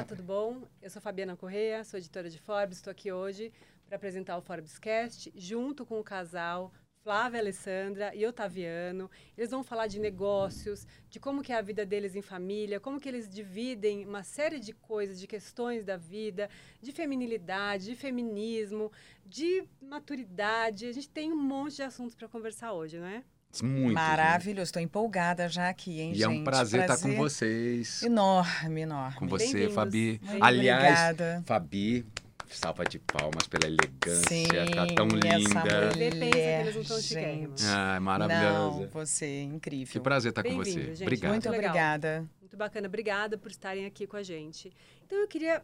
Olá, 0.00 0.06
tudo 0.06 0.22
bom? 0.22 0.62
Eu 0.80 0.88
sou 0.88 1.02
Fabiana 1.02 1.36
Correia, 1.36 1.84
sou 1.84 1.98
editora 1.98 2.30
de 2.30 2.38
Forbes, 2.38 2.78
estou 2.78 2.90
aqui 2.90 3.12
hoje 3.12 3.52
para 3.84 3.96
apresentar 3.96 4.38
o 4.38 4.40
Forbescast, 4.40 5.30
junto 5.36 5.84
com 5.84 6.00
o 6.00 6.02
casal 6.02 6.72
Flávia 7.02 7.38
Alessandra 7.38 8.14
e 8.14 8.24
Otaviano. 8.24 9.10
Eles 9.36 9.50
vão 9.50 9.62
falar 9.62 9.88
de 9.88 10.00
negócios, 10.00 10.86
de 11.10 11.20
como 11.20 11.42
que 11.42 11.52
é 11.52 11.56
a 11.58 11.60
vida 11.60 11.84
deles 11.84 12.16
em 12.16 12.22
família, 12.22 12.80
como 12.80 12.98
que 12.98 13.10
eles 13.10 13.28
dividem 13.28 14.06
uma 14.06 14.22
série 14.22 14.58
de 14.58 14.72
coisas, 14.72 15.20
de 15.20 15.26
questões 15.26 15.84
da 15.84 15.98
vida, 15.98 16.48
de 16.80 16.92
feminilidade, 16.92 17.84
de 17.84 17.94
feminismo, 17.94 18.90
de 19.26 19.68
maturidade. 19.82 20.86
A 20.86 20.92
gente 20.92 21.10
tem 21.10 21.30
um 21.30 21.36
monte 21.36 21.76
de 21.76 21.82
assuntos 21.82 22.14
para 22.14 22.26
conversar 22.26 22.72
hoje, 22.72 22.98
não 22.98 23.06
é? 23.06 23.22
Muito. 23.62 23.94
Maravilhoso, 23.94 24.68
estou 24.68 24.80
empolgada 24.80 25.48
já 25.48 25.68
aqui, 25.68 26.00
hein, 26.00 26.12
e 26.12 26.14
gente? 26.14 26.24
é 26.24 26.28
um 26.28 26.44
prazer, 26.44 26.82
estar 26.82 26.98
com 26.98 27.16
vocês. 27.16 28.02
Enorme, 28.02 28.82
enorme. 28.82 29.16
Com 29.16 29.26
você, 29.26 29.68
Fabi. 29.70 30.20
Muito 30.22 30.44
Aliás, 30.44 31.10
obrigada. 31.10 31.42
Fabi, 31.44 32.06
salva 32.46 32.84
de 32.84 32.98
palmas 33.00 33.46
pela 33.48 33.66
elegância, 33.66 34.28
Sim, 34.28 34.46
tá 34.46 34.86
tão 34.94 35.06
linda. 35.08 35.16
mulher, 35.16 35.38
pensa 35.38 36.30
que 36.30 36.38
eles 36.38 36.88
não 36.88 37.00
gente. 37.00 37.62
Ah, 37.66 37.94
Não, 37.94 38.02
maravilhosa. 38.02 38.86
você, 38.92 39.42
incrível. 39.42 39.92
Que 39.92 40.00
prazer 40.00 40.30
estar 40.30 40.42
com 40.42 40.48
Bem-vindo, 40.50 40.70
você. 40.80 40.94
gente. 40.94 41.02
Obrigado. 41.02 41.30
Muito 41.32 41.48
obrigada. 41.48 42.28
Muito 42.40 42.56
bacana. 42.56 42.86
Obrigada 42.88 43.36
por 43.36 43.50
estarem 43.50 43.84
aqui 43.84 44.06
com 44.06 44.16
a 44.16 44.22
gente. 44.22 44.72
Então, 45.04 45.18
eu 45.18 45.26
queria 45.28 45.62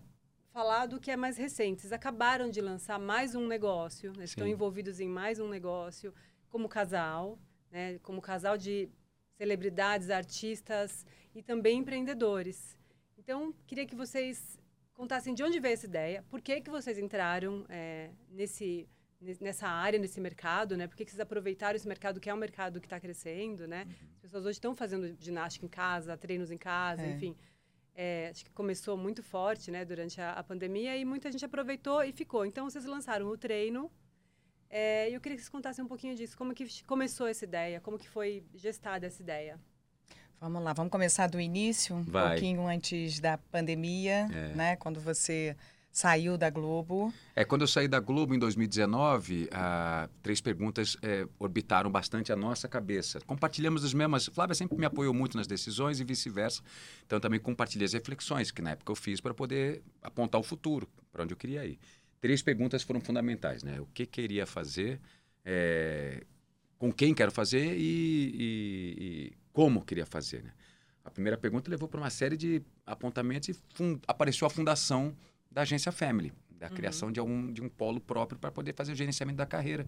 falar 0.52 0.86
do 0.86 0.98
que 0.98 1.10
é 1.10 1.16
mais 1.16 1.36
recente. 1.36 1.82
Vocês 1.82 1.92
acabaram 1.92 2.50
de 2.50 2.60
lançar 2.60 2.98
mais 2.98 3.34
um 3.34 3.46
negócio, 3.46 4.12
né? 4.16 4.24
estão 4.24 4.46
envolvidos 4.46 5.00
em 5.00 5.08
mais 5.08 5.38
um 5.38 5.48
negócio 5.48 6.12
como 6.48 6.68
casal, 6.68 7.38
né? 7.76 7.98
como 8.06 8.20
casal 8.22 8.56
de 8.56 8.88
celebridades, 9.38 10.08
artistas 10.10 11.04
e 11.34 11.42
também 11.42 11.74
empreendedores. 11.80 12.58
Então, 13.18 13.38
queria 13.66 13.86
que 13.86 13.94
vocês 13.94 14.58
contassem 14.94 15.34
de 15.34 15.42
onde 15.42 15.60
veio 15.60 15.74
essa 15.74 15.86
ideia, 15.86 16.24
por 16.30 16.40
que, 16.40 16.60
que 16.62 16.70
vocês 16.70 16.96
entraram 16.98 17.66
é, 17.68 18.10
nesse, 18.30 18.88
ne- 19.20 19.36
nessa 19.46 19.68
área, 19.68 19.98
nesse 19.98 20.20
mercado, 20.28 20.74
né? 20.78 20.86
Por 20.86 20.96
que, 20.96 21.04
que 21.04 21.10
vocês 21.10 21.20
aproveitaram 21.20 21.76
esse 21.76 21.86
mercado, 21.86 22.18
que 22.18 22.30
é 22.30 22.34
um 22.34 22.38
mercado 22.38 22.80
que 22.80 22.86
está 22.86 22.98
crescendo, 22.98 23.66
né? 23.68 23.86
As 24.14 24.20
pessoas 24.24 24.44
hoje 24.46 24.56
estão 24.60 24.74
fazendo 24.74 25.14
ginástica 25.20 25.66
em 25.66 25.68
casa, 25.68 26.16
treinos 26.16 26.50
em 26.50 26.56
casa, 26.58 27.02
É. 27.02 27.10
enfim. 27.10 27.36
É, 27.94 28.28
acho 28.30 28.44
que 28.44 28.50
começou 28.52 28.96
muito 28.96 29.22
forte, 29.22 29.70
né, 29.70 29.82
durante 29.84 30.20
a, 30.20 30.32
a 30.32 30.42
pandemia 30.44 30.96
e 30.96 31.04
muita 31.04 31.30
gente 31.32 31.44
aproveitou 31.44 32.02
e 32.04 32.12
ficou. 32.12 32.44
Então, 32.46 32.68
vocês 32.68 32.84
lançaram 32.86 33.26
o 33.26 33.36
treino. 33.36 33.90
É, 34.68 35.08
eu 35.10 35.20
queria 35.20 35.36
que 35.36 35.42
vocês 35.42 35.48
contassem 35.48 35.84
um 35.84 35.88
pouquinho 35.88 36.14
disso. 36.14 36.36
Como 36.36 36.54
que 36.54 36.66
começou 36.84 37.26
essa 37.26 37.44
ideia? 37.44 37.80
Como 37.80 37.98
que 37.98 38.08
foi 38.08 38.44
gestada 38.54 39.06
essa 39.06 39.22
ideia? 39.22 39.58
Vamos 40.40 40.62
lá, 40.62 40.72
vamos 40.74 40.90
começar 40.92 41.28
do 41.28 41.40
início, 41.40 41.96
um 41.96 42.02
Vai. 42.04 42.32
pouquinho 42.32 42.66
antes 42.66 43.20
da 43.20 43.38
pandemia, 43.38 44.28
É. 44.32 44.54
né? 44.54 44.76
Quando 44.76 45.00
você 45.00 45.56
saiu 45.90 46.36
da 46.36 46.50
Globo. 46.50 47.10
É, 47.34 47.42
quando 47.42 47.62
eu 47.62 47.66
saí 47.66 47.88
da 47.88 47.98
Globo 47.98 48.34
em 48.34 48.38
2019, 48.38 49.48
ah, 49.50 50.10
três 50.22 50.42
perguntas 50.42 50.94
é, 51.00 51.26
orbitaram 51.38 51.90
bastante 51.90 52.30
a 52.30 52.36
nossa 52.36 52.68
cabeça. 52.68 53.18
Compartilhamos 53.22 53.82
as 53.82 53.94
mesmas. 53.94 54.26
Flávia 54.26 54.54
sempre 54.54 54.76
me 54.76 54.84
apoiou 54.84 55.14
muito 55.14 55.38
nas 55.38 55.46
decisões 55.46 55.98
e 55.98 56.04
vice-versa. 56.04 56.60
Então, 57.06 57.16
eu 57.16 57.20
também 57.20 57.40
compartilhei 57.40 57.86
as 57.86 57.94
reflexões 57.94 58.50
que 58.50 58.60
na 58.60 58.72
época 58.72 58.92
eu 58.92 58.96
fiz 58.96 59.22
para 59.22 59.32
poder 59.32 59.82
apontar 60.02 60.38
o 60.38 60.44
futuro, 60.44 60.86
para 61.10 61.22
onde 61.22 61.32
eu 61.32 61.36
queria 61.38 61.64
ir. 61.64 61.78
Três 62.26 62.42
perguntas 62.42 62.82
foram 62.82 63.00
fundamentais, 63.00 63.62
né? 63.62 63.80
O 63.80 63.86
que 63.86 64.04
queria 64.04 64.44
fazer, 64.46 65.00
é, 65.44 66.24
com 66.76 66.92
quem 66.92 67.14
quero 67.14 67.30
fazer 67.30 67.76
e, 67.78 68.34
e- 68.34 68.96
e 68.98 69.32
como 69.52 69.84
queria 69.84 70.04
fazer, 70.04 70.42
né? 70.42 70.52
A 71.04 71.10
primeira 71.12 71.38
pergunta 71.38 71.70
levou 71.70 71.86
para 71.88 72.00
uma 72.00 72.10
série 72.10 72.36
de 72.36 72.60
apontamentos 72.84 73.48
e 73.50 73.56
apareceu 74.08 74.44
a 74.44 74.50
fundação 74.50 75.16
da 75.48 75.62
agência 75.62 75.92
Family, 75.92 76.32
da 76.58 76.68
criação 76.70 77.12
de, 77.12 77.20
um, 77.20 77.52
de 77.52 77.62
um 77.62 77.68
polo 77.68 78.00
próprio 78.00 78.38
para 78.38 78.50
poder 78.50 78.72
fazer 78.74 78.92
o 78.92 78.94
gerenciamento 78.94 79.36
da 79.36 79.46
carreira, 79.46 79.86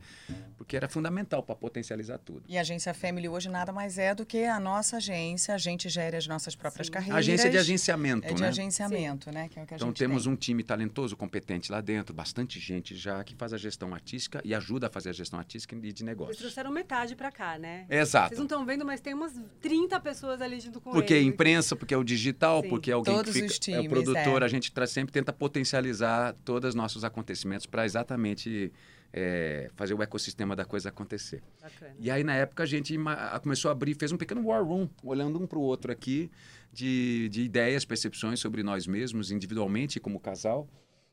porque 0.56 0.76
era 0.76 0.88
fundamental 0.88 1.42
para 1.42 1.54
potencializar 1.54 2.18
tudo. 2.18 2.42
E 2.48 2.56
a 2.58 2.60
agência 2.60 2.92
Family 2.94 3.28
hoje 3.28 3.48
nada 3.48 3.72
mais 3.72 3.98
é 3.98 4.14
do 4.14 4.26
que 4.26 4.44
a 4.44 4.60
nossa 4.60 4.96
agência. 4.98 5.54
A 5.54 5.58
gente 5.58 5.88
gere 5.88 6.16
as 6.16 6.26
nossas 6.26 6.54
próprias 6.54 6.86
Sim. 6.88 6.92
carreiras. 6.92 7.18
Agência 7.18 7.48
de 7.50 7.58
agenciamento, 7.58 8.26
É 8.26 8.32
de 8.32 8.42
né? 8.42 8.48
agenciamento, 8.48 9.30
né? 9.32 9.48
Que 9.48 9.58
é 9.58 9.62
o 9.62 9.66
que 9.66 9.74
a 9.74 9.76
Então 9.76 9.92
temos 9.92 10.24
tem. 10.24 10.32
um 10.32 10.36
time 10.36 10.62
talentoso, 10.62 11.16
competente 11.16 11.70
lá 11.72 11.80
dentro, 11.80 12.14
bastante 12.14 12.58
gente 12.60 12.94
já 12.96 13.22
que 13.24 13.34
faz 13.34 13.52
a 13.52 13.56
gestão 13.58 13.94
artística 13.94 14.40
e 14.44 14.54
ajuda 14.54 14.88
a 14.88 14.90
fazer 14.90 15.10
a 15.10 15.12
gestão 15.12 15.38
artística 15.38 15.74
e 15.74 15.78
de 15.80 15.88
Vocês 15.88 16.02
negócios. 16.02 16.38
trouxeram 16.38 16.70
metade 16.70 17.16
para 17.16 17.30
cá, 17.32 17.58
né? 17.58 17.86
Exato. 17.88 18.28
Vocês 18.28 18.38
não 18.38 18.46
estão 18.46 18.64
vendo, 18.66 18.84
mas 18.84 19.00
tem 19.00 19.14
umas 19.14 19.32
30 19.60 19.98
pessoas 20.00 20.40
ali 20.42 20.60
junto 20.60 20.80
com 20.80 20.90
Porque 20.90 21.14
é 21.14 21.22
imprensa, 21.22 21.74
porque 21.74 21.94
é 21.94 21.96
o 21.96 22.04
digital, 22.04 22.62
Sim. 22.62 22.68
porque 22.68 22.90
é 22.90 22.94
alguém 22.94 23.14
Todos 23.14 23.32
que 23.32 23.42
os 23.42 23.54
fica, 23.54 23.72
é 23.72 23.78
o 23.78 23.82
times, 23.82 23.88
produtor, 24.04 24.42
é. 24.42 24.44
a 24.44 24.48
gente 24.48 24.72
tra- 24.72 24.86
sempre 24.86 25.12
tenta 25.12 25.32
potencializar 25.32 26.34
todos 26.60 26.70
os 26.70 26.74
nossos 26.74 27.04
acontecimentos 27.04 27.66
para 27.66 27.84
exatamente 27.84 28.72
é, 29.12 29.70
fazer 29.76 29.94
o 29.94 30.02
ecossistema 30.02 30.54
da 30.56 30.64
coisa 30.64 30.88
acontecer. 30.88 31.42
Bacana. 31.62 31.94
E 31.98 32.10
aí, 32.10 32.22
na 32.24 32.34
época, 32.34 32.62
a 32.62 32.66
gente 32.66 32.96
começou 33.42 33.68
a 33.68 33.72
abrir, 33.72 33.94
fez 33.94 34.12
um 34.12 34.16
pequeno 34.16 34.44
war 34.44 34.62
room, 34.64 34.88
olhando 35.02 35.38
um 35.40 35.46
para 35.46 35.58
o 35.58 35.62
outro 35.62 35.90
aqui, 35.92 36.30
de, 36.72 37.28
de 37.30 37.42
ideias, 37.42 37.84
percepções 37.84 38.40
sobre 38.40 38.62
nós 38.62 38.86
mesmos, 38.86 39.30
individualmente, 39.30 39.98
como 40.00 40.18
casal. 40.20 40.68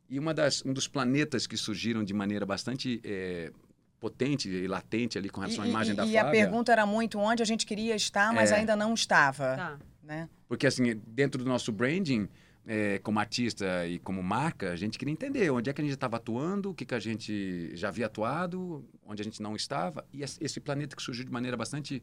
E 0.09 0.19
uma 0.19 0.33
das, 0.33 0.63
um 0.65 0.73
dos 0.73 0.87
planetas 0.87 1.47
que 1.47 1.55
surgiram 1.57 2.03
de 2.03 2.13
maneira 2.13 2.45
bastante 2.45 2.99
é, 3.03 3.51
potente 3.99 4.49
e 4.49 4.67
latente 4.67 5.17
ali 5.17 5.29
com 5.29 5.39
relação 5.41 5.63
à 5.63 5.67
E- 5.67 5.69
imagem 5.69 5.93
e, 5.93 5.95
da 5.95 6.05
e 6.05 6.11
Flávia. 6.11 6.27
a 6.27 6.31
pergunta 6.31 6.71
era 6.71 6.85
muito 6.85 7.17
onde 7.19 7.41
a 7.41 7.45
gente 7.45 7.65
queria 7.65 7.95
estar, 7.95 8.33
mas 8.33 8.51
É. 8.51 8.55
ainda 8.55 8.75
não 8.75 8.93
estava. 8.93 9.55
Tá. 9.55 9.79
Né? 10.03 10.29
Porque, 10.47 10.67
assim, 10.67 11.01
dentro 11.07 11.43
do 11.43 11.49
nosso 11.49 11.71
branding, 11.71 12.29
é, 12.67 12.99
como 12.99 13.19
artista 13.19 13.87
e 13.87 13.99
como 13.99 14.23
marca, 14.23 14.71
a 14.71 14.75
gente 14.75 14.97
queria 14.97 15.11
entender 15.11 15.49
onde 15.51 15.69
é 15.69 15.73
que 15.73 15.81
a 15.81 15.83
gente 15.83 15.93
estava 15.93 16.17
atuando, 16.17 16.71
o 16.71 16.73
que, 16.73 16.85
que 16.85 16.95
a 16.95 16.99
gente 16.99 17.71
já 17.75 17.89
havia 17.89 18.07
atuado, 18.07 18.83
onde 19.05 19.21
a 19.21 19.25
gente 19.25 19.41
não 19.41 19.55
estava. 19.55 20.05
E 20.11 20.23
esse 20.23 20.59
planeta 20.59 20.95
que 20.95 21.01
surgiu 21.01 21.25
de 21.25 21.31
maneira 21.31 21.55
bastante 21.55 22.01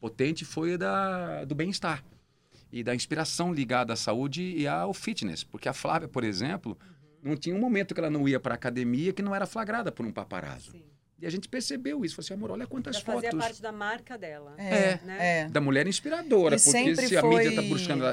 potente 0.00 0.44
foi 0.44 0.76
da, 0.76 1.44
do 1.44 1.54
bem-estar 1.54 2.04
e 2.72 2.82
da 2.82 2.94
inspiração 2.94 3.52
ligada 3.52 3.92
à 3.92 3.96
saúde 3.96 4.42
e 4.42 4.66
ao 4.66 4.92
fitness. 4.92 5.44
Porque 5.44 5.68
a 5.68 5.72
Flávia, 5.72 6.08
por 6.08 6.24
exemplo, 6.24 6.76
não 7.22 7.36
tinha 7.36 7.54
um 7.54 7.60
momento 7.60 7.94
que 7.94 8.00
ela 8.00 8.10
não 8.10 8.26
ia 8.26 8.40
para 8.40 8.54
a 8.54 8.56
academia 8.56 9.12
que 9.12 9.22
não 9.22 9.34
era 9.34 9.46
flagrada 9.46 9.92
por 9.92 10.04
um 10.04 10.10
paparazzo. 10.10 10.72
Sim. 10.72 10.82
E 11.20 11.26
a 11.26 11.30
gente 11.30 11.48
percebeu 11.48 12.04
isso. 12.04 12.16
Falou 12.16 12.24
assim, 12.24 12.34
amor, 12.34 12.50
olha 12.50 12.66
quantas 12.66 12.96
Já 12.96 13.02
fazia 13.02 13.30
fotos 13.30 13.46
parte 13.46 13.62
da 13.62 13.70
marca 13.70 14.18
dela. 14.18 14.54
É, 14.58 14.98
né? 15.04 15.18
é. 15.20 15.48
da 15.48 15.60
mulher 15.60 15.86
inspiradora. 15.86 16.56
E 16.56 16.60
porque 16.60 16.96
se 16.96 17.16
a 17.16 17.22
mídia 17.22 17.48
está 17.50 17.62
foi- 17.62 17.70
buscando... 17.70 18.04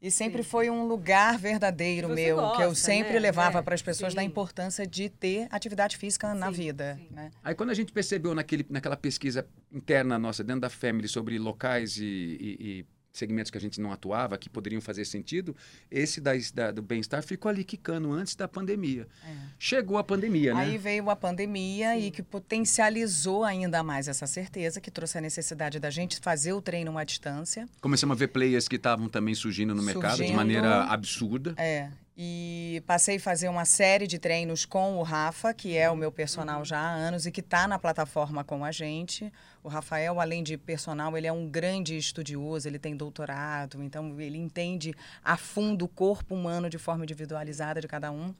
E 0.00 0.10
sempre 0.12 0.44
Sim. 0.44 0.48
foi 0.48 0.70
um 0.70 0.86
lugar 0.86 1.36
verdadeiro 1.38 2.08
meu, 2.08 2.36
que 2.52 2.62
eu 2.62 2.68
gosta, 2.68 2.74
sempre 2.76 3.14
né? 3.14 3.18
levava 3.18 3.58
É, 3.58 3.62
para 3.62 3.74
as 3.74 3.82
pessoas 3.82 4.14
da 4.14 4.22
sim. 4.22 4.28
importância 4.28 4.86
de 4.86 5.08
ter 5.08 5.48
atividade 5.50 5.96
física 5.96 6.32
na 6.34 6.46
Sim, 6.46 6.52
vida. 6.52 6.94
sim. 7.00 7.08
Né? 7.10 7.30
Aí 7.42 7.52
quando 7.54 7.70
a 7.70 7.74
gente 7.74 7.90
percebeu 7.92 8.32
naquele, 8.32 8.64
naquela 8.70 8.96
pesquisa 8.96 9.44
interna 9.72 10.16
nossa, 10.16 10.44
dentro 10.44 10.60
da 10.60 10.70
Family, 10.70 11.08
sobre 11.08 11.36
locais 11.36 11.96
e, 11.96 12.04
e- 12.04 12.56
e 12.60 12.86
segmentos 13.12 13.50
que 13.50 13.58
a 13.58 13.60
gente 13.60 13.80
não 13.80 13.90
atuava, 13.92 14.38
que 14.38 14.48
poderiam 14.48 14.80
fazer 14.80 15.04
sentido, 15.04 15.56
esse 15.90 16.20
da, 16.20 16.32
da- 16.54 16.70
do 16.70 16.82
bem-estar 16.82 17.22
ficou 17.22 17.48
ali 17.48 17.64
quicando 17.64 18.12
antes 18.12 18.34
da 18.36 18.46
pandemia. 18.46 19.06
É. 19.26 19.34
Chegou 19.58 19.98
a 19.98 20.04
pandemia, 20.04 20.54
né? 20.54 20.60
Aí 20.62 20.78
veio 20.78 21.08
a 21.10 21.16
pandemia 21.16 21.98
e 21.98 22.10
que 22.10 22.22
potencializou 22.22 23.44
ainda 23.44 23.82
mais 23.82 24.08
essa 24.08 24.26
certeza, 24.26 24.80
que 24.80 24.90
trouxe 24.90 25.18
a 25.18 25.20
necessidade 25.20 25.80
da 25.80 25.90
gente 25.90 26.18
fazer 26.20 26.52
o 26.52 26.60
treino 26.62 26.96
à 26.96 27.04
distância. 27.04 27.68
Começamos 27.80 28.16
a 28.16 28.18
ver 28.18 28.28
players 28.28 28.68
que 28.68 28.76
estavam 28.76 29.08
também 29.08 29.34
surgindo 29.34 29.74
no 29.74 29.82
mercado 29.82 30.22
de 30.24 30.32
maneira 30.32 30.84
absurda. 30.84 31.54
É. 31.56 31.90
E 32.20 32.82
passei 32.84 33.16
a 33.16 33.20
fazer 33.20 33.48
uma 33.48 33.64
série 33.64 34.04
de 34.04 34.18
treinos 34.18 34.66
com 34.66 34.96
o 34.96 35.04
Rafa, 35.04 35.54
que 35.54 35.76
é 35.76 35.88
o 35.88 35.94
meu 35.94 36.10
personal 36.10 36.64
já 36.64 36.76
há 36.76 36.90
anos 36.92 37.26
e 37.26 37.30
que 37.30 37.38
está 37.38 37.68
na 37.68 37.78
plataforma 37.78 38.42
com 38.42 38.64
a 38.64 38.72
gente. 38.72 39.32
O 39.62 39.68
Rafael, 39.68 40.20
além 40.20 40.42
de 40.42 40.58
personal, 40.58 41.16
ele 41.16 41.28
é 41.28 41.32
um 41.32 41.48
grande 41.48 41.96
estudioso, 41.96 42.66
ele 42.66 42.76
tem 42.80 42.96
doutorado, 42.96 43.80
então 43.84 44.20
ele 44.20 44.36
entende 44.36 44.92
a 45.24 45.36
fundo 45.36 45.84
o 45.84 45.88
corpo 45.88 46.34
humano 46.34 46.68
de 46.68 46.76
forma 46.76 47.04
individualizada 47.04 47.80
de 47.80 47.86
cada 47.86 48.10
um. 48.10 48.34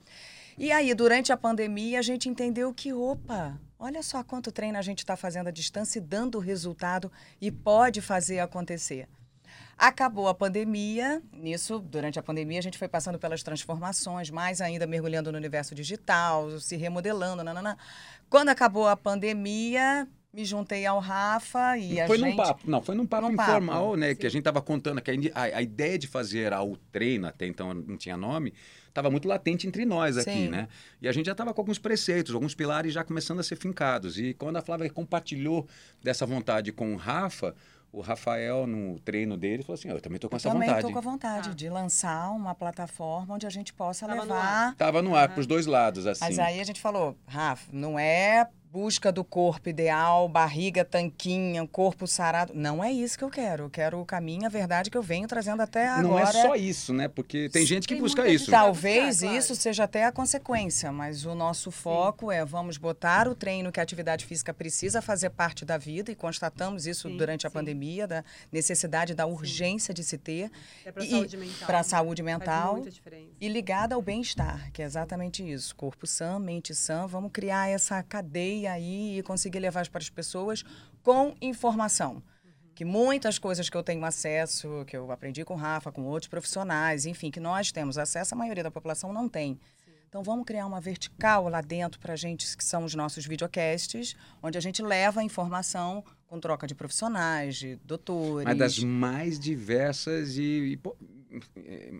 E 0.58 0.72
aí, 0.72 0.92
durante 0.92 1.32
a 1.32 1.36
pandemia, 1.36 2.00
a 2.00 2.02
gente 2.02 2.28
entendeu 2.28 2.74
que, 2.74 2.92
opa, 2.92 3.60
olha 3.78 4.02
só 4.02 4.24
quanto 4.24 4.50
treino 4.50 4.76
a 4.76 4.82
gente 4.82 4.98
está 4.98 5.16
fazendo 5.16 5.46
à 5.46 5.52
distância 5.52 6.00
e 6.00 6.02
dando 6.02 6.40
resultado 6.40 7.12
e 7.40 7.48
pode 7.48 8.00
fazer 8.00 8.40
acontecer. 8.40 9.08
Acabou 9.78 10.26
a 10.26 10.34
pandemia, 10.34 11.22
nisso, 11.32 11.78
durante 11.78 12.18
a 12.18 12.22
pandemia, 12.22 12.58
a 12.58 12.62
gente 12.62 12.76
foi 12.76 12.88
passando 12.88 13.16
pelas 13.16 13.44
transformações, 13.44 14.28
mais 14.28 14.60
ainda 14.60 14.88
mergulhando 14.88 15.30
no 15.30 15.38
universo 15.38 15.72
digital, 15.72 16.58
se 16.58 16.76
remodelando, 16.76 17.44
nananã. 17.44 17.76
Quando 18.28 18.48
acabou 18.48 18.88
a 18.88 18.96
pandemia, 18.96 20.08
me 20.32 20.44
juntei 20.44 20.84
ao 20.84 20.98
Rafa 20.98 21.78
e 21.78 22.00
a 22.00 22.08
foi 22.08 22.18
gente... 22.18 22.30
num 22.30 22.36
papo, 22.36 22.62
não, 22.68 22.82
foi 22.82 22.94
num 22.96 23.06
papo 23.06 23.28
Num 23.28 23.36
papo, 23.36 23.50
informal, 23.52 23.94
né? 23.94 24.16
Que 24.16 24.26
a 24.26 24.30
sim. 24.30 24.32
gente 24.34 24.40
estava 24.40 24.60
contando 24.60 25.00
que 25.00 25.30
a, 25.32 25.42
a- 25.42 25.62
ideia 25.62 25.96
de 25.96 26.08
fazer 26.08 26.52
a- 26.52 26.60
o 26.62 26.76
treino, 26.90 27.28
até 27.28 27.46
então 27.46 27.72
não 27.72 27.96
tinha 27.96 28.16
nome, 28.16 28.52
estava 28.88 29.10
muito 29.10 29.28
latente 29.28 29.68
entre 29.68 29.84
nós 29.84 30.18
aqui, 30.18 30.30
Sim. 30.32 30.48
né? 30.48 30.66
E 31.00 31.06
a 31.06 31.12
gente 31.12 31.26
já 31.26 31.32
estava 31.32 31.54
com 31.54 31.60
alguns 31.60 31.78
preceitos, 31.78 32.34
alguns 32.34 32.52
pilares 32.54 32.92
já 32.92 33.04
começando 33.04 33.38
a 33.38 33.44
ser 33.44 33.54
fincados. 33.54 34.18
E 34.18 34.34
quando 34.34 34.56
a 34.56 34.60
Flávia 34.62 34.90
compartilhou 34.90 35.68
dessa 36.02 36.26
vontade 36.26 36.72
com 36.72 36.92
o 36.94 36.96
Rafa, 36.96 37.54
o 37.92 38.00
Rafael, 38.00 38.66
no 38.66 38.98
treino 39.00 39.36
dele, 39.36 39.62
falou 39.62 39.74
assim: 39.78 39.88
eu 39.88 40.00
também 40.00 40.16
estou 40.16 40.28
com 40.28 40.34
Eu 40.34 40.38
essa 40.38 40.50
também 40.50 40.68
vontade. 40.68 40.86
estou 40.86 40.92
com 40.92 40.98
a 41.08 41.12
vontade 41.12 41.48
Tá. 41.48 41.54
de 41.54 41.68
lançar 41.68 42.30
uma 42.30 42.54
plataforma 42.54 43.34
onde 43.34 43.46
a 43.46 43.50
gente 43.50 43.72
possa 43.72 44.06
Tava 44.06 44.22
levar. 44.22 44.74
Tava 44.76 45.02
no 45.02 45.14
ar 45.16 45.28
para 45.30 45.40
os 45.40 45.46
dois 45.46 45.66
lados, 45.66 46.06
assim. 46.06 46.24
Mas 46.24 46.38
aí 46.38 46.60
a 46.60 46.64
gente 46.64 46.80
falou, 46.80 47.16
Rafa, 47.26 47.68
não 47.72 47.98
é 47.98 48.46
busca 48.70 49.10
do 49.10 49.24
corpo 49.24 49.68
ideal, 49.68 50.28
barriga 50.28 50.84
tanquinha, 50.84 51.66
corpo 51.66 52.06
sarado. 52.06 52.52
Não 52.54 52.84
é 52.84 52.92
isso 52.92 53.16
que 53.16 53.24
eu 53.24 53.30
quero. 53.30 53.64
Eu 53.64 53.70
quero 53.70 54.00
o 54.00 54.04
caminho, 54.04 54.44
a 54.46 54.48
verdade 54.50 54.90
que 54.90 54.96
eu 54.98 55.02
venho 55.02 55.26
trazendo 55.26 55.62
até 55.62 55.88
agora. 55.88 56.02
Não 56.06 56.18
é 56.18 56.26
só 56.26 56.54
isso, 56.54 56.92
né? 56.92 57.08
Porque 57.08 57.48
tem 57.48 57.64
gente 57.64 57.88
que 57.88 57.94
Tem 57.94 58.02
busca 58.02 58.28
isso. 58.28 58.50
Talvez 58.50 59.06
buscar, 59.16 59.26
claro. 59.26 59.38
isso 59.38 59.54
seja 59.54 59.84
até 59.84 60.04
a 60.04 60.12
consequência, 60.12 60.92
mas 60.92 61.24
o 61.24 61.34
nosso 61.34 61.70
foco 61.70 62.30
é 62.30 62.44
vamos 62.44 62.76
botar 62.76 63.26
o 63.26 63.34
treino 63.34 63.72
que 63.72 63.80
a 63.80 63.82
atividade 63.82 64.26
física 64.26 64.52
precisa 64.52 65.00
fazer 65.00 65.30
parte 65.30 65.64
da 65.64 65.78
vida 65.78 66.12
e 66.12 66.14
constatamos 66.14 66.86
isso 66.86 67.08
Sim, 67.08 67.16
durante 67.16 67.46
a 67.46 67.50
sim. 67.50 67.54
pandemia, 67.54 68.06
da 68.06 68.22
necessidade, 68.52 69.14
da 69.14 69.24
urgência 69.26 69.94
de 69.94 70.04
se 70.04 70.18
ter 70.18 70.50
É 70.84 70.92
para 70.92 71.04
E- 71.04 71.10
saúde 71.10 71.36
mental. 71.36 71.66
para 71.66 71.78
a 71.80 71.82
saúde 71.82 72.22
Faz 72.22 72.38
mental 72.38 72.72
muita 72.74 72.90
diferença. 72.90 73.30
e 73.40 73.48
ligada 73.48 73.94
ao 73.94 74.02
bem-estar, 74.02 74.70
que 74.72 74.82
é 74.82 74.84
exatamente 74.84 75.42
isso. 75.48 75.74
Corpo 75.74 76.06
sã, 76.06 76.38
mente 76.38 76.74
sã, 76.74 77.06
vamos 77.06 77.30
criar 77.32 77.68
essa 77.68 78.02
cadeia 78.02 78.57
aí 78.66 79.18
e 79.18 79.22
conseguir 79.22 79.60
levar 79.60 79.88
para 79.88 80.00
as 80.00 80.10
pessoas 80.10 80.64
com 81.02 81.34
informação. 81.40 82.22
Que 82.74 82.84
muitas 82.84 83.38
coisas 83.38 83.68
que 83.68 83.76
eu 83.76 83.82
tenho 83.82 84.04
acesso, 84.04 84.84
que 84.86 84.96
eu 84.96 85.10
aprendi 85.10 85.44
com 85.44 85.54
o 85.54 85.56
Rafa, 85.56 85.90
com 85.90 86.02
outros 86.04 86.28
profissionais, 86.28 87.06
enfim, 87.06 87.30
que 87.30 87.40
nós 87.40 87.72
temos 87.72 87.98
acesso, 87.98 88.34
a 88.34 88.38
maioria 88.38 88.62
da 88.62 88.70
população 88.70 89.12
não 89.12 89.28
tem. 89.28 89.58
Então 90.08 90.22
vamos 90.22 90.46
criar 90.46 90.66
uma 90.66 90.80
vertical 90.80 91.48
lá 91.48 91.60
dentro 91.60 92.00
para 92.00 92.14
a 92.14 92.16
gente, 92.16 92.56
que 92.56 92.64
são 92.64 92.84
os 92.84 92.94
nossos 92.94 93.26
videocasts, 93.26 94.16
onde 94.42 94.56
a 94.56 94.60
gente 94.60 94.80
leva 94.80 95.20
a 95.20 95.24
informação 95.24 96.02
com 96.28 96.38
troca 96.38 96.66
de 96.66 96.74
profissionais, 96.74 97.56
de 97.56 97.76
doutores. 97.84 98.44
Mas 98.44 98.56
das 98.58 98.78
mais 98.78 99.40
diversas 99.40 100.36
e, 100.36 100.42
e, 100.72 100.76
pô, 100.76 100.94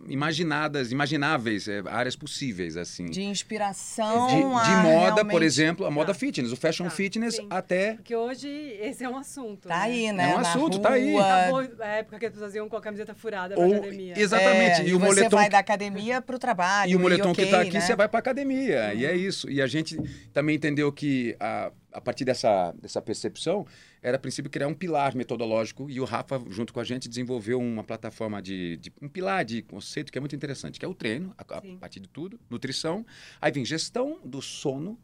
imaginadas, 0.07 0.91
imagináveis, 0.91 1.67
eh, 1.67 1.83
áreas 1.87 2.15
possíveis, 2.15 2.77
assim. 2.77 3.05
De 3.05 3.11
De, 3.19 3.23
inspiração. 3.23 4.27
de 4.27 4.35
a 4.35 4.37
moda, 4.83 5.15
por 5.15 5.25
realmente- 5.25 5.43
exemplo, 5.45 5.85
a 5.85 5.91
moda 5.91 6.13
Tá. 6.13 6.19
fitness, 6.19 6.51
o 6.51 6.55
fashion 6.55 6.85
Tá, 6.85 6.89
fitness 6.91 7.35
sim. 7.35 7.47
até... 7.49 7.93
Porque 7.95 8.15
hoje 8.15 8.47
esse 8.47 9.03
é 9.03 9.09
um 9.09 9.17
assunto. 9.17 9.67
Tá 9.67 9.77
né? 9.79 9.83
aí, 9.83 10.11
né? 10.11 10.23
É 10.31 10.33
um 10.33 10.41
Na 10.41 10.49
assunto, 10.49 10.79
tá 10.79 10.93
aí. 10.93 11.11
rua. 11.11 11.23
Acabou 11.43 11.59
a 11.79 11.87
época 11.87 12.19
que 12.19 12.25
as 12.25 12.31
pessoas 12.33 12.55
iam 12.55 12.69
com 12.69 12.75
a 12.77 12.81
camiseta 12.81 13.13
furada 13.13 13.55
pra 13.55 13.63
Ou, 13.63 13.75
academia. 13.75 14.13
exatamente, 14.19 14.81
É, 14.81 14.87
e 14.87 14.93
o 14.93 14.99
você 14.99 15.05
moletom 15.05 15.37
vai 15.37 15.49
da 15.49 15.59
academia 15.59 16.21
para 16.21 16.35
o 16.35 16.39
trabalho. 16.39 16.91
E 16.91 16.95
o 16.95 16.99
moletom 16.99 17.25
que 17.33 17.41
ok, 17.41 17.45
está 17.45 17.61
aqui, 17.61 17.73
né? 17.73 17.81
você 17.81 17.95
vai 17.95 18.07
para 18.07 18.19
academia. 18.19 18.93
E 18.93 19.05
é 19.05 19.15
isso. 19.15 19.49
E 19.49 19.61
a 19.61 19.67
gente 19.67 19.97
também 20.33 20.55
entendeu 20.55 20.91
que, 20.91 21.35
a, 21.39 21.71
a 21.91 21.99
partir 22.01 22.23
dessa, 22.25 22.71
dessa 22.81 23.01
percepção, 23.01 23.65
era 24.01 24.17
a 24.17 24.19
princípio 24.19 24.49
criar 24.51 24.67
um 24.67 24.73
pilar 24.73 25.15
metodológico. 25.15 25.89
E 25.89 25.99
o 25.99 26.05
Rafa, 26.05 26.41
junto 26.49 26.71
com 26.73 26.79
a 26.79 26.83
gente, 26.83 27.09
desenvolveu 27.09 27.59
uma 27.59 27.83
plataforma 27.83 28.41
de, 28.41 28.77
de- 28.77 28.93
um 29.01 29.09
pilar 29.09 29.43
de 29.43 29.61
conceito 29.63 30.11
que 30.11 30.17
é 30.17 30.21
muito 30.21 30.35
interessante, 30.35 30.79
que 30.79 30.85
é 30.85 30.87
o 30.87 30.93
treino, 30.93 31.33
a, 31.37 31.41
a 31.57 31.61
partir 31.79 31.99
de 31.99 32.07
tudo, 32.07 32.39
nutrição. 32.49 33.05
Aí 33.41 33.51
vem 33.51 33.65
gestão 33.65 34.19
do 34.23 34.41
sono. 34.41 34.97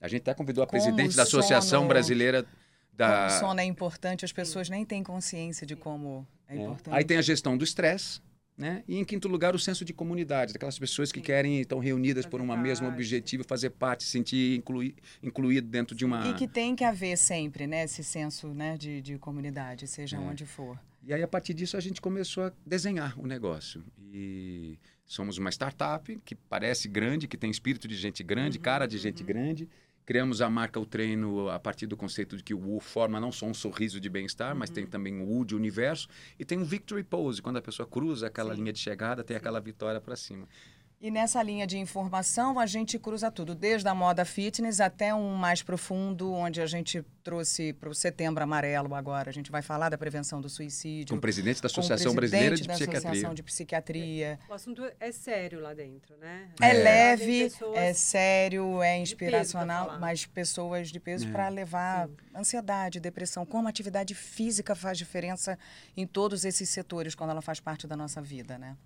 A 0.00 0.08
gente 0.08 0.22
até 0.22 0.34
convidou 0.34 0.62
a 0.64 0.66
Como 0.66 0.80
presidente 0.82 1.16
da 1.16 1.22
Associação 1.22 1.80
sono- 1.80 1.88
Brasileira 1.88 2.44
da. 2.92 3.26
Como 3.28 3.36
o 3.36 3.40
sono 3.40 3.60
é 3.60 3.64
importante, 3.64 4.24
as 4.24 4.32
pessoas 4.32 4.68
nem 4.68 4.84
têm 4.84 5.02
consciência 5.02 5.66
de 5.66 5.74
como 5.76 6.26
é, 6.48 6.56
É. 6.56 6.60
importante. 6.60 6.94
Aí 6.94 7.04
tem 7.04 7.16
a 7.16 7.22
gestão 7.22 7.56
do 7.56 7.64
estresse, 7.64 8.20
né? 8.56 8.82
E 8.88 8.96
em 8.98 9.04
quinto 9.04 9.28
lugar, 9.28 9.54
o 9.54 9.58
senso 9.58 9.84
de 9.84 9.92
comunidade, 9.92 10.52
daquelas 10.52 10.78
pessoas 10.78 11.12
que 11.12 11.20
Sim. 11.20 11.24
querem 11.26 11.60
estão 11.60 11.78
reunidas 11.78 12.24
por 12.24 12.40
Fazer 12.40 12.52
um 12.52 12.62
mesmo 12.62 12.88
objetivo, 12.88 13.44
fazer 13.44 13.70
parte, 13.70 14.04
se 14.04 14.10
sentir 14.10 14.56
inclui, 14.56 14.94
incluído 15.22 15.68
dentro 15.68 15.94
de 15.94 16.04
uma. 16.04 16.26
E 16.28 16.34
que 16.34 16.48
tem 16.48 16.74
que 16.74 16.84
haver 16.84 17.16
sempre, 17.18 17.66
né, 17.66 17.84
esse 17.84 18.02
senso 18.02 18.48
né, 18.48 18.76
de, 18.76 19.00
de 19.02 19.18
comunidade, 19.18 19.86
seja 19.86 20.16
É. 20.16 20.20
onde 20.20 20.46
for. 20.46 20.78
E 21.02 21.12
aí, 21.12 21.22
a 21.22 21.28
partir 21.28 21.54
disso, 21.54 21.76
a 21.76 21.80
gente 21.80 22.00
começou 22.00 22.44
a 22.44 22.52
desenhar 22.64 23.18
o 23.18 23.26
negócio. 23.26 23.84
E 24.12 24.76
somos 25.04 25.38
uma 25.38 25.50
startup 25.50 26.18
que 26.24 26.34
parece 26.34 26.88
grande, 26.88 27.28
que 27.28 27.36
tem 27.36 27.50
espírito 27.50 27.86
de 27.86 27.94
gente 27.94 28.24
grande, 28.24 28.58
Uhum, 28.58 28.64
cara 28.64 28.86
de 28.86 28.98
gente 28.98 29.20
uhum. 29.20 29.26
grande. 29.26 29.68
Criamos 30.06 30.40
a 30.40 30.48
marca 30.48 30.78
O 30.78 30.86
Treino 30.86 31.48
a 31.50 31.58
partir 31.58 31.86
do 31.88 31.96
conceito 31.96 32.36
de 32.36 32.42
que 32.44 32.54
o 32.54 32.76
U 32.76 32.78
forma 32.80 33.18
não 33.18 33.32
só 33.32 33.44
um 33.44 33.52
sorriso 33.52 33.98
de 34.00 34.08
bem-estar, 34.08 34.54
mas 34.54 34.70
Uhum. 34.70 34.74
tem 34.76 34.86
também 34.86 35.20
o 35.20 35.28
U 35.38 35.44
de 35.44 35.56
universo. 35.56 36.08
E 36.38 36.44
tem 36.44 36.56
um 36.58 36.64
victory 36.64 37.02
pose, 37.02 37.42
quando 37.42 37.56
a 37.56 37.62
pessoa 37.62 37.86
cruza 37.88 38.28
aquela 38.28 38.54
Sim. 38.54 38.60
linha 38.60 38.72
de 38.72 38.78
chegada, 38.78 39.24
tem 39.24 39.36
aquela 39.36 39.60
vitória 39.60 40.00
para 40.00 40.14
cima. 40.14 40.48
E 40.98 41.10
nessa 41.10 41.42
linha 41.42 41.66
de 41.66 41.76
informação, 41.76 42.58
a 42.58 42.64
gente 42.64 42.98
cruza 42.98 43.30
tudo, 43.30 43.54
desde 43.54 43.86
a 43.86 43.94
moda 43.94 44.24
fitness 44.24 44.80
até 44.80 45.14
um 45.14 45.34
mais 45.34 45.62
profundo, 45.62 46.32
onde 46.32 46.58
a 46.60 46.66
gente 46.66 47.04
trouxe 47.22 47.74
para 47.74 47.90
o 47.90 47.94
setembro 47.94 48.42
amarelo 48.42 48.94
agora. 48.94 49.28
A 49.28 49.32
gente 49.32 49.50
vai 49.50 49.60
falar 49.60 49.90
da 49.90 49.98
prevenção 49.98 50.40
do 50.40 50.48
suicídio. 50.48 51.12
Com 51.14 51.18
o 51.18 51.20
presidente 51.20 51.60
da 51.60 51.66
Associação 51.66 52.14
Brasileira 52.14 52.56
de 52.56 52.62
presidente 52.64 52.78
da 52.78 52.92
Psiquiatria. 52.92 53.10
Associação 53.10 53.34
de 53.34 53.42
Psiquiatria. 53.42 54.38
O 54.48 54.54
assunto 54.54 54.90
é 54.98 55.12
sério 55.12 55.60
lá 55.60 55.74
dentro, 55.74 56.16
né? 56.16 56.48
É, 56.62 56.70
É. 56.70 56.72
leve, 56.72 57.52
é 57.74 57.92
sério, 57.92 58.82
é 58.82 58.98
inspiracional, 58.98 59.98
mas 60.00 60.24
pessoas 60.24 60.88
de 60.88 60.98
peso 60.98 61.28
É. 61.28 61.30
para 61.30 61.48
levar 61.48 62.08
Sim. 62.08 62.16
ansiedade, 62.34 63.00
depressão, 63.00 63.44
como 63.44 63.66
a 63.66 63.70
atividade 63.70 64.14
física 64.14 64.74
faz 64.74 64.96
diferença 64.96 65.58
em 65.94 66.06
todos 66.06 66.42
esses 66.46 66.70
setores 66.70 67.14
quando 67.14 67.30
ela 67.30 67.42
faz 67.42 67.60
parte 67.60 67.86
da 67.86 67.96
nossa 67.96 68.22
vida, 68.22 68.56
né? 68.56 68.76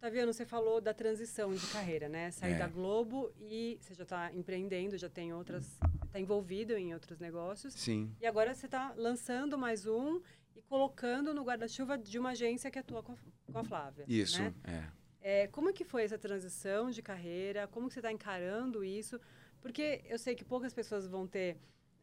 Otaviano, 0.00 0.32
você 0.32 0.46
falou 0.46 0.80
da 0.80 0.94
transição 0.94 1.52
de 1.54 1.66
carreira, 1.66 2.08
né? 2.08 2.30
Sair 2.30 2.54
É. 2.54 2.58
da 2.58 2.66
Globo 2.66 3.30
e 3.38 3.76
você 3.82 3.92
já 3.92 4.04
está 4.04 4.32
empreendendo, 4.32 4.96
já 4.96 5.10
tem 5.10 5.34
outras, 5.34 5.78
está 6.06 6.18
envolvido 6.18 6.72
em 6.72 6.94
outros 6.94 7.18
negócios. 7.18 7.74
Sim. 7.74 8.10
E 8.18 8.26
agora 8.26 8.54
você 8.54 8.64
está 8.64 8.94
lançando 8.96 9.58
mais 9.58 9.84
um 9.86 10.18
e 10.56 10.62
colocando 10.62 11.34
no 11.34 11.44
guarda-chuva 11.44 11.98
de 11.98 12.18
uma 12.18 12.30
agência 12.30 12.70
que 12.70 12.78
atua 12.78 13.02
com 13.02 13.12
a, 13.12 13.16
com 13.52 13.58
a 13.58 13.62
Flávia. 13.62 14.06
Isso, 14.08 14.40
né? 14.40 14.54
é. 14.64 15.00
É, 15.42 15.46
como 15.48 15.68
é 15.68 15.72
que 15.74 15.84
foi 15.84 16.02
essa 16.02 16.16
transição 16.16 16.90
de 16.90 17.02
carreira? 17.02 17.66
Como 17.68 17.86
que 17.88 17.92
você 17.92 18.00
está 18.00 18.10
encarando 18.10 18.82
isso? 18.82 19.20
Porque 19.60 20.00
eu 20.06 20.18
sei 20.18 20.34
que 20.34 20.42
poucas 20.46 20.72
pessoas 20.72 21.06
vão 21.06 21.26
ter 21.26 21.58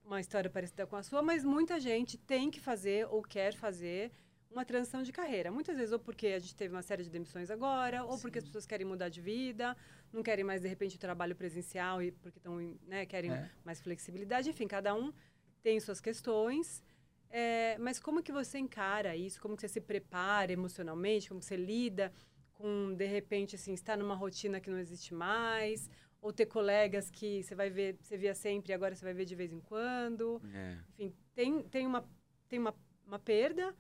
uma 0.06 0.20
história 0.20 0.52
parecida 0.52 0.86
com 0.86 0.96
a 0.96 1.02
sua, 1.02 1.24
mas 1.24 1.44
muita 1.44 1.80
gente 1.80 2.16
tem 2.16 2.52
que 2.52 2.60
fazer 2.60 3.08
ou 3.08 3.24
quer 3.24 3.56
fazer 3.56 4.12
uma 4.50 4.66
transição 4.66 5.04
de 5.04 5.12
carreira. 5.12 5.52
Muitas 5.52 5.76
vezes 5.78 5.92
ou 5.92 6.00
porque 6.00 6.28
a 6.28 6.40
gente 6.40 6.56
teve 6.56 6.74
uma 6.74 6.82
série 6.82 7.04
de 7.04 7.10
demissões 7.10 7.50
agora, 7.52 8.04
ou 8.04 8.18
porque 8.18 8.40
as 8.40 8.46
pessoas 8.46 8.66
querem 8.66 8.86
mudar 8.86 9.10
de 9.10 9.22
vida, 9.22 9.76
não 10.12 10.24
querem 10.24 10.44
mais 10.44 10.62
de 10.62 10.68
repente 10.68 10.96
o 10.96 11.00
trabalho 11.00 11.36
presencial 11.36 12.02
e 12.02 12.12
porque 12.12 12.40
estão, 12.40 12.58
né, 12.88 13.06
querem 13.06 13.32
É. 13.32 13.50
mais 13.64 13.82
flexibilidade. 13.82 14.50
Enfim, 14.50 14.68
cada 14.68 14.94
um 14.96 15.14
tem 15.62 15.80
suas 15.80 16.00
questões. 16.00 16.82
É, 17.30 17.78
mas 17.80 18.00
como 18.00 18.24
que 18.24 18.32
você 18.32 18.58
encara 18.58 19.16
isso? 19.16 19.42
Como 19.42 19.56
que 19.56 19.62
você 19.62 19.68
se 19.68 19.82
prepara 19.82 20.52
emocionalmente? 20.52 21.28
Como 21.28 21.42
você 21.42 21.58
lida 21.58 22.12
com, 22.54 22.94
de 22.96 23.06
repente, 23.06 23.56
assim, 23.56 23.74
estar 23.74 23.98
numa 23.98 24.16
rotina 24.16 24.60
que 24.62 24.70
não 24.70 24.80
existe 24.80 25.14
mais? 25.14 25.90
Ou 26.22 26.32
ter 26.34 26.46
colegas 26.48 27.12
que 27.12 27.44
você 27.44 27.54
vai 27.54 27.70
ver, 27.70 27.98
você 28.02 28.18
via 28.18 28.34
sempre 28.34 28.72
e 28.72 28.74
agora 28.74 28.96
você 28.96 29.04
vai 29.04 29.14
ver 29.14 29.26
de 29.26 29.36
vez 29.36 29.52
em 29.52 29.60
quando? 29.60 30.42
é. 30.54 30.78
Enfim, 30.98 31.14
tem, 31.36 31.62
tem, 31.64 31.86
uma, 31.86 32.10
tem 32.48 32.58
uma, 32.60 32.74
uma 33.06 33.20
perda 33.20 33.76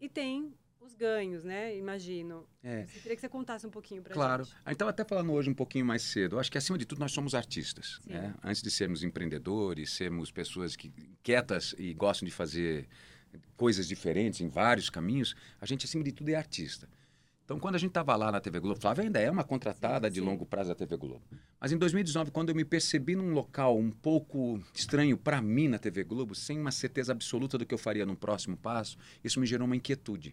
e 0.00 0.08
tem 0.08 0.52
os 0.80 0.94
ganhos, 0.94 1.44
né? 1.44 1.76
Imagino. 1.76 2.46
É. 2.64 2.82
Eu 2.82 2.86
queria 3.02 3.14
que 3.14 3.20
você 3.20 3.28
contasse 3.28 3.66
um 3.66 3.70
pouquinho 3.70 4.02
pra 4.02 4.12
Claro. 4.14 4.44
gente. 4.44 4.56
A 4.64 4.70
gente 4.70 4.76
estava 4.76 4.90
até 4.90 5.04
falando 5.04 5.32
hoje 5.32 5.50
um 5.50 5.54
pouquinho 5.54 5.84
mais 5.84 6.02
cedo. 6.02 6.36
Eu 6.36 6.40
acho 6.40 6.50
que, 6.50 6.56
acima 6.58 6.78
de 6.78 6.86
tudo, 6.86 6.98
nós 6.98 7.12
somos 7.12 7.34
artistas. 7.34 7.98
Sim. 8.02 8.12
né? 8.14 8.34
Antes 8.42 8.62
de 8.62 8.70
sermos 8.70 9.02
empreendedores, 9.02 9.90
sermos 9.90 10.30
pessoas 10.30 10.74
que 10.76 10.90
quietas 11.22 11.74
e 11.78 11.92
gostam 11.94 12.26
de 12.26 12.32
fazer 12.32 12.88
coisas 13.56 13.86
diferentes 13.86 14.40
em 14.40 14.48
vários 14.48 14.88
caminhos, 14.90 15.36
a 15.60 15.66
gente, 15.66 15.84
acima 15.86 16.02
de 16.02 16.12
tudo, 16.12 16.30
é 16.30 16.34
artista. 16.34 16.88
Então, 17.50 17.58
quando 17.58 17.74
a 17.74 17.78
gente 17.78 17.90
estava 17.90 18.14
lá 18.14 18.30
na 18.30 18.40
TV 18.40 18.60
Globo, 18.60 18.80
Flávia 18.80 19.02
ainda 19.02 19.18
é 19.18 19.28
uma 19.28 19.42
contratada 19.42 20.06
Sim, 20.06 20.14
de 20.14 20.20
sim. 20.20 20.24
longo 20.24 20.46
prazo 20.46 20.68
da 20.68 20.74
TV 20.76 20.96
Globo. 20.96 21.20
Mas 21.60 21.72
em 21.72 21.76
2019, 21.76 22.30
quando 22.30 22.50
eu 22.50 22.54
me 22.54 22.64
percebi 22.64 23.16
num 23.16 23.32
local 23.32 23.76
um 23.76 23.90
pouco 23.90 24.62
estranho 24.72 25.18
para 25.18 25.42
mim 25.42 25.66
na 25.66 25.76
TV 25.76 26.04
Globo, 26.04 26.32
sem 26.32 26.60
uma 26.60 26.70
certeza 26.70 27.10
absoluta 27.10 27.58
do 27.58 27.66
que 27.66 27.74
eu 27.74 27.78
faria 27.78 28.06
num 28.06 28.14
próximo 28.14 28.56
passo, 28.56 28.96
isso 29.24 29.40
me 29.40 29.46
gerou 29.48 29.66
uma 29.66 29.74
inquietude. 29.74 30.32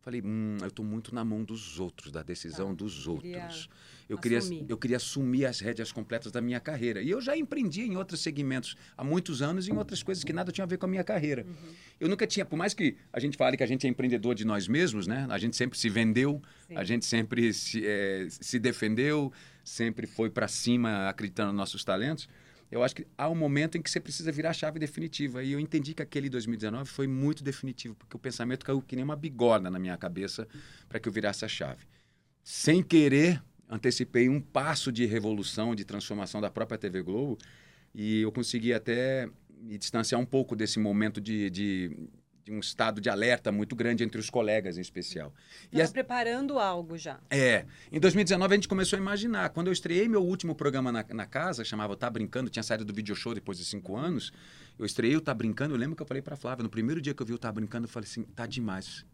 Falei, 0.00 0.22
hum, 0.24 0.56
eu 0.60 0.68
estou 0.68 0.84
muito 0.84 1.14
na 1.14 1.24
mão 1.24 1.42
dos 1.44 1.78
outros, 1.80 2.10
da 2.12 2.22
decisão 2.22 2.68
Tá. 2.68 2.74
dos 2.84 2.94
Queria 3.06 3.42
outros. 3.42 3.68
Eu 4.08 4.16
queria, 4.16 4.38
assumir. 4.38 4.64
eu 4.68 4.76
queria 4.78 4.96
assumir 4.96 5.44
as 5.44 5.60
rédeas 5.60 5.92
completas 5.92 6.32
da 6.32 6.40
minha 6.40 6.58
carreira. 6.60 7.02
E 7.02 7.10
eu 7.10 7.20
já 7.20 7.36
empreendi 7.36 7.82
em 7.82 7.96
outros 7.96 8.20
segmentos 8.20 8.74
há 8.96 9.04
muitos 9.04 9.42
anos 9.42 9.68
em 9.68 9.76
outras 9.76 10.02
coisas 10.02 10.24
que 10.24 10.32
nada 10.32 10.50
tinham 10.50 10.64
a 10.64 10.68
ver 10.68 10.78
com 10.78 10.86
a 10.86 10.88
minha 10.88 11.04
carreira. 11.04 11.44
Uhum. 11.46 11.74
Eu 12.00 12.08
nunca 12.08 12.26
tinha, 12.26 12.46
por 12.46 12.56
mais 12.56 12.72
que 12.72 12.96
a 13.12 13.20
gente 13.20 13.36
fale 13.36 13.56
que 13.56 13.62
a 13.62 13.66
gente 13.66 13.86
é 13.86 13.90
empreendedor 13.90 14.34
de 14.34 14.46
nós 14.46 14.66
mesmos, 14.66 15.06
né? 15.06 15.26
A 15.28 15.36
gente 15.36 15.56
sempre 15.56 15.78
se 15.78 15.90
vendeu, 15.90 16.40
Sim. 16.68 16.76
a 16.76 16.84
gente 16.84 17.04
sempre 17.04 17.52
se, 17.52 17.84
eh, 17.84 18.28
se 18.30 18.58
defendeu, 18.58 19.30
sempre 19.62 20.06
foi 20.06 20.30
para 20.30 20.48
cima 20.48 21.06
acreditando 21.08 21.48
nos 21.52 21.58
nossos 21.58 21.84
talentos. 21.84 22.28
Eu 22.70 22.82
acho 22.82 22.94
que 22.94 23.06
há 23.16 23.28
um 23.28 23.34
momento 23.34 23.78
em 23.78 23.82
que 23.82 23.90
você 23.90 23.98
precisa 23.98 24.30
virar 24.30 24.50
a 24.50 24.52
chave 24.52 24.78
definitiva. 24.78 25.42
E 25.42 25.52
eu 25.52 25.60
entendi 25.60 25.94
que 25.94 26.02
aquele 26.02 26.28
2019 26.28 26.88
foi 26.88 27.06
muito 27.06 27.42
definitivo, 27.42 27.94
porque 27.94 28.16
o 28.16 28.18
pensamento 28.18 28.64
caiu 28.64 28.82
que 28.82 28.94
nem 28.94 29.04
uma 29.04 29.16
bigorna 29.16 29.70
na 29.70 29.78
minha 29.78 29.96
cabeça 29.96 30.46
para 30.88 31.00
que 31.00 31.08
eu 31.08 31.12
virasse 31.12 31.44
a 31.44 31.48
chave. 31.48 31.86
Sem 32.42 32.82
querer, 32.82 33.42
antecipei 33.68 34.28
um 34.28 34.40
passo 34.40 34.92
de 34.92 35.06
revolução, 35.06 35.74
de 35.74 35.84
transformação 35.84 36.40
da 36.40 36.50
própria 36.50 36.78
TV 36.78 37.02
Globo, 37.02 37.38
e 37.94 38.20
eu 38.20 38.30
consegui 38.30 38.72
até 38.72 39.28
me 39.60 39.78
distanciar 39.78 40.20
um 40.20 40.26
pouco 40.26 40.54
desse 40.54 40.78
momento 40.78 41.20
de, 41.20 41.50
de, 41.50 41.96
um 42.50 42.60
estado 42.60 43.00
de 43.00 43.08
alerta 43.08 43.52
muito 43.52 43.74
grande 43.76 44.04
entre 44.04 44.20
os 44.20 44.30
colegas, 44.30 44.78
em 44.78 44.80
especial. 44.80 45.34
Estava 45.64 45.84
as... 45.84 45.92
preparando 45.92 46.58
algo 46.58 46.96
já. 46.96 47.20
É. 47.30 47.66
Em 47.90 48.00
2019, 48.00 48.52
a 48.52 48.56
gente 48.56 48.68
começou 48.68 48.96
a 48.96 49.00
imaginar. 49.00 49.50
Quando 49.50 49.68
eu 49.68 49.72
estreiei 49.72 50.08
meu 50.08 50.24
último 50.24 50.54
programa 50.54 50.90
na, 50.90 51.04
na 51.10 51.26
casa, 51.26 51.64
chamava 51.64 51.96
Tá 51.96 52.08
Brincando, 52.08 52.50
tinha 52.50 52.62
saído 52.62 52.84
do 52.84 52.92
video 52.92 53.14
show 53.14 53.34
depois 53.34 53.58
de 53.58 53.64
cinco 53.64 53.96
anos, 53.96 54.32
eu 54.78 54.86
estreiei 54.86 55.16
o 55.16 55.20
Tá 55.20 55.34
Brincando, 55.34 55.74
eu 55.74 55.78
lembro 55.78 55.96
que 55.96 56.02
eu 56.02 56.06
falei 56.06 56.22
para 56.22 56.36
Flávia, 56.36 56.62
no 56.62 56.70
primeiro 56.70 57.00
dia 57.00 57.14
que 57.14 57.22
eu 57.22 57.26
vi 57.26 57.32
o 57.32 57.38
Tá 57.38 57.50
Brincando, 57.52 57.86
eu 57.86 57.90
falei 57.90 58.08
assim, 58.08 58.22
tá 58.22 58.46
demais. 58.46 59.04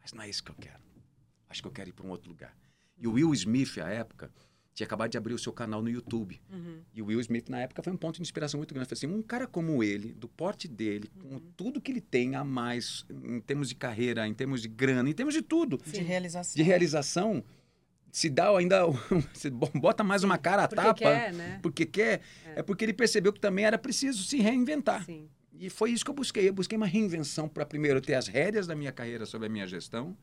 Mas 0.00 0.12
não 0.12 0.22
é 0.22 0.28
isso 0.28 0.44
que 0.44 0.50
eu 0.50 0.56
quero. 0.56 0.82
Acho 1.48 1.62
que 1.62 1.68
eu 1.68 1.72
quero 1.72 1.88
ir 1.88 1.92
para 1.92 2.06
um 2.06 2.10
outro 2.10 2.28
lugar. 2.28 2.54
E 2.96 3.06
o 3.06 3.12
Will 3.12 3.32
Smith, 3.34 3.78
à 3.78 3.88
época, 3.88 4.30
tinha 4.74 4.86
acabado 4.86 5.10
de 5.10 5.16
abrir 5.16 5.32
o 5.32 5.38
seu 5.38 5.52
canal 5.52 5.80
no 5.80 5.88
YouTube. 5.88 6.40
Uhum. 6.52 6.80
E 6.92 7.00
o 7.00 7.06
Will 7.06 7.20
Smith, 7.20 7.48
na 7.48 7.60
época, 7.60 7.82
foi 7.82 7.92
um 7.92 7.96
ponto 7.96 8.16
de 8.16 8.22
inspiração 8.22 8.58
muito 8.58 8.74
grande. 8.74 8.88
Falei 8.88 8.98
assim, 8.98 9.06
um 9.06 9.22
cara 9.22 9.46
como 9.46 9.82
ele, 9.84 10.12
do 10.12 10.28
porte 10.28 10.66
dele, 10.66 11.08
uhum. 11.16 11.30
com 11.30 11.38
tudo 11.56 11.80
que 11.80 11.92
ele 11.92 12.00
tem 12.00 12.34
a 12.34 12.42
mais, 12.42 13.06
em 13.08 13.40
termos 13.40 13.68
de 13.68 13.76
carreira, 13.76 14.26
em 14.26 14.34
termos 14.34 14.60
de 14.60 14.68
grana, 14.68 15.08
em 15.08 15.12
termos 15.12 15.32
de 15.32 15.42
tudo. 15.42 15.80
De 15.86 16.00
realização. 16.00 16.56
De 16.56 16.62
realização, 16.62 17.44
se 18.10 18.28
dá 18.28 18.56
ainda, 18.56 18.82
se 19.32 19.48
bota 19.50 20.02
mais 20.02 20.24
uma 20.24 20.38
cara 20.38 20.64
à 20.64 20.68
porque 20.68 20.82
tapa. 20.82 20.94
Quer, 20.94 21.32
né? 21.32 21.58
Porque 21.62 21.86
quer, 21.86 22.20
é. 22.46 22.60
é. 22.60 22.62
porque 22.62 22.84
ele 22.84 22.92
percebeu 22.92 23.32
que 23.32 23.40
também 23.40 23.64
era 23.64 23.78
preciso 23.78 24.24
se 24.24 24.38
reinventar. 24.38 25.04
Sim. 25.04 25.28
E 25.52 25.70
foi 25.70 25.92
isso 25.92 26.04
que 26.04 26.10
eu 26.10 26.14
busquei. 26.14 26.48
Eu 26.48 26.52
busquei 26.52 26.76
uma 26.76 26.86
reinvenção 26.86 27.48
para 27.48 27.64
primeiro 27.64 28.00
ter 28.00 28.14
as 28.14 28.26
rédeas 28.26 28.66
da 28.66 28.74
minha 28.74 28.90
carreira 28.90 29.24
sobre 29.24 29.46
a 29.46 29.50
minha 29.50 29.66
gestão, 29.66 30.16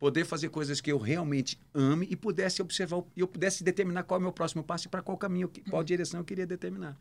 poder 0.00 0.24
fazer 0.24 0.48
coisas 0.48 0.80
que 0.80 0.90
eu 0.90 0.96
realmente 0.96 1.60
ame 1.74 2.08
e 2.10 2.16
pudesse 2.16 2.62
observar 2.62 3.02
e 3.14 3.20
eu 3.20 3.28
pudesse 3.28 3.62
determinar 3.62 4.02
qual 4.02 4.18
é 4.18 4.20
o 4.20 4.22
meu 4.22 4.32
próximo 4.32 4.64
passo 4.64 4.88
e 4.88 4.90
para 4.90 5.02
qual 5.02 5.16
caminho, 5.18 5.52
qual 5.68 5.84
direção 5.84 6.18
eu 6.18 6.24
queria 6.24 6.46
determinar. 6.46 6.98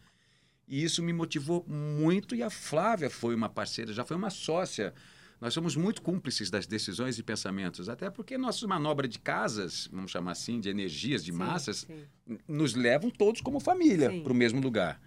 E 0.68 0.84
isso 0.84 1.02
me 1.02 1.14
motivou 1.14 1.66
muito 1.66 2.36
e 2.36 2.44
a 2.44 2.50
Flávia 2.50 3.10
foi 3.10 3.34
uma 3.34 3.48
parceira, 3.48 3.94
já 3.94 4.04
foi 4.04 4.18
uma 4.18 4.30
sócia. 4.30 4.94
Nós 5.40 5.54
somos 5.54 5.78
muito 5.78 6.02
cúmplices 6.02 6.50
das 6.52 6.68
decisões 6.68 7.18
e 7.18 7.24
pensamentos, 7.24 7.88
até 7.88 8.10
porque 8.10 8.38
nossas 8.38 8.64
manobras 8.64 9.10
de 9.10 9.18
casas, 9.18 9.88
vamos 9.90 10.12
chamar 10.12 10.34
assim, 10.34 10.60
de 10.60 10.68
energias, 10.68 11.24
de 11.24 11.32
sim, 11.32 11.38
massas, 11.38 11.88
sim. 11.88 12.38
nos 12.46 12.76
levam 12.76 13.10
todos 13.10 13.40
como 13.40 13.62
família 13.62 14.12
para 14.22 14.34
o 14.34 14.36
mesmo 14.36 14.60
lugar. 14.60 15.00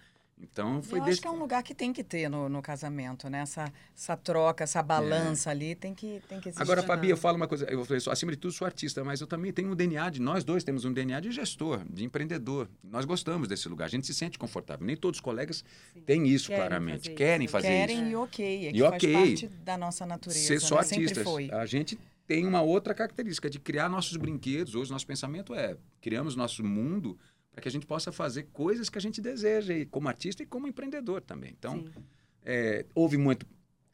Então 0.43 0.83
foi 0.83 0.99
Eu 0.99 1.05
desse... 1.05 1.13
acho 1.13 1.23
que 1.23 1.29
é 1.29 1.31
um 1.31 1.39
lugar 1.39 1.63
que 1.63 1.75
tem 1.75 1.93
que 1.93 2.03
ter 2.03 2.29
no, 2.29 2.49
no 2.49 2.61
casamento, 2.61 3.31
né? 3.31 3.41
Essa, 3.41 3.73
essa 3.97 4.17
troca, 4.17 4.65
essa 4.65 4.83
balança 4.83 5.51
é. 5.51 5.53
ali 5.53 5.75
tem 5.75 5.95
que, 5.95 6.21
tem 6.29 6.41
que 6.41 6.49
existir. 6.49 6.63
Agora, 6.63 6.83
Fabi, 6.83 7.11
eu 7.11 7.17
falo 7.17 7.37
uma 7.37 7.47
coisa, 7.47 7.65
eu 7.67 7.85
falei, 7.85 8.03
acima 8.11 8.33
de 8.33 8.39
tudo 8.39 8.53
sou 8.53 8.67
artista, 8.67 9.05
mas 9.05 9.21
eu 9.21 9.27
também 9.27 9.53
tenho 9.53 9.71
um 9.71 9.75
DNA 9.75 10.11
de, 10.11 10.21
nós 10.21 10.43
dois 10.43 10.65
temos 10.65 10.85
um 10.85 10.93
DNA 10.93 11.21
de 11.21 11.31
gestor, 11.31 11.85
de 11.89 12.05
empreendedor. 12.05 12.69
Nós 12.83 13.05
gostamos 13.05 13.47
desse 13.49 13.69
lugar, 13.69 13.85
a 13.85 13.89
gente 13.89 14.07
se 14.07 14.15
sente 14.15 14.39
confortável. 14.39 14.85
Nem 14.87 14.97
todos 14.97 15.19
os 15.19 15.23
colegas 15.23 15.65
Sim. 15.95 16.01
têm 16.01 16.27
isso 16.27 16.49
querem 16.49 16.61
claramente, 16.61 17.05
fazer 17.05 17.15
querem 17.15 17.49
fazer 17.49 17.69
querem 17.69 17.85
isso. 17.85 17.95
Querem 17.97 18.13
e 18.13 18.17
ok, 18.17 18.67
é 18.67 18.71
e 18.73 18.83
ok. 18.83 19.13
faz 19.13 19.29
parte 19.29 19.49
da 19.63 19.79
nossa 19.79 20.05
natureza. 20.05 20.47
Ser 20.47 20.61
só 20.61 20.77
né? 20.77 20.81
artistas. 20.81 21.27
A 21.53 21.67
gente 21.67 21.99
tem 22.27 22.47
uma 22.47 22.63
outra 22.63 22.95
característica 22.95 23.49
de 23.49 23.59
criar 23.59 23.89
nossos 23.89 24.17
brinquedos. 24.17 24.75
Hoje 24.75 24.91
nosso 24.91 25.07
pensamento 25.07 25.55
é, 25.55 25.77
criamos 26.01 26.35
nosso 26.35 26.65
mundo 26.65 27.19
para 27.53 27.63
que 27.63 27.69
a 27.69 27.71
gente 27.71 27.87
possa 27.87 28.11
fazer 28.11 28.45
coisas 28.53 28.89
que 28.89 28.99
a 28.99 29.01
gente 29.01 29.21
deseja, 29.21 29.75
e 29.75 29.85
como 29.87 30.09
artista 30.09 30.43
e 30.43 30.47
como 30.47 30.67
empreendedor 30.67 31.21
também. 31.21 31.55
Então, 31.57 31.85
é, 32.45 32.87
houve 32.95 33.17
muito 33.17 33.47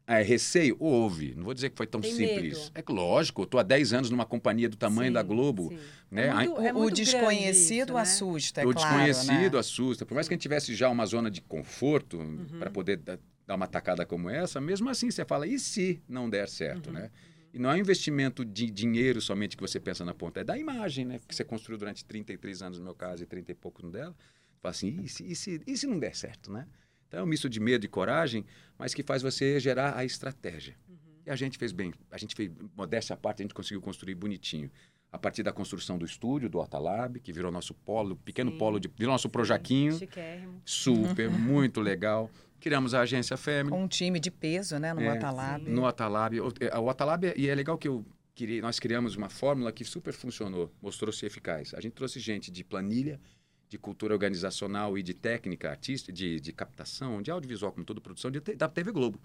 é, 0.06 0.22
receio? 0.22 0.74
Houve. 0.80 1.34
Não 1.34 1.44
vou 1.44 1.52
dizer 1.52 1.68
que 1.68 1.76
foi 1.76 1.86
tão 1.86 2.00
Tem 2.00 2.10
simples. 2.10 2.70
Medo. 2.74 2.88
É 2.88 2.92
lógico, 2.92 3.42
estou 3.42 3.60
há 3.60 3.62
10 3.62 3.92
anos 3.92 4.10
numa 4.10 4.24
companhia 4.24 4.66
do 4.66 4.76
tamanho 4.76 5.08
sim, 5.10 5.12
da 5.12 5.22
Globo. 5.22 5.70
Né? 6.10 6.28
É 6.28 6.34
muito, 6.34 6.60
é 6.62 6.72
o, 6.72 6.78
o 6.78 6.90
desconhecido 6.90 7.90
isso, 7.90 7.98
assusta, 7.98 8.62
né? 8.62 8.66
é 8.66 8.70
O 8.70 8.72
claro, 8.72 9.04
desconhecido 9.04 9.52
né? 9.54 9.58
assusta. 9.60 10.06
Por 10.06 10.14
mais 10.14 10.26
que 10.26 10.32
a 10.32 10.36
gente 10.36 10.42
tivesse 10.42 10.74
já 10.74 10.88
uma 10.88 11.04
zona 11.04 11.30
de 11.30 11.42
conforto 11.42 12.16
Uhum. 12.16 12.58
para 12.58 12.70
poder 12.70 12.96
dar, 12.96 13.18
dar 13.46 13.54
uma 13.56 13.66
tacada 13.66 14.06
como 14.06 14.30
essa, 14.30 14.60
mesmo 14.62 14.88
assim 14.88 15.10
você 15.10 15.26
fala, 15.26 15.46
e 15.46 15.58
se 15.58 16.00
não 16.08 16.30
der 16.30 16.48
certo, 16.48 16.86
Uhum. 16.86 16.94
né? 16.94 17.10
E 17.52 17.58
não 17.58 17.70
é 17.70 17.74
um 17.74 17.78
investimento 17.78 18.44
de 18.44 18.70
dinheiro 18.70 19.20
somente 19.20 19.56
que 19.56 19.62
você 19.62 19.80
pensa 19.80 20.04
na 20.04 20.14
ponta, 20.14 20.40
é 20.40 20.44
da 20.44 20.58
imagem, 20.58 21.04
né? 21.04 21.18
Que 21.26 21.34
você 21.34 21.44
construiu 21.44 21.78
durante 21.78 22.04
33 22.04 22.62
anos, 22.62 22.78
no 22.78 22.84
meu 22.84 22.94
caso, 22.94 23.22
e 23.22 23.26
30 23.26 23.52
e 23.52 23.54
poucos 23.54 23.82
no 23.82 23.90
dela. 23.90 24.14
Fala 24.60 24.70
assim, 24.70 25.00
e 25.02 25.08
se, 25.08 25.24
e 25.24 25.34
se, 25.34 25.60
e 25.66 25.76
se 25.76 25.86
não 25.86 25.98
der 25.98 26.14
certo, 26.14 26.52
né? 26.52 26.66
Então 27.06 27.20
é 27.20 27.22
um 27.22 27.26
misto 27.26 27.48
de 27.48 27.58
medo 27.58 27.84
e 27.86 27.88
coragem, 27.88 28.44
mas 28.76 28.92
que 28.92 29.02
faz 29.02 29.22
você 29.22 29.58
gerar 29.58 29.96
a 29.96 30.04
estratégia. 30.04 30.76
Uhum. 30.88 30.96
E 31.26 31.30
a 31.30 31.36
gente 31.36 31.56
fez 31.56 31.72
bem. 31.72 31.92
A 32.10 32.18
gente 32.18 32.34
fez, 32.34 32.50
modéstia 32.76 33.14
à 33.14 33.16
parte, 33.16 33.42
a 33.42 33.44
gente 33.44 33.54
conseguiu 33.54 33.80
construir 33.80 34.14
bonitinho. 34.14 34.70
A 35.10 35.18
partir 35.18 35.42
da 35.42 35.50
construção 35.50 35.96
do 35.96 36.04
estúdio, 36.04 36.50
do 36.50 36.58
Otalab, 36.58 37.18
que 37.20 37.32
virou 37.32 37.50
nosso 37.50 37.72
polo, 37.72 38.14
pequeno 38.16 38.50
Sim. 38.50 38.58
polo, 38.58 38.78
de, 38.78 38.88
virou 38.88 39.12
nosso 39.12 39.30
projaquinho. 39.30 39.96
Chiquérrimo. 39.96 40.60
Super, 40.66 41.30
muito 41.30 41.80
legal. 41.80 42.30
Criamos 42.60 42.92
a 42.94 43.00
agência 43.00 43.36
Family. 43.36 43.70
Com 43.70 43.84
um 43.84 43.88
time 43.88 44.18
de 44.18 44.30
peso, 44.30 44.78
né? 44.78 44.92
No 44.92 45.00
É, 45.02 45.08
Atalab. 45.10 45.68
No 45.70 45.86
Atalab. 45.86 46.40
O, 46.40 46.52
é, 46.60 46.78
o 46.78 46.90
Atalab, 46.90 47.32
e 47.36 47.48
é 47.48 47.54
legal 47.54 47.78
que 47.78 47.86
eu 47.88 48.04
queria, 48.34 48.60
nós 48.62 48.78
criamos 48.80 49.16
uma 49.16 49.28
fórmula 49.28 49.70
que 49.72 49.84
super 49.84 50.12
funcionou, 50.12 50.72
mostrou-se 50.82 51.24
eficaz. 51.24 51.72
A 51.74 51.80
gente 51.80 51.92
trouxe 51.92 52.18
gente 52.20 52.50
de 52.50 52.64
planilha, 52.64 53.20
de 53.68 53.78
cultura 53.78 54.14
organizacional 54.14 54.96
e 54.98 55.02
de 55.02 55.12
técnica 55.14 55.70
artística, 55.70 56.12
de, 56.12 56.40
de 56.40 56.52
captação, 56.52 57.20
de 57.22 57.30
audiovisual, 57.30 57.70
como 57.72 57.84
toda 57.84 58.00
produção, 58.00 58.30
de, 58.30 58.40
da 58.40 58.68
TV 58.68 58.90
Globo. 58.92 59.20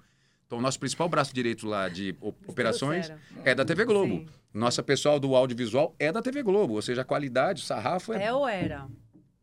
Então, 0.45 0.57
o 0.57 0.61
nosso 0.61 0.77
principal 0.79 1.07
braço 1.09 1.33
direito 1.33 1.65
lá 1.65 1.87
de 1.89 2.15
operações 2.21 3.11
é 3.45 3.55
da 3.55 3.63
TV 3.65 3.85
Globo. 3.85 4.15
Sim. 4.17 4.27
Nossa 4.53 4.83
pessoal 4.83 5.19
do 5.19 5.35
audiovisual 5.35 5.95
é 5.97 6.11
da 6.11 6.21
TV 6.21 6.43
Globo, 6.43 6.73
ou 6.75 6.81
seja, 6.81 7.01
a 7.01 7.05
qualidade, 7.05 7.63
o 7.63 7.65
sarrafo 7.65 8.13
é, 8.13 8.25
É 8.25 8.33
ou 8.33 8.47
era? 8.47 8.87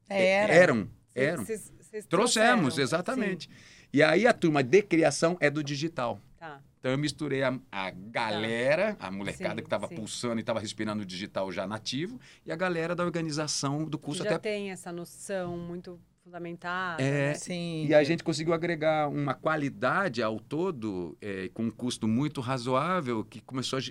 Era. 0.09 0.52
eram, 0.52 0.88
eram. 1.14 1.44
Vocês- 1.44 1.73
vocês 1.80 2.06
Trouxemos, 2.06 2.75
trouxeram. 2.75 2.82
exatamente. 2.85 3.50
E 3.92 4.02
aí 4.02 4.26
a 4.26 4.32
turma 4.32 4.62
de 4.62 4.82
criação 4.82 5.37
é 5.40 5.50
do 5.50 5.62
digital. 5.62 6.20
Tá. 6.38 6.61
Então 6.78 6.92
eu 6.92 6.99
misturei 6.99 7.42
a, 7.42 7.59
a 7.70 7.90
galera, 7.90 8.97
a 8.99 9.11
molecada 9.11 9.50
Sim, 9.50 9.56
que 9.56 9.66
estava 9.66 9.87
pulsando 9.87 10.37
e 10.37 10.40
estava 10.40 10.59
respirando 10.59 11.02
o 11.02 11.06
digital 11.06 11.52
já 11.52 11.66
nativo, 11.66 12.18
e 12.47 12.50
a 12.50 12.56
galera 12.56 12.94
da 12.94 13.04
organização 13.04 13.85
do 13.85 13.99
Que 13.99 14.04
curso 14.04 14.25
já 14.25 14.30
até. 14.30 14.50
tem 14.50 14.70
essa 14.70 14.90
noção 14.90 15.59
muito 15.59 16.00
fundamentada. 16.25 17.02
É, 17.02 17.28
né? 17.28 17.35
Sim. 17.35 17.87
E 17.87 17.94
a 17.94 18.02
gente 18.02 18.25
conseguiu 18.25 18.54
agregar 18.54 19.09
uma 19.09 19.35
qualidade 19.35 20.23
ao 20.23 20.40
todo, 20.40 21.18
é, 21.20 21.50
com 21.52 21.64
um 21.64 21.70
custo 21.70 22.09
muito 22.09 22.40
razoável, 22.40 23.25
que 23.25 23.40
começou 23.42 23.78
a 23.78 23.82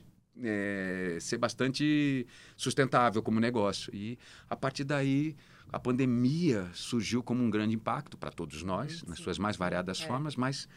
é, 0.42 1.18
ser 1.20 1.38
bastante 1.38 2.26
sustentável 2.56 3.22
como 3.22 3.40
negócio. 3.40 3.94
E 3.94 4.18
a 4.50 4.56
partir 4.56 4.84
daí, 4.84 5.36
a 5.72 5.80
pandemia 5.80 6.70
surgiu 6.74 7.22
como 7.22 7.44
um 7.44 7.50
grande 7.50 7.76
impacto 7.76 8.18
para 8.18 8.32
todos 8.32 8.64
nós, 8.64 9.04
nas 9.04 9.18
Sim. 9.18 9.24
suas 9.24 9.38
mais 9.38 9.56
variadas 9.56 10.00
É. 10.02 10.08
formas, 10.08 10.36
mas 10.36 10.68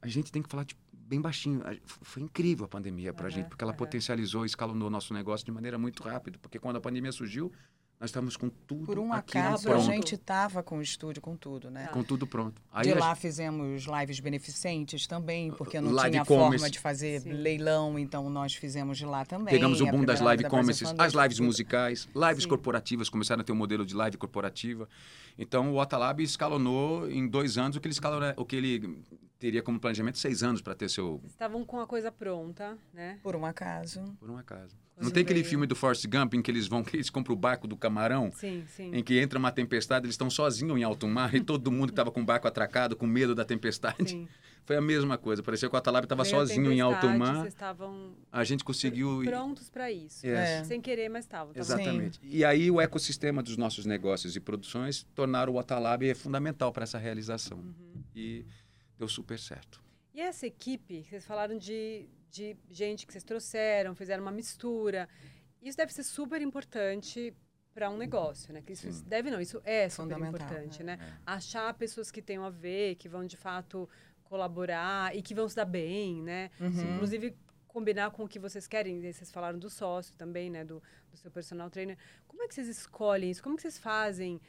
a 0.00 0.08
gente 0.08 0.32
tem 0.32 0.42
que 0.42 0.48
falar 0.48 0.64
tipo, 0.64 0.80
bem 0.92 1.20
baixinho. 1.20 1.62
Foi 1.84 2.22
incrível 2.22 2.64
a 2.64 2.68
pandemia 2.68 3.12
para 3.12 3.26
a 3.26 3.30
Aham, 3.30 3.36
gente, 3.40 3.48
porque 3.48 3.64
ela 3.64 3.72
aham. 3.72 3.78
potencializou, 3.78 4.44
escalonou 4.44 4.88
o 4.88 4.90
nosso 4.90 5.12
negócio 5.14 5.44
de 5.44 5.52
maneira 5.52 5.78
muito 5.78 6.02
rápida. 6.02 6.38
Porque 6.38 6.58
quando 6.58 6.76
a 6.76 6.80
pandemia 6.80 7.12
surgiu, 7.12 7.52
nós 8.00 8.10
estávamos 8.10 8.36
com 8.36 8.48
tudo 8.48 8.86
Por 8.86 8.98
um 8.98 9.12
acaso, 9.12 9.68
a 9.68 9.72
pronto. 9.72 9.86
gente 9.86 10.14
estava 10.14 10.62
com 10.62 10.78
o 10.78 10.82
estúdio, 10.82 11.20
com 11.20 11.36
tudo, 11.36 11.68
né? 11.68 11.88
Com 11.88 12.04
tudo 12.04 12.28
pronto. 12.28 12.62
De 12.80 12.92
a 12.92 12.98
lá 12.98 13.14
fizemos 13.16 13.86
lives 13.86 14.20
beneficentes 14.20 15.04
também, 15.08 15.50
porque 15.50 15.80
não 15.80 15.90
Live 15.90 16.12
tinha 16.12 16.24
commerce. 16.24 16.58
forma 16.58 16.70
de 16.70 16.78
fazer 16.78 17.20
Sim. 17.22 17.32
leilão, 17.32 17.98
então 17.98 18.30
nós 18.30 18.54
fizemos 18.54 18.98
de 18.98 19.04
lá 19.04 19.24
também. 19.24 19.52
Pegamos 19.52 19.80
o 19.80 19.88
A 19.88 19.90
boom 19.90 20.04
das 20.04 20.20
live 20.20 20.44
da 20.44 20.48
commerces, 20.48 20.94
as 20.96 21.12
lives 21.12 21.40
musicais, 21.40 22.08
lives 22.14 22.44
Sim. 22.44 22.48
corporativas, 22.50 23.08
começaram 23.08 23.40
a 23.40 23.44
ter 23.44 23.50
um 23.50 23.56
modelo 23.56 23.84
de 23.84 23.96
live 23.96 24.16
corporativa. 24.16 24.88
Então, 25.36 25.72
o 25.72 25.80
Atalab 25.80 26.22
escalonou 26.22 27.10
em 27.10 27.26
dois 27.26 27.58
anos 27.58 27.76
o 27.76 27.80
que 27.80 27.88
ele, 27.88 27.94
escalou, 27.94 28.20
o 28.36 28.44
que 28.44 28.54
ele 28.54 29.02
teria 29.38 29.62
como 29.62 29.78
planejamento 29.78 30.18
seis 30.18 30.42
anos 30.42 30.60
para 30.60 30.74
ter 30.74 30.88
seu... 30.90 31.20
Estavam 31.26 31.64
com 31.64 31.80
a 31.80 31.86
coisa 31.86 32.10
pronta, 32.10 32.76
né? 32.92 33.18
Por 33.22 33.36
um 33.36 33.46
acaso. 33.46 34.02
Por 34.18 34.30
um 34.30 34.36
acaso. 34.36 34.76
Quando 34.94 35.04
Não 35.04 35.10
tem 35.12 35.22
aquele 35.22 35.40
veio- 35.40 35.50
filme 35.50 35.66
do 35.66 35.76
Forrest 35.76 36.04
Gump 36.08 36.34
em 36.34 36.42
que 36.42 36.50
eles 36.50 36.66
vão, 36.66 36.82
que 36.84 36.96
eles 36.96 37.08
compram 37.08 37.34
o 37.34 37.38
barco 37.38 37.68
do 37.68 37.76
camarão? 37.76 38.32
Sim, 38.32 38.64
sim. 38.66 38.90
Em 38.92 39.02
que 39.02 39.18
entra 39.18 39.38
uma 39.38 39.52
tempestade, 39.52 40.06
eles 40.06 40.14
estão 40.14 40.28
sozinhos 40.28 40.76
em 40.76 40.82
alto 40.82 41.06
mar 41.06 41.32
e 41.34 41.40
todo 41.40 41.70
mundo 41.70 41.86
que 41.86 41.92
estava 41.92 42.10
com 42.10 42.20
o 42.20 42.24
barco 42.24 42.48
atracado, 42.48 42.96
com 42.96 43.06
medo 43.06 43.32
da 43.34 43.44
tempestade. 43.44 44.10
Sim. 44.10 44.28
Foi 44.66 44.76
a 44.76 44.82
mesma 44.82 45.16
coisa. 45.16 45.42
Parecia 45.42 45.66
que 45.66 45.74
o 45.74 45.78
Atalab 45.78 46.04
estava 46.04 46.26
sozinho 46.26 46.70
em 46.70 46.78
alto 46.80 47.08
mar. 47.08 47.36
Vocês 47.36 47.54
estavam 47.54 48.12
A 48.30 48.44
gente 48.44 48.62
conseguiu... 48.62 49.22
prontos 49.24 49.70
para 49.70 49.90
isso. 49.90 50.26
É. 50.26 50.62
Sem 50.64 50.78
querer, 50.78 51.08
mas 51.08 51.24
estavam. 51.24 51.54
Exatamente. 51.56 52.20
E 52.22 52.44
aí 52.44 52.70
o 52.70 52.78
ecossistema 52.78 53.42
dos 53.42 53.56
nossos 53.56 53.86
negócios 53.86 54.36
e 54.36 54.40
produções 54.40 55.06
tornaram 55.14 55.54
o 55.54 55.58
Atalab 55.58 56.12
fundamental 56.14 56.70
para 56.70 56.82
essa 56.82 56.98
realização. 56.98 57.56
Uhum. 57.56 58.02
E 58.14 58.44
deu 58.98 59.08
super 59.08 59.38
certo. 59.38 59.82
E 60.12 60.20
essa 60.20 60.46
equipe, 60.46 61.04
vocês 61.04 61.24
falaram 61.24 61.56
de, 61.56 62.08
de 62.30 62.56
gente 62.70 63.06
que 63.06 63.12
vocês 63.12 63.24
trouxeram, 63.24 63.94
fizeram 63.94 64.22
uma 64.22 64.32
mistura. 64.32 65.08
Isso 65.62 65.76
deve 65.76 65.92
ser 65.92 66.02
super 66.02 66.42
importante 66.42 67.34
para 67.72 67.88
um 67.88 67.96
negócio, 67.96 68.52
né? 68.52 68.60
Que 68.60 68.72
isso 68.72 68.90
Sim. 68.90 69.04
deve 69.06 69.30
não, 69.30 69.40
isso 69.40 69.60
é 69.64 69.88
super 69.88 70.14
Fundamental, 70.14 70.46
importante, 70.48 70.82
né? 70.82 70.98
É. 71.00 71.18
Achar 71.24 71.72
pessoas 71.74 72.10
que 72.10 72.20
tenham 72.20 72.44
a 72.44 72.50
ver, 72.50 72.96
que 72.96 73.08
vão 73.08 73.24
de 73.24 73.36
fato 73.36 73.88
colaborar 74.24 75.16
e 75.16 75.22
que 75.22 75.34
vão 75.34 75.48
se 75.48 75.54
dar 75.54 75.64
bem, 75.64 76.20
né? 76.22 76.50
Uhum. 76.60 76.94
Inclusive 76.96 77.36
combinar 77.68 78.10
com 78.10 78.24
o 78.24 78.28
que 78.28 78.38
vocês 78.38 78.66
querem. 78.66 78.96
né? 78.98 79.12
Vocês 79.12 79.30
falaram 79.30 79.58
do 79.58 79.70
sócio 79.70 80.12
também, 80.16 80.50
né? 80.50 80.64
Do, 80.64 80.82
do 81.10 81.16
seu 81.16 81.30
personal 81.30 81.70
trainer. 81.70 81.96
Como 82.26 82.42
é 82.42 82.48
que 82.48 82.54
vocês 82.54 82.66
escolhem 82.68 83.30
isso? 83.30 83.42
Como 83.42 83.54
que 83.54 83.62
vocês 83.62 83.78
fazem? 83.78 84.40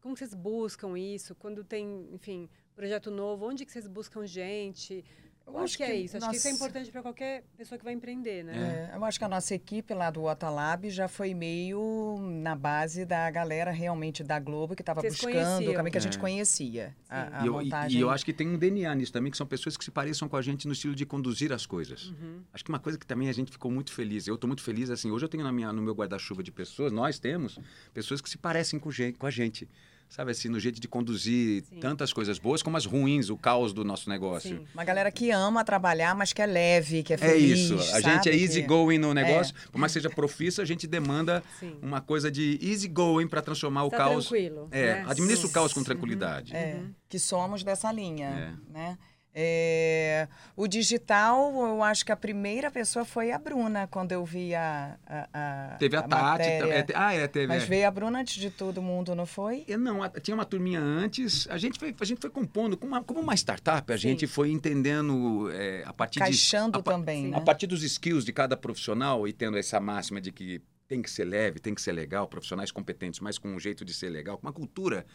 Como 0.00 0.14
que 0.14 0.20
vocês 0.20 0.32
buscam 0.34 0.98
isso? 0.98 1.34
Quando 1.34 1.62
tem, 1.62 2.08
enfim, 2.14 2.48
projeto 2.78 3.10
novo, 3.10 3.44
onde 3.48 3.66
que 3.66 3.72
vocês 3.72 3.88
buscam 3.88 4.24
gente? 4.24 5.04
Eu 5.44 5.56
acho 5.58 5.78
que, 5.78 5.82
é 5.82 5.96
isso. 5.96 6.14
Acho 6.18 6.28
que 6.28 6.36
isso 6.36 6.46
é 6.46 6.50
importante 6.50 6.90
para 6.92 7.00
qualquer 7.00 7.42
pessoa 7.56 7.78
que 7.78 7.84
vai 7.84 7.94
empreender, 7.94 8.44
né? 8.44 8.90
É, 8.92 8.96
eu 8.96 9.02
acho 9.02 9.18
que 9.18 9.24
a 9.24 9.28
nossa 9.28 9.54
equipe 9.54 9.94
lá 9.94 10.10
do 10.10 10.24
Otalab 10.24 10.90
já 10.90 11.08
foi 11.08 11.32
meio 11.32 12.18
na 12.20 12.54
base 12.54 13.06
da 13.06 13.30
galera 13.30 13.70
realmente 13.70 14.22
da 14.22 14.38
Globo 14.38 14.76
que 14.76 14.82
estava 14.82 15.00
buscando 15.00 15.32
conheciam. 15.32 15.72
o 15.72 15.74
caminho 15.74 15.90
que 15.92 15.96
a 15.96 16.00
gente 16.02 16.18
É. 16.18 16.20
conhecia. 16.20 16.94
A, 17.08 17.40
a 17.40 17.44
E 17.44 17.46
eu, 17.46 17.60
e- 17.62 17.64
montagem. 17.64 17.98
e 17.98 18.00
eu 18.02 18.10
acho 18.10 18.26
que 18.26 18.32
tem 18.34 18.46
um 18.46 18.58
DNA 18.58 18.94
nisso 18.94 19.10
também, 19.12 19.30
que 19.30 19.38
são 19.38 19.46
pessoas 19.46 19.74
que 19.74 19.82
se 19.84 19.90
pareçam 19.90 20.28
com 20.28 20.36
a 20.36 20.42
gente 20.42 20.66
no 20.66 20.74
estilo 20.74 20.94
de 20.94 21.06
conduzir 21.06 21.50
as 21.50 21.64
coisas. 21.64 22.10
Uhum. 22.10 22.42
Acho 22.52 22.62
que 22.62 22.68
uma 22.70 22.78
coisa 22.78 22.98
que 22.98 23.06
também 23.06 23.30
a 23.30 23.32
gente 23.32 23.50
ficou 23.50 23.70
muito 23.70 23.90
feliz, 23.90 24.26
eu 24.28 24.34
estou 24.34 24.46
muito 24.46 24.62
feliz, 24.62 24.90
assim, 24.90 25.10
hoje 25.10 25.24
eu 25.24 25.28
tenho 25.30 25.42
na 25.44 25.50
minha, 25.52 25.72
no 25.72 25.80
meu 25.80 25.94
guarda-chuva 25.94 26.42
de 26.42 26.52
pessoas, 26.52 26.92
nós 26.92 27.18
temos 27.18 27.58
pessoas 27.94 28.20
que 28.20 28.28
se 28.28 28.36
parecem 28.36 28.78
com, 28.78 28.90
com 29.18 29.26
a 29.26 29.30
gente. 29.30 29.66
Sabe 30.08 30.30
assim, 30.30 30.48
no 30.48 30.58
jeito 30.58 30.80
de 30.80 30.88
conduzir 30.88 31.62
Sim. 31.64 31.80
tantas 31.80 32.12
coisas 32.14 32.38
boas 32.38 32.62
como 32.62 32.76
as 32.78 32.86
ruins, 32.86 33.28
o 33.28 33.36
caos 33.36 33.72
do 33.74 33.84
nosso 33.84 34.08
negócio. 34.08 34.56
Sim. 34.58 34.64
Uma 34.72 34.82
galera 34.82 35.12
que 35.12 35.30
ama 35.30 35.62
trabalhar, 35.64 36.14
mas 36.14 36.32
que 36.32 36.40
é 36.40 36.46
leve, 36.46 37.02
que 37.02 37.12
é 37.12 37.16
É 37.16 37.18
feliz. 37.18 37.58
isso, 37.58 37.74
a 37.74 37.82
sabe? 38.00 38.02
gente 38.14 38.28
é 38.30 38.34
easy 38.34 38.62
going 38.62 38.96
no 38.98 39.12
negócio, 39.12 39.54
por 39.70 39.78
mais 39.78 39.92
que 39.92 40.00
seja 40.00 40.08
profissa, 40.14 40.62
a 40.62 40.64
gente 40.64 40.86
demanda 40.86 41.42
Sim. 41.60 41.76
uma 41.82 42.00
coisa 42.00 42.30
de 42.30 42.58
easy 42.62 42.88
going 42.88 43.28
para 43.28 43.42
transformar 43.42 43.84
o 43.84 43.90
Tá 43.90 43.98
caos. 43.98 44.26
tranquilo. 44.28 44.68
É, 44.70 44.94
né? 44.94 45.04
administra 45.08 45.46
o 45.46 45.50
caos 45.50 45.72
com 45.74 45.80
Uhum. 45.80 45.84
tranquilidade. 45.84 46.56
É, 46.56 46.80
que 47.08 47.18
somos 47.18 47.62
dessa 47.62 47.92
linha, 47.92 48.28
É. 48.68 48.72
né? 48.72 48.98
É, 49.40 50.26
o 50.56 50.66
digital, 50.66 51.52
eu 51.54 51.80
acho 51.80 52.04
que 52.04 52.10
a 52.10 52.16
primeira 52.16 52.72
pessoa 52.72 53.04
foi 53.04 53.30
a 53.30 53.38
Bruna, 53.38 53.86
quando 53.86 54.10
eu 54.10 54.24
vi 54.24 54.52
a, 54.52 54.98
a, 55.06 55.28
a 55.72 55.76
Teve 55.76 55.96
a, 55.96 56.02
Tati. 56.02 56.22
matéria. 56.22 56.74
é, 56.74 56.86
ah, 56.92 57.14
é, 57.14 57.28
teve. 57.28 57.46
Mas 57.46 57.62
é. 57.62 57.66
veio 57.66 57.86
a 57.86 57.90
Bruna 57.92 58.18
antes 58.18 58.34
de 58.34 58.50
todo 58.50 58.82
mundo, 58.82 59.14
não 59.14 59.26
foi? 59.26 59.64
Eu 59.68 59.78
não, 59.78 60.02
a- 60.02 60.08
tinha 60.08 60.34
uma 60.34 60.44
turminha 60.44 60.80
antes. 60.80 61.46
A 61.50 61.56
gente 61.56 61.78
foi, 61.78 61.94
a 62.00 62.04
gente 62.04 62.20
foi 62.20 62.30
compondo 62.30 62.76
como 62.76 62.92
uma, 62.94 63.04
como 63.04 63.20
uma 63.20 63.34
startup. 63.36 63.92
A 63.92 63.96
Sim. 63.96 64.08
gente 64.08 64.26
foi 64.26 64.50
entendendo 64.50 65.48
é, 65.52 65.84
a 65.86 65.92
partir 65.92 66.18
Caixando 66.18 66.82
de 66.82 66.88
a, 66.88 66.92
também, 66.92 67.26
sim. 67.26 67.30
né? 67.30 67.36
a 67.36 67.40
partir 67.40 67.68
dos 67.68 67.84
skills 67.84 68.24
de 68.24 68.32
cada 68.32 68.56
profissional 68.56 69.28
e 69.28 69.32
tendo 69.32 69.56
essa 69.56 69.78
máxima 69.78 70.20
de 70.20 70.32
que 70.32 70.60
tem 70.88 71.00
que 71.00 71.10
ser 71.10 71.26
leve, 71.26 71.60
tem 71.60 71.74
que 71.74 71.82
ser 71.82 71.92
legal, 71.92 72.26
profissionais 72.26 72.72
competentes, 72.72 73.20
mas 73.20 73.38
com 73.38 73.48
um 73.48 73.60
jeito 73.60 73.84
de 73.84 73.94
ser 73.94 74.08
legal, 74.08 74.36
com 74.38 74.46
uma 74.46 74.52
cultura 74.52 75.06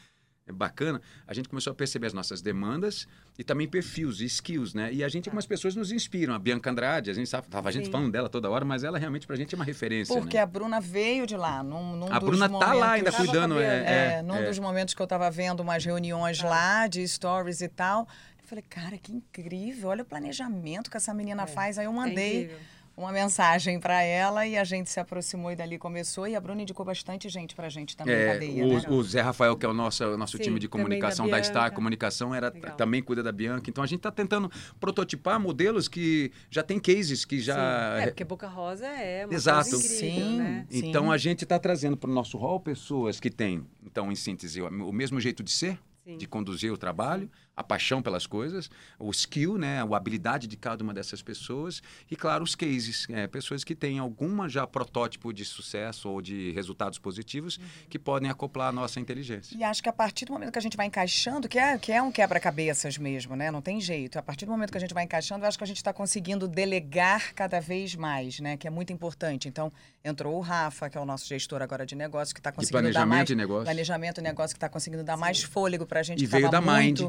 bacana, 0.53 1.01
a 1.25 1.33
gente 1.33 1.47
começou 1.47 1.71
a 1.71 1.75
perceber 1.75 2.07
as 2.07 2.13
nossas 2.13 2.41
demandas 2.41 3.07
e 3.37 3.43
também 3.43 3.67
perfis 3.67 4.19
e 4.19 4.25
skills, 4.25 4.73
né? 4.73 4.91
E 4.91 5.03
a 5.03 5.07
gente, 5.07 5.29
algumas 5.29 5.45
pessoas 5.45 5.75
nos 5.75 5.91
inspiram. 5.91 6.33
A 6.33 6.39
Bianca 6.39 6.69
Andrade, 6.69 7.09
a 7.09 7.13
gente 7.13 7.29
sabe- 7.29 7.47
tava 7.47 7.69
a 7.69 7.71
gente 7.71 7.85
Sim. 7.85 7.91
falando 7.91 8.11
dela 8.11 8.27
toda 8.27 8.49
hora, 8.49 8.65
mas 8.65 8.83
ela 8.83 8.97
realmente 8.99 9.25
pra 9.25 9.35
gente 9.37 9.53
é 9.53 9.57
uma 9.57 9.63
referência, 9.63 10.13
Porque 10.19 10.35
né? 10.35 10.43
a 10.43 10.45
Bruna 10.45 10.81
veio 10.81 11.25
de 11.25 11.37
lá, 11.37 11.63
num, 11.63 11.95
num 11.95 12.11
A 12.11 12.19
dos 12.19 12.29
Bruna 12.29 12.49
tá 12.49 12.73
lá 12.73 12.91
ainda 12.91 13.09
momentos- 13.11 13.13
Tava 13.13 13.25
cuidando, 13.25 13.59
é. 13.59 13.65
É, 13.65 14.13
é, 14.17 14.21
num 14.21 14.35
é. 14.35 14.43
dos 14.43 14.59
momentos 14.59 14.93
que 14.93 15.01
eu 15.01 15.05
estava 15.05 15.31
vendo 15.31 15.61
umas 15.61 15.85
reuniões 15.85 16.39
Tá. 16.39 16.49
lá 16.49 16.87
de 16.87 17.07
stories 17.07 17.61
e 17.61 17.69
tal. 17.69 18.07
Eu 18.41 18.47
falei, 18.47 18.63
cara, 18.69 18.97
que 18.97 19.13
incrível, 19.13 19.89
olha 19.89 20.01
o 20.01 20.05
planejamento 20.05 20.91
que 20.91 20.97
essa 20.97 21.13
menina 21.13 21.43
É, 21.43 21.47
faz. 21.47 21.77
Aí 21.77 21.85
eu 21.85 21.91
É 21.91 21.95
mandei 21.95 22.43
incrível. 22.43 22.57
Uma 22.95 23.11
mensagem 23.11 23.79
para 23.79 24.01
ela 24.03 24.45
e 24.45 24.55
a 24.55 24.63
gente 24.63 24.89
se 24.89 24.99
aproximou 24.99 25.51
e 25.51 25.55
dali 25.55 25.77
começou. 25.79 26.27
E 26.27 26.35
a 26.35 26.41
Bruna 26.41 26.61
indicou 26.61 26.85
bastante 26.85 27.27
gente 27.27 27.55
pra 27.55 27.67
gente 27.69 27.97
também, 27.97 28.13
É, 28.13 28.33
cadeia, 28.33 28.65
o, 28.65 28.73
né? 28.73 28.83
o 28.89 29.03
Zé 29.03 29.21
Rafael, 29.21 29.57
que 29.57 29.65
é 29.65 29.69
o 29.69 29.73
nosso, 29.73 30.03
o 30.05 30.17
nosso 30.17 30.37
Sim, 30.37 30.43
time 30.43 30.59
de 30.59 30.67
também 30.67 30.83
da 30.83 30.83
comunicação 30.85 31.27
da, 31.27 31.41
Star. 31.43 31.73
Comunicação, 31.73 32.35
era, 32.35 32.49
Legal. 32.49 32.75
também 32.75 33.01
cuida 33.01 33.23
da 33.23 33.31
Bianca. 33.31 33.69
Então 33.69 33.83
a 33.83 33.87
gente 33.87 33.99
está 33.99 34.11
tentando 34.11 34.51
prototipar 34.79 35.39
modelos 35.39 35.87
que 35.87 36.31
já 36.49 36.61
tem 36.61 36.79
cases 36.79 37.25
que 37.25 37.39
já. 37.39 37.55
Sim. 37.97 38.03
É, 38.03 38.05
porque 38.07 38.23
Boca 38.23 38.47
Rosa 38.47 38.85
é 38.85 39.25
uma 39.25 39.33
Exato. 39.33 39.69
coisa 39.71 39.85
incrível, 39.85 40.27
Sim. 40.27 40.37
né? 40.37 40.67
Então 40.71 41.05
Sim. 41.05 41.11
a 41.11 41.17
gente 41.17 41.43
está 41.43 41.57
trazendo 41.57 41.97
para 41.97 42.09
o 42.09 42.13
nosso 42.13 42.37
hall 42.37 42.59
pessoas 42.59 43.19
que 43.19 43.29
têm, 43.29 43.65
então, 43.83 44.11
em 44.11 44.15
síntese, 44.15 44.61
o 44.61 44.91
mesmo 44.91 45.19
jeito 45.19 45.41
de 45.41 45.51
ser, 45.51 45.79
Sim. 46.05 46.17
de 46.17 46.27
conduzir 46.27 46.71
o 46.71 46.77
trabalho, 46.77 47.29
a 47.55 47.63
paixão 47.63 48.01
pelas 48.01 48.25
coisas, 48.25 48.69
o 48.97 49.11
skill, 49.11 49.57
né, 49.57 49.81
a 49.81 49.95
habilidade 49.97 50.47
de 50.47 50.57
cada 50.57 50.83
uma 50.83 50.93
dessas 50.93 51.21
pessoas 51.21 51.81
e, 52.09 52.15
claro, 52.15 52.43
os 52.43 52.55
cases, 52.55 53.05
é, 53.09 53.27
pessoas 53.27 53.63
que 53.63 53.75
têm 53.75 53.99
alguma 53.99 54.49
já 54.49 54.65
protótipo 54.65 55.31
de 55.31 55.45
sucesso 55.45 56.09
ou 56.09 56.21
de 56.21 56.51
resultados 56.51 56.97
positivos 56.97 57.57
Uhum. 57.57 57.63
que 57.89 57.99
podem 57.99 58.29
acoplar 58.29 58.69
a 58.69 58.71
nossa 58.71 58.99
inteligência. 58.99 59.55
E 59.55 59.63
acho 59.63 59.83
que 59.83 59.89
a 59.89 59.93
partir 59.93 60.25
do 60.25 60.33
momento 60.33 60.51
que 60.51 60.57
a 60.57 60.61
gente 60.61 60.75
vai 60.75 60.87
encaixando, 60.87 61.47
que 61.47 61.59
é, 61.59 61.77
que 61.77 61.91
é 61.91 62.01
um 62.01 62.11
quebra-cabeças 62.11 62.97
mesmo, 62.97 63.35
né? 63.35 63.51
Não 63.51 63.61
tem 63.61 63.79
jeito. 63.79 64.17
A 64.17 64.21
partir 64.23 64.45
do 64.45 64.51
momento 64.51 64.71
que 64.71 64.77
a 64.77 64.81
gente 64.81 64.93
vai 64.93 65.03
encaixando, 65.03 65.43
eu 65.45 65.47
acho 65.47 65.57
que 65.57 65.63
a 65.63 65.67
gente 65.67 65.77
está 65.77 65.93
conseguindo 65.93 66.47
delegar 66.47 67.33
cada 67.33 67.59
vez 67.59 67.95
mais, 67.95 68.39
né? 68.39 68.57
Que 68.57 68.67
é 68.67 68.69
muito 68.69 68.91
importante. 68.91 69.47
Então, 69.47 69.71
entrou 70.03 70.37
o 70.37 70.41
Rafa, 70.41 70.89
que 70.89 70.97
é 70.97 71.01
o 71.01 71.05
nosso 71.05 71.27
gestor 71.27 71.61
agora 71.61 71.85
de 71.85 71.95
negócio, 71.95 72.33
que 72.33 72.39
está 72.39 72.49
De 72.49 72.55
conseguindo 72.57 72.81
dar 72.91 72.99
planejamento 73.01 73.17
mais... 73.17 73.29
e 73.29 73.35
negócio. 73.35 73.63
Planejamento 73.65 74.17
e 74.19 74.23
negócio 74.23 74.55
que 74.55 74.57
está 74.57 74.69
conseguindo 74.69 75.03
dar 75.03 75.17
mais 75.17 75.43
fôlego 75.43 75.85
para 75.85 75.99
a 75.99 76.03
gente. 76.03 76.23
E 76.23 76.25
veio 76.25 76.49
da 76.49 76.61
Mind. 76.61 77.01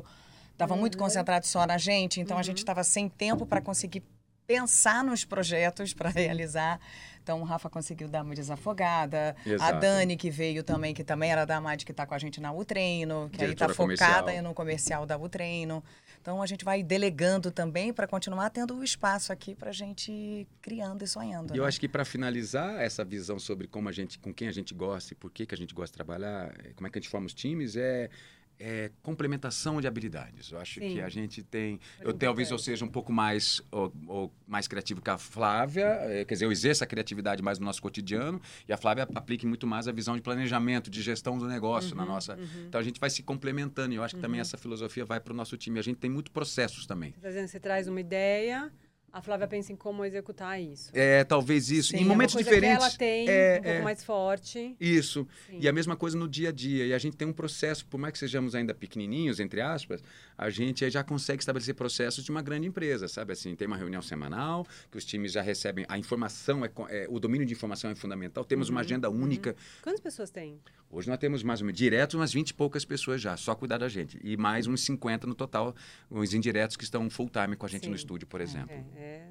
Muito, 0.55 0.63
Estava 0.63 0.77
muito 0.77 0.99
concentrado 0.99 1.47
só 1.47 1.67
na 1.67 1.79
gente, 1.79 2.21
então 2.21 2.39
a 2.39 2.43
gente 2.43 2.59
estava 2.59 2.85
sem 2.85 3.09
tempo 3.09 3.45
para 3.45 3.61
conseguir 3.61 4.03
pensar 4.47 5.03
nos 5.03 5.25
projetos 5.25 5.93
para 5.93 6.11
realizar. 6.11 6.81
Então 7.23 7.41
o 7.41 7.45
Rafa 7.45 7.71
conseguiu 7.71 8.07
dar 8.07 8.23
uma 8.23 8.35
desafogada. 8.35 9.35
A 9.47 9.49
Exato. 9.49 9.81
Dani, 9.81 10.15
que 10.15 10.31
veio 10.31 10.63
também, 10.63 10.93
que 10.93 11.03
também 11.03 11.33
era 11.33 11.47
da 11.47 11.59
MAD, 11.59 11.87
que 11.87 11.91
está 11.91 12.07
com 12.07 12.15
a 12.15 12.19
gente 12.19 12.39
na 12.39 12.53
Utreino, 12.53 13.31
que 13.33 13.43
aí 13.43 13.53
está 13.53 13.67
Diretora 13.67 13.75
focada 13.75 14.21
comercial. 14.21 14.43
no 14.43 14.55
comercial 14.55 15.07
da 15.07 15.17
Utreino. 15.17 15.83
Então 16.21 16.43
a 16.43 16.47
gente 16.47 16.65
vai 16.65 16.83
delegando 16.83 17.51
também 17.51 17.95
para 17.95 18.07
continuar 18.07 18.51
tendo 18.51 18.77
o 18.77 18.85
espaço 18.85 19.33
aqui 19.33 19.55
para 19.55 19.71
a 19.71 19.73
gente 19.73 20.13
ir 20.13 20.47
criando 20.61 21.03
e 21.03 21.07
sonhando. 21.07 21.55
E 21.55 21.57
eu 21.57 21.63
né? 21.63 21.69
acho 21.69 21.81
que 21.81 21.89
para 21.89 22.05
finalizar 22.05 22.79
essa 22.79 23.03
visão 23.03 23.39
sobre 23.39 23.67
como 23.67 23.89
a 23.89 23.93
gente, 23.93 24.19
com 24.19 24.33
quem 24.33 24.49
a 24.49 24.53
gente 24.53 24.75
gosta 24.75 25.15
e 25.15 25.17
por 25.17 25.31
que, 25.31 25.47
que 25.47 25.55
a 25.55 25.59
gente 25.59 25.75
gosta 25.75 25.93
de 25.93 25.97
trabalhar, 25.97 26.53
eh, 26.63 26.73
como 26.75 26.87
é 26.87 26.91
que 26.91 26.99
a 26.99 27.01
gente 27.01 27.11
forma 27.11 27.27
os 27.27 27.35
times, 27.35 27.75
é, 27.75 28.11
é 28.59 28.91
complementação 29.03 29.81
de 29.81 29.87
habilidades. 29.87 30.51
Eu 30.51 30.59
acho 30.59 30.81
Sim. 30.81 30.95
que 30.95 31.01
a 31.01 31.09
gente 31.09 31.43
tem. 31.43 31.81
Foi 31.99 32.07
Eu 32.09 32.15
talvez 32.15 32.51
eu 32.51 32.59
seja 32.59 32.85
um 32.85 32.89
pouco 32.89 33.13
mais, 33.13 33.61
ou, 33.71 33.93
ou 34.07 34.33
mais 34.47 34.69
criativo 34.69 35.01
que 35.01 35.11
a 35.11 35.19
Flávia, 35.19 35.87
eh, 36.03 36.25
quer 36.25 36.35
dizer, 36.35 36.45
eu 36.45 36.53
exerço 36.53 36.85
a 36.85 36.87
criatividade 36.87 37.43
mais 37.43 37.59
no 37.59 37.67
nosso 37.67 37.83
cotidiano, 37.83 38.41
e 38.69 38.73
a 38.73 38.77
Flávia 38.77 39.09
aplique 39.15 39.47
muito 39.47 39.67
mais 39.67 39.89
a 39.89 39.93
visão 39.93 40.15
de 40.17 40.23
planejamento, 40.23 40.91
de 40.91 41.03
gestão 41.03 41.39
do 41.39 41.47
negócio 41.47 41.95
na 41.95 42.05
nossa. 42.05 42.39
Então 42.67 42.81
a 42.81 42.85
gente 42.85 43.01
vai 43.01 43.11
se 43.11 43.23
complementando, 43.23 43.93
e 43.93 43.97
eu 43.97 44.03
acho 44.03 44.15
que 44.15 44.21
também 44.21 44.41
essa 44.41 44.57
filosofia 44.57 45.05
vai 45.05 45.21
para 45.21 45.33
o 45.33 45.37
nosso 45.37 45.57
time. 45.57 45.79
A 45.79 45.83
gente 45.83 45.97
tem 45.97 46.11
muito 46.11 46.31
processos 46.31 46.87
também. 46.87 47.15
Exemplo, 47.23 47.49
você 47.49 47.61
traz 47.61 47.89
uma 47.89 48.01
ideia, 48.01 48.71
a 49.15 49.23
Flávia 49.23 49.47
pensa 49.47 49.73
em 49.73 49.77
como 49.77 50.05
executar 50.05 50.61
isso. 50.61 50.91
É, 50.93 51.23
talvez 51.23 51.71
isso. 51.71 51.91
Sim, 51.91 51.99
em 51.99 52.01
é 52.01 52.05
momentos 52.05 52.35
diferentes. 52.35 52.83
ela 52.85 52.91
tem 52.91 53.29
é, 53.29 53.59
um 53.61 53.63
pouco 53.63 53.79
é. 53.79 53.83
mais 53.83 54.03
forte. 54.03 54.75
Isso. 54.81 55.25
Sim. 55.47 55.59
E 55.61 55.69
a 55.69 55.73
mesma 55.73 55.95
coisa 55.95 56.19
no 56.19 56.27
dia 56.29 56.49
a 56.49 56.53
dia. 56.53 56.85
E 56.85 56.93
a 56.93 56.99
gente 56.99 57.17
tem 57.17 57.29
um 57.29 57.33
processo, 57.33 57.87
por 57.87 57.97
mais 57.97 58.13
que 58.13 58.19
sejamos 58.19 58.57
ainda 58.57 58.75
pequenininhos, 58.75 59.39
entre 59.39 59.61
aspas, 59.61 60.03
a 60.37 60.51
gente 60.51 60.91
já 60.91 61.05
consegue 61.05 61.41
estabelecer 61.41 61.77
processos 61.77 62.25
de 62.25 62.31
uma 62.33 62.43
grande 62.43 62.67
empresa, 62.67 63.07
sabe? 63.07 63.33
Assim, 63.33 63.55
tem 63.55 63.69
uma 63.69 63.77
reunião 63.77 64.03
semanal, 64.03 64.67
que 64.91 64.99
os 64.99 65.05
times 65.05 65.31
já 65.31 65.43
recebem, 65.43 65.87
a 65.89 65.97
informação, 65.97 66.65
é, 66.65 66.71
é- 66.89 67.07
o 67.09 67.21
domínio 67.21 67.47
de 67.47 67.53
informação 67.53 67.91
é 67.91 67.95
fundamental. 67.95 68.45
Temos 68.45 68.69
Uhum, 68.69 68.75
uma 68.75 68.81
agenda 68.81 69.09
única. 69.09 69.55
Quantas 69.81 70.01
pessoas 70.01 70.29
tem? 70.33 70.59
Hoje 70.91 71.09
nós 71.09 71.19
temos 71.19 71.43
mais 71.43 71.61
ou 71.61 71.67
menos, 71.67 71.79
direto, 71.79 72.15
umas 72.17 72.33
20 72.33 72.51
e 72.51 72.55
poucas 72.55 72.85
pessoas 72.85 73.21
já, 73.21 73.37
só 73.37 73.55
cuidar 73.55 73.79
da 73.79 73.89
gente. 73.89 74.19
E 74.23 74.37
mais 74.37 74.67
uns 74.67 74.83
50 74.83 75.27
no 75.27 75.35
total, 75.35 75.75
os 76.09 76.33
indiretos 76.35 76.77
que 76.77 76.85
estão 76.85 77.09
full 77.11 77.29
time 77.29 77.57
com 77.57 77.67
a 77.67 77.69
gente 77.69 77.89
no 77.89 77.97
Sim. 77.97 78.03
estúdio, 78.05 78.27
por 78.29 78.41
exemplo. 78.41 78.71
É, 78.71 79.01
é, 79.01 79.29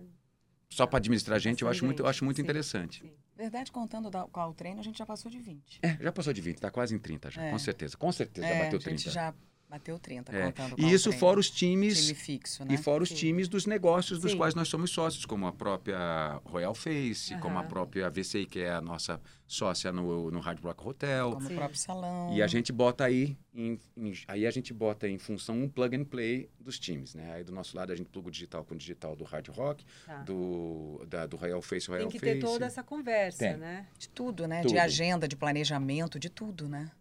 Só 0.69 0.85
para 0.85 0.97
administrar 0.97 1.35
a 1.37 1.39
gente, 1.39 1.61
eu 1.61 1.69
acho 1.69 1.85
muito, 1.85 2.01
eu 2.01 2.07
acho 2.07 2.25
muito 2.25 2.37
Sim, 2.37 2.43
interessante. 2.43 3.01
sim. 3.01 3.11
Verdade, 3.35 3.71
contando 3.71 4.09
da, 4.11 4.23
com 4.25 4.41
o 4.41 4.53
treino, 4.53 4.79
a 4.79 4.83
gente 4.83 4.97
já 4.97 5.05
passou 5.05 5.29
de 5.31 5.39
20. 5.39 5.79
É, 5.81 5.97
já 6.01 6.11
passou 6.11 6.33
de 6.33 6.41
20, 6.41 6.55
está 6.55 6.69
quase 6.69 6.93
em 6.95 6.99
30 6.99 7.31
já, 7.31 7.43
É. 7.43 7.51
com 7.51 7.57
certeza. 7.59 7.95
Com 7.97 8.11
certeza 8.11 8.47
já 8.47 8.53
É, 8.53 8.59
bateu 8.63 8.77
a 8.77 8.81
gente 8.81 9.03
30. 9.03 9.09
já 9.11 9.33
bateu 9.73 9.97
30 9.97 10.31
É. 10.35 10.45
contando 10.45 10.75
E 10.79 10.93
isso 10.93 11.11
fora 11.13 11.39
os 11.39 11.49
times 11.49 11.99
time 12.05 12.13
fixo, 12.13 12.63
né? 12.63 12.75
E 12.75 12.77
fora 12.77 13.01
os 13.01 13.09
Sim. 13.09 13.15
times 13.15 13.47
dos 13.47 13.65
negócios 13.65 14.19
dos 14.19 14.31
Sim. 14.31 14.37
quais 14.37 14.53
nós 14.53 14.67
somos 14.67 14.91
sócios, 14.91 15.25
como 15.25 15.47
a 15.47 15.51
própria 15.51 16.39
Royal 16.45 16.75
Face, 16.75 17.35
como 17.39 17.57
a 17.57 17.63
própria 17.63 18.07
VCI, 18.07 18.45
que 18.45 18.59
é 18.59 18.71
a 18.71 18.79
nossa 18.81 19.19
sócia 19.47 19.91
no, 19.91 20.29
no 20.29 20.39
Hard 20.39 20.59
Rock 20.63 20.87
Hotel. 20.87 21.31
Como 21.31 21.47
Sim. 21.47 21.53
o 21.53 21.57
próprio 21.57 21.79
salão. 21.79 22.31
E 22.35 22.41
a 22.43 22.45
gente 22.47 22.71
bota 22.71 23.03
aí, 23.03 23.35
em, 23.53 23.79
em- 23.97 24.13
aí 24.27 24.45
a 24.45 24.51
gente 24.51 24.71
bota 24.71 25.07
em 25.07 25.17
função 25.17 25.59
um 25.63 25.67
plug 25.67 25.95
and 25.95 26.05
play 26.05 26.49
dos 26.59 26.77
times, 26.77 27.15
né? 27.15 27.33
Aí 27.33 27.43
do 27.43 27.51
nosso 27.51 27.75
lado 27.75 27.91
a 27.91 27.95
gente 27.95 28.09
pluga 28.09 28.27
o 28.27 28.31
digital 28.31 28.63
com 28.63 28.75
o 28.75 28.77
digital 28.77 29.15
do 29.15 29.23
Hard 29.23 29.47
Rock, 29.49 29.83
Tá. 30.05 30.17
do, 30.21 31.03
da- 31.07 31.25
do 31.25 31.35
Royal 31.35 31.61
Face, 31.63 31.87
Royal 31.87 32.09
Tem 32.09 32.19
que 32.19 32.25
Face. 32.25 32.39
ter 32.39 32.45
toda 32.45 32.65
essa 32.67 32.83
conversa, 32.83 33.39
Tem. 33.39 33.57
né? 33.57 33.87
De 33.97 34.07
tudo, 34.09 34.47
né? 34.47 34.61
Tudo. 34.61 34.71
De 34.71 34.77
agenda, 34.77 35.27
de 35.27 35.35
planejamento, 35.35 36.19
de 36.19 36.29
tudo, 36.29 36.69
né? 36.69 36.91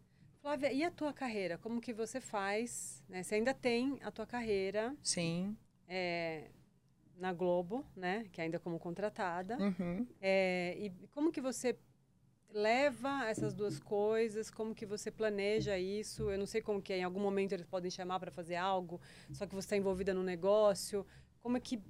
Flávia, 0.43 0.73
e 0.73 0.83
a 0.83 0.91
tua 0.91 1.13
carreira? 1.13 1.57
Como 1.57 1.81
que 1.81 1.93
você 1.93 2.21
faz? 2.21 3.01
né? 3.09 3.23
Você 3.23 3.37
ainda 3.37 3.55
tem 3.55 4.01
a 4.03 4.11
tua 4.11 4.27
carreira 4.27 4.93
Sim. 5.01 5.57
é, 5.89 6.51
na 7.17 7.33
Globo, 7.33 7.87
né? 7.95 8.27
Que 8.33 8.41
ainda 8.41 8.59
como 8.59 8.77
contratada. 8.77 9.57
Uhum. 9.59 10.05
É, 10.21 10.77
e 10.77 10.91
como 11.13 11.31
que 11.31 11.41
você 11.41 11.79
leva 12.53 13.25
essas 13.29 13.55
duas 13.55 13.79
coisas? 13.79 14.51
Como 14.51 14.75
que 14.75 14.85
você 14.85 15.13
planeja 15.13 15.79
isso? 15.79 16.29
Eu 16.29 16.37
não 16.37 16.47
sei 16.47 16.61
como 16.61 16.83
que 16.83 16.93
é, 16.93 16.99
em 16.99 17.05
algum 17.05 17.21
momento 17.21 17.53
eles 17.53 17.65
podem 17.65 17.91
chamar 17.91 18.19
para 18.19 18.33
fazer 18.33 18.57
algo, 18.57 19.01
só 19.33 19.47
que 19.47 19.55
você 19.55 19.67
está 19.67 19.77
envolvida 19.77 20.13
no 20.13 20.25
negócio. 20.25 21.07
Como 21.41 21.57
é 21.57 21.61
que, 21.61 21.81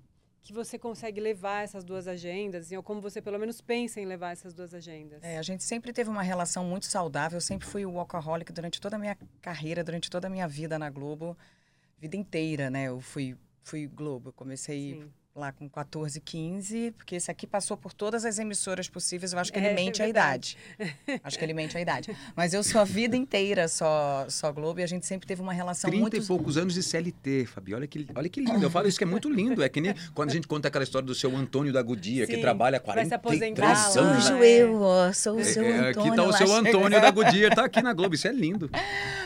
que 0.42 0.52
você 0.52 0.78
consegue 0.78 1.20
levar 1.20 1.62
essas 1.62 1.84
duas 1.84 2.08
agendas? 2.08 2.66
assim, 2.66 2.76
ou 2.76 2.82
como 2.82 3.00
você 3.00 3.22
pelo 3.22 3.38
menos 3.38 3.60
pensa 3.60 4.00
em 4.00 4.04
levar 4.04 4.32
essas 4.32 4.52
duas 4.52 4.74
agendas? 4.74 5.22
É, 5.22 5.38
a 5.38 5.42
gente 5.42 5.62
sempre 5.62 5.92
teve 5.92 6.10
uma 6.10 6.22
relação 6.22 6.64
muito 6.64 6.86
saudável. 6.86 7.36
Eu 7.36 7.40
sempre 7.40 7.66
fui 7.66 7.86
o 7.86 7.92
workaholic 7.92 8.52
durante 8.52 8.80
toda 8.80 8.96
a 8.96 8.98
minha 8.98 9.16
carreira, 9.40 9.84
durante 9.84 10.10
toda 10.10 10.26
a 10.26 10.30
minha 10.30 10.48
vida 10.48 10.78
na 10.78 10.90
Globo. 10.90 11.38
Vida 11.98 12.16
inteira, 12.16 12.68
né? 12.68 12.88
Eu 12.88 13.00
fui 13.00 13.36
fui 13.62 13.86
Globo. 13.86 14.32
Comecei 14.32 14.94
Sim. 14.94 15.12
Lá 15.34 15.50
com 15.50 15.66
14, 15.66 16.20
15, 16.20 16.90
porque 16.90 17.16
esse 17.16 17.30
aqui 17.30 17.46
passou 17.46 17.74
por 17.74 17.94
todas 17.94 18.24
as 18.26 18.38
emissoras 18.38 18.86
possíveis. 18.88 19.32
Eu 19.32 19.38
acho 19.38 19.50
que 19.50 19.58
ele 19.58 19.68
É, 19.68 19.74
mente 19.74 20.02
a 20.02 20.04
verdade. 20.04 20.58
idade. 20.78 21.20
Acho 21.24 21.38
que 21.38 21.44
ele 21.44 21.54
mente 21.54 21.76
a 21.76 21.80
idade. 21.80 22.14
Mas 22.36 22.52
eu 22.52 22.62
sou 22.62 22.80
a 22.80 22.84
vida 22.84 23.16
inteira 23.16 23.66
só, 23.66 24.26
só 24.28 24.52
Globo 24.52 24.80
e 24.80 24.82
a 24.82 24.86
gente 24.86 25.06
sempre 25.06 25.26
teve 25.26 25.40
uma 25.40 25.52
relação 25.54 25.88
30 25.88 26.00
muito. 26.02 26.16
e 26.18 26.26
poucos 26.26 26.58
anos 26.58 26.74
de 26.74 26.82
CLT, 26.82 27.46
Fabi. 27.46 27.72
Olha 27.74 27.86
que, 27.86 28.06
olha 28.14 28.28
que 28.28 28.40
lindo. 28.40 28.62
Eu 28.62 28.70
falo 28.70 28.86
isso 28.86 28.98
que 28.98 29.04
é 29.04 29.06
muito 29.06 29.30
lindo. 29.30 29.62
É 29.62 29.68
que 29.70 29.80
nem 29.80 29.94
quando 30.14 30.28
a 30.30 30.32
gente 30.34 30.46
conta 30.46 30.68
aquela 30.68 30.84
história 30.84 31.06
do 31.06 31.14
seu 31.14 31.34
Antônio 31.34 31.72
da 31.72 31.80
Godia, 31.80 32.26
que 32.26 32.34
Sim, 32.34 32.40
trabalha 32.42 32.78
vai 32.84 33.04
se 33.06 33.18
43 33.18 33.54
aposentar 33.54 33.72
lá, 34.02 34.10
anos. 34.10 34.28
né? 34.28 34.36
Hoje 34.36 34.46
eu, 34.58 34.82
ó, 34.82 35.12
sou 35.14 35.36
o 35.36 35.40
É, 35.40 35.44
seu 35.44 35.64
é, 35.64 35.68
Antônio. 35.88 36.12
aqui 36.12 36.16
tá 36.16 36.22
o 36.24 36.32
seu 36.32 36.46
chegando. 36.46 36.68
Antônio 36.68 37.00
da 37.00 37.10
Goodyear, 37.10 37.54
tá 37.54 37.64
aqui 37.64 37.80
na 37.80 37.94
Globo. 37.94 38.14
Isso 38.14 38.28
é 38.28 38.32
lindo. 38.32 38.70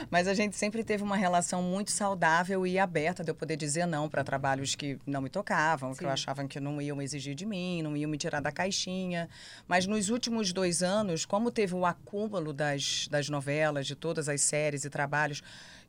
Mas 0.09 0.29
a 0.29 0.35
gente 0.35 0.57
sempre 0.57 0.85
teve 0.85 1.03
uma 1.03 1.17
relação 1.17 1.61
muito 1.63 1.91
saudável 1.91 2.65
e 2.65 2.79
aberta 2.79 3.25
de 3.25 3.31
eu 3.31 3.35
poder 3.35 3.57
dizer 3.57 3.87
não 3.87 4.09
para 4.09 4.23
trabalhos 4.23 4.77
que 4.77 4.99
não 5.05 5.21
me 5.21 5.29
tocavam, 5.29 5.96
que 5.97 6.05
eu 6.05 6.09
Sim. 6.09 6.13
achava 6.13 6.47
que 6.47 6.61
não 6.61 6.81
iam 6.81 7.01
exigir 7.01 7.35
de 7.35 7.47
mim, 7.47 7.83
não 7.83 7.97
iam 7.97 8.11
me 8.11 8.19
tirar 8.19 8.41
da 8.41 8.53
caixinha. 8.53 9.29
Mas 9.67 9.87
nos 9.87 10.11
últimos 10.11 10.53
dois 10.53 10.83
anos, 10.83 11.25
como 11.25 11.51
teve 11.51 11.75
o 11.75 11.85
acúmulo 11.87 12.53
das, 12.53 13.09
das 13.09 13.29
novelas, 13.29 13.87
de 13.87 13.95
todas 13.95 14.29
as 14.29 14.41
séries 14.41 14.85
e 14.85 14.91
trabalhos 14.91 15.43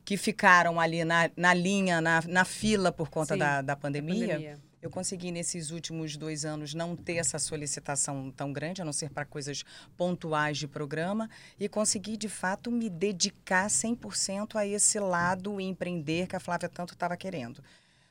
que 0.08 0.16
ficaram 0.16 0.80
ali 0.80 1.04
na, 1.04 1.30
na 1.36 1.52
linha, 1.52 2.00
na, 2.00 2.22
na 2.26 2.42
fila 2.42 2.90
por 2.90 3.10
conta 3.10 3.34
Sim, 3.34 3.40
da, 3.40 3.60
da 3.60 3.76
pandemia, 3.76 4.36
Pandemia. 4.36 4.58
eu 4.80 4.88
consegui, 4.88 5.30
nesses 5.30 5.70
últimos 5.70 6.16
dois 6.16 6.46
anos, 6.46 6.72
não 6.72 6.96
ter 6.96 7.16
essa 7.16 7.38
solicitação 7.38 8.30
tão 8.30 8.50
grande, 8.50 8.80
a 8.80 8.86
não 8.86 8.92
ser 8.94 9.10
para 9.10 9.26
coisas 9.26 9.62
pontuais 9.98 10.56
de 10.56 10.66
programa, 10.66 11.28
e 11.60 11.68
consegui, 11.68 12.16
de 12.16 12.26
fato, 12.26 12.70
me 12.70 12.88
dedicar 12.88 13.66
100% 13.66 14.56
a 14.56 14.66
esse 14.66 14.98
lado 14.98 15.60
empreender 15.60 16.26
que 16.26 16.34
a 16.34 16.40
Flávia 16.40 16.70
tanto 16.70 16.94
estava 16.94 17.14
querendo. 17.14 17.62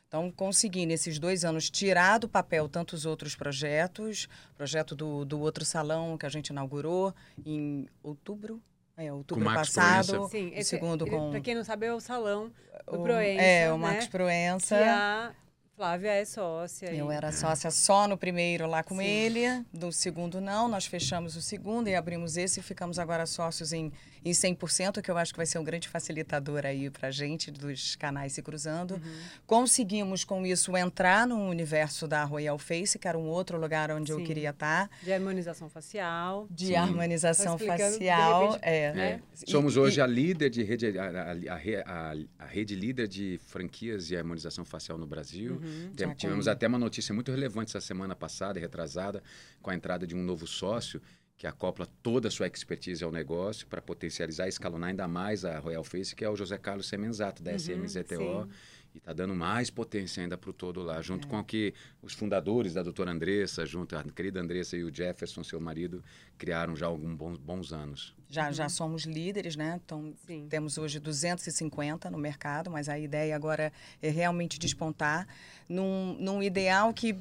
Então, 0.08 0.30
consegui, 0.30 0.86
nesses 0.86 1.18
dois 1.18 1.44
anos, 1.44 1.68
tirar 1.68 2.16
do 2.18 2.26
papel 2.28 2.66
tantos 2.66 3.04
outros 3.04 3.36
projetos, 3.36 4.26
projeto 4.56 4.96
do, 4.96 5.22
do 5.26 5.38
outro 5.38 5.66
salão 5.66 6.16
que 6.16 6.24
a 6.24 6.30
gente 6.30 6.48
inaugurou 6.48 7.14
em 7.44 7.86
outubro, 8.02 8.58
é, 8.96 9.12
outubro 9.12 9.44
passado. 9.44 10.26
Sim, 10.30 10.48
o 10.48 10.54
esse, 10.54 10.70
segundo 10.70 11.06
ele, 11.06 11.14
com 11.14 11.30
Pra 11.30 11.40
quem 11.40 11.54
não 11.54 11.62
sabe, 11.62 11.84
é 11.86 11.92
o 11.92 12.00
salão 12.00 12.50
do 12.90 13.00
o, 13.00 13.02
Proença, 13.02 13.42
É, 13.42 13.70
o 13.70 13.76
né? 13.76 13.82
Marcos 13.82 14.06
Proença. 14.06 14.76
Que 14.78 14.82
a 14.82 15.32
Flávia 15.76 16.10
é 16.14 16.24
sócia. 16.24 16.92
Eu 16.92 17.12
e- 17.12 17.14
era 17.14 17.30
sócia 17.30 17.70
só 17.70 18.08
no 18.08 18.16
primeiro 18.16 18.66
lá 18.66 18.82
com 18.82 18.96
Sim. 18.96 19.04
ele, 19.04 19.64
no 19.72 19.92
segundo 19.92 20.40
não. 20.40 20.66
Nós 20.68 20.86
fechamos 20.86 21.36
o 21.36 21.42
segundo 21.42 21.86
e 21.86 21.94
abrimos 21.94 22.36
esse 22.38 22.60
e 22.60 22.62
ficamos 22.62 22.98
agora 22.98 23.26
sócios 23.26 23.72
em, 23.74 23.92
em 24.24 24.30
100%, 24.32 25.00
que 25.02 25.10
eu 25.10 25.16
acho 25.18 25.32
que 25.32 25.36
vai 25.36 25.46
ser 25.46 25.58
um 25.58 25.64
grande 25.64 25.88
facilitador 25.88 26.64
aí 26.66 26.90
para 26.90 27.10
gente, 27.10 27.50
dos 27.50 27.96
canais 27.96 28.32
se 28.32 28.42
cruzando. 28.42 28.92
Uhum. 28.94 29.18
Conseguimos 29.46 30.24
com 30.24 30.44
isso 30.44 30.76
entrar 30.76 31.26
no 31.26 31.48
universo 31.48 32.06
da 32.06 32.22
Royal 32.24 32.58
Face, 32.58 32.98
que 32.98 33.08
era 33.08 33.18
um 33.18 33.26
outro 33.26 33.58
lugar 33.58 33.90
onde 33.90 34.12
eu 34.12 34.18
Sim. 34.18 34.24
queria 34.24 34.50
estar, 34.50 34.90
De 35.02 35.12
harmonização 35.12 35.68
facial. 35.68 36.46
de 36.50 36.66
Sim. 36.68 36.74
harmonização 36.76 37.56
Tá 37.56 37.64
facial. 37.66 38.50
repente, 38.52 38.64
é. 38.64 38.92
né? 38.92 39.22
E- 39.46 39.50
Somos 39.50 39.74
e- 39.76 39.78
hoje 39.78 40.00
a 40.00 40.06
líder 40.06 40.50
de 40.50 40.62
rede, 40.62 40.98
a, 40.98 41.04
a- 41.04 41.32
a 41.32 41.58
a- 41.86 42.14
a 42.40 42.46
rede 42.46 42.74
líder 42.74 43.08
de 43.08 43.40
franquias 43.46 44.06
de 44.06 44.16
harmonização 44.16 44.64
facial 44.64 44.98
no 44.98 45.06
Brasil. 45.06 45.54
Uhum. 45.62 45.92
Tem- 45.96 46.12
tivemos 46.14 46.46
até 46.48 46.66
uma 46.66 46.78
notícia 46.78 47.14
muito 47.14 47.30
relevante 47.30 47.70
essa 47.76 47.80
semana 47.86 48.14
passada, 48.14 48.58
e 48.58 48.62
retrasada, 48.62 49.22
com 49.62 49.70
a 49.70 49.74
entrada 49.74 50.06
de 50.06 50.14
um 50.14 50.22
novo 50.22 50.46
sócio 50.46 51.00
que 51.38 51.46
acopla 51.46 51.86
toda 52.02 52.26
a 52.28 52.30
sua 52.30 52.48
expertise 52.48 53.02
ao 53.04 53.12
negócio 53.12 53.64
para 53.68 53.80
potencializar 53.80 54.46
e 54.46 54.48
escalonar 54.48 54.90
ainda 54.90 55.06
mais 55.08 55.44
a 55.44 55.58
Royal 55.60 55.84
Face, 55.84 56.14
que 56.14 56.24
é 56.24 56.28
o 56.28 56.34
José 56.36 56.58
Carlos 56.58 56.88
Semenzato, 56.88 57.42
da 57.42 57.52
Uhum, 57.52 57.56
SMZTO. 57.56 58.16
sim. 58.44 58.48
E 58.94 58.98
está 58.98 59.12
dando 59.12 59.34
mais 59.34 59.68
potência 59.70 60.22
ainda 60.22 60.36
para 60.36 60.48
o 60.50 60.52
todo 60.52 60.82
lá, 60.82 61.00
junto 61.02 61.28
É. 61.28 61.30
com 61.30 61.38
o 61.38 61.44
que 61.44 61.74
os 62.02 62.14
fundadores 62.14 62.72
da 62.74 62.82
doutora 62.82 63.10
Andressa, 63.12 63.64
junto 63.66 63.94
a 63.94 64.02
querida 64.02 64.40
Andressa 64.40 64.76
e 64.78 64.82
o 64.82 64.92
Jefferson, 64.92 65.44
seu 65.44 65.60
marido, 65.60 66.02
criaram 66.38 66.74
já 66.74 66.86
há 66.86 66.88
alguns 66.88 67.14
bons, 67.14 67.38
bons 67.38 67.72
anos. 67.72 68.14
Já, 68.28 68.50
já 68.50 68.68
somos 68.68 69.04
líderes, 69.04 69.54
né? 69.56 69.78
Então, 69.84 70.14
Sim. 70.26 70.46
temos 70.48 70.78
hoje 70.78 70.98
250 70.98 72.10
no 72.10 72.18
mercado, 72.18 72.70
mas 72.70 72.88
a 72.88 72.98
ideia 72.98 73.36
agora 73.36 73.70
é 74.02 74.08
realmente 74.08 74.58
despontar 74.58 75.28
num, 75.68 76.16
num 76.18 76.42
ideal 76.42 76.92
que, 76.92 77.14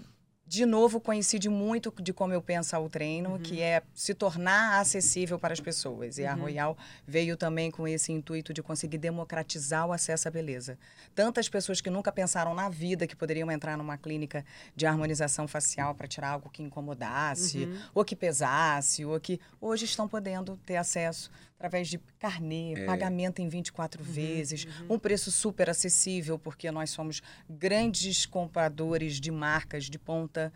de 0.48 0.66
novo, 0.66 1.02
coincide 1.02 1.50
muito 1.50 1.94
de 2.02 2.14
como 2.14 2.32
eu 2.34 2.42
penso 2.42 2.78
o 2.78 2.90
treino, 2.90 3.38
que 3.40 3.62
é 3.62 3.84
se 3.94 4.14
tornar 4.14 4.80
acessível 4.80 5.38
para 5.38 5.52
as 5.54 5.60
pessoas. 5.60 6.18
E 6.18 6.26
a 6.26 6.34
Uhum. 6.36 6.42
Royal 6.44 6.78
veio 7.06 7.36
também 7.36 7.70
com 7.70 7.86
esse 7.88 8.12
intuito 8.14 8.54
de 8.54 8.64
conseguir 8.64 8.98
democratizar 8.98 9.86
o 9.86 9.92
acesso 9.92 10.28
à 10.28 10.32
beleza. 10.32 10.78
Tantas 11.14 11.50
pessoas 11.50 11.82
que 11.82 11.90
nunca 11.90 12.12
pensaram 12.14 12.54
na 12.54 12.70
vida 12.70 13.06
que 13.06 13.16
poderiam 13.16 13.52
entrar 13.52 13.78
numa 13.78 13.98
clínica 13.98 14.46
de 14.76 14.86
harmonização 14.86 15.48
facial 15.50 15.94
para 15.94 16.08
tirar 16.08 16.30
algo 16.30 16.50
que 16.50 16.64
incomodasse, 16.64 17.66
Uhum. 17.66 17.80
ou 17.94 18.06
que 18.06 18.16
pesasse, 18.16 19.04
ou 19.04 19.20
que 19.20 19.40
hoje 19.60 19.84
estão 19.84 20.08
podendo 20.08 20.58
ter 20.66 20.78
acesso 20.78 21.30
através 21.58 21.88
de 21.88 21.98
carnê, 22.20 22.84
pagamento 22.86 23.41
em 23.41 23.50
24 23.50 24.04
vezes, 24.04 24.67
um 24.88 25.00
preço 25.00 25.32
super 25.32 25.70
acessível, 25.70 26.38
porque 26.38 26.70
nós 26.72 26.91
somos 26.91 27.22
grandes 27.50 28.26
compradores 28.28 29.20
de 29.20 29.32
marcas 29.32 29.86
de 29.86 29.98
ponta. 29.98 30.54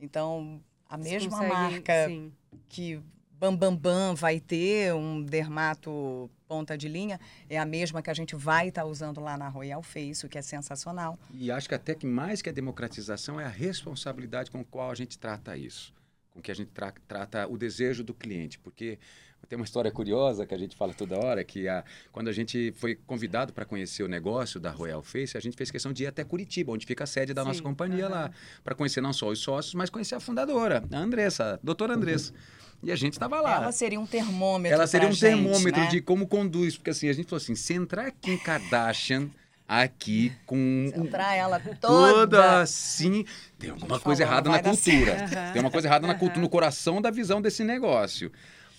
Então, 0.00 0.60
a 0.88 0.96
Vocês 0.96 1.22
mesma 1.24 1.30
conseguem- 1.30 1.56
marca 1.56 2.06
Sim. 2.08 2.32
que 2.68 3.00
Bambambam 3.38 3.76
Bam 3.76 4.08
Bam 4.10 4.14
vai 4.16 4.40
ter, 4.40 4.92
um 4.92 5.22
dermato 5.22 6.28
ponta 6.48 6.76
de 6.76 6.88
linha, 6.88 7.18
é 7.48 7.56
a 7.56 7.64
mesma 7.64 8.02
que 8.02 8.10
a 8.10 8.14
gente 8.14 8.34
vai 8.34 8.68
estar 8.68 8.84
usando 8.84 9.20
lá 9.20 9.38
na 9.38 9.48
Royal 9.48 9.82
Face, 9.84 10.26
o 10.26 10.28
que 10.28 10.36
é 10.36 10.42
sensacional. 10.42 11.16
E 11.32 11.48
acho 11.50 11.68
que 11.68 11.74
até 11.76 11.94
que 11.94 12.06
mais 12.06 12.42
que 12.42 12.48
a 12.48 12.52
democratização 12.52 13.40
é 13.40 13.44
a 13.44 13.48
responsabilidade 13.48 14.50
com 14.50 14.58
a 14.60 14.64
qual 14.64 14.90
a 14.90 14.94
gente 14.96 15.16
trata 15.16 15.56
isso, 15.56 15.94
com 16.32 16.42
que 16.42 16.50
a 16.50 16.54
gente 16.54 16.70
tra- 16.72 16.92
trata 17.06 17.46
o 17.46 17.56
desejo 17.56 18.02
do 18.02 18.12
cliente, 18.12 18.58
porque 18.58 18.98
tem 19.50 19.56
uma 19.56 19.64
história 19.64 19.90
curiosa 19.90 20.46
que 20.46 20.54
a 20.54 20.56
gente 20.56 20.76
fala 20.76 20.94
toda 20.94 21.18
hora, 21.18 21.42
que 21.42 21.66
a, 21.66 21.82
quando 22.12 22.28
a 22.28 22.32
gente 22.32 22.72
foi 22.76 22.94
convidado 22.94 23.52
para 23.52 23.64
conhecer 23.64 24.04
o 24.04 24.06
negócio 24.06 24.60
da 24.60 24.70
Royal 24.70 25.02
Face, 25.02 25.36
a 25.36 25.40
gente 25.40 25.56
fez 25.56 25.72
questão 25.72 25.92
de 25.92 26.04
ir 26.04 26.06
até 26.06 26.22
Curitiba, 26.22 26.70
onde 26.70 26.86
fica 26.86 27.02
a 27.02 27.06
sede 27.06 27.34
da 27.34 27.44
nossa 27.44 27.56
Sim, 27.58 27.64
companhia 27.64 28.06
aham. 28.06 28.14
lá, 28.14 28.30
para 28.62 28.76
conhecer 28.76 29.00
não 29.00 29.12
só 29.12 29.26
os 29.28 29.40
sócios, 29.40 29.74
mas 29.74 29.90
conhecer 29.90 30.14
a 30.14 30.20
fundadora, 30.20 30.84
a 30.92 30.96
Andressa, 30.96 31.54
a 31.54 31.58
doutora 31.64 31.94
Andressa. 31.94 32.32
E 32.80 32.92
a 32.92 32.96
gente 32.96 33.14
estava 33.14 33.40
lá. 33.40 33.56
Ela 33.56 33.72
seria 33.72 33.98
um 33.98 34.06
termômetro 34.06 34.72
Ela 34.72 34.86
seria 34.86 35.08
um 35.08 35.12
gente, 35.12 35.20
termômetro 35.20 35.80
né? 35.80 35.88
de 35.88 36.00
como 36.00 36.28
conduz, 36.28 36.76
porque 36.76 36.90
assim, 36.90 37.08
a 37.08 37.12
gente 37.12 37.28
falou 37.28 37.42
assim, 37.42 37.56
se 37.56 37.74
entrar 37.74 38.06
aqui 38.06 38.30
em 38.30 38.38
Kardashian, 38.38 39.28
aqui 39.66 40.32
com 40.46 40.92
Centrar 40.94 41.34
ela 41.34 41.58
toda 41.58 41.76
toda. 41.76 42.60
assim, 42.60 43.24
tem 43.58 43.70
alguma 43.70 43.98
coisa 43.98 44.22
errada 44.22 44.48
na 44.48 44.62
cultura. 44.62 45.16
Tem 45.52 45.60
uma 45.60 45.72
coisa 45.72 45.88
errada 45.88 46.06
na 46.06 46.14
cultura, 46.18 46.40
no 46.40 46.48
coração 46.48 47.02
da 47.02 47.10
visão 47.10 47.42
desse 47.42 47.64
negócio. 47.64 48.30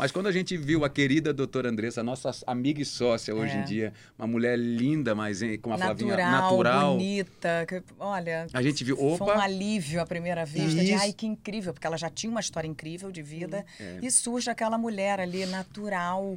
Mas 0.02 0.12
quando 0.12 0.26
a 0.26 0.32
gente 0.32 0.58
viu 0.58 0.84
a 0.84 0.90
querida 0.90 1.32
doutora 1.32 1.70
Andressa, 1.70 2.02
nossa 2.02 2.32
amiga 2.48 2.82
e 2.82 2.86
sócia 2.86 3.36
hoje 3.36 3.56
É. 3.56 3.62
em 3.62 3.64
dia, 3.64 3.94
uma 4.18 4.28
mulher 4.28 4.58
linda, 4.58 5.14
mas 5.14 5.44
hein, 5.44 5.60
com 5.60 5.72
a 5.72 5.78
Flavinha 5.78 6.18
natural, 6.18 6.42
natural, 6.42 6.92
bonita. 6.94 7.66
que- 7.68 7.84
olha, 8.00 8.48
a 8.52 8.64
gente 8.64 8.84
viu, 8.84 8.98
foi 8.98 9.06
um 9.12 9.14
opa, 9.14 9.44
alívio 9.44 10.02
à 10.02 10.06
primeira 10.08 10.44
vista 10.44 10.84
de 10.84 10.94
ai 10.96 11.14
que 11.14 11.28
incrível, 11.28 11.72
porque 11.72 11.86
ela 11.86 12.00
já 12.00 12.10
tinha 12.10 12.32
uma 12.32 12.40
história 12.40 12.68
incrível 12.68 13.12
de 13.12 13.22
vida 13.22 13.64
É. 13.80 14.00
e 14.02 14.10
surge 14.10 14.50
aquela 14.50 14.76
mulher 14.76 15.20
ali 15.20 15.46
natural 15.46 16.36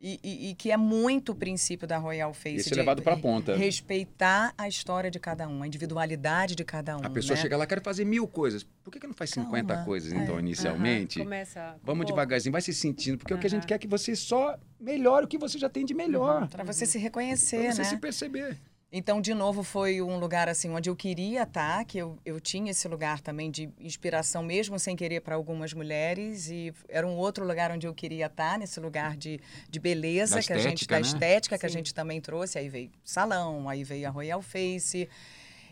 e, 0.00 0.20
e- 0.22 0.50
e 0.50 0.54
que 0.54 0.70
é 0.70 0.76
muito 0.76 1.32
o 1.32 1.34
princípio 1.34 1.86
da 1.86 1.96
Royal 1.98 2.32
Face 2.34 2.56
esse 2.56 2.68
é 2.68 2.72
de 2.72 2.78
levado 2.78 3.02
para 3.02 3.14
a 3.14 3.18
ponta. 3.18 3.56
respeitar 3.56 4.52
a 4.58 4.68
história 4.68 5.10
de 5.10 5.18
cada 5.18 5.48
um, 5.48 5.62
a 5.62 5.66
individualidade 5.66 6.54
de 6.54 6.64
cada 6.64 6.96
um. 6.96 7.00
A 7.04 7.10
pessoa 7.10 7.34
né? 7.36 7.42
chega 7.42 7.56
lá, 7.56 7.66
quer 7.66 7.82
fazer 7.82 8.04
mil 8.04 8.26
coisas. 8.28 8.62
Por 8.84 8.90
que, 8.90 9.00
que 9.00 9.06
não 9.06 9.14
faz 9.14 9.30
50 9.30 9.66
Calma. 9.72 9.84
coisas, 9.84 10.12
É. 10.12 10.16
então, 10.16 10.38
inicialmente? 10.38 11.18
Aham, 11.18 11.24
Começa 11.24 11.60
com 11.60 11.86
Vamos 11.86 12.04
pouco. 12.04 12.12
devagarzinho, 12.12 12.52
vai 12.52 12.60
se 12.60 12.72
sentindo, 12.74 13.18
porque 13.18 13.32
o 13.34 13.38
que 13.38 13.46
a 13.46 13.50
gente 13.50 13.66
quer 13.66 13.74
é 13.74 13.78
que 13.78 13.88
você 13.88 14.14
só 14.14 14.58
melhore 14.78 15.24
o 15.24 15.28
que 15.28 15.38
você 15.38 15.58
já 15.58 15.68
tem 15.68 15.84
de 15.84 15.94
melhor. 15.94 16.46
Para 16.48 16.62
você 16.64 16.84
se 16.86 16.92
Pra 16.98 17.02
reconhecer, 17.02 17.72
você 17.72 17.78
né? 17.82 17.84
se 17.88 17.96
perceber. 17.96 18.58
Então, 18.92 19.20
de 19.20 19.34
novo, 19.34 19.64
foi 19.64 20.00
um 20.00 20.16
lugar 20.18 20.48
assim 20.48 20.70
onde 20.70 20.88
eu 20.88 20.94
queria 20.94 21.42
estar, 21.42 21.84
que 21.84 21.98
eu, 21.98 22.18
eu 22.24 22.40
tinha 22.40 22.70
esse 22.70 22.86
lugar 22.86 23.20
também 23.20 23.50
de 23.50 23.68
inspiração, 23.80 24.44
mesmo 24.44 24.78
sem 24.78 24.94
querer, 24.94 25.20
para 25.20 25.34
algumas 25.34 25.72
mulheres. 25.72 26.48
E 26.48 26.72
era 26.88 27.06
um 27.06 27.16
outro 27.16 27.44
lugar 27.44 27.72
onde 27.72 27.86
eu 27.86 27.92
queria 27.92 28.26
estar, 28.26 28.58
nesse 28.58 28.78
lugar 28.78 29.16
de, 29.16 29.40
de 29.68 29.80
beleza 29.80 30.36
Da 30.36 30.42
que 30.42 30.52
a 30.52 30.58
gente, 30.58 30.82
estética, 30.82 30.94
da 30.94 31.00
né? 31.00 31.06
estética 31.06 31.58
que 31.58 31.66
a 31.66 31.68
Sim. 31.68 31.78
gente 31.78 31.92
também 31.92 32.20
trouxe. 32.20 32.58
Aí 32.58 32.68
veio 32.68 32.90
salão, 33.04 33.68
aí 33.68 33.82
veio 33.82 34.06
a 34.06 34.10
Royal 34.10 34.40
Face. 34.40 35.08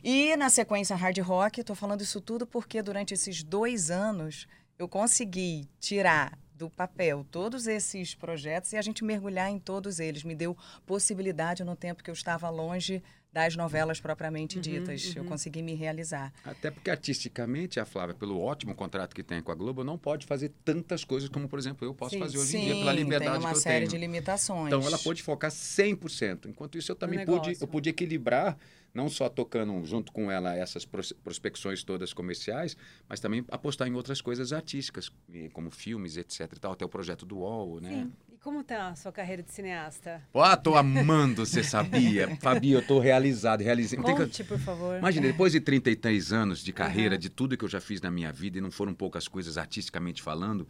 E 0.03 0.37
na 0.37 0.51
sequência 0.51 0.97
hard 0.97 1.19
rock, 1.21 1.61
estou 1.61 1.77
falando 1.77 2.03
isso 2.03 2.21
tudo 2.21 2.47
porque 2.47 2.83
durante 2.83 3.15
esses 3.15 3.43
dois 3.45 3.91
anos 3.93 4.47
eu 4.77 4.89
consegui 4.89 5.69
tirar 5.79 6.37
do 6.55 6.71
papel 6.71 7.27
todos 7.31 7.67
esses 7.67 8.15
projetos 8.15 8.73
e 8.73 8.77
a 8.77 8.83
gente 8.83 9.05
mergulhar 9.05 9.51
em 9.51 9.59
todos 9.59 9.99
eles. 9.99 10.23
Me 10.23 10.35
deu 10.35 10.57
possibilidade 10.87 11.65
no 11.65 11.75
tempo 11.75 12.03
que 12.03 12.11
eu 12.11 12.15
estava 12.15 12.49
longe 12.49 13.03
das 13.33 13.57
novelas 13.57 14.01
propriamente 14.01 14.57
Uhum, 14.57 14.63
ditas. 14.63 15.13
Eu 15.17 15.25
uhum. 15.25 15.29
consegui 15.29 15.61
me 15.61 15.75
realizar. 15.75 16.33
Até 16.45 16.71
porque 16.71 16.89
artisticamente 16.89 17.81
a 17.81 17.85
Flávia, 17.85 18.15
pelo 18.15 18.41
ótimo 18.41 18.77
contrato 18.77 19.13
que 19.13 19.25
tem 19.25 19.43
com 19.43 19.51
a 19.51 19.55
Globo, 19.57 19.83
não 19.83 19.99
pode 19.99 20.25
fazer 20.25 20.53
tantas 20.65 21.05
coisas 21.05 21.29
como, 21.29 21.49
por 21.49 21.59
exemplo, 21.59 21.85
eu 21.87 21.93
posso 21.93 22.15
Sim. 22.15 22.21
fazer 22.21 22.39
hoje 22.39 22.53
Sim, 22.53 22.59
em 22.59 22.65
dia 22.67 22.75
pela 22.77 22.93
liberdade 22.93 23.33
tem 23.33 23.41
uma 23.41 23.51
que 23.51 23.57
eu 23.57 23.61
série 23.61 23.79
tenho. 23.81 23.91
de 23.91 23.99
limitações. 23.99 24.67
Então 24.69 24.87
ela 24.87 24.99
pôde 24.99 25.21
focar 25.21 25.51
100%. 25.51 26.47
Enquanto 26.47 26.79
isso 26.79 26.93
eu 26.93 26.97
também 26.97 27.27
pude, 27.27 27.57
eu 27.61 27.67
pude 27.67 27.91
equilibrar 27.91 28.57
não 28.95 29.09
só 29.09 29.29
tocando 29.29 29.85
junto 29.85 30.13
com 30.13 30.31
ela 30.31 30.55
essas 30.55 30.85
pros- 30.85 31.13
prospecções 31.13 31.83
todas 31.83 32.13
comerciais, 32.15 32.77
mas 33.09 33.19
também 33.19 33.45
apostar 33.51 33.89
em 33.89 33.95
outras 33.95 34.21
coisas 34.21 34.53
artísticas, 34.53 35.11
como 35.53 35.71
filmes, 35.71 36.17
etc. 36.17 36.53
E 36.57 36.61
tal, 36.61 36.73
até 36.73 36.85
o 36.85 36.89
projeto 36.89 37.27
do 37.27 37.39
UOL, 37.39 37.81
né? 37.81 37.91
Sim. 37.91 38.13
E 38.33 38.37
como 38.39 38.63
tá 38.63 38.89
a 38.89 38.95
sua 38.95 39.11
carreira 39.11 39.43
de 39.43 39.51
cineasta? 39.53 40.23
Ó, 40.33 40.55
tô 40.57 40.77
amando, 40.77 41.45
você 41.45 41.65
sabia? 41.65 42.37
Fabi, 42.41 42.71
eu 42.71 42.87
tô 42.87 43.01
realizado, 43.01 43.63
realizei. 43.63 44.01
Tem 44.01 44.15
que- 44.15 44.23
Conte, 44.23 44.45
por 44.45 44.59
favor. 44.61 44.97
Imagina, 44.99 45.27
depois 45.27 45.53
de 45.53 45.61
33 45.61 46.33
anos 46.33 46.63
de 46.63 46.73
carreira, 46.73 47.17
Uhum. 47.17 47.21
de 47.21 47.29
tudo 47.31 47.57
que 47.57 47.65
eu 47.65 47.69
já 47.69 47.81
fiz 47.81 48.01
na 48.01 48.11
minha 48.13 48.31
vida, 48.33 48.59
e 48.59 48.61
não 48.61 48.71
foram 48.71 48.95
poucas 48.95 49.27
coisas 49.27 49.59
artisticamente 49.59 50.23
falando, 50.23 50.69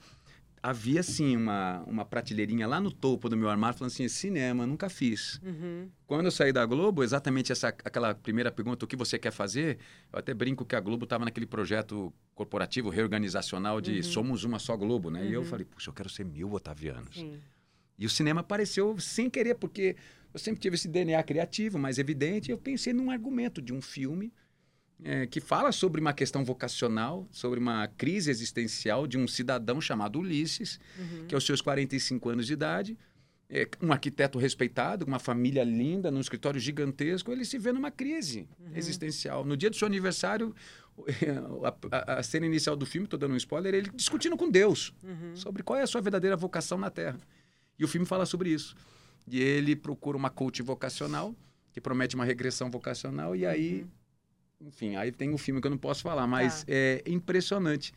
havia 0.66 1.02
sim 1.02 1.36
uma, 1.36 1.82
uma 1.86 2.06
prateleirinha 2.06 2.66
lá 2.66 2.80
no 2.80 2.90
topo 2.90 3.28
do 3.28 3.36
meu 3.36 3.50
armário 3.50 3.76
falando 3.76 3.92
assim: 3.92 4.08
cinema, 4.08 4.66
nunca 4.66 4.88
fiz. 4.88 5.38
Uhum. 5.44 5.90
Quando 6.06 6.24
eu 6.24 6.30
saí 6.30 6.54
da 6.54 6.64
Globo, 6.64 7.04
exatamente 7.04 7.52
essa, 7.52 7.68
aquela 7.68 8.14
primeira 8.14 8.50
pergunta, 8.50 8.86
o 8.86 8.88
que 8.88 8.96
você 8.96 9.18
quer 9.18 9.30
fazer? 9.30 9.78
Eu 10.10 10.18
até 10.18 10.32
brinco 10.32 10.64
que 10.64 10.74
a 10.74 10.80
Globo 10.80 11.04
estava 11.04 11.26
naquele 11.26 11.44
projeto 11.46 12.10
corporativo, 12.34 12.88
reorganizacional 12.88 13.78
de 13.78 13.96
Uhum. 13.96 14.02
somos 14.02 14.44
uma 14.44 14.58
só 14.58 14.74
Globo, 14.74 15.10
né? 15.10 15.26
E 15.26 15.34
eu 15.34 15.40
Uhum. 15.40 15.46
falei, 15.46 15.66
puxa, 15.66 15.90
eu 15.90 15.94
quero 15.94 16.08
ser 16.08 16.24
mil 16.24 16.50
Otavianos. 16.54 17.14
Sim. 17.14 17.38
E 17.98 18.06
o 18.06 18.10
cinema 18.10 18.40
apareceu 18.40 18.98
sem 18.98 19.28
querer, 19.28 19.56
porque 19.56 19.94
eu 20.32 20.40
sempre 20.40 20.60
tive 20.60 20.76
esse 20.76 20.88
DNA 20.88 21.22
criativo, 21.22 21.78
mais 21.78 21.98
evidente. 21.98 22.50
Eu 22.50 22.56
pensei 22.58 22.92
num 22.94 23.10
argumento 23.10 23.60
de 23.60 23.72
um 23.72 23.82
filme 23.82 24.32
eh, 25.02 25.26
que 25.26 25.40
fala 25.40 25.72
sobre 25.72 26.00
uma 26.00 26.12
questão 26.12 26.44
vocacional, 26.44 27.26
sobre 27.30 27.58
uma 27.58 27.88
crise 27.88 28.30
existencial 28.30 29.06
de 29.06 29.18
um 29.18 29.26
cidadão 29.26 29.80
chamado 29.80 30.18
Ulisses, 30.18 30.78
Uhum. 30.98 31.26
que 31.26 31.34
aos 31.34 31.44
seus 31.44 31.60
45 31.60 32.28
anos 32.28 32.46
de 32.46 32.52
idade, 32.52 32.96
é 33.50 33.68
um 33.82 33.92
arquiteto 33.92 34.38
respeitado, 34.38 35.04
com 35.04 35.10
uma 35.10 35.18
família 35.18 35.62
linda, 35.64 36.10
num 36.10 36.20
escritório 36.20 36.58
gigantesco, 36.58 37.30
ele 37.30 37.44
se 37.44 37.58
vê 37.58 37.72
numa 37.72 37.90
crise 37.90 38.48
existencial. 38.74 39.44
No 39.44 39.56
dia 39.56 39.68
do 39.70 39.76
seu 39.76 39.86
aniversário, 39.86 40.54
a, 41.90 42.14
a- 42.14 42.18
a 42.18 42.22
cena 42.22 42.46
inicial 42.46 42.76
do 42.76 42.86
filme, 42.86 43.04
estou 43.06 43.18
dando 43.18 43.34
um 43.34 43.36
spoiler, 43.36 43.74
ele 43.74 43.90
discutindo 43.94 44.36
com 44.36 44.50
Deus 44.50 44.92
Uhum. 45.02 45.36
sobre 45.36 45.62
qual 45.62 45.78
é 45.78 45.82
a 45.82 45.86
sua 45.86 46.00
verdadeira 46.00 46.36
vocação 46.36 46.78
na 46.78 46.90
Terra. 46.90 47.18
E 47.78 47.84
o 47.84 47.88
filme 47.88 48.06
fala 48.06 48.24
sobre 48.26 48.50
isso. 48.50 48.74
E 49.28 49.40
ele 49.40 49.74
procura 49.76 50.16
uma 50.16 50.30
coach 50.30 50.62
vocacional, 50.62 51.34
que 51.72 51.80
promete 51.80 52.14
uma 52.14 52.24
regressão 52.24 52.70
vocacional, 52.70 53.34
e 53.36 53.44
aí, 53.44 53.84
enfim, 54.66 54.96
aí 54.96 55.10
tem 55.12 55.32
o 55.32 55.38
filme 55.38 55.60
que 55.60 55.66
eu 55.66 55.70
não 55.70 55.78
posso 55.78 56.02
falar, 56.02 56.26
mas 56.26 56.60
Tá. 56.64 56.72
é 56.72 57.02
impressionante. 57.06 57.92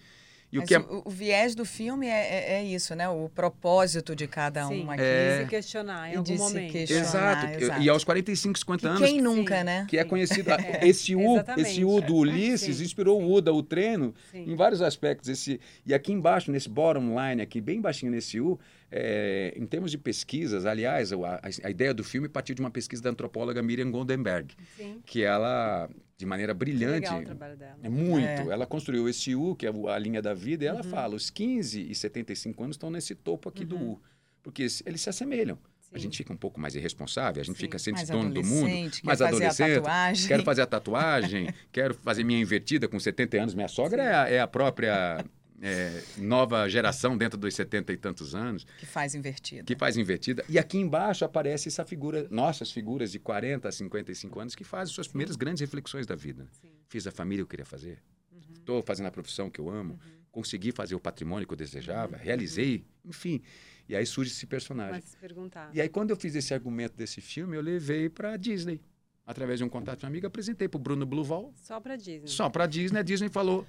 E 0.49 0.57
o 0.57 0.61
Mas 0.61 0.69
que 0.69 0.75
é, 0.75 0.79
o, 0.79 1.01
o 1.03 1.09
viés 1.09 1.53
do 1.53 1.65
filme 1.65 2.07
é, 2.07 2.11
é- 2.11 2.53
é 2.53 2.63
isso, 2.63 2.95
né? 2.95 3.09
O 3.09 3.27
propósito 3.27 4.15
de 4.15 4.27
cada 4.27 4.65
Sim. 4.65 4.85
um 4.85 4.91
aqui. 4.91 5.01
É. 5.03 5.41
Se 5.43 5.49
questionar 5.49 6.07
em 6.09 6.13
E 6.13 6.15
algum 6.15 6.23
de 6.31 6.37
momento. 6.37 6.71
questionar. 6.71 7.01
Exato. 7.03 7.45
Ah, 7.47 7.59
exato. 7.61 7.81
E 7.81 7.89
aos 7.89 8.03
45, 8.05 8.57
50 8.57 8.81
Que 8.81 8.87
anos, 8.87 9.01
quem 9.09 9.21
nunca, 9.21 9.57
Sim. 9.57 9.63
né? 9.65 9.85
que 9.89 9.97
é 9.97 10.05
conhecido. 10.05 10.49
É, 10.51 10.87
esse, 10.87 11.13
U, 11.17 11.33
exatamente. 11.33 11.69
esse 11.69 11.83
U 11.83 11.99
do 11.99 12.15
Ulisses 12.15 12.77
Sim. 12.77 12.83
inspirou 12.85 13.21
o 13.21 13.29
UDA, 13.33 13.51
o 13.51 13.61
treino, 13.61 14.15
Sim. 14.31 14.45
em 14.49 14.55
vários 14.55 14.81
aspectos. 14.81 15.27
Esse, 15.27 15.59
e 15.85 15.93
aqui 15.93 16.13
embaixo, 16.13 16.49
nesse 16.49 16.69
bottom 16.69 17.13
line, 17.21 17.41
aqui 17.41 17.59
bem 17.59 17.81
baixinho 17.81 18.13
nesse 18.13 18.39
U, 18.39 18.57
é, 18.89 19.53
em 19.53 19.65
termos 19.65 19.91
de 19.91 19.97
pesquisas, 19.97 20.65
aliás, 20.65 21.11
a, 21.11 21.17
a- 21.17 21.41
a 21.65 21.69
ideia 21.69 21.93
do 21.93 22.05
filme 22.05 22.29
partiu 22.29 22.55
de 22.55 22.61
uma 22.61 22.71
pesquisa 22.71 23.03
da 23.03 23.09
antropóloga 23.09 23.61
Miriam 23.61 23.91
Goldenberg, 23.91 24.55
Sim. 24.77 25.01
que 25.05 25.23
ela, 25.23 25.89
de 26.17 26.25
maneira 26.25 26.53
brilhante, 26.53 27.01
Legal 27.05 27.19
o 27.21 27.25
trabalho 27.25 27.55
dela. 27.57 27.77
é 27.83 27.89
muito. 27.89 28.25
É. 28.27 28.47
Ela 28.53 28.65
construiu 28.65 29.07
esse 29.07 29.35
U, 29.35 29.55
que 29.55 29.67
é 29.67 29.71
a 29.93 29.99
linha 29.99 30.21
da 30.21 30.33
vida, 30.33 30.63
e 30.65 30.67
ela 30.67 30.81
Uhum. 30.83 30.89
fala: 30.89 31.15
os 31.15 31.29
15 31.29 31.89
e 31.91 31.93
75 31.93 32.63
anos 32.63 32.73
estão 32.75 32.89
nesse 32.89 33.13
topo 33.13 33.47
aqui 33.49 33.63
do 33.63 33.77
U. 33.77 34.01
Porque 34.41 34.65
eles 34.85 35.01
se 35.01 35.09
assemelham. 35.09 35.57
A 35.91 35.95
Sim. 35.95 36.03
gente 36.03 36.17
fica 36.17 36.33
um 36.33 36.37
pouco 36.37 36.59
mais 36.59 36.75
irresponsável, 36.75 37.39
a 37.41 37.45
gente 37.45 37.55
Sim. 37.55 37.61
fica 37.61 37.79
sendo 37.79 37.95
Mais 37.95 38.09
dono 38.09 38.29
do 38.33 38.43
mundo, 38.43 38.67
mais 39.03 39.19
fazer 39.19 39.23
a 39.23 39.27
adolescente. 39.27 39.75
tatuagem. 39.75 40.27
Quero 40.27 40.43
fazer 40.43 40.61
a 40.61 40.65
tatuagem, 40.65 41.53
quero 41.71 41.93
fazer 41.93 42.23
minha 42.25 42.41
invertida 42.41 42.87
com 42.89 42.99
70 42.99 43.37
anos. 43.37 43.53
Minha 43.53 43.67
sogra 43.69 44.03
é 44.03 44.13
a, 44.13 44.29
é 44.29 44.39
a 44.41 44.47
própria 44.47 45.23
é, 45.61 46.03
nova 46.17 46.67
geração 46.69 47.17
dentro 47.17 47.37
dos 47.37 47.53
70 47.55 47.91
e 47.93 47.97
tantos 47.97 48.35
anos, 48.35 48.65
Que 48.77 48.85
faz 48.85 49.15
invertido. 49.15 49.65
que 49.65 49.75
faz 49.75 49.97
invertida. 49.97 50.45
E 50.47 50.59
aqui 50.59 50.77
embaixo 50.77 51.25
aparece 51.25 51.67
essa 51.67 51.83
figura, 51.85 52.27
nossas 52.29 52.71
figuras 52.71 53.11
de 53.11 53.19
40 53.19 53.67
a 53.67 53.71
55 53.71 54.39
anos, 54.39 54.55
que 54.55 54.63
fazem 54.63 54.93
suas 54.93 55.07
primeiras 55.07 55.35
grandes 55.35 55.61
reflexões 55.61 56.05
da 56.05 56.15
vida. 56.15 56.47
Sim. 56.61 56.69
Fiz 56.87 57.07
a 57.07 57.11
família 57.11 57.43
que 57.43 57.47
eu 57.47 57.49
queria 57.49 57.65
fazer, 57.65 57.97
Uhum. 58.31 58.39
estou 58.53 58.83
fazendo 58.83 59.07
a 59.07 59.11
profissão 59.11 59.49
que 59.49 59.59
eu 59.59 59.69
amo, 59.69 59.93
Uhum. 59.93 59.99
consegui 60.31 60.71
fazer 60.71 60.93
o 60.95 60.99
patrimônio 60.99 61.47
que 61.47 61.53
eu 61.53 61.57
desejava, 61.57 62.15
realizei, 62.17 62.85
enfim. 63.03 63.41
E 63.89 63.95
aí 63.95 64.05
surge 64.05 64.31
esse 64.31 64.45
personagem. 64.45 64.95
Mas 64.95 65.05
se 65.05 65.17
perguntar. 65.17 65.71
E 65.73 65.79
aí, 65.81 65.87
quando 65.89 66.09
eu 66.11 66.15
fiz 66.17 66.35
esse 66.35 66.53
argumento 66.53 66.95
desse 66.95 67.19
filme, 67.21 67.55
eu 67.55 67.61
levei 67.61 68.09
para 68.09 68.33
a 68.33 68.37
Disney. 68.37 68.79
Através 69.25 69.59
de 69.59 69.63
um 69.65 69.69
contato 69.69 69.99
de 69.99 70.05
uma 70.05 70.09
amiga, 70.09 70.27
apresentei 70.27 70.67
para 70.69 70.77
o 70.77 70.81
Bruno 70.81 71.05
Bluval, 71.05 71.51
Só 71.55 71.79
pra 71.79 71.95
Disney. 71.95 72.27
só 72.27 72.49
para 72.49 72.65
a 72.65 72.67
Disney. 72.67 72.99
A 72.99 73.01
Disney 73.01 73.29
falou: 73.29 73.65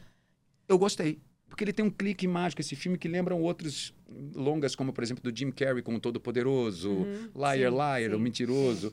Eu 0.69 0.77
gostei. 0.79 1.21
Porque 1.49 1.65
ele 1.65 1.73
tem 1.73 1.85
um 1.85 1.91
clique 1.91 2.27
mágico, 2.29 2.61
esse 2.61 2.77
filme, 2.77 2.97
que 2.99 3.09
lembram 3.09 3.41
outros 3.41 3.95
longas, 4.35 4.77
como, 4.77 4.93
por 4.93 5.03
exemplo, 5.03 5.23
do 5.23 5.37
Jim 5.37 5.51
Carrey 5.51 5.83
com 5.83 5.95
o 5.95 6.01
Todo-Poderoso, 6.01 6.91
Uhum. 6.91 7.31
Liar, 7.35 7.55
Sim, 7.71 7.77
Liar, 7.77 8.11
sim, 8.11 8.17
o 8.17 8.21
Mentiroso. 8.21 8.93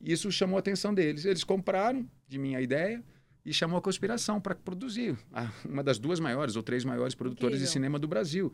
Isso 0.00 0.32
chamou 0.32 0.56
a 0.56 0.60
atenção 0.60 0.94
deles. 0.94 1.24
Eles 1.24 1.44
compraram 1.44 2.08
de 2.26 2.38
mim 2.38 2.54
a 2.54 2.60
ideia 2.60 3.02
e 3.44 3.52
chamou 3.52 3.78
a 3.78 3.82
conspiração 3.82 4.40
para 4.40 4.54
produzir. 4.54 5.16
a- 5.32 5.50
Uma 5.64 5.82
das 5.82 5.98
duas 5.98 6.18
maiores 6.18 6.56
ou 6.56 6.62
três 6.62 6.84
maiores 6.84 7.14
produtoras 7.14 7.58
de 7.58 7.64
Incrível. 7.64 7.72
cinema 7.72 7.98
do 7.98 8.08
Brasil. 8.08 8.52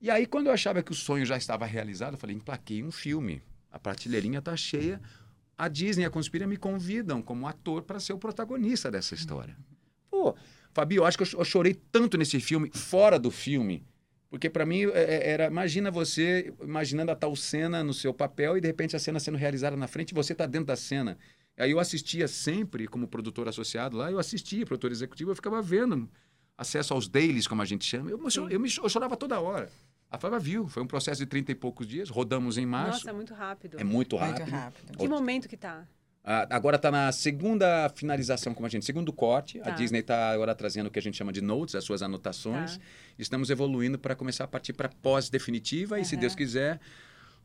E 0.00 0.08
aí, 0.08 0.24
quando 0.26 0.46
eu 0.46 0.52
achava 0.52 0.80
que 0.82 0.92
o 0.92 0.94
sonho 0.94 1.26
já 1.26 1.36
estava 1.36 1.66
realizado, 1.66 2.14
eu 2.14 2.18
falei, 2.18 2.36
emplaquei 2.36 2.82
um 2.84 2.90
filme. 2.92 3.42
A 3.72 3.78
prateleirinha 3.78 4.38
está 4.38 4.56
cheia. 4.56 5.00
A 5.56 5.66
Disney 5.66 6.04
e 6.04 6.06
a 6.06 6.10
Conspira 6.10 6.46
me 6.46 6.56
convidam 6.56 7.20
como 7.20 7.46
ator 7.48 7.82
para 7.82 7.98
ser 7.98 8.12
o 8.12 8.18
protagonista 8.18 8.88
dessa 8.92 9.16
história. 9.16 9.56
Pô, 10.08 10.36
Fabi, 10.78 10.96
eu 10.96 11.04
acho 11.04 11.16
que 11.16 11.22
eu 11.22 11.26
cho- 11.26 11.38
eu 11.40 11.44
chorei 11.44 11.74
tanto 11.90 12.16
nesse 12.16 12.38
filme, 12.38 12.70
fora 12.72 13.18
do 13.18 13.30
filme. 13.30 13.84
Porque 14.30 14.48
para 14.48 14.64
mim 14.64 14.82
é- 14.84 14.90
é- 15.14 15.30
era, 15.30 15.46
imagina 15.46 15.90
você 15.90 16.52
imaginando 16.62 17.10
a 17.10 17.16
tal 17.16 17.34
cena 17.34 17.82
no 17.82 17.92
seu 17.94 18.12
papel 18.14 18.56
e 18.56 18.60
de 18.60 18.66
repente 18.68 18.94
a 18.94 18.98
cena 18.98 19.18
sendo 19.18 19.36
realizada 19.38 19.76
na 19.76 19.88
frente 19.88 20.10
e 20.10 20.14
você 20.14 20.32
está 20.34 20.46
dentro 20.46 20.66
da 20.66 20.76
cena. 20.76 21.18
Aí 21.56 21.70
eu 21.72 21.80
assistia 21.80 22.28
sempre 22.28 22.86
como 22.86 23.08
produtor 23.08 23.48
associado 23.48 23.96
lá, 23.96 24.12
eu 24.12 24.18
assistia, 24.20 24.64
produtor 24.64 24.92
executivo, 24.92 25.32
eu 25.32 25.34
ficava 25.34 25.60
vendo 25.60 26.08
acesso 26.56 26.94
aos 26.94 27.08
dailies, 27.08 27.48
como 27.48 27.60
a 27.62 27.64
gente 27.64 27.84
chama. 27.84 28.10
Eu, 28.10 28.20
eu, 28.22 28.48
eu 28.50 28.60
me- 28.60 28.68
eu 28.80 28.88
chorava 28.88 29.16
toda 29.16 29.40
hora. 29.40 29.68
A 30.10 30.16
Flávia 30.18 30.38
viu, 30.38 30.68
foi 30.68 30.82
um 30.82 30.86
processo 30.86 31.20
de 31.20 31.26
30 31.26 31.50
e 31.52 31.54
poucos 31.54 31.86
dias, 31.86 32.08
rodamos 32.08 32.56
em 32.56 32.64
março. 32.66 32.98
Nossa, 33.00 33.10
é 33.10 33.12
muito 33.12 33.34
rápido. 33.34 33.80
é 33.80 33.84
muito 33.84 34.16
Muito 34.16 34.38
rápido. 34.38 34.50
rápido. 34.50 34.96
Que 34.98 35.08
momento 35.08 35.48
que 35.48 35.56
tá? 35.56 35.86
Ah, 36.30 36.46
agora 36.50 36.76
está 36.76 36.90
na 36.90 37.10
segunda 37.10 37.88
finalização, 37.96 38.52
como 38.52 38.66
a 38.66 38.68
gente, 38.68 38.84
segundo 38.84 39.10
corte. 39.14 39.58
Tá. 39.60 39.70
A 39.70 39.74
Disney 39.74 40.00
está 40.00 40.28
agora 40.30 40.54
trazendo 40.54 40.88
o 40.88 40.90
que 40.90 40.98
a 40.98 41.02
gente 41.02 41.16
chama 41.16 41.32
de 41.32 41.40
notes, 41.40 41.74
as 41.74 41.84
suas 41.84 42.02
anotações. 42.02 42.76
Tá. 42.76 42.82
Estamos 43.18 43.48
evoluindo 43.48 43.98
para 43.98 44.14
começar 44.14 44.44
a 44.44 44.46
partir 44.46 44.74
para 44.74 44.90
pós-definitiva 44.90 45.98
e, 45.98 46.04
se. 46.04 46.18
Deus 46.18 46.34
quiser, 46.34 46.78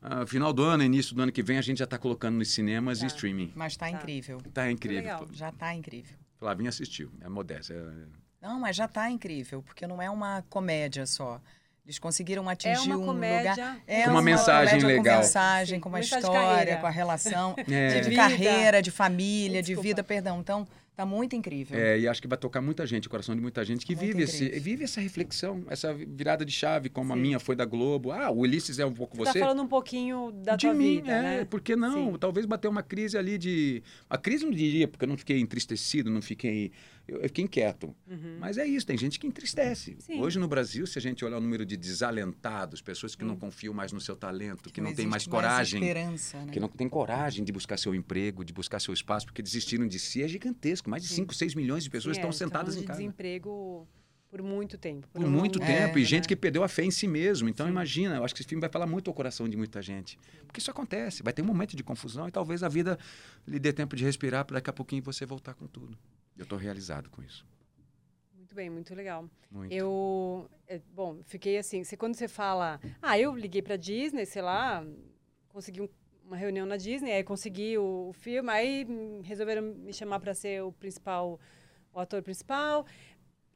ah, 0.01 0.25
final 0.25 0.51
do 0.51 0.63
ano, 0.63 0.83
início 0.83 1.15
do 1.15 1.21
ano 1.21 1.31
que 1.31 1.41
vem, 1.41 1.57
a 1.57 1.61
gente 1.61 1.77
já 1.77 1.85
está 1.85 1.97
colocando 1.97 2.35
nos 2.35 2.49
cinemas 2.49 2.99
Tá. 2.99 3.05
e 3.05 3.07
streaming. 3.07 3.53
Mas 3.55 3.77
tá, 3.77 3.85
Tá. 3.85 3.91
incrível. 3.91 4.41
Tá 4.53 4.69
incrível. 4.69 4.97
legal. 5.01 5.27
Já 5.31 5.49
tá 5.53 5.73
incrível. 5.73 6.17
Flavinha 6.37 6.67
assistiu, 6.67 7.09
é 7.21 7.29
modéstia. 7.29 7.75
é- 7.75 8.23
Não, 8.45 8.59
mas 8.59 8.75
já 8.75 8.89
tá 8.89 9.09
incrível, 9.09 9.63
porque 9.63 9.87
não 9.87 10.01
é 10.01 10.09
uma 10.09 10.41
comédia 10.49 11.05
só. 11.05 11.39
Eles 11.85 11.99
conseguiram 11.99 12.47
atingir 12.47 12.91
É 12.91 12.95
uma 12.95 12.97
um 12.97 13.05
lugar. 13.11 13.77
É 13.85 14.03
Com 14.03 14.11
uma 14.11 14.21
mensagem 14.21 14.79
comédia 14.79 14.87
legal. 14.87 15.15
Com 15.17 15.21
mensagem, 15.23 15.75
Sim, 15.77 15.81
com 15.81 15.89
uma 15.89 15.97
mensagem 15.97 16.19
de 16.21 16.25
história, 16.27 16.49
carreira. 16.55 16.77
com 16.77 16.87
a 16.87 16.89
relação 16.89 17.55
É. 17.69 17.99
de, 17.99 18.09
vida. 18.09 18.15
carreira, 18.15 18.81
de 18.81 18.89
família, 18.91 19.61
de 19.61 19.75
vida, 19.75 20.01
perdão. 20.03 20.39
Então, 20.39 20.65
tá 20.95 21.05
muito 21.05 21.35
incrível. 21.35 21.77
É, 21.77 21.99
e 21.99 22.07
acho 22.07 22.21
que 22.21 22.27
vai 22.27 22.37
tocar 22.37 22.61
muita 22.61 22.85
gente, 22.85 23.07
o 23.07 23.09
coração 23.09 23.35
de 23.35 23.41
muita 23.41 23.63
gente 23.65 23.85
que 23.85 23.95
Muito 23.95 24.07
vive, 24.07 24.23
esse, 24.23 24.49
vive 24.59 24.83
essa 24.83 25.01
reflexão, 25.01 25.63
essa 25.69 25.93
virada 25.93 26.45
de 26.45 26.51
chave, 26.51 26.89
como 26.89 27.13
a 27.13 27.15
Sim. 27.15 27.21
minha 27.21 27.39
foi 27.39 27.55
da 27.55 27.65
Globo. 27.65 28.11
Ah, 28.11 28.29
o 28.29 28.39
Ulisses 28.39 28.79
é 28.79 28.85
um 28.85 28.93
pouco 28.93 29.17
Você 29.17 29.31
você. 29.31 29.39
tá 29.39 29.45
falando 29.45 29.63
um 29.63 29.67
pouquinho 29.67 30.31
da 30.31 30.55
de 30.55 30.65
tua 30.65 30.73
mim, 30.73 30.97
vida, 30.97 31.11
é, 31.11 31.21
né? 31.21 31.45
por 31.45 31.61
que 31.61 31.75
não? 31.75 32.13
Sim. 32.13 32.17
Talvez 32.19 32.45
bater 32.45 32.67
uma 32.67 32.83
crise 32.83 33.17
ali 33.17 33.37
de. 33.37 33.81
A 34.09 34.17
crise 34.17 34.45
não 34.45 34.51
diria, 34.51 34.87
porque 34.87 35.05
eu 35.05 35.09
não 35.09 35.17
fiquei 35.17 35.39
entristecido, 35.39 36.09
não 36.09 36.21
fiquei. 36.21 36.71
Eu, 37.07 37.17
eu 37.17 37.27
fiquei 37.27 37.43
inquieto. 37.43 37.93
Uhum. 38.07 38.37
Mas 38.39 38.57
é 38.57 38.65
isso, 38.65 38.85
tem 38.85 38.97
gente 38.97 39.19
que 39.19 39.27
entristece. 39.27 39.97
Sim. 39.99 40.21
Hoje 40.21 40.39
no 40.39 40.47
Brasil, 40.47 40.87
se 40.87 40.97
a 40.97 41.01
gente 41.01 41.25
olhar 41.25 41.37
o 41.37 41.41
número 41.41 41.65
de 41.65 41.75
desalentados, 41.75 42.81
pessoas 42.81 43.13
que 43.13 43.25
não 43.25 43.35
confiam 43.35 43.73
mais 43.73 43.91
no 43.91 43.99
seu 43.99 44.15
talento, 44.15 44.71
que, 44.71 44.79
não, 44.79 44.93
têm 44.93 45.05
mais 45.05 45.27
coragem. 45.27 45.81
esperança, 45.81 46.37
né? 46.45 46.51
que 46.51 46.59
não 46.59 46.69
tem 46.69 46.87
coragem 46.87 47.43
de 47.43 47.51
buscar 47.51 47.77
seu 47.77 47.93
emprego, 47.93 48.45
de 48.45 48.53
buscar 48.53 48.79
seu 48.79 48.93
espaço, 48.93 49.25
porque 49.25 49.41
desistiram 49.41 49.85
de 49.85 49.99
si, 49.99 50.23
é 50.23 50.27
gigantesco. 50.27 50.82
Mais 50.85 51.03
de 51.03 51.09
Sim. 51.09 51.15
5, 51.17 51.33
6 51.33 51.55
milhões 51.55 51.83
de 51.83 51.89
pessoas 51.89 52.15
Sim, 52.15 52.21
estão 52.21 52.29
é, 52.29 52.33
sentadas 52.33 52.75
em 52.75 52.81
de 52.81 52.85
casa. 52.87 52.99
desemprego 52.99 53.87
por 54.29 54.41
muito 54.41 54.77
tempo. 54.79 55.07
Por 55.09 55.23
um 55.23 55.29
muito 55.29 55.59
tempo, 55.59 55.97
É, 55.97 56.01
e 56.01 56.05
gente 56.05 56.23
né? 56.23 56.27
que 56.27 56.35
perdeu 56.35 56.63
a 56.63 56.67
fé 56.67 56.83
em 56.83 56.89
si 56.89 57.07
mesmo. 57.07 57.47
Então, 57.47 57.67
Sim. 57.67 57.71
imagina, 57.71 58.15
eu 58.15 58.23
acho 58.25 58.33
que 58.33 58.41
esse 58.41 58.49
filme 58.49 58.59
vai 58.61 58.69
falar 58.69 58.87
muito 58.87 59.07
ao 59.09 59.13
coração 59.13 59.47
de 59.47 59.55
muita 59.55 59.81
gente. 59.81 60.17
Porque 60.47 60.59
isso 60.59 60.71
acontece, 60.71 61.21
vai 61.21 61.31
ter 61.31 61.41
um 61.43 61.45
momento 61.45 61.75
de 61.75 61.83
confusão 61.83 62.27
e 62.27 62.31
talvez 62.31 62.63
a 62.63 62.67
vida 62.67 62.97
lhe 63.47 63.59
dê 63.59 63.71
tempo 63.71 63.95
de 63.95 64.03
respirar 64.03 64.43
para 64.43 64.55
daqui 64.55 64.69
a 64.69 64.73
pouquinho 64.73 65.03
você 65.03 65.25
voltar 65.25 65.53
com 65.53 65.67
tudo. 65.67 65.95
Eu 66.35 66.43
estou 66.43 66.57
realizado 66.57 67.09
com 67.11 67.21
isso. 67.21 67.45
Muito 68.35 68.55
bem, 68.55 68.69
muito 68.71 68.93
legal. 68.95 69.29
Muito. 69.51 69.71
Eu, 69.71 70.49
é, 70.67 70.81
bom, 70.93 71.21
fiquei 71.25 71.57
assim, 71.59 71.83
você, 71.83 71.95
quando 71.95 72.15
você 72.15 72.27
fala, 72.27 72.81
ah, 73.01 73.17
eu 73.17 73.35
liguei 73.35 73.61
pra 73.61 73.75
Disney, 73.75 74.25
sei 74.25 74.41
lá, 74.41 74.83
consegui 75.47 75.81
um, 75.81 75.89
uma 76.25 76.37
reunião 76.37 76.65
na 76.65 76.77
Disney, 76.77 77.11
aí 77.11 77.23
consegui 77.23 77.77
o, 77.77 78.09
o 78.09 78.13
filme, 78.13 78.49
aí 78.49 78.87
resolveram 79.23 79.61
me 79.61 79.93
chamar 79.93 80.19
para 80.19 80.33
ser 80.33 80.63
o 80.63 80.71
principal, 80.71 81.39
o 81.93 81.99
ator 81.99 82.21
principal. 82.21 82.85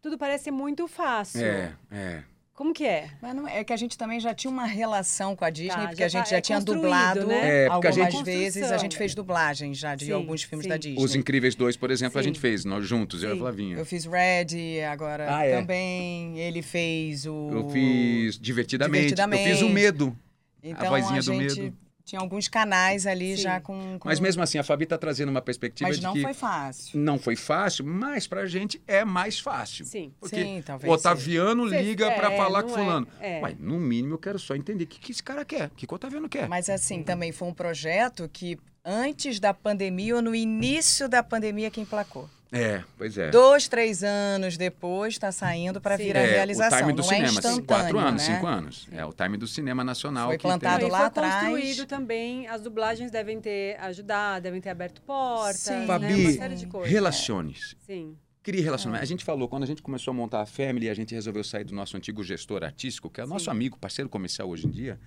Tudo 0.01 0.17
parece 0.17 0.51
muito 0.51 0.87
fácil. 0.87 1.43
É, 1.43 1.73
é. 1.91 2.23
Como 2.53 2.73
que 2.73 2.85
é? 2.85 3.11
Mas 3.21 3.35
não, 3.35 3.47
é 3.47 3.63
que 3.63 3.71
a 3.71 3.77
gente 3.77 3.95
também 3.99 4.19
já 4.19 4.33
tinha 4.33 4.49
uma 4.49 4.65
relação 4.65 5.35
com 5.35 5.45
a 5.45 5.49
Disney, 5.51 5.75
Tá, 5.79 5.87
porque 5.89 6.03
a 6.03 6.07
gente 6.07 6.23
tá- 6.23 6.29
já 6.31 6.37
é 6.37 6.41
tinha 6.41 6.59
dublado 6.59 7.27
né? 7.27 7.65
É, 7.65 7.69
porque 7.69 7.85
a 7.87 7.89
algumas 7.91 8.11
gente- 8.13 8.23
vezes. 8.23 8.71
A 8.71 8.77
gente 8.79 8.97
fez 8.97 9.13
dublagem 9.13 9.75
já 9.75 9.93
de 9.93 10.05
Sim, 10.05 10.11
alguns 10.13 10.41
filmes 10.41 10.63
sim. 10.63 10.69
da 10.69 10.75
Disney. 10.77 11.03
Os 11.03 11.13
Incríveis 11.13 11.53
2, 11.53 11.77
por 11.77 11.91
exemplo, 11.91 12.19
a 12.19 12.23
Sim. 12.23 12.29
gente 12.29 12.39
fez, 12.39 12.65
nós 12.65 12.83
juntos, 12.87 13.21
eu 13.21 13.29
e 13.29 13.33
a. 13.33 13.37
Flavinha. 13.37 13.77
Eu 13.77 13.85
fiz 13.85 14.05
Red, 14.05 14.83
agora 14.91 15.35
Ah, 15.37 15.45
é. 15.45 15.59
também. 15.59 16.39
Ele 16.39 16.63
fez 16.63 17.27
o. 17.27 17.49
Eu 17.51 17.69
fiz 17.69 18.39
divertidamente. 18.39 19.01
Divertidamente. 19.03 19.49
Eu 19.49 19.55
fiz 19.57 19.61
o 19.61 19.69
medo. 19.69 20.17
Então, 20.63 20.89
vozinha 20.89 21.19
a 21.19 21.23
do 21.23 21.33
gente 21.33 21.61
medo. 21.61 21.77
Tinha 22.07 22.21
alguns 22.21 22.47
canais 22.47 23.05
ali 23.05 23.35
Sim. 23.35 23.43
já 23.43 23.59
com, 23.59 23.99
com- 23.99 24.07
Mas 24.07 24.17
mesmo 24.21 24.41
assim, 24.41 24.57
a 24.57 24.63
Fabi 24.63 24.85
está 24.85 24.97
trazendo 24.97 25.27
uma 25.27 25.41
perspectiva 25.41 25.89
Mas 25.89 25.97
de 25.97 26.03
não 26.03 26.13
que 26.13 26.21
foi 26.21 26.33
fácil. 26.33 26.97
não 26.99 27.19
foi 27.19 27.35
fácil, 27.35 27.85
mas 27.85 28.25
pra 28.25 28.45
gente 28.45 28.81
é 28.87 29.03
mais 29.03 29.37
fácil. 29.37 29.83
Sim. 29.85 30.13
Porque 30.17 30.41
Sim, 30.41 30.63
talvez 30.65 30.89
o 30.89 30.95
Otaviano 30.95 31.67
seja. 31.67 31.81
liga 31.81 32.09
pra 32.13 32.31
é, 32.31 32.37
falar 32.37 32.61
não 32.63 32.69
com 32.69 32.79
é- 32.79 32.83
fulano. 32.83 33.07
é. 33.19 33.41
Ué, 33.41 33.55
no 33.59 33.77
mínimo 33.77 34.13
eu 34.13 34.17
quero 34.17 34.39
só 34.39 34.55
entender 34.55 34.85
o 34.85 34.87
que, 34.87 34.99
que 35.01 35.11
esse 35.11 35.21
cara 35.21 35.43
quer, 35.43 35.67
o 35.67 35.71
que, 35.71 35.85
que 35.85 35.93
o 35.93 35.95
Otaviano 35.97 36.29
quer. 36.29 36.47
Mas 36.47 36.69
assim, 36.69 37.03
também 37.03 37.33
foi 37.33 37.49
um 37.49 37.53
projeto 37.53 38.29
que 38.31 38.57
antes 38.85 39.37
da 39.37 39.53
pandemia 39.53 40.15
ou 40.15 40.21
no 40.21 40.33
início 40.33 41.09
da 41.09 41.21
pandemia 41.21 41.69
que 41.69 41.81
emplacou. 41.81 42.29
É, 42.51 42.81
pois 42.97 43.17
é. 43.17 43.29
Dois, 43.29 43.67
três 43.67 44.03
anos 44.03 44.55
depois 44.57 45.13
está 45.15 45.31
saindo 45.31 45.81
para 45.81 45.97
vir 45.97 46.15
a 46.15 46.21
É, 46.21 46.25
realização. 46.27 46.77
o 46.77 46.81
time 46.81 46.93
do 46.93 46.97
não 46.97 47.03
cinema, 47.03 47.25
é 47.25 47.27
assim, 47.27 47.37
instantâneo, 47.37 47.65
quatro 47.65 47.99
anos, 47.99 48.27
né? 48.27 48.35
cinco 48.35 48.47
anos. 48.47 48.87
É 48.91 49.05
o 49.05 49.11
time 49.11 49.37
do 49.37 49.47
cinema 49.47 49.83
nacional. 49.83 50.27
Foi 50.29 50.37
que 50.37 50.43
plantado 50.43 50.79
tem... 50.79 50.87
E 50.87 50.91
lá 50.91 50.97
foi 50.99 51.07
atrás. 51.07 51.33
construído 51.35 51.85
também, 51.85 52.47
as 52.47 52.61
dublagens 52.61 53.11
devem 53.11 53.41
ter 53.41 53.77
ajudado, 53.81 54.43
devem 54.43 54.61
ter 54.61 54.69
aberto 54.69 55.01
portas, 55.01 55.57
Sim. 55.59 55.79
né? 55.79 55.85
Fabi, 55.87 56.13
uma 56.13 56.31
série 56.31 56.55
de 56.55 56.67
coisas. 56.67 56.89
Relaciones. 56.91 57.75
Sim, 57.85 58.15
Crie 58.43 58.61
relacionamento. 58.61 59.03
A 59.03 59.07
gente 59.07 59.25
falou, 59.25 59.49
quando 59.49 59.63
a 59.63 59.67
gente 59.67 59.81
começou 59.81 60.11
a 60.11 60.15
montar 60.15 60.39
a 60.41 60.45
Family, 60.45 60.89
a 60.89 60.93
gente 60.93 61.13
resolveu 61.13 61.43
sair 61.43 61.65
do 61.65 61.75
nosso 61.75 61.97
antigo 61.97 62.23
gestor 62.23 62.63
artístico, 62.63 63.09
que 63.09 63.19
é 63.19 63.25
o 63.25 63.27
nosso 63.27 63.43
Sim. 63.45 63.51
amigo, 63.51 63.77
parceiro 63.77 64.07
comercial 64.09 64.47
hoje 64.47 64.65
em 64.67 64.71
dia. 64.71 64.97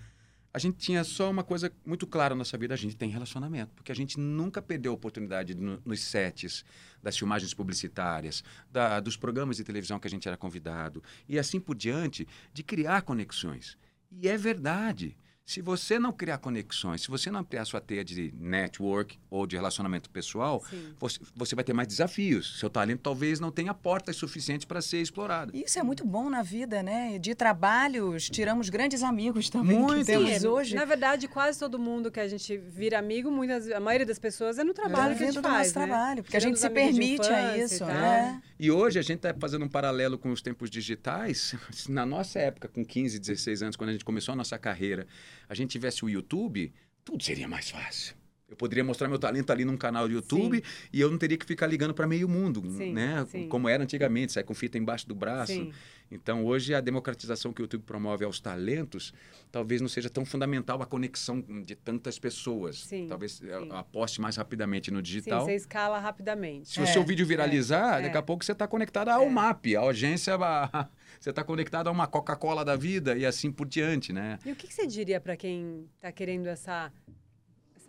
A 0.52 0.58
gente 0.58 0.78
tinha 0.78 1.04
só 1.04 1.30
uma 1.30 1.44
coisa 1.44 1.72
muito 1.86 2.06
clara 2.08 2.34
na 2.34 2.38
nossa 2.38 2.58
vida, 2.58 2.74
a 2.74 2.76
gente 2.76 2.96
tem 2.96 3.08
relacionamento. 3.08 3.72
Porque 3.74 3.92
a 3.92 3.94
gente 3.94 4.18
nunca 4.18 4.60
perdeu 4.60 4.90
a 4.90 4.94
oportunidade 4.96 5.54
no- 5.54 5.80
nos 5.84 6.00
sets, 6.00 6.64
das 7.00 7.16
filmagens 7.16 7.54
publicitárias, 7.54 8.42
da- 8.70 8.98
dos 8.98 9.16
programas 9.16 9.58
de 9.58 9.64
televisão 9.64 10.00
que 10.00 10.08
a 10.08 10.10
gente 10.10 10.26
era 10.26 10.36
convidado, 10.36 11.02
e 11.28 11.38
assim 11.38 11.60
por 11.60 11.76
diante, 11.76 12.26
de 12.52 12.62
criar 12.64 13.02
conexões. 13.02 13.78
E 14.10 14.28
é 14.28 14.36
verdade. 14.36 15.16
Se 15.50 15.60
você 15.60 15.98
não 15.98 16.12
criar 16.12 16.38
conexões, 16.38 17.02
se 17.02 17.08
você 17.08 17.28
não 17.28 17.40
ampliar 17.40 17.64
sua 17.64 17.80
teia 17.80 18.04
de 18.04 18.32
network 18.38 19.18
ou 19.28 19.48
de 19.48 19.56
relacionamento 19.56 20.08
pessoal, 20.08 20.62
você, 20.96 21.18
você 21.34 21.56
vai 21.56 21.64
ter 21.64 21.72
mais 21.72 21.88
desafios. 21.88 22.56
Seu 22.60 22.70
talento 22.70 23.00
talvez 23.00 23.40
não 23.40 23.50
tenha 23.50 23.74
portas 23.74 24.14
suficientes 24.14 24.64
para 24.64 24.80
ser 24.80 24.98
explorado. 24.98 25.50
Isso 25.52 25.76
é 25.76 25.82
muito 25.82 26.06
bom 26.06 26.30
na 26.30 26.40
vida, 26.40 26.84
né? 26.84 27.18
De 27.18 27.34
trabalhos, 27.34 28.30
tiramos 28.30 28.68
grandes 28.68 29.02
amigos 29.02 29.50
também 29.50 29.76
Muitos. 29.76 30.06
que 30.06 30.12
temos 30.12 30.30
Sim, 30.30 30.46
hoje. 30.46 30.76
Na 30.76 30.84
verdade, 30.84 31.26
quase 31.26 31.58
todo 31.58 31.80
mundo 31.80 32.12
que 32.12 32.20
a 32.20 32.28
gente 32.28 32.56
vira 32.56 33.00
amigo, 33.00 33.28
muitas, 33.28 33.68
a 33.72 33.80
maioria 33.80 34.06
das 34.06 34.20
pessoas 34.20 34.56
é 34.56 34.62
no 34.62 34.72
trabalho 34.72 35.14
É, 35.14 35.16
que 35.16 35.24
a 35.24 35.26
gente 35.26 35.34
vindo 35.34 35.42
do 35.42 35.48
faz, 35.48 35.66
nosso 35.74 35.80
né? 35.80 35.86
trabalho, 35.86 36.22
porque 36.22 36.36
a 36.36 36.38
Tirando 36.40 36.54
gente 36.54 36.64
os 36.64 36.70
se 36.70 36.70
permite 36.70 37.28
a 37.28 37.58
isso, 37.58 37.84
né? 37.86 38.40
E 38.62 38.70
hoje 38.70 38.99
a 38.99 39.03
gente 39.03 39.27
está 39.27 39.33
fazendo 39.33 39.64
um 39.64 39.68
paralelo 39.70 40.18
com 40.18 40.31
os 40.31 40.42
tempos 40.42 40.68
digitais. 40.68 41.55
Na 41.88 42.05
nossa 42.05 42.38
época, 42.38 42.68
com 42.68 42.85
15, 42.85 43.18
16 43.18 43.62
anos, 43.62 43.75
quando 43.75 43.88
a 43.88 43.92
gente 43.92 44.05
começou 44.05 44.35
a 44.35 44.37
nossa 44.37 44.59
carreira, 44.59 45.07
a 45.49 45.55
gente 45.55 45.70
tivesse 45.70 46.05
o 46.05 46.11
YouTube, 46.11 46.70
tudo 47.03 47.25
seria 47.25 47.49
mais 47.49 47.70
fácil. 47.70 48.14
Eu 48.50 48.56
poderia 48.56 48.82
mostrar 48.82 49.06
meu 49.08 49.18
talento 49.18 49.50
ali 49.52 49.64
num 49.64 49.76
canal 49.76 50.08
do 50.08 50.12
YouTube 50.14 50.62
e 50.92 51.00
eu 51.00 51.08
não 51.08 51.16
teria 51.16 51.38
que 51.38 51.46
ficar 51.46 51.68
ligando 51.68 51.94
para 51.94 52.04
meio 52.06 52.28
mundo, 52.28 52.60
Sim, 52.76 52.92
né? 52.92 53.24
sim. 53.30 53.48
Como 53.48 53.68
era 53.68 53.82
antigamente, 53.84 54.32
sair 54.32 54.42
com 54.42 54.52
fita 54.54 54.76
embaixo 54.76 55.06
do 55.06 55.14
braço. 55.14 55.52
Sim. 55.52 55.72
Então, 56.10 56.44
hoje, 56.44 56.74
a 56.74 56.80
democratização 56.80 57.52
que 57.52 57.62
o 57.62 57.64
YouTube 57.64 57.84
promove 57.84 58.24
aos 58.24 58.40
talentos 58.40 59.14
talvez 59.52 59.80
não 59.80 59.88
seja 59.88 60.10
tão 60.10 60.24
fundamental 60.24 60.82
a 60.82 60.86
conexão 60.86 61.40
de 61.40 61.76
tantas 61.76 62.18
pessoas. 62.18 62.80
Sim, 62.84 63.06
talvez 63.08 63.34
sim. 63.34 63.46
aposte 63.70 64.20
mais 64.20 64.34
rapidamente 64.34 64.90
no 64.90 64.96
Sim, 64.98 65.02
digital. 65.04 65.44
você 65.44 65.54
escala 65.54 66.00
rapidamente. 66.00 66.68
Se 66.70 66.80
o 66.80 66.86
seu 66.88 67.04
vídeo 67.04 67.24
viralizar, 67.24 68.00
é. 68.00 68.02
daqui 68.02 68.16
a 68.16 68.22
pouco 68.22 68.44
você 68.44 68.50
está 68.50 68.66
conectado 68.66 69.08
ao 69.10 69.22
É. 69.22 69.30
MAP, 69.30 69.76
à 69.76 69.82
agência, 69.82 70.34
a- 70.34 70.88
você 71.20 71.30
está 71.30 71.44
conectado 71.44 71.86
a 71.86 71.92
uma 71.92 72.08
Coca-Cola 72.08 72.64
da 72.64 72.74
vida 72.74 73.16
e 73.16 73.24
assim 73.24 73.52
por 73.52 73.68
diante, 73.68 74.12
né? 74.12 74.40
E 74.44 74.50
o 74.50 74.56
que, 74.56 74.66
que 74.66 74.74
você 74.74 74.88
diria 74.88 75.20
para 75.20 75.36
quem 75.36 75.88
está 75.94 76.10
querendo 76.10 76.48
essa, 76.48 76.92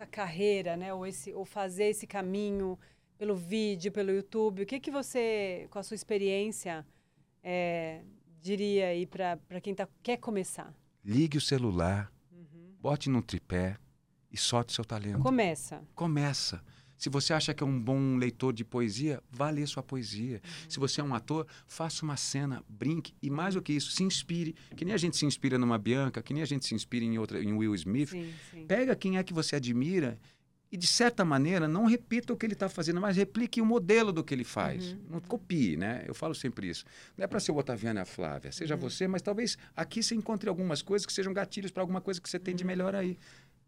essa 0.02 0.06
carreira, 0.06 0.76
né? 0.76 0.92
Ou, 0.92 1.06
esse, 1.06 1.32
ou 1.32 1.44
fazer 1.44 1.84
esse 1.84 2.06
caminho 2.06 2.78
pelo 3.16 3.36
vídeo, 3.36 3.92
pelo 3.92 4.10
YouTube? 4.10 4.62
O 4.62 4.66
que, 4.66 4.80
que 4.80 4.90
você, 4.90 5.66
com 5.70 5.78
a 5.78 5.82
sua 5.82 5.94
experiência, 5.94 6.84
é, 7.42 8.02
diria 8.40 8.88
aí 8.88 9.06
para 9.06 9.60
quem 9.62 9.74
tá, 9.74 9.88
quer 10.02 10.16
começar? 10.18 10.74
Ligue 11.04 11.38
o 11.38 11.40
celular, 11.40 12.12
bote 12.80 13.08
num 13.08 13.22
tripé 13.22 13.76
e 14.30 14.36
solte 14.36 14.72
seu 14.72 14.84
talento. 14.84 15.20
Começa. 15.20 15.82
Começa. 15.94 16.62
Se 17.02 17.08
você 17.08 17.32
acha 17.32 17.52
que 17.52 17.64
é 17.64 17.66
um 17.66 17.80
bom 17.80 18.14
leitor 18.14 18.52
de 18.52 18.64
poesia, 18.64 19.20
vá 19.28 19.50
ler 19.50 19.66
sua 19.66 19.82
poesia. 19.82 20.40
Se 20.68 20.78
você 20.78 21.00
é 21.00 21.04
um 21.04 21.12
ator, 21.12 21.48
faça 21.66 22.04
uma 22.04 22.16
cena, 22.16 22.62
brinque 22.68 23.12
e 23.20 23.28
mais 23.28 23.54
do 23.54 23.60
que 23.60 23.72
isso, 23.72 23.90
se 23.90 24.04
inspire. 24.04 24.54
Que 24.76 24.84
nem 24.84 24.94
a 24.94 24.96
gente 24.96 25.16
se 25.16 25.26
inspira 25.26 25.58
numa 25.58 25.76
Bianca, 25.78 26.22
que 26.22 26.32
nem 26.32 26.44
a 26.44 26.46
gente 26.46 26.64
se 26.64 26.76
inspira 26.76 27.04
em 27.04 27.18
outra, 27.18 27.42
em 27.42 27.52
Will 27.52 27.74
Smith. 27.74 28.10
Sim, 28.10 28.32
sim. 28.52 28.66
Pega 28.66 28.94
quem 28.94 29.18
é 29.18 29.24
que 29.24 29.34
você 29.34 29.56
admira 29.56 30.16
e, 30.70 30.76
de 30.76 30.86
certa 30.86 31.24
maneira, 31.24 31.66
não 31.66 31.86
repita 31.86 32.32
o 32.32 32.36
que 32.36 32.46
ele 32.46 32.52
está 32.52 32.68
fazendo, 32.68 33.00
mas 33.00 33.16
replique 33.16 33.60
o 33.60 33.66
modelo 33.66 34.12
do 34.12 34.22
que 34.22 34.32
ele 34.32 34.44
faz. 34.44 34.96
Não 35.10 35.18
copie, 35.18 35.76
né? 35.76 36.04
Eu 36.06 36.14
falo 36.14 36.36
sempre 36.36 36.68
isso. 36.68 36.84
Não 37.18 37.24
é 37.24 37.26
para 37.26 37.40
ser 37.40 37.50
o 37.50 37.56
Otaviano 37.56 37.98
e 37.98 38.02
a 38.02 38.04
Flávia, 38.04 38.52
seja 38.52 38.76
você, 38.76 39.08
mas 39.08 39.22
talvez 39.22 39.58
aqui 39.74 40.04
você 40.04 40.14
encontre 40.14 40.48
algumas 40.48 40.82
coisas 40.82 41.04
que 41.04 41.12
sejam 41.12 41.32
gatilhos 41.32 41.72
para 41.72 41.82
alguma 41.82 42.00
coisa 42.00 42.20
que 42.20 42.30
você 42.30 42.38
tem 42.38 42.54
de 42.54 42.62
melhor 42.62 42.94
aí. 42.94 43.18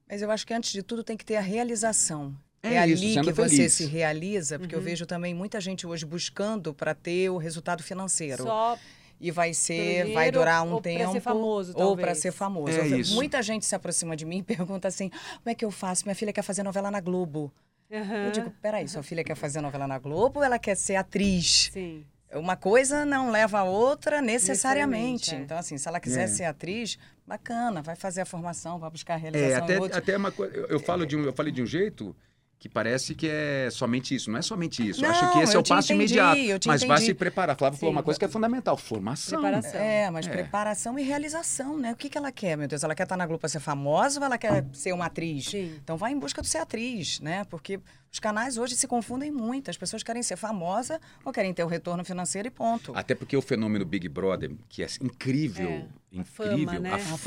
Mas 0.08 0.22
eu 0.22 0.30
acho 0.30 0.46
que 0.46 0.54
antes 0.54 0.70
de 0.70 0.84
tudo 0.84 1.02
tem 1.02 1.16
que 1.16 1.24
ter 1.24 1.34
a 1.34 1.40
realização. 1.40 2.32
É 2.64 2.76
É, 2.76 2.86
isso, 2.88 3.04
ali 3.18 3.26
que 3.26 3.32
você 3.32 3.56
feliz. 3.56 3.72
se 3.74 3.84
realiza, 3.86 4.58
porque 4.58 4.74
eu 4.74 4.78
Uhum. 4.78 4.84
vejo 4.84 5.04
também 5.06 5.34
muita 5.34 5.60
gente 5.60 5.86
hoje 5.86 6.04
buscando 6.06 6.72
para 6.72 6.94
ter 6.94 7.28
o 7.30 7.36
resultado 7.36 7.82
financeiro. 7.82 8.42
Só 8.44 8.78
E 9.20 9.30
vai 9.30 9.54
ser, 9.54 10.02
Pelo 10.04 10.14
vai 10.14 10.30
durar 10.30 10.62
um 10.64 10.72
ou 10.72 10.82
pra 10.82 10.90
tempo. 10.90 11.12
ser 11.12 11.20
famoso, 11.20 11.72
ou 11.76 11.96
para 11.96 12.14
ser 12.14 12.32
famoso. 12.32 12.78
É 12.78 12.86
Eu. 13.00 13.06
Muita 13.14 13.40
gente 13.42 13.64
se 13.64 13.74
aproxima 13.74 14.16
de 14.16 14.24
mim 14.26 14.38
e 14.38 14.42
pergunta 14.56 14.88
assim: 14.88 15.08
como 15.08 15.46
é 15.46 15.54
que 15.54 15.64
eu 15.64 15.70
faço? 15.70 16.04
Minha 16.04 16.14
filha 16.16 16.32
quer 16.32 16.42
fazer 16.42 16.62
novela 16.64 16.90
na 16.90 17.00
Globo. 17.00 17.52
Aham. 17.92 18.24
Eu 18.26 18.32
digo, 18.32 18.50
peraí, 18.60 18.88
sua 18.88 19.02
filha 19.04 19.22
quer 19.22 19.36
fazer 19.36 19.60
novela 19.60 19.86
na 19.86 19.98
Globo 19.98 20.40
ou 20.40 20.44
ela 20.44 20.58
quer 20.58 20.74
ser 20.74 20.96
atriz? 20.96 21.70
Sim. 21.72 22.04
Uma 22.32 22.56
coisa 22.56 23.04
não 23.04 23.30
leva 23.30 23.60
a 23.60 23.64
outra 23.64 24.20
necessariamente. 24.20 25.34
É. 25.34 25.38
Então, 25.38 25.56
assim, 25.56 25.78
se 25.78 25.86
ela 25.88 26.00
quiser 26.00 26.24
É. 26.24 26.26
ser 26.26 26.44
atriz, 26.44 26.98
bacana, 27.26 27.80
vai 27.82 27.94
fazer 27.96 28.22
a 28.22 28.26
formação, 28.26 28.78
vai 28.78 28.90
buscar 28.90 29.14
a 29.14 29.16
É, 29.16 29.20
realização 29.20 29.64
até, 29.64 29.74
em 29.76 29.78
outros. 29.78 29.98
até 29.98 30.16
uma 30.16 30.32
coisa. 30.32 30.54
Eu, 30.56 30.66
eu 30.66 30.80
falo 30.80 31.06
de 31.06 31.16
um, 31.16 31.22
eu 31.24 31.32
falei 31.32 31.52
de 31.52 31.62
um 31.62 31.66
jeito 31.66 32.14
que 32.58 32.68
parece 32.68 33.14
que 33.14 33.28
é 33.28 33.68
somente 33.70 34.14
isso. 34.14 34.30
Não 34.30 34.38
é 34.38 34.42
somente 34.42 34.88
isso. 34.88 35.04
Eu 35.04 35.10
Acho 35.10 35.24
Não, 35.24 35.32
que 35.32 35.38
esse 35.40 35.54
é 35.54 35.58
o 35.58 35.62
passo 35.62 35.92
entendi, 35.92 36.14
imediato. 36.18 36.66
mas 36.68 36.82
vai 36.82 36.98
se 37.00 37.12
preparar. 37.12 37.56
Flávio 37.56 37.78
falou 37.78 37.92
uma 37.92 38.02
coisa 38.02 38.18
que 38.18 38.24
é 38.24 38.28
fundamental: 38.28 38.76
formação. 38.76 39.40
Preparação. 39.40 39.80
É, 39.80 40.10
mas 40.10 40.26
É. 40.26 40.30
preparação 40.30 40.98
e 40.98 41.02
realização, 41.02 41.76
né? 41.78 41.92
O 41.92 41.96
que, 41.96 42.08
que 42.08 42.16
ela 42.16 42.32
quer, 42.32 42.56
meu 42.56 42.66
Deus? 42.66 42.82
Ela 42.82 42.94
quer 42.94 43.02
estar 43.02 43.16
na 43.16 43.26
Globo 43.26 43.40
para 43.40 43.48
ser 43.50 43.60
famosa 43.60 44.18
ou 44.18 44.24
ela 44.26 44.38
quer 44.38 44.64
ser 44.72 44.92
uma 44.92 45.06
atriz? 45.06 45.46
Sim. 45.46 45.74
Então 45.82 45.96
vai 45.96 46.12
em 46.12 46.18
busca 46.18 46.40
de 46.40 46.48
ser 46.48 46.58
atriz, 46.58 47.20
né? 47.20 47.44
Porque 47.50 47.78
os 48.14 48.20
canais 48.20 48.56
hoje 48.56 48.76
se 48.76 48.86
confundem 48.86 49.32
muito. 49.32 49.70
As 49.72 49.76
pessoas 49.76 50.04
querem 50.04 50.22
ser 50.22 50.36
famosa 50.36 51.00
ou 51.24 51.32
querem 51.32 51.52
ter 51.52 51.64
o 51.64 51.66
retorno 51.66 52.04
financeiro 52.04 52.46
e 52.46 52.50
ponto. 52.50 52.92
Até 52.94 53.12
porque 53.12 53.36
o 53.36 53.42
fenômeno 53.42 53.84
Big 53.84 54.08
Brother, 54.08 54.52
que 54.68 54.84
é 54.84 54.86
incrível, 55.02 55.68
É, 55.68 55.88
a 56.12 56.20
incrível, 56.20 56.66
fama, 56.68 56.78
né? 56.78 56.90
a 56.92 56.94
A 56.94 56.98
fama, 57.00 57.18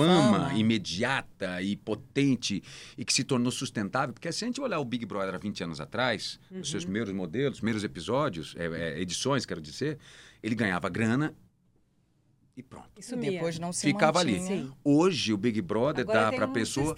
fama. 0.47 0.53
imediata 0.53 1.61
e 1.61 1.75
potente 1.75 2.63
e 2.97 3.03
que 3.03 3.11
se 3.11 3.25
tornou 3.25 3.51
sustentável, 3.51 4.13
porque 4.13 4.31
se 4.31 4.45
a 4.45 4.47
gente 4.47 4.61
olhar 4.61 4.79
o 4.79 4.85
Big 4.85 5.05
Brother 5.05 5.35
há 5.35 5.37
20 5.37 5.61
anos 5.65 5.81
atrás, 5.81 6.39
os 6.49 6.55
Uhum. 6.57 6.63
seus 6.63 6.85
primeiros 6.85 7.11
modelos, 7.11 7.57
primeiros 7.57 7.83
episódios, 7.83 8.55
é, 8.57 8.65
é, 8.67 9.01
edições, 9.01 9.45
quero 9.45 9.59
dizer, 9.59 9.97
ele 10.41 10.55
ganhava 10.55 10.87
grana 10.87 11.35
e 12.55 12.63
pronto. 12.63 12.87
Isso 12.97 13.13
E 13.13 13.17
mesmo. 13.17 13.33
depois 13.33 13.59
não 13.59 13.73
se 13.73 13.81
Ficava 13.87 14.21
ali. 14.21 14.39
mantinha. 14.39 14.61
Sim. 14.63 14.71
Hoje 14.85 15.33
o 15.33 15.37
Big 15.37 15.61
Brother 15.61 16.03
Agora 16.03 16.21
dá 16.21 16.31
para 16.31 16.45
a 16.45 16.47
um 16.47 16.53
pessoa, 16.53 16.95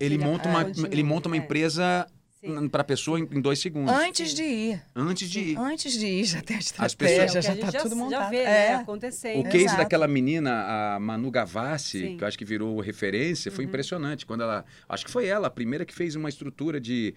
ele 0.00 0.16
monta 0.16 0.48
uma, 0.48 0.62
ele 0.92 1.02
monta 1.02 1.28
uma 1.28 1.34
é. 1.36 1.40
empresa. 1.40 2.06
Para 2.70 2.80
a 2.80 2.84
pessoa 2.84 3.20
em, 3.20 3.28
em 3.30 3.40
dois 3.40 3.60
segundos, 3.60 3.92
Antes 3.94 4.34
de 4.34 4.42
ir. 4.42 4.82
antes 4.96 5.30
de 5.30 5.40
ir. 5.40 5.58
Antes 5.58 5.92
de 5.92 6.06
ir, 6.06 6.24
já 6.24 6.42
tem 6.42 6.56
a 6.56 6.58
pessoas- 6.58 6.92
estratégia, 6.92 7.22
É, 7.22 7.24
o 7.24 7.30
que 7.30 7.38
a 7.38 7.40
já 7.40 7.68
está 7.68 7.80
tudo 7.82 7.96
montado. 7.96 8.20
Já 8.20 8.30
vê, 8.30 8.36
é. 8.38 8.44
né, 8.44 8.74
acontecendo. 8.74 9.40
O 9.40 9.44
case 9.44 9.64
Exato. 9.64 9.78
daquela 9.78 10.08
menina, 10.08 10.94
a 10.96 11.00
Manu 11.00 11.30
Gavassi, 11.30 12.00
Sim. 12.00 12.16
que 12.16 12.24
eu 12.24 12.28
acho 12.28 12.36
que 12.38 12.44
virou 12.44 12.80
referência, 12.80 13.50
foi 13.52 13.64
impressionante. 13.64 14.26
Quando 14.26 14.42
ela. 14.42 14.64
Acho 14.88 15.04
que 15.04 15.10
foi 15.10 15.26
ela, 15.26 15.46
a 15.46 15.50
primeira 15.50 15.84
que 15.84 15.94
fez 15.94 16.16
uma 16.16 16.28
estrutura 16.28 16.80
de 16.80 17.14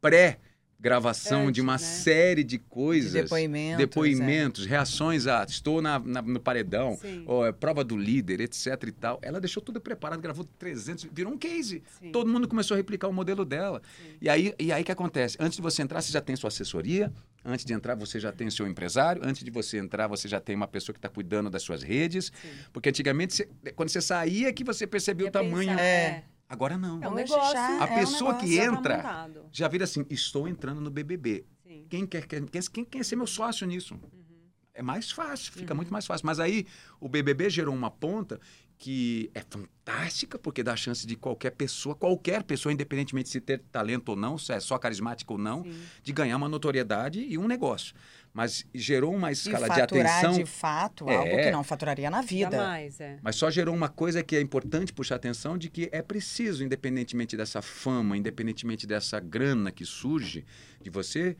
pré. 0.00 0.38
Gravação 0.78 1.50
de 1.50 1.60
uma 1.60 1.72
né? 1.74 1.78
série 1.78 2.44
de 2.44 2.58
coisas. 2.58 3.12
De 3.12 3.22
depoimentos, 3.22 3.78
depoimentos, 3.78 4.66
reações 4.66 5.26
a 5.26 5.44
estou 5.44 5.80
na, 5.80 5.98
na- 5.98 6.22
no 6.22 6.38
paredão, 6.40 6.98
ou, 7.26 7.46
é, 7.46 7.52
prova 7.52 7.82
do 7.82 7.96
líder, 7.96 8.40
etc 8.40 8.66
e 8.86 8.92
tal. 8.92 9.18
Ela 9.22 9.40
deixou 9.40 9.62
tudo 9.62 9.80
preparado, 9.80 10.20
gravou 10.20 10.44
300, 10.58 11.08
virou 11.12 11.32
um 11.32 11.38
case. 11.38 11.82
Sim. 11.98 12.12
Todo 12.12 12.28
mundo 12.30 12.46
começou 12.46 12.74
a 12.74 12.78
replicar 12.78 13.08
o 13.08 13.12
modelo 13.12 13.44
dela. 13.44 13.82
Sim. 13.96 14.12
E 14.20 14.28
aí, 14.28 14.54
e 14.58 14.70
aí 14.72 14.84
que 14.84 14.92
acontece? 14.92 15.36
Antes 15.40 15.56
de 15.56 15.62
você 15.62 15.82
entrar, 15.82 16.00
você 16.02 16.12
já 16.12 16.20
tem 16.20 16.36
sua 16.36 16.48
assessoria. 16.48 17.12
Antes 17.44 17.64
de 17.64 17.72
entrar, 17.72 17.94
você 17.94 18.18
já 18.18 18.32
tem 18.32 18.50
seu 18.50 18.66
empresário. 18.66 19.22
Antes 19.24 19.44
de 19.44 19.50
você 19.52 19.78
entrar, 19.78 20.08
você 20.08 20.26
já 20.26 20.40
tem 20.40 20.56
uma 20.56 20.66
pessoa 20.66 20.92
que 20.92 20.98
está 20.98 21.08
cuidando 21.08 21.48
das 21.48 21.62
suas 21.62 21.80
redes. 21.82 22.26
Sim. 22.42 22.48
Porque 22.72 22.88
antigamente, 22.88 23.34
você- 23.34 23.48
quando 23.74 23.88
você 23.88 24.00
saía, 24.00 24.52
que 24.52 24.64
você 24.64 24.84
percebia 24.86 25.26
Ia 25.26 25.28
o 25.28 25.32
tamanho. 25.32 25.68
pensar, 25.70 25.80
É. 25.80 26.24
Agora 26.48 26.78
não. 26.78 27.02
É 27.02 27.08
um 27.08 27.14
negócio. 27.14 27.52
já 27.52 27.82
A 27.82 27.88
é 27.88 27.92
um 27.92 27.94
pessoa 27.98 28.34
que 28.36 28.58
entra-. 28.58 29.30
Já 29.50 29.68
vira 29.68 29.84
assim, 29.84 30.04
estou 30.10 30.46
entrando 30.46 30.80
no 30.80 30.90
BBB. 30.90 31.44
Sim. 31.64 31.86
Quem 31.88 32.06
quer, 32.06 32.26
quer, 32.26 32.42
quer, 32.44 32.62
quem 32.68 32.84
quer 32.84 33.04
ser 33.04 33.16
meu 33.16 33.26
sócio 33.26 33.66
nisso? 33.66 33.94
Uhum. 33.94 34.26
É 34.72 34.82
mais 34.82 35.10
fácil, 35.10 35.52
fica 35.52 35.74
muito 35.74 35.92
mais 35.92 36.06
fácil. 36.06 36.26
Mas 36.26 36.38
aí 36.38 36.66
o 37.00 37.08
BBB 37.08 37.48
gerou 37.48 37.74
uma 37.74 37.90
ponta 37.90 38.38
que 38.78 39.30
é 39.34 39.40
fantástica, 39.40 40.38
porque 40.38 40.62
dá 40.62 40.74
a 40.74 40.76
chance 40.76 41.06
de 41.06 41.16
qualquer 41.16 41.50
pessoa, 41.52 41.94
qualquer 41.94 42.42
pessoa, 42.42 42.72
independentemente 42.72 43.26
de 43.26 43.32
se 43.32 43.40
ter 43.40 43.62
talento 43.72 44.10
ou 44.10 44.16
não, 44.16 44.36
se 44.36 44.52
é 44.52 44.60
só 44.60 44.78
carismática 44.78 45.32
ou 45.32 45.38
não, 45.38 45.64
Sim. 45.64 45.82
de 46.02 46.12
ganhar 46.12 46.36
uma 46.36 46.48
notoriedade 46.48 47.20
e 47.20 47.38
um 47.38 47.48
negócio. 47.48 47.94
Mas 48.36 48.66
gerou 48.74 49.14
uma 49.14 49.30
E 49.30 49.32
escala 49.32 49.66
de 49.66 49.80
faturar 49.80 50.18
atenção. 50.18 50.34
de 50.34 50.44
fato 50.44 51.08
É. 51.08 51.16
algo 51.16 51.36
que 51.38 51.50
não 51.50 51.64
faturaria 51.64 52.10
na 52.10 52.20
vida. 52.20 52.54
Jamais, 52.54 53.00
é. 53.00 53.16
Mas 53.22 53.34
só 53.36 53.50
gerou 53.50 53.74
uma 53.74 53.88
coisa 53.88 54.22
que 54.22 54.36
é 54.36 54.42
importante 54.42 54.92
puxar 54.92 55.14
atenção 55.16 55.56
de 55.56 55.70
que 55.70 55.88
é 55.90 56.02
preciso, 56.02 56.62
independentemente 56.62 57.34
dessa 57.34 57.62
fama, 57.62 58.14
independentemente 58.14 58.86
dessa 58.86 59.18
grana 59.18 59.72
que 59.72 59.86
surge 59.86 60.44
de 60.82 60.90
você, 60.90 61.34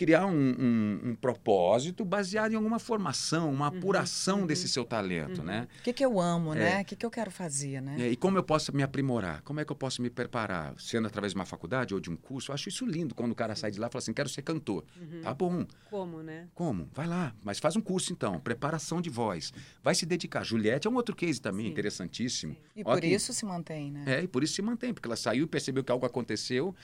criar 0.00 0.24
um, 0.24 0.32
um- 0.32 1.00
um 1.10 1.14
propósito 1.14 2.06
baseado 2.06 2.52
em 2.52 2.54
alguma 2.56 2.78
formação, 2.78 3.52
uma 3.52 3.66
apuração 3.66 4.46
desse 4.46 4.66
seu 4.66 4.82
talento, 4.82 5.42
né? 5.42 5.68
O 5.80 5.82
que, 5.82 5.92
que 5.92 6.02
eu 6.02 6.18
amo, 6.18 6.54
É. 6.54 6.58
né? 6.58 6.80
O 6.80 6.84
que, 6.86 6.96
que 6.96 7.04
eu 7.04 7.10
quero 7.10 7.30
fazer, 7.30 7.82
né? 7.82 7.96
É, 8.00 8.08
E 8.10 8.16
como 8.16 8.38
eu 8.38 8.42
posso 8.42 8.74
me 8.74 8.82
aprimorar? 8.82 9.42
Como 9.42 9.60
é 9.60 9.64
que 9.64 9.70
eu 9.70 9.76
posso 9.76 10.00
me 10.00 10.08
preparar? 10.08 10.72
Sendo 10.78 11.06
através 11.06 11.34
de 11.34 11.38
uma 11.38 11.44
faculdade 11.44 11.92
ou 11.92 12.00
de 12.00 12.08
um 12.08 12.16
curso? 12.16 12.50
Eu 12.50 12.54
acho 12.54 12.70
isso 12.70 12.86
lindo 12.86 13.14
quando 13.14 13.32
o 13.32 13.34
cara 13.34 13.54
sai 13.54 13.70
de 13.70 13.78
lá 13.78 13.88
e 13.88 13.90
fala 13.92 13.98
assim, 14.02 14.14
quero 14.14 14.28
ser 14.30 14.40
cantor. 14.40 14.86
Tá 15.22 15.34
bom. 15.34 15.66
Como, 15.90 16.22
né? 16.22 16.48
Como? 16.54 16.88
Vai 16.94 17.06
lá, 17.06 17.34
mas 17.44 17.58
faz 17.58 17.76
um 17.76 17.80
curso 17.82 18.10
então, 18.10 18.40
preparação 18.40 19.02
de 19.02 19.10
voz. 19.10 19.52
Vai 19.82 19.94
se 19.94 20.06
dedicar. 20.06 20.42
Juliette 20.44 20.86
é 20.86 20.90
um 20.90 20.94
outro 20.94 21.14
case 21.14 21.38
também, 21.42 21.66
Sim. 21.66 21.72
interessantíssimo. 21.72 22.56
E 22.74 22.80
Ó 22.80 22.84
por 22.94 23.02
que- 23.02 23.06
isso 23.08 23.34
se 23.34 23.44
mantém, 23.44 23.90
né? 23.92 24.04
É, 24.06 24.22
e 24.22 24.26
por 24.26 24.42
isso 24.42 24.54
se 24.54 24.62
mantém, 24.62 24.94
porque 24.94 25.06
ela 25.06 25.16
saiu 25.16 25.44
e 25.44 25.46
percebeu 25.46 25.84
que 25.84 25.92
algo 25.92 26.06
aconteceu 26.06 26.74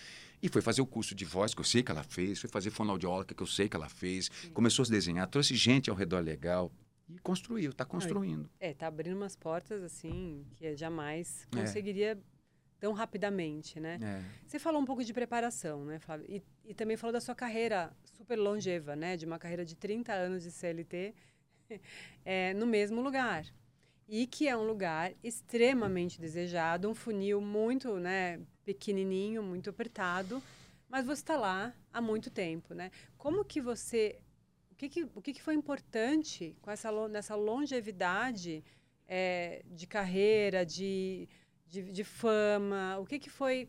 e 0.43 0.49
foi 0.49 0.61
fazer 0.63 0.81
o 0.83 0.87
curso 0.87 1.15
de 1.15 1.25
voz, 1.25 1.55
que 1.55 1.61
eu 1.61 1.65
sei 1.65 1.83
que 1.83 1.91
ela 1.91 2.03
fez, 2.03 2.41
foi 2.41 2.49
fazer 2.51 2.71
fonoaudióloga, 2.71 3.35
que 3.35 3.43
eu 3.43 3.47
sei 3.47 3.69
que 3.69 3.77
ela 3.77 3.89
fez, 3.89 4.29
começou 4.53 4.83
a 4.83 4.87
se 4.87 4.91
desenhar, 4.91 5.27
trouxe 5.29 5.55
gente 5.55 5.91
ao 5.91 5.97
redor 5.97 6.21
legal 6.21 6.71
e 7.09 7.19
construiu, 7.19 7.71
está 7.71 7.85
construindo. 7.85 8.49
É, 8.59 8.75
tá 8.75 8.87
abrindo 8.89 9.17
umas 9.17 9.37
portas 9.37 9.83
assim 9.83 10.45
que 10.57 10.75
jamais 10.77 11.47
É. 11.53 11.61
conseguiria 11.61 12.19
tão 12.79 12.93
rapidamente, 12.93 13.81
né? 13.81 13.99
É. 14.03 14.23
Você 14.47 14.59
falou 14.59 14.81
um 14.83 14.85
pouco 14.85 15.03
de 15.03 15.13
preparação, 15.13 15.85
né, 15.85 15.99
Flávio? 15.99 16.27
E, 16.29 16.43
e 16.65 16.75
também 16.75 16.97
falou 16.97 17.13
da 17.13 17.21
sua 17.21 17.35
carreira 17.35 17.91
super 18.17 18.37
longeva, 18.37 18.95
né? 18.95 19.17
De 19.17 19.25
uma 19.25 19.39
carreira 19.39 19.65
de 19.65 19.75
30 19.75 20.13
anos 20.13 20.43
de 20.43 20.51
CLT 20.51 21.15
é, 22.25 22.53
no 22.55 22.67
mesmo 22.67 23.01
lugar. 23.01 23.47
E 24.09 24.27
que 24.27 24.47
é 24.47 24.57
um 24.57 24.65
lugar 24.67 25.13
extremamente 25.23 26.21
desejado, 26.21 26.89
um 26.89 26.95
funil 26.95 27.41
muito 27.41 27.99
né, 27.99 28.41
pequenininho, 28.65 29.43
muito 29.43 29.69
apertado, 29.71 30.43
mas 30.89 31.05
você 31.05 31.23
está 31.23 31.37
lá 31.37 31.75
há 31.93 32.01
muito 32.01 32.31
tempo, 32.31 32.73
né? 32.75 32.91
Como 33.19 33.45
que 33.45 33.61
você... 33.61 34.19
O 34.71 34.75
que, 34.77 34.89
que, 34.89 35.03
o 35.15 35.23
que, 35.23 35.33
que 35.33 35.43
foi 35.43 35.55
importante 35.55 36.55
com 36.61 36.71
essa, 36.71 36.91
nessa 37.09 37.35
longevidade 37.35 38.63
é, 39.09 39.63
de 39.65 39.87
carreira, 39.87 40.67
de, 40.67 41.27
de, 41.67 41.83
de 41.91 42.05
fama? 42.05 42.99
O 43.01 43.07
que, 43.07 43.19
que 43.19 43.31
foi 43.31 43.69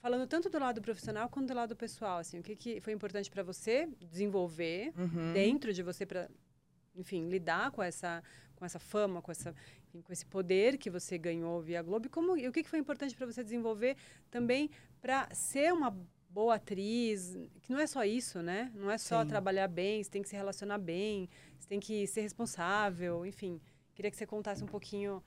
falando 0.00 0.26
tanto 0.26 0.48
do 0.48 0.58
lado 0.58 0.80
profissional 0.80 1.28
quanto 1.28 1.48
do 1.48 1.54
lado 1.54 1.76
pessoal, 1.76 2.18
assim, 2.18 2.38
o 2.38 2.42
que, 2.42 2.56
que 2.56 2.80
foi 2.80 2.92
importante 2.92 3.30
para 3.30 3.42
você 3.42 3.88
desenvolver 4.00 4.92
Uhum. 4.96 5.32
dentro 5.34 5.72
de 5.72 5.82
você 5.82 6.06
para, 6.06 6.30
enfim, 6.96 7.28
lidar 7.28 7.70
com 7.70 7.82
essa 7.82 8.22
com 8.58 8.64
essa 8.66 8.78
fama, 8.78 9.22
com 9.22 9.30
essa 9.30 9.54
enfim, 9.86 10.02
com 10.02 10.12
esse 10.12 10.26
poder 10.26 10.76
que 10.76 10.90
você 10.90 11.16
ganhou 11.16 11.60
via 11.62 11.80
Globo 11.82 12.06
e 12.06 12.08
como 12.08 12.36
e 12.36 12.48
o 12.48 12.52
que, 12.52 12.62
que 12.62 12.68
foi 12.68 12.78
importante 12.80 13.14
para 13.14 13.24
você 13.26 13.42
desenvolver 13.44 13.96
também 14.30 14.68
para 15.00 15.28
ser 15.32 15.72
uma 15.72 15.96
boa 16.30 16.56
atriz, 16.56 17.36
que 17.62 17.72
não 17.72 17.80
é 17.80 17.86
só 17.86 18.04
isso, 18.04 18.42
né? 18.42 18.70
Não 18.74 18.90
é 18.90 18.98
só 18.98 19.22
Sim. 19.22 19.28
trabalhar 19.28 19.68
bem, 19.68 20.02
você 20.02 20.10
tem 20.10 20.22
que 20.22 20.28
se 20.28 20.36
relacionar 20.36 20.78
bem, 20.78 21.28
você 21.58 21.68
tem 21.68 21.80
que 21.80 22.06
ser 22.06 22.20
responsável, 22.20 23.24
enfim. 23.24 23.60
Queria 23.94 24.10
que 24.10 24.16
você 24.16 24.26
contasse 24.26 24.62
um 24.62 24.66
pouquinho 24.66 25.22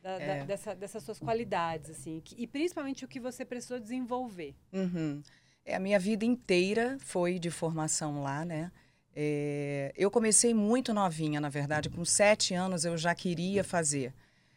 da- 0.00 0.18
da- 0.18 0.24
É. 0.24 0.44
dessa, 0.44 0.74
dessas 0.76 1.02
suas 1.02 1.18
qualidades, 1.18 1.90
assim, 1.90 2.20
que- 2.24 2.36
e 2.40 2.46
principalmente 2.46 3.04
o 3.04 3.08
que 3.08 3.18
você 3.18 3.44
precisou 3.44 3.80
desenvolver. 3.80 4.54
Uhum. 4.72 5.20
É, 5.64 5.74
a 5.74 5.80
minha 5.80 5.98
vida 5.98 6.24
inteira 6.24 6.96
foi 7.00 7.38
de 7.38 7.50
formação 7.50 8.22
lá, 8.22 8.44
né? 8.44 8.70
É, 9.14 9.92
eu 9.96 10.10
comecei 10.10 10.54
muito 10.54 10.94
novinha, 10.94 11.40
na 11.40 11.48
verdade. 11.48 11.88
Com 11.90 12.04
sete 12.04 12.54
anos 12.54 12.84
eu 12.84 12.96
já 12.96 13.14
queria 13.14 13.64
fazer. 13.64 14.12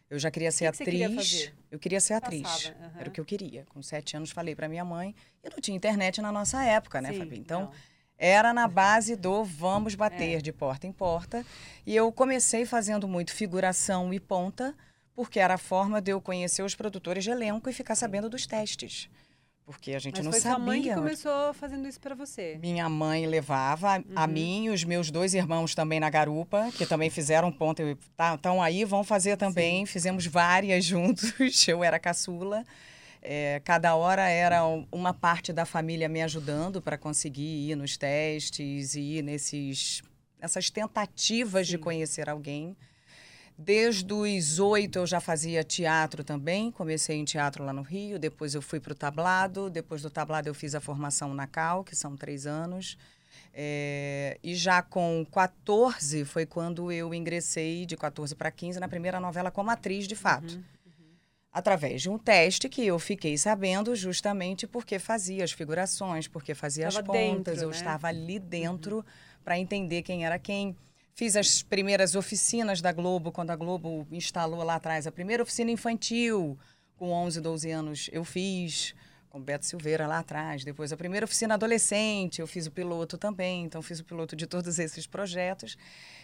Eu 0.08 0.18
já 0.18 0.30
queria 0.30 0.52
ser 0.52 0.70
que 0.72 0.84
queria 0.84 1.06
atriz. 1.06 1.30
fazer? 1.32 1.54
Eu 1.70 1.78
queria 1.78 2.00
ser 2.00 2.14
atriz. 2.14 2.72
Aham. 2.80 2.92
Era 3.00 3.08
o 3.08 3.12
que 3.12 3.20
eu 3.20 3.24
queria. 3.24 3.64
Com 3.70 3.82
sete 3.82 4.16
anos 4.16 4.30
falei 4.30 4.54
para 4.54 4.68
minha 4.68 4.84
mãe. 4.84 5.14
E 5.42 5.48
não 5.48 5.56
tinha 5.58 5.76
internet 5.76 6.20
na 6.20 6.30
nossa 6.30 6.62
época, 6.62 7.00
né, 7.00 7.12
Sim, 7.12 7.18
Fabi? 7.20 7.38
Então, 7.38 7.62
não. 7.62 7.72
era 8.18 8.52
na 8.52 8.68
base 8.68 9.16
do 9.16 9.42
vamos 9.42 9.94
bater 9.94 10.36
É. 10.36 10.40
de 10.40 10.52
porta 10.52 10.86
em 10.86 10.92
porta. 10.92 11.44
E 11.86 11.96
eu 11.96 12.12
comecei 12.12 12.66
fazendo 12.66 13.08
muito 13.08 13.32
figuração 13.32 14.12
e 14.12 14.20
ponta, 14.20 14.74
porque 15.14 15.40
era 15.40 15.54
a 15.54 15.58
forma 15.58 16.00
de 16.00 16.10
eu 16.12 16.20
conhecer 16.20 16.62
os 16.62 16.74
produtores 16.74 17.24
de 17.24 17.30
elenco 17.30 17.70
e 17.70 17.72
ficar 17.72 17.94
sabendo 17.94 18.28
dos 18.28 18.46
testes. 18.46 19.08
Porque 19.64 19.92
a 19.94 19.98
gente 20.00 20.16
Mas 20.16 20.24
não 20.24 20.32
foi 20.32 20.40
sabia. 20.40 20.56
sua 20.56 20.64
mãe 20.66 20.82
que 20.82 20.92
começou 20.92 21.54
fazendo 21.54 21.86
isso 21.86 22.00
para 22.00 22.14
você. 22.16 22.58
Minha 22.60 22.88
mãe 22.88 23.26
levava 23.26 23.98
Uhum. 23.98 24.04
a 24.16 24.26
mim 24.26 24.64
e 24.66 24.70
os 24.70 24.82
meus 24.82 25.10
dois 25.10 25.34
irmãos 25.34 25.72
também 25.74 26.00
na 26.00 26.10
garupa, 26.10 26.70
que 26.76 26.84
também 26.84 27.08
fizeram 27.10 27.50
ponta. 27.52 27.82
Estão 28.34 28.60
aí, 28.60 28.84
vão 28.84 29.04
fazer 29.04 29.36
também. 29.36 29.86
Fizemos 29.86 30.26
várias 30.26 30.84
juntos. 30.84 31.32
Eu 31.68 31.84
era 31.84 31.98
caçula. 31.98 32.64
É, 33.22 33.62
cada 33.64 33.94
hora 33.94 34.28
era 34.28 34.66
um- 34.66 34.84
uma 34.90 35.14
parte 35.14 35.52
da 35.52 35.64
família 35.64 36.08
me 36.08 36.20
ajudando 36.22 36.82
para 36.82 36.98
conseguir 36.98 37.70
ir 37.70 37.76
nos 37.76 37.96
testes 37.96 38.96
e 38.96 39.00
ir 39.18 39.22
nesses, 39.22 40.02
nessas 40.40 40.70
tentativas 40.70 41.68
de 41.68 41.76
Sim. 41.76 41.82
conhecer 41.82 42.28
alguém. 42.28 42.76
Desde 43.56 44.12
os 44.12 44.58
oito 44.58 44.98
eu 44.98 45.06
já 45.06 45.20
fazia 45.20 45.62
teatro 45.62 46.24
também. 46.24 46.70
Comecei 46.70 47.16
em 47.16 47.24
teatro 47.24 47.64
lá 47.64 47.72
no 47.72 47.82
Rio, 47.82 48.18
depois 48.18 48.54
eu 48.54 48.62
fui 48.62 48.80
para 48.80 48.92
o 48.92 48.94
tablado. 48.94 49.70
Depois 49.70 50.02
do 50.02 50.10
tablado 50.10 50.48
eu 50.48 50.54
fiz 50.54 50.74
a 50.74 50.80
formação 50.80 51.32
na 51.34 51.46
Cal, 51.46 51.84
que 51.84 51.94
são 51.94 52.16
três 52.16 52.46
anos. 52.46 52.96
É, 53.54 54.38
e 54.42 54.54
já 54.54 54.80
com 54.80 55.26
14 55.30 56.24
foi 56.24 56.46
quando 56.46 56.90
eu 56.90 57.12
ingressei, 57.12 57.84
de 57.84 57.96
14 57.96 58.34
para 58.34 58.50
15, 58.50 58.80
na 58.80 58.88
primeira 58.88 59.20
novela 59.20 59.50
como 59.50 59.70
atriz 59.70 60.08
de 60.08 60.16
fato. 60.16 60.54
Uhum. 60.54 60.62
Através 61.52 62.00
de 62.00 62.08
um 62.08 62.16
teste 62.16 62.66
que 62.66 62.86
eu 62.86 62.98
fiquei 62.98 63.36
sabendo 63.36 63.94
justamente 63.94 64.66
porque 64.66 64.98
fazia 64.98 65.44
as 65.44 65.52
figurações, 65.52 66.26
porque 66.26 66.54
fazia 66.54 66.88
as 66.88 66.94
Estava 66.94 67.12
pontas. 67.12 67.56
dentro, 67.56 67.62
eu 67.62 67.68
né? 67.68 67.76
estava 67.76 68.08
ali 68.08 68.38
dentro 68.38 69.04
para 69.44 69.58
entender 69.58 70.00
quem 70.02 70.24
era 70.24 70.38
quem. 70.38 70.74
Fiz 71.14 71.36
as 71.36 71.62
primeiras 71.62 72.14
oficinas 72.14 72.80
da 72.80 72.92
Globo, 72.92 73.30
quando 73.30 73.50
a 73.50 73.56
Globo 73.56 74.06
instalou 74.10 74.62
lá 74.62 74.76
atrás 74.76 75.06
a 75.06 75.12
primeira 75.12 75.42
oficina 75.42 75.70
infantil, 75.70 76.58
com 76.96 77.10
11, 77.10 77.40
12 77.40 77.70
anos, 77.70 78.10
eu 78.12 78.24
fiz 78.24 78.94
com 79.28 79.40
Beto 79.40 79.64
Silveira 79.66 80.06
lá 80.06 80.18
atrás. 80.18 80.64
Depois 80.64 80.92
a 80.92 80.96
primeira 80.96 81.24
oficina 81.24 81.54
adolescente, 81.54 82.40
eu 82.40 82.46
fiz 82.46 82.66
o 82.66 82.70
piloto 82.70 83.16
também, 83.18 83.64
então 83.64 83.80
fiz 83.82 83.98
o 84.00 84.04
piloto 84.04 84.36
de 84.36 84.46
todos 84.46 84.78
esses 84.78 85.06
projetos. 85.06 85.76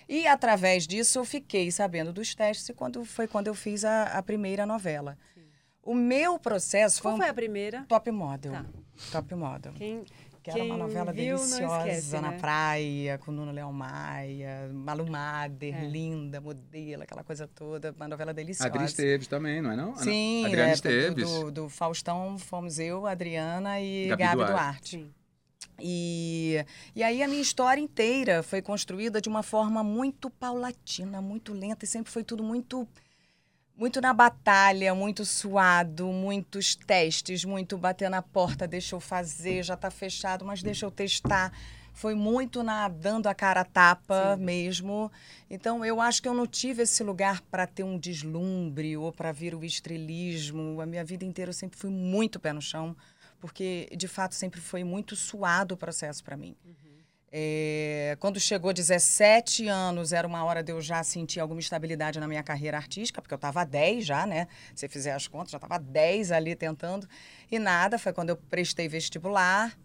E 0.09 0.27
através 0.27 0.87
disso 0.87 1.19
eu 1.19 1.25
fiquei 1.25 1.71
sabendo 1.71 2.13
dos 2.13 2.35
testes 2.35 2.69
e 2.69 2.73
quando 2.75 3.05
foi 3.05 3.27
quando 3.27 3.47
eu 3.49 3.55
fiz 3.55 3.85
a, 3.85 4.05
a 4.05 4.23
primeira 4.23 4.65
novela. 4.67 5.19
O 5.83 5.95
meu 5.95 6.39
processo 6.39 7.01
Qual 7.01 7.13
foi 7.13 7.21
um 7.21 7.23
foi 7.23 7.31
a 7.31 7.35
primeira? 7.35 7.85
top 7.89 8.11
model. 8.11 8.53
Tá. 8.53 8.65
Top 9.11 9.35
model. 9.35 9.73
Quem, 9.73 10.05
Que 10.53 10.61
era 10.61 10.65
uma 10.65 10.75
quem 10.75 10.85
novela 10.85 11.13
viu, 11.13 11.37
deliciosa 11.37 11.89
esquece, 11.89 12.21
na 12.21 12.31
né? 12.31 12.39
praia, 12.39 13.19
com 13.19 13.31
Nuno 13.31 13.53
Leão 13.53 13.73
Maia, 13.73 14.71
Malu 14.73 15.11
Mader, 15.11 15.75
É. 15.75 15.87
linda, 15.87 16.41
modelo, 16.41 17.03
aquela 17.03 17.23
coisa 17.25 17.47
toda. 17.47 17.93
Uma 17.93 18.09
novela 18.09 18.31
A 18.31 18.35
deliciosa. 18.35 18.69
Adri 18.69 18.85
Esteves 18.85 19.27
também, 19.27 19.61
não 19.61 19.71
é 19.73 19.77
não? 19.77 19.97
Sim, 19.97 20.45
Adriana 20.47 20.71
é, 20.71 20.75
Esteves. 20.75 21.31
Do, 21.31 21.45
do, 21.45 21.51
do 21.53 21.69
Faustão 21.69 22.39
fomos 22.39 22.79
eu, 22.79 23.07
Adriana 23.07 23.81
e 23.81 24.09
Gabi 24.09 24.23
Gabi, 24.23 24.37
Duarte. 24.37 24.53
Duarte. 24.53 24.91
Sim. 24.91 25.15
E, 25.81 26.65
e 26.95 27.03
aí 27.03 27.23
a 27.23 27.29
minha 27.29 27.41
história 27.41 27.81
inteira 27.81 28.43
foi 28.43 28.61
construída 28.61 29.21
de 29.21 29.29
uma 29.29 29.43
forma 29.43 29.83
muito 29.85 30.29
paulatina, 30.29 31.21
muito 31.21 31.53
lenta, 31.53 31.85
e 31.85 31.89
sempre 31.89 32.11
foi 32.11 32.25
tudo 32.25 32.43
muito 32.43 32.87
muito 33.79 34.01
na 34.01 34.13
batalha, 34.13 34.93
muito 34.93 35.25
suado, 35.25 36.09
muitos 36.09 36.75
testes, 36.75 37.45
muito 37.45 37.79
bater 37.79 38.11
na 38.11 38.21
porta, 38.21 38.67
deixa 38.67 38.97
eu 38.97 39.01
fazer, 39.01 39.63
já 39.63 39.75
está 39.75 39.89
fechado, 39.89 40.45
mas 40.45 40.61
deixa 40.65 40.85
eu 40.85 40.91
testar. 40.91 41.53
Foi 41.93 42.15
muito 42.15 42.63
na 42.65 42.89
dando 42.89 43.29
a 43.29 43.35
cara 43.35 43.61
a 43.61 43.65
tapa 43.65 44.37
Sim. 44.37 44.45
mesmo. 44.45 45.11
Então 45.49 45.85
eu 45.85 46.01
acho 46.01 46.21
que 46.21 46.29
eu 46.29 46.35
não 46.35 46.47
tive 46.47 46.83
esse 46.83 47.05
lugar 47.05 47.41
para 47.43 47.69
ter 47.69 47.85
um 47.85 47.97
deslumbre 47.97 48.97
ou 48.97 49.13
para 49.13 49.31
vir 49.31 49.55
o 49.55 49.65
estrelismo. 49.65 50.81
A 50.81 50.87
minha 50.87 51.05
vida 51.05 51.25
inteira 51.25 51.51
eu 51.51 51.55
sempre 51.55 51.79
fui 51.79 51.91
muito 51.91 52.41
pé 52.41 52.53
no 52.53 52.61
chão, 52.61 52.97
porque 53.41 53.89
de 53.97 54.09
fato 54.09 54.35
sempre 54.35 54.61
foi 54.61 54.83
muito 54.83 55.15
suado 55.15 55.75
o 55.75 55.77
processo 55.77 56.23
para 56.25 56.37
mim. 56.37 56.57
Uhum. 56.65 56.88
É, 57.31 58.17
quando 58.21 58.41
chegou 58.41 58.73
17 58.73 59.69
anos, 59.69 60.13
era 60.13 60.27
uma 60.27 60.43
hora 60.45 60.63
de 60.63 60.73
eu 60.73 60.81
já 60.81 61.03
sentir 61.03 61.41
alguma 61.41 61.61
estabilidade 61.61 62.19
na 62.19 62.27
minha 62.27 62.43
carreira 62.43 62.77
artística, 62.79 63.21
porque 63.21 63.35
eu 63.35 63.37
estava 63.37 63.65
10 63.65 64.07
já, 64.07 64.27
né? 64.27 64.49
Se 64.75 64.89
fizer 64.89 65.13
as 65.13 65.29
contas, 65.29 65.51
já 65.51 65.59
estava 65.59 65.79
10 65.79 66.33
ali 66.33 66.55
tentando. 66.55 67.07
E 67.51 67.59
nada, 67.59 67.99
foi 67.99 68.13
quando 68.13 68.31
eu 68.31 68.37
prestei 68.37 68.89
vestibular. 68.89 69.77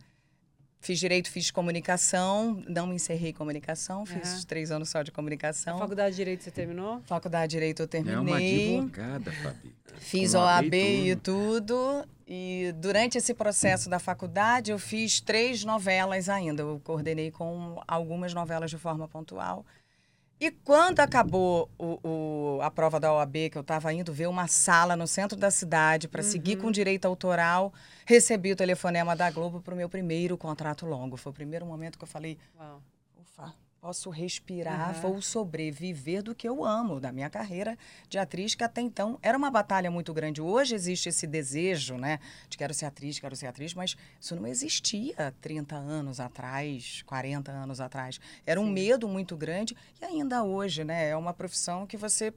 Fiz 0.84 1.00
direito, 1.00 1.32
fiz 1.32 1.50
comunicação, 1.50 2.62
não 2.68 2.88
me 2.88 2.96
encerrei 2.96 3.30
em 3.30 3.34
comunicação, 3.34 4.06
fiz 4.06 4.34
uhum. 4.34 4.46
três 4.46 4.70
anos 4.70 4.90
só 4.90 5.02
de 5.02 5.14
comunicação. 5.14 5.78
A 5.78 5.80
faculdade 5.80 6.10
de 6.10 6.18
direito 6.18 6.44
você 6.44 6.52
terminou? 6.52 7.02
Faculdade 7.06 7.52
de 7.52 7.56
direito 7.56 7.84
eu 7.84 7.88
terminei. 7.88 8.18
É 8.18 8.20
uma 8.20 8.82
advogada, 8.82 9.32
Fabi. 9.32 9.74
Fiz 10.00 10.34
OAB 10.34 10.74
e 10.74 11.16
tudo. 11.16 12.06
E 12.28 12.74
durante 12.76 13.18
esse 13.18 13.34
processo 13.34 13.90
da 13.90 13.98
faculdade 13.98 14.72
eu 14.72 14.78
fiz 14.78 15.22
três 15.22 15.64
novelas 15.64 16.28
ainda. 16.28 16.64
Eu 16.64 16.82
coordenei 16.84 17.32
com 17.32 17.82
algumas 17.88 18.34
novelas 18.34 18.70
de 18.70 18.78
forma 18.78 19.08
pontual. 19.08 19.66
E 20.44 20.52
quando 20.52 21.00
acabou 21.00 21.70
o, 21.80 22.00
o, 22.04 22.62
a 22.62 22.70
prova 22.70 23.00
da 23.00 23.14
OAB, 23.14 23.50
que 23.50 23.58
eu 23.58 23.62
estava 23.62 23.94
indo 23.94 24.12
ver 24.12 24.28
uma 24.28 24.46
sala 24.46 24.94
no 24.94 25.08
centro 25.08 25.38
da 25.38 25.50
cidade 25.50 26.06
para 26.06 26.22
uhum. 26.22 26.30
seguir 26.30 26.58
com 26.58 26.70
direito 26.70 27.06
autoral, 27.06 27.74
recebi 28.06 28.52
o 28.52 28.56
telefonema 28.58 29.16
da 29.16 29.32
Globo 29.32 29.62
para 29.62 29.74
o 29.74 29.78
meu 29.78 29.88
primeiro 29.88 30.38
contrato 30.38 30.86
longo. 30.86 31.16
Foi 31.16 31.32
o 31.32 31.34
primeiro 31.34 31.66
momento 31.66 31.98
que 31.98 32.04
eu 32.04 32.10
falei: 32.10 32.38
Uau. 32.60 32.82
ufa, 33.22 33.54
posso 33.84 34.10
respirar, 34.10 34.96
uhum. 34.96 35.02
vou 35.02 35.22
sobreviver 35.22 36.24
do 36.24 36.34
que 36.34 36.48
eu 36.48 36.64
amo, 36.64 37.02
da 37.02 37.12
minha 37.12 37.30
carreira 37.30 37.78
de 38.08 38.18
atriz, 38.18 38.56
que 38.56 38.64
até 38.64 38.80
então 38.80 39.20
era 39.22 39.38
uma 39.38 39.52
batalha 39.52 39.92
muito 39.92 40.14
grande. 40.14 40.42
Hoje 40.42 40.74
existe 40.74 41.10
esse 41.10 41.28
desejo, 41.28 41.98
né, 41.98 42.18
de 42.48 42.58
quero 42.58 42.74
ser 42.74 42.86
atriz, 42.86 43.20
quero 43.20 43.36
ser 43.36 43.48
atriz, 43.48 43.74
mas 43.74 43.98
isso 44.22 44.38
não 44.38 44.48
existia 44.48 45.36
30 45.42 45.76
anos 45.76 46.22
atrás, 46.22 47.02
40 47.06 47.52
anos 47.52 47.82
atrás. 47.82 48.22
Era 48.46 48.58
um 48.58 48.68
Sim. 48.68 48.72
medo 48.72 49.06
muito 49.10 49.36
grande 49.36 49.76
e 50.02 50.06
ainda 50.06 50.46
hoje, 50.46 50.86
né, 50.86 51.10
é 51.10 51.18
uma 51.18 51.34
profissão 51.34 51.86
que 51.86 51.98
você 51.98 52.34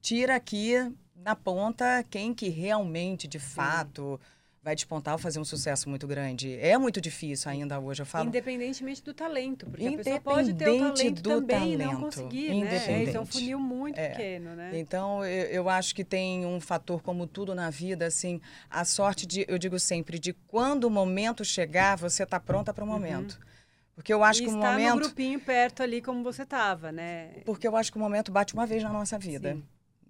tira 0.00 0.34
aqui 0.34 0.74
na 1.14 1.36
ponta 1.36 2.04
quem 2.10 2.34
que 2.34 2.48
realmente, 2.48 3.28
de 3.28 3.38
Sim. 3.38 3.46
fato 3.46 4.20
vai 4.62 4.76
despontar 4.76 5.14
ou 5.14 5.18
fazer 5.18 5.40
um 5.40 5.44
sucesso 5.44 5.88
muito 5.90 6.06
grande. 6.06 6.56
É 6.60 6.78
muito 6.78 7.00
difícil 7.00 7.50
ainda 7.50 7.80
hoje, 7.80 8.02
eu 8.02 8.06
falo. 8.06 8.28
Independentemente 8.28 9.02
do 9.02 9.12
talento, 9.12 9.66
porque 9.66 9.86
a 9.86 9.96
pessoa 9.96 10.20
pode 10.20 10.54
ter 10.54 10.68
o 10.68 10.78
talento 10.78 11.22
também 11.22 11.76
talento. 11.76 11.82
e 11.82 11.92
não 11.92 12.00
conseguir, 12.00 12.54
né? 12.54 13.12
É 13.12 13.20
um 13.20 13.26
funil 13.26 13.58
muito 13.58 13.98
é. 13.98 14.10
pequeno, 14.10 14.54
né? 14.54 14.70
Então, 14.74 15.24
eu, 15.24 15.46
eu, 15.46 15.68
acho 15.68 15.94
que 15.94 16.04
tem 16.04 16.46
um 16.46 16.60
fator, 16.60 17.02
como 17.02 17.26
tudo 17.26 17.54
na 17.54 17.70
vida, 17.70 18.06
assim, 18.06 18.40
a 18.70 18.84
sorte 18.84 19.26
de, 19.26 19.44
eu 19.48 19.58
digo 19.58 19.78
sempre, 19.80 20.18
de 20.18 20.32
quando 20.32 20.84
o 20.84 20.90
momento 20.90 21.44
chegar, 21.44 21.96
você 21.96 22.22
está 22.22 22.38
pronta 22.38 22.72
para 22.72 22.84
o 22.84 22.86
uhum. 22.86 22.92
momento. 22.92 23.32
Uhum. 23.32 23.52
Porque 23.96 24.12
eu 24.12 24.22
acho 24.22 24.42
e 24.42 24.46
que 24.46 24.50
o 24.50 24.56
momento. 24.56 24.94
no 24.94 25.00
grupinho 25.00 25.40
perto 25.40 25.82
ali 25.82 26.00
como 26.00 26.22
você 26.22 26.42
estava, 26.42 26.90
né? 26.92 27.30
Porque 27.44 27.66
eu 27.66 27.76
acho 27.76 27.90
que 27.90 27.98
o 27.98 28.00
momento 28.00 28.32
bate 28.32 28.54
uma 28.54 28.64
vez 28.64 28.82
na 28.82 28.90
nossa 28.90 29.18
vida. 29.18 29.54
Sim. 29.54 29.62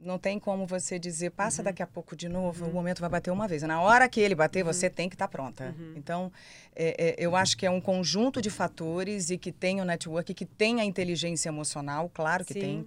Não 0.04 0.18
tem 0.18 0.38
como 0.38 0.66
você 0.66 0.98
dizer, 0.98 1.30
passa 1.30 1.60
uhum. 1.60 1.64
daqui 1.64 1.82
a 1.82 1.86
pouco 1.86 2.16
de 2.16 2.28
novo, 2.28 2.64
uhum. 2.64 2.70
o 2.70 2.74
momento 2.74 3.00
vai 3.00 3.08
bater 3.08 3.30
uma 3.30 3.46
vez. 3.46 3.62
Na 3.62 3.80
hora 3.80 4.08
que 4.08 4.20
ele 4.20 4.34
bater, 4.34 4.64
uhum. 4.64 4.72
você 4.72 4.90
tem 4.90 5.08
que 5.08 5.14
estar 5.14 5.28
tá 5.28 5.30
pronta. 5.30 5.74
Uhum. 5.78 5.94
Então, 5.96 6.32
é, 6.74 6.96
é, 6.98 7.14
eu 7.18 7.36
acho 7.36 7.56
que 7.56 7.64
é 7.64 7.70
um 7.70 7.80
conjunto 7.80 8.42
de 8.42 8.50
fatores 8.50 9.30
e 9.30 9.38
que 9.38 9.52
tem 9.52 9.80
o 9.80 9.84
network, 9.84 10.34
que 10.34 10.44
tem 10.44 10.80
a 10.80 10.84
inteligência 10.84 11.48
emocional, 11.48 12.10
claro 12.12 12.44
que 12.44 12.54
Sim. 12.54 12.60
tem. 12.60 12.86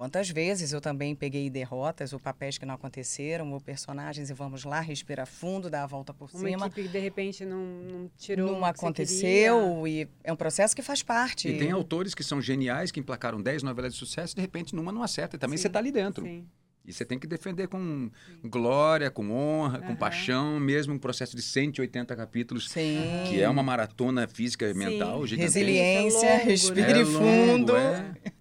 Quantas 0.00 0.30
vezes 0.30 0.72
eu 0.72 0.80
também 0.80 1.14
peguei 1.14 1.50
derrotas, 1.50 2.14
ou 2.14 2.18
papéis 2.18 2.56
que 2.56 2.64
não 2.64 2.74
aconteceram, 2.74 3.52
ou 3.52 3.60
personagens, 3.60 4.30
e 4.30 4.32
vamos 4.32 4.64
lá, 4.64 4.80
respira 4.80 5.26
fundo, 5.26 5.68
dá 5.68 5.82
a 5.82 5.86
volta 5.86 6.14
por 6.14 6.30
uma 6.32 6.38
cima. 6.38 6.56
Uma 6.56 6.66
equipe 6.68 6.84
que 6.84 6.88
de 6.88 6.98
repente 6.98 7.44
não, 7.44 7.62
não 7.62 8.10
tirou. 8.16 8.50
Não 8.50 8.64
aconteceu, 8.64 9.86
e 9.86 10.08
é 10.24 10.32
um 10.32 10.36
processo 10.36 10.74
que 10.74 10.80
faz 10.80 11.02
parte. 11.02 11.50
E 11.50 11.58
tem 11.58 11.70
autores 11.70 12.14
que 12.14 12.24
são 12.24 12.40
geniais, 12.40 12.90
que 12.90 12.98
emplacaram 12.98 13.42
10 13.42 13.62
novelas 13.62 13.92
de 13.92 13.98
sucesso, 13.98 14.32
e 14.32 14.36
de 14.36 14.40
repente 14.40 14.74
numa 14.74 14.90
não 14.90 15.02
acerta, 15.02 15.36
e 15.36 15.38
também 15.38 15.58
Sim. 15.58 15.64
você 15.64 15.66
está 15.66 15.78
ali 15.78 15.92
dentro. 15.92 16.24
Sim. 16.24 16.46
E 16.90 16.92
você 16.92 17.04
tem 17.04 17.18
que 17.18 17.26
defender 17.26 17.68
com 17.68 18.10
Sim. 18.26 18.48
glória, 18.48 19.10
com 19.10 19.30
honra, 19.30 19.78
uhum. 19.78 19.86
com 19.86 19.96
paixão, 19.96 20.58
mesmo 20.58 20.92
um 20.94 20.98
processo 20.98 21.36
de 21.36 21.42
180 21.42 22.14
capítulos, 22.16 22.68
Sim. 22.68 23.00
que 23.28 23.40
é 23.40 23.48
uma 23.48 23.62
maratona 23.62 24.26
física 24.26 24.68
e 24.68 24.74
mental 24.74 25.24
gigantesca. 25.26 25.58
Resiliência, 25.60 26.26
é 26.26 26.32
longo, 26.38 26.44
respire 26.46 26.98
né? 26.98 27.04
fundo. 27.04 27.76
É 27.76 27.98
longo, 27.98 28.16
é. 28.26 28.32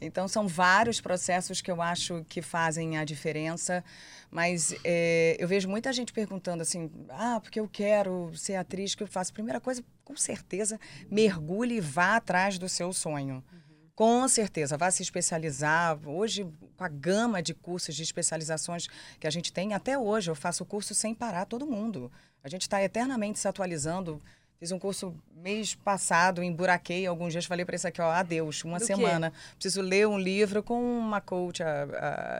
Então, 0.00 0.28
são 0.28 0.46
vários 0.46 1.00
processos 1.00 1.62
que 1.62 1.70
eu 1.70 1.80
acho 1.80 2.24
que 2.28 2.42
fazem 2.42 2.98
a 2.98 3.04
diferença. 3.04 3.82
Mas 4.30 4.74
é, 4.84 5.36
eu 5.38 5.46
vejo 5.46 5.68
muita 5.68 5.92
gente 5.92 6.12
perguntando 6.12 6.60
assim: 6.60 6.90
ah, 7.08 7.38
porque 7.40 7.60
eu 7.60 7.68
quero 7.68 8.30
ser 8.34 8.56
atriz, 8.56 8.94
que 8.94 9.02
eu 9.02 9.06
faço? 9.06 9.32
Primeira 9.32 9.60
coisa, 9.60 9.82
com 10.04 10.16
certeza, 10.16 10.78
mergulhe 11.10 11.76
e 11.76 11.80
vá 11.80 12.16
atrás 12.16 12.58
do 12.58 12.68
seu 12.68 12.92
sonho. 12.92 13.36
Uhum. 13.36 13.63
Com 13.94 14.26
certeza, 14.26 14.76
vá 14.76 14.90
se 14.90 15.04
especializar. 15.04 15.96
Hoje, 16.04 16.44
com 16.76 16.82
a 16.82 16.88
gama 16.88 17.40
de 17.40 17.54
cursos 17.54 17.94
de 17.94 18.02
especializações 18.02 18.88
que 19.20 19.26
a 19.26 19.30
gente 19.30 19.52
tem, 19.52 19.72
até 19.72 19.96
hoje 19.96 20.30
eu 20.30 20.34
faço 20.34 20.64
curso 20.64 20.94
sem 20.94 21.14
parar 21.14 21.44
todo 21.44 21.64
mundo. 21.64 22.10
A 22.42 22.48
gente 22.48 22.62
está 22.62 22.82
eternamente 22.82 23.38
se 23.38 23.46
atualizando. 23.46 24.20
Fiz 24.64 24.72
um 24.72 24.78
curso 24.78 25.14
mês 25.42 25.74
passado, 25.74 26.42
emburaquei 26.42 27.06
alguns 27.06 27.32
dias, 27.32 27.44
falei 27.44 27.66
para 27.66 27.76
isso 27.76 27.86
aqui, 27.86 28.00
ó, 28.00 28.10
adeus, 28.10 28.64
uma 28.64 28.78
Do 28.78 28.86
semana. 28.86 29.30
Quê? 29.30 29.36
Preciso 29.56 29.82
ler 29.82 30.08
um 30.08 30.18
livro 30.18 30.62
com 30.62 30.80
uma 30.80 31.20
coach, 31.20 31.62
a, 31.62 31.82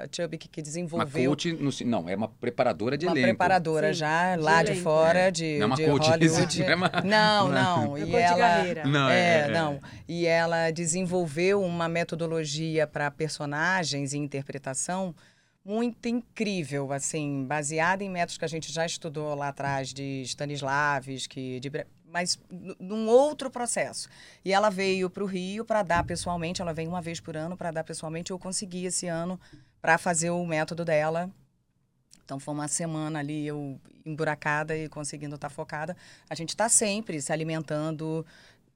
a 0.02 0.08
Chubby, 0.10 0.38
que 0.38 0.62
desenvolveu... 0.62 1.20
Uma 1.20 1.28
coach, 1.28 1.52
no, 1.52 1.70
não, 1.84 2.08
é 2.08 2.16
uma 2.16 2.28
preparadora 2.28 2.96
de 2.96 3.04
uma 3.04 3.12
elenco. 3.12 3.26
Uma 3.26 3.34
preparadora 3.34 3.92
Sim, 3.92 3.98
já, 3.98 4.36
de 4.36 4.42
lá 4.42 4.60
elenco. 4.62 4.72
de 4.74 4.80
fora, 4.80 5.18
é. 5.18 5.30
de, 5.30 5.58
não 5.58 5.64
é 5.64 5.66
uma 5.66 5.76
de 5.76 5.84
coach, 5.84 6.08
Hollywood. 6.08 6.62
É 6.62 6.74
uma... 6.74 6.88
Não, 7.04 7.48
não. 7.48 7.96
É 7.98 8.00
e 8.00 8.16
ela, 8.16 8.84
não, 8.86 9.10
é, 9.10 9.18
é, 9.18 9.38
é, 9.40 9.48
não. 9.48 9.80
E 10.08 10.24
ela 10.24 10.70
desenvolveu 10.70 11.62
uma 11.62 11.90
metodologia 11.90 12.86
para 12.86 13.10
personagens 13.10 14.14
e 14.14 14.16
interpretação 14.16 15.14
muito 15.64 16.06
incrível, 16.08 16.92
assim, 16.92 17.44
baseada 17.46 18.04
em 18.04 18.10
métodos 18.10 18.36
que 18.36 18.44
a 18.44 18.48
gente 18.48 18.70
já 18.70 18.84
estudou 18.84 19.34
lá 19.34 19.48
atrás 19.48 19.92
de 19.92 20.22
Stanislavski, 20.22 21.58
de 21.58 21.70
mas 22.14 22.38
num 22.78 23.08
outro 23.08 23.50
processo. 23.50 24.08
E 24.44 24.52
ela 24.52 24.70
veio 24.70 25.10
para 25.10 25.24
o 25.24 25.26
Rio 25.26 25.64
para 25.64 25.82
dar 25.82 26.04
pessoalmente, 26.04 26.62
ela 26.62 26.72
vem 26.72 26.86
uma 26.86 27.02
vez 27.02 27.18
por 27.18 27.36
ano 27.36 27.56
para 27.56 27.72
dar 27.72 27.82
pessoalmente. 27.82 28.30
Eu 28.30 28.38
consegui 28.38 28.86
esse 28.86 29.08
ano 29.08 29.38
para 29.82 29.98
fazer 29.98 30.30
o 30.30 30.46
método 30.46 30.84
dela. 30.84 31.28
Então 32.24 32.38
foi 32.38 32.54
uma 32.54 32.68
semana 32.68 33.18
ali 33.18 33.44
eu 33.44 33.80
emburacada 34.06 34.76
e 34.76 34.88
conseguindo 34.88 35.34
estar 35.34 35.48
tá 35.48 35.54
focada. 35.54 35.96
A 36.30 36.36
gente 36.36 36.50
está 36.50 36.68
sempre 36.68 37.20
se 37.20 37.32
alimentando, 37.32 38.24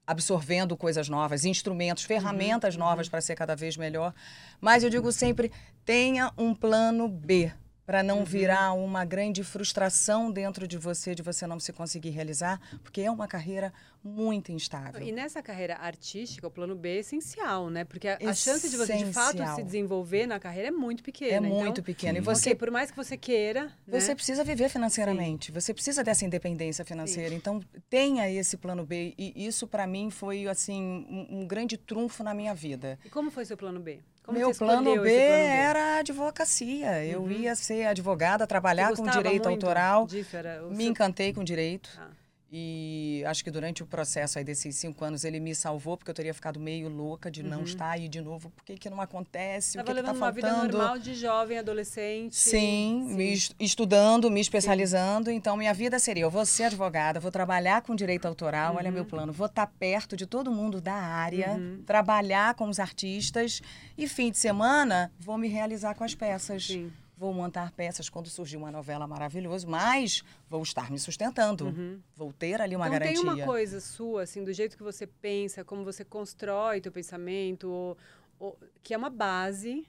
absorvendo 0.05 0.77
coisas 0.77 1.09
novas, 1.09 1.45
instrumentos, 1.45 2.03
uhum, 2.03 2.09
ferramentas 2.09 2.75
uhum, 2.75 2.81
novas 2.81 3.09
para 3.09 3.21
ser 3.21 3.37
cada 3.37 3.55
vez 3.55 3.77
melhor. 3.77 4.13
Mas 4.61 4.83
eu 4.83 4.91
digo 4.91 5.13
sempre, 5.13 5.53
tenha 5.85 6.33
um 6.37 6.53
plano 6.53 7.07
B 7.07 7.53
para 7.89 8.03
não 8.03 8.19
uhum. 8.19 8.25
virar 8.25 8.75
uma 8.75 9.03
grande 9.03 9.43
frustração 9.43 10.31
dentro 10.31 10.69
de 10.69 10.77
você, 10.77 11.15
de 11.15 11.23
você 11.23 11.47
não 11.47 11.59
se 11.59 11.73
conseguir 11.73 12.11
realizar, 12.11 12.61
porque 12.83 13.01
é 13.01 13.11
uma 13.11 13.27
carreira 13.27 13.73
muito 14.05 14.53
instável. 14.53 15.01
E 15.01 15.11
nessa 15.11 15.43
carreira 15.43 15.75
artística, 15.75 16.47
o 16.47 16.51
plano 16.51 16.77
B 16.77 16.97
é 16.97 16.99
essencial, 16.99 17.71
né? 17.71 17.85
Porque 17.85 18.07
a, 18.07 18.19
a 18.27 18.35
chance 18.35 18.69
de 18.69 18.77
você, 18.77 18.95
de 18.95 19.11
fato, 19.11 19.43
se 19.55 19.63
desenvolver 19.63 20.27
na 20.27 20.39
carreira 20.39 20.69
é 20.69 20.71
muito 20.71 21.03
pequena. 21.03 21.35
É 21.39 21.41
muito 21.41 21.81
então, 21.81 21.85
pequena. 21.85 22.19
E 22.19 22.21
você, 22.21 22.51
okay, 22.51 22.57
por 22.57 22.71
mais 22.71 22.91
que 22.91 22.97
você 22.99 23.17
queira... 23.17 23.73
Você 23.87 24.09
né? 24.09 24.15
precisa 24.15 24.45
viver 24.45 24.69
financeiramente, 24.69 25.47
Sim. 25.47 25.53
você 25.55 25.73
precisa 25.73 26.05
dessa 26.05 26.27
independência 26.27 26.85
financeira. 26.85 27.31
Sim. 27.31 27.37
Então, 27.37 27.59
tenha 27.89 28.31
esse 28.31 28.59
plano 28.59 28.85
B. 28.85 29.15
E 29.17 29.47
isso, 29.47 29.67
para 29.67 29.87
mim, 29.87 30.11
foi, 30.11 30.47
assim, 30.47 31.07
um, 31.09 31.41
um 31.41 31.47
grande 31.47 31.79
trunfo 31.79 32.23
na 32.23 32.35
minha 32.35 32.55
vida. 32.55 32.99
E 33.03 33.09
como 33.09 33.31
foi 33.31 33.47
seu 33.47 33.57
plano 33.57 33.81
B? 33.81 34.01
Como 34.29 34.39
Meu 34.39 34.55
plano 34.55 34.83
B, 34.83 34.91
plano 34.91 35.03
B, 35.05 35.11
era 35.11 35.97
a 35.97 35.99
advocacia. 36.01 36.91
Uhum. 36.91 37.03
Eu 37.03 37.31
ia 37.31 37.55
ser 37.55 37.87
advogada, 37.87 38.47
trabalhar 38.47 38.95
com 38.95 39.07
direito 39.07 39.49
autoral. 39.49 40.07
Disso, 40.07 40.37
Me 40.69 40.83
seu... 40.83 40.91
encantei 40.91 41.33
com 41.33 41.43
direito. 41.43 41.89
Ah. 41.99 42.11
E 42.51 43.23
acho 43.27 43.45
que 43.45 43.51
durante 43.51 43.83
o 43.83 43.87
processo 43.87 44.39
aí 44.39 44.45
desses 44.45 44.75
cinco 44.77 45.05
anos 45.05 45.23
ele 45.23 45.39
me 45.39 45.55
salvou, 45.55 45.99
porque 45.99 46.11
eu 46.11 46.15
teria 46.15 46.33
ficado 46.33 46.59
meio 46.59 46.89
louca 46.89 47.31
de 47.31 47.43
uhum. 47.43 47.49
não 47.49 47.63
estar 47.63 47.91
aí 47.91 48.09
de 48.09 48.23
novo. 48.23 48.49
Por 48.49 48.65
que, 48.65 48.77
que 48.77 48.89
não 48.89 49.03
acontece? 49.03 49.77
Tava 49.77 49.91
o 49.91 49.95
que, 49.95 50.01
está 50.01 50.15
faltando? 50.15 50.25
uma 50.25 50.33
vida 50.33 50.73
normal 50.73 50.99
de 50.99 51.15
jovem, 51.15 51.59
adolescente. 51.59 52.35
Sim, 52.35 53.07
Sim. 53.09 53.15
Me 53.15 53.39
estudando, 53.61 54.31
me 54.31 54.41
especializando. 54.41 55.29
Sim. 55.29 55.37
Então, 55.37 55.59
minha 55.59 55.75
vida 55.75 55.99
seria: 55.99 56.23
eu 56.23 56.31
vou 56.31 56.47
ser 56.47 56.65
advogada, 56.65 57.21
vou 57.21 57.31
trabalhar 57.31 57.83
com 57.83 57.95
direito 57.95 58.27
autoral, 58.27 58.73
uhum. 58.73 58.79
olha 58.79 58.91
meu 58.91 59.05
plano, 59.05 59.31
vou 59.31 59.47
estar 59.47 59.67
perto 59.67 60.17
de 60.17 60.27
todo 60.27 60.51
mundo 60.51 60.81
da 60.81 60.95
área, 60.95 61.51
uhum. 61.51 61.83
trabalhar 61.85 62.55
com 62.55 62.67
os 62.69 62.81
artistas 62.81 63.61
e 63.97 64.09
fim 64.09 64.31
de 64.31 64.39
semana 64.39 65.13
vou 65.21 65.37
me 65.37 65.49
realizar 65.49 65.95
com 65.95 66.03
as 66.03 66.15
peças. 66.15 66.67
Sim 66.67 66.91
vou 67.19 67.35
montar 67.35 67.73
peças 67.73 68.09
quando 68.09 68.29
surgir 68.29 68.57
uma 68.57 68.71
novela 68.71 69.07
maravilhosa, 69.07 69.67
mas 69.67 70.23
vou 70.49 70.63
estar 70.63 70.89
me 70.91 70.99
sustentando. 70.99 71.67
Uhum. 71.67 72.01
Vou 72.15 72.33
ter 72.33 72.61
ali 72.61 72.77
uma 72.77 72.87
então, 72.87 72.99
garantia. 72.99 73.23
tem 73.23 73.33
uma 73.33 73.45
coisa 73.45 73.81
sua, 73.81 74.23
assim, 74.23 74.45
do 74.45 74.53
jeito 74.53 74.77
que 74.77 74.83
você 74.85 75.07
pensa, 75.07 75.65
como 75.65 75.85
você 75.85 76.05
constrói 76.05 76.81
teu 76.81 76.93
pensamento, 76.93 77.69
ou, 77.69 77.99
ou, 78.39 78.59
que 78.83 78.95
é 78.95 78.97
uma 78.97 79.11
base 79.11 79.85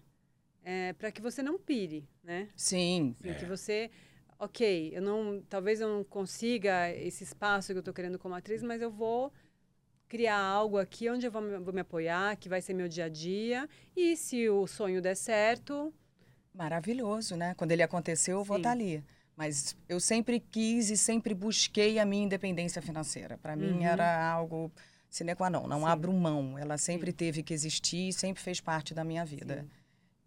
é, 0.64 0.94
para 0.94 1.12
que 1.12 1.22
você 1.22 1.44
não 1.44 1.60
pire, 1.60 2.10
né? 2.24 2.50
Sim. 2.56 3.16
Assim, 3.20 3.34
Que 3.36 3.46
você, 3.46 3.92
ok, 4.40 4.92
eu 4.92 5.02
não, 5.02 5.44
talvez 5.48 5.80
eu 5.80 5.88
não 5.88 6.04
consiga 6.04 6.90
esse 6.92 7.24
espaço 7.24 7.68
que 7.68 7.78
eu 7.78 7.82
estou 7.82 7.94
querendo 7.94 8.18
como 8.18 8.34
atriz, 8.34 8.64
mas 8.64 8.82
eu 8.82 8.90
vou 8.90 9.32
criar 10.08 10.40
algo 10.40 10.80
aqui 10.80 11.08
onde 11.08 11.28
eu 11.28 11.32
vou 11.32 11.44
me, 11.44 11.60
vou 11.60 11.72
me 11.72 11.82
apoiar, 11.82 12.36
que 12.38 12.50
vai 12.50 12.60
ser 12.60 12.74
meu 12.74 12.88
dia 12.88 13.06
a 13.06 13.10
dia. 13.10 13.70
E 13.96 14.18
se 14.18 14.50
o 14.50 14.66
sonho 14.66 15.00
der 15.00 15.16
certo, 15.16 15.94
Maravilhoso, 16.54 17.36
né? 17.36 17.54
Quando 17.56 17.72
ele 17.72 17.84
aconteceu, 17.84 18.40
eu 18.40 18.44
vou 18.44 18.58
Sim. 18.58 18.62
estar 18.62 18.72
ali. 18.72 19.04
Mas 19.36 19.76
eu 19.88 20.00
sempre 20.00 20.40
quis 20.40 20.90
e 20.90 20.98
sempre 20.98 21.34
busquei 21.34 21.98
a 22.00 22.06
minha 22.06 22.26
independência 22.26 22.82
financeira. 22.82 23.38
Para 23.38 23.56
mim 23.56 23.78
Uhum. 23.78 23.84
era 23.84 24.30
algo 24.32 24.72
sine 25.10 25.34
qua 25.36 25.50
non, 25.50 25.66
não 25.68 25.80
Sim. 25.82 25.86
abro 25.86 26.12
mão. 26.12 26.58
Ela 26.58 26.78
sempre 26.78 27.14
teve 27.14 27.42
que 27.42 27.54
existir 27.54 28.10
e 28.10 28.14
sempre 28.14 28.44
fez 28.44 28.60
parte 28.60 28.94
da 28.94 29.04
minha 29.04 29.24
vida. 29.24 29.62
Sim. 29.62 29.70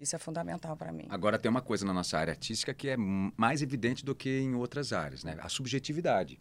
Isso 0.00 0.16
é 0.16 0.18
fundamental 0.18 0.76
para 0.76 0.90
mim. 0.90 1.06
Agora 1.10 1.38
tem 1.38 1.50
uma 1.50 1.60
coisa 1.62 1.84
na 1.84 1.92
nossa 1.92 2.18
área 2.18 2.32
artística 2.32 2.72
que 2.74 2.88
é 2.88 2.96
mais 2.96 3.62
evidente 3.62 4.04
do 4.04 4.14
que 4.14 4.40
em 4.40 4.54
outras 4.54 4.92
áreas, 4.92 5.22
né? 5.22 5.36
A 5.40 5.48
subjetividade. 5.48 6.40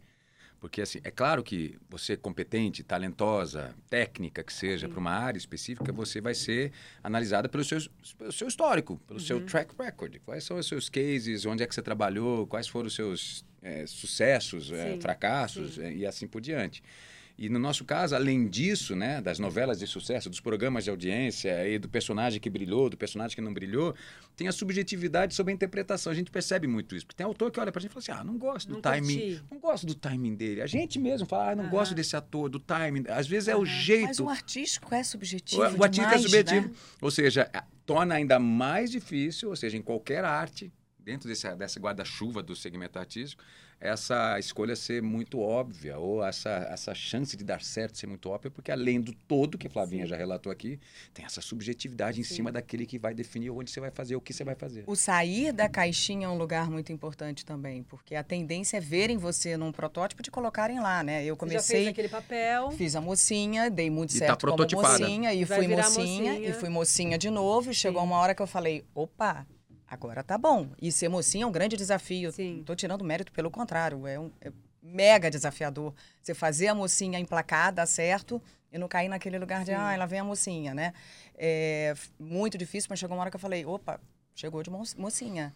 Porque, 0.62 0.80
assim, 0.80 0.99
é 1.03 1.09
claro 1.09 1.41
que 1.41 1.76
você 1.89 2.14
é 2.14 2.16
competente, 2.16 2.84
talentosa, 2.84 3.74
técnica 3.89 4.43
que 4.43 4.53
seja, 4.53 4.88
para 4.88 4.99
uma 4.99 5.09
área 5.09 5.39
específica, 5.39 5.91
você 5.91 6.22
vai 6.22 6.36
ser 6.36 6.72
analisada 7.03 7.49
pelo 7.49 7.64
seu, 7.64 7.80
pelo 8.16 8.32
seu 8.32 8.47
histórico, 8.47 9.01
pelo 9.07 9.20
seu 9.20 9.43
track 9.43 9.74
record. 9.78 10.20
Quais 10.24 10.43
são 10.43 10.57
os 10.57 10.68
seus 10.68 10.88
cases, 10.88 11.47
onde 11.47 11.64
é 11.64 11.68
que 11.68 11.74
você 11.74 11.82
trabalhou, 11.82 12.45
quais 12.45 12.68
foram 12.68 12.86
os 12.86 12.93
seus 12.93 13.43
eh, 13.64 13.86
sucessos, 13.88 14.68
Sim, 14.68 15.01
fracassos 15.01 15.80
eh, 15.80 15.93
e 15.93 16.05
assim 16.05 16.28
por 16.28 16.39
diante. 16.39 16.84
E 17.42 17.50
no 17.50 17.58
nosso 17.58 17.84
caso, 17.84 18.14
além 18.16 18.48
disso, 18.48 18.96
né, 18.96 19.20
das 19.20 19.39
novelas 19.39 19.80
de 19.80 19.88
sucesso, 19.88 20.30
dos 20.30 20.39
programas 20.39 20.84
de 20.84 20.92
audiência 20.92 21.68
e 21.68 21.80
do 21.80 21.89
personagem 21.89 22.39
que 22.39 22.48
brilhou, 22.52 22.88
do 22.88 22.96
personagem 22.96 23.34
que 23.36 23.42
não 23.42 23.52
brilhou, 23.52 23.96
tem 24.38 24.48
a 24.48 24.52
subjetividade 24.52 25.34
sobre 25.34 25.52
a 25.52 25.56
interpretação. 25.56 26.12
A 26.12 26.16
gente 26.16 26.30
percebe 26.30 26.68
muito 26.68 26.96
isso. 26.96 27.04
Porque 27.04 27.18
tem 27.18 27.26
autor 27.26 27.50
que 27.50 27.60
olha 27.60 27.72
pra 27.72 27.82
gente 27.82 27.89
e 27.89 27.94
fala 27.96 28.04
assim: 28.04 28.12
ah, 28.12 28.24
não 28.24 28.38
gosto 28.38 28.68
do 28.68 28.76
Não 28.76 28.82
timing. 28.82 29.20
curti. 29.22 29.44
Não 29.50 29.60
gosto 29.60 29.88
do 29.88 29.96
timing 29.96 30.36
dele. 30.36 30.62
A 30.62 30.68
gente 30.68 31.00
mesmo 31.00 31.26
fala, 31.26 31.54
ah, 31.54 31.56
não 31.56 31.64
Aham. 31.64 31.72
gosto 31.72 31.96
desse 31.96 32.16
ator, 32.16 32.48
do 32.48 32.60
timing. 32.60 33.06
Às 33.08 33.26
vezes 33.26 33.48
é 33.48 33.56
o 33.56 33.62
Aham. 33.64 33.66
jeito. 33.66 34.06
Mas 34.06 34.20
o 34.20 34.30
artístico 34.30 34.94
é 34.94 35.04
subjetivo. 35.04 35.64
O, 35.64 35.80
o 35.80 35.84
artista 35.84 36.14
é 36.14 36.18
demais, 36.18 36.22
subjetivo. 36.22 36.68
Né? 36.68 36.76
Ou 37.02 37.10
seja, 37.10 37.50
torna 37.88 38.14
ainda 38.14 38.38
mais 38.38 38.92
difícil, 38.92 39.50
ou 39.50 39.56
seja, 39.56 39.76
em 39.76 39.82
qualquer 39.82 40.24
arte, 40.24 40.72
dentro 41.00 41.28
desse, 41.28 41.52
dessa 41.56 41.80
guarda-chuva 41.80 42.44
do 42.44 42.56
segmento 42.56 43.00
artístico, 43.00 43.44
essa 43.82 44.38
escolha 44.38 44.75
ser 44.75 45.01
muito 45.01 45.39
óbvia, 45.39 45.97
ou 45.97 46.23
essa, 46.23 46.49
essa 46.71 46.93
chance 46.93 47.36
de 47.36 47.43
dar 47.43 47.61
certo 47.63 47.97
ser 47.97 48.05
muito 48.05 48.29
óbvia, 48.29 48.51
porque 48.51 48.71
além 48.71 49.01
do 49.01 49.11
todo, 49.27 49.57
que 49.57 49.65
a 49.65 49.69
Flavinha 49.71 50.03
Sim. 50.03 50.09
já 50.09 50.15
relatou 50.15 50.51
aqui, 50.51 50.79
tem 51.13 51.25
essa 51.25 51.41
subjetividade 51.41 52.21
em 52.21 52.23
Sim. 52.23 52.36
cima 52.36 52.51
daquele 52.51 52.86
que 52.86 52.99
vai 52.99 53.15
definir 53.15 53.49
onde 53.49 53.71
você 53.71 53.79
vai 53.79 53.89
fazer, 53.89 54.15
o 54.15 54.21
que 54.21 54.34
você 54.34 54.43
vai 54.43 54.53
fazer. 54.53 54.84
O 54.86 54.95
sair 54.95 55.51
da 55.51 55.67
caixinha 55.67 56.27
é 56.27 56.29
um 56.29 56.38
lugar 56.38 56.69
muito 56.69 56.91
importante 56.93 57.43
também, 57.43 57.82
porque 57.82 58.13
a 58.13 58.23
tendência 58.23 58.77
é 58.77 58.79
verem 58.79 59.17
você 59.17 59.57
num 59.57 59.71
protótipo 59.71 60.21
e 60.21 60.23
te 60.23 60.29
colocarem 60.29 60.79
lá, 60.79 61.03
né? 61.03 61.25
Eu 61.25 61.36
você 61.36 61.45
já 61.45 61.59
fez 61.59 61.67
comecei 61.67 61.88
aquele 61.88 62.09
papel. 62.09 62.71
Fiz 62.71 62.95
a 62.95 63.01
mocinha, 63.01 63.67
dei 63.69 63.89
muito 63.89 64.11
E 64.15 64.19
tá 64.19 64.27
certo 64.27 64.45
como 64.45 64.57
prototipada. 64.57 64.99
mocinha 64.99 65.34
e 65.34 65.43
Vai 65.43 65.57
fui 65.57 65.67
mocinha, 65.67 66.34
mocinha. 66.34 66.49
e 66.49 66.53
fui 66.53 66.69
mocinha 66.69 67.17
de 67.17 67.32
novo. 67.32 67.71
E 67.71 67.73
chegou 67.73 68.01
Sim. 68.01 68.07
uma 68.07 68.17
hora 68.17 68.36
que 68.36 68.41
eu 68.43 68.47
falei, 68.47 68.86
opa, 68.93 69.47
agora 69.92 70.24
tá 70.24 70.38
bom. 70.38 70.70
E 70.82 70.92
ser 70.92 71.10
mocinha 71.10 71.44
é 71.44 71.48
um 71.48 71.52
grande 71.52 71.76
desafio. 71.76 72.32
Sim. 72.32 72.58
Não 72.58 72.64
tô 72.64 72.76
tirando 72.76 73.04
mérito, 73.04 73.32
pelo 73.32 73.52
contrário, 73.52 74.08
é 74.08 74.18
um 74.20 74.32
é 74.42 74.52
mega 74.82 75.30
desafiador. 75.30 75.94
Você 76.22 76.34
fazer 76.34 76.68
a 76.70 76.76
mocinha 76.76 77.20
emplacar, 77.20 77.72
dar 77.72 77.86
certo 77.86 78.42
e 78.72 78.78
não 78.78 78.88
cair 78.88 79.10
naquele 79.10 79.38
lugar 79.38 79.60
de, 79.60 79.72
Sim. 79.72 79.78
ah, 79.78 79.94
ela 79.94 80.06
vem 80.08 80.20
a 80.20 80.24
mocinha, 80.24 80.74
né? 80.74 80.94
É 81.36 81.94
muito 82.20 82.58
difícil, 82.58 82.88
mas 82.89 82.98
chegou 82.98 83.16
uma 83.16 83.22
hora 83.22 83.30
que 83.30 83.36
eu 83.36 83.39
falei, 83.39 83.66
opa, 83.66 84.00
chegou 84.34 84.64
de 84.64 84.70
mo- 84.72 84.82
mocinha. 84.98 85.54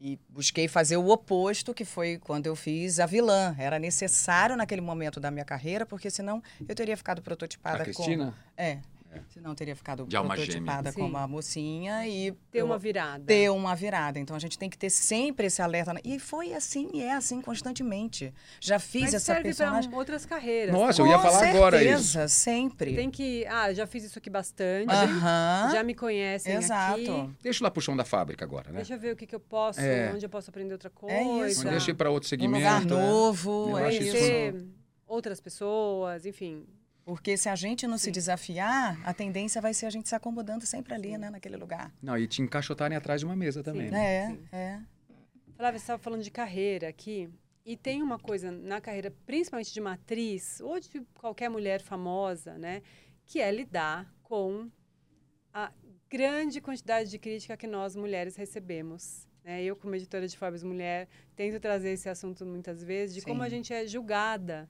E 0.00 0.18
busquei 0.28 0.66
fazer 0.66 0.96
o 0.96 1.08
oposto, 1.08 1.72
que 1.72 1.84
foi 1.84 2.18
quando 2.18 2.46
eu 2.46 2.56
fiz 2.56 2.98
a 2.98 3.06
vilã. 3.06 3.54
Era 3.58 3.78
necessário 3.78 4.56
naquele 4.56 4.80
momento 4.80 5.20
da 5.20 5.30
minha 5.30 5.44
carreira, 5.44 5.86
porque 5.86 6.10
senão 6.10 6.42
eu 6.68 6.74
teria 6.74 6.96
ficado 6.96 7.22
prototipada 7.22 7.82
A 7.82 7.84
Cristina? 7.84 8.24
como. 8.26 8.36
É. 8.56 8.80
Senão 9.28 9.50
eu 9.50 9.54
teria 9.54 9.74
ficado 9.76 10.04
De 10.06 10.16
prototipada 10.18 10.92
como 10.92 11.16
a 11.16 11.26
mocinha 11.28 12.06
e. 12.06 12.32
Ter 12.50 12.60
eu- 12.60 12.66
uma 12.66 12.78
virada. 12.78 13.24
ter 13.24 13.50
uma 13.50 13.74
virada. 13.74 14.18
Então 14.18 14.34
a 14.36 14.38
gente 14.38 14.58
tem 14.58 14.68
que 14.70 14.76
ter 14.78 14.90
sempre 14.90 15.46
esse 15.46 15.60
alerta. 15.62 15.94
E 16.04 16.18
foi 16.18 16.52
assim 16.54 16.90
e 16.92 17.02
é 17.02 17.12
assim 17.12 17.40
constantemente. 17.40 18.32
Já 18.60 18.78
fiz 18.78 19.02
Mas 19.02 19.14
essa 19.14 19.26
serve 19.26 19.42
personagem. 19.44 19.88
para 19.90 19.98
outras 19.98 20.24
carreiras. 20.26 20.74
Nossa, 20.74 21.00
eu 21.02 21.06
Com 21.06 21.10
ia 21.12 21.18
falar 21.18 21.48
agora 21.48 21.82
isso. 21.82 22.04
certeza, 22.12 22.28
sempre. 22.28 22.94
Tem 22.94 23.10
que. 23.10 23.44
Ah, 23.46 23.72
já 23.72 23.86
fiz 23.86 24.04
isso 24.04 24.18
aqui 24.18 24.30
bastante. 24.30 24.90
Aham. 24.90 25.70
Já 25.72 25.82
me 25.82 25.94
conhecem 25.94 26.54
Exato. 26.54 26.94
aqui. 27.00 27.30
Deixa 27.42 27.62
lá 27.64 27.70
pro 27.70 27.80
chão 27.82 27.96
da 27.96 28.04
fábrica 28.04 28.44
agora, 28.44 28.70
né? 28.70 28.76
Deixa 28.76 28.94
eu 28.94 28.98
ver 28.98 29.12
o 29.12 29.16
que, 29.16 29.26
que 29.26 29.34
eu 29.34 29.40
posso, 29.40 29.80
É. 29.80 30.12
onde 30.14 30.24
eu 30.24 30.30
posso 30.30 30.50
aprender 30.50 30.72
outra 30.72 30.90
coisa. 30.90 31.14
É 31.16 31.48
isso. 31.50 31.64
Deixa 31.64 31.90
ir 31.90 31.94
para 31.94 32.10
outro 32.10 32.26
Um 32.26 32.30
segmento. 32.30 32.56
lugar 32.56 32.80
né? 32.84 32.90
novo. 32.90 33.70
Eu 33.70 33.78
é 33.78 33.88
acho 33.88 34.02
isso. 34.02 34.66
outras 35.06 35.40
pessoas, 35.40 36.24
enfim. 36.26 36.64
Porque 37.04 37.36
se 37.36 37.48
a 37.48 37.54
gente 37.54 37.86
não 37.86 37.98
se 37.98 38.06
Sim. 38.06 38.12
desafiar, 38.12 38.98
a 39.04 39.12
tendência 39.12 39.60
vai 39.60 39.74
ser 39.74 39.86
a 39.86 39.90
gente 39.90 40.08
se 40.08 40.14
acomodando 40.14 40.64
sempre 40.64 40.94
ali, 40.94 41.18
né, 41.18 41.28
naquele 41.28 41.56
lugar. 41.56 41.92
Não, 42.00 42.16
e 42.16 42.26
te 42.26 42.40
encaixotarem 42.40 42.96
atrás 42.96 43.20
de 43.20 43.26
uma 43.26 43.36
mesa 43.36 43.62
também. 43.62 43.86
Sim. 43.86 43.92
né? 43.92 44.14
É, 44.14 44.26
Sim. 44.28 44.48
é. 44.52 44.80
Flávia, 45.56 45.78
você 45.78 45.84
estava 45.84 46.02
falando 46.02 46.22
de 46.22 46.30
carreira 46.30 46.88
aqui. 46.88 47.28
E 47.64 47.76
tem 47.76 48.02
uma 48.02 48.18
coisa 48.18 48.50
na 48.50 48.80
carreira, 48.80 49.10
principalmente 49.24 49.72
de 49.72 49.80
uma 49.80 49.92
atriz, 49.92 50.60
ou 50.60 50.78
de 50.80 51.00
qualquer 51.14 51.48
mulher 51.48 51.80
famosa, 51.80 52.58
né? 52.58 52.82
Que 53.24 53.40
é 53.40 53.50
lidar 53.50 54.12
com 54.22 54.70
a 55.52 55.72
grande 56.10 56.60
quantidade 56.60 57.10
de 57.10 57.18
crítica 57.18 57.56
que 57.56 57.66
nós, 57.66 57.96
mulheres, 57.96 58.36
recebemos. 58.36 59.26
Né? 59.42 59.62
Eu, 59.62 59.76
como 59.76 59.94
editora 59.94 60.26
de 60.26 60.36
Forbes 60.36 60.62
Mulher, 60.62 61.08
tento 61.36 61.58
trazer 61.60 61.90
esse 61.90 62.08
assunto 62.08 62.44
muitas 62.44 62.82
vezes, 62.82 63.14
de 63.14 63.22
como 63.22 63.40
Sim. 63.40 63.46
a 63.46 63.48
gente 63.48 63.72
é 63.72 63.86
julgada. 63.86 64.68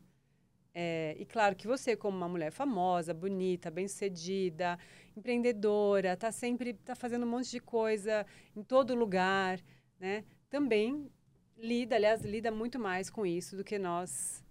É, 0.75 1.15
e 1.19 1.25
claro 1.25 1.55
que 1.55 1.69
você, 1.69 1.95
como 1.97 2.17
uma 2.17 2.29
mulher 2.29 2.51
famosa, 2.51 3.15
bonita, 3.15 3.71
bem-sucedida, 3.71 4.77
empreendedora, 5.17 6.17
tá 6.17 6.33
sempre 6.33 6.75
tá 6.75 6.97
fazendo 6.97 7.25
um 7.25 7.31
monte 7.31 7.51
de 7.51 7.61
coisa 7.61 8.27
em 8.57 8.63
todo 8.63 8.95
lugar, 8.95 9.61
né? 10.01 10.25
Também 10.51 11.09
lida, 11.57 11.95
aliás, 11.95 12.23
lida 12.23 12.51
muito 12.51 12.79
mais 12.79 13.09
com 13.09 13.25
isso 13.25 13.57
do 13.57 13.63
que 13.63 13.79
nós 13.79 14.45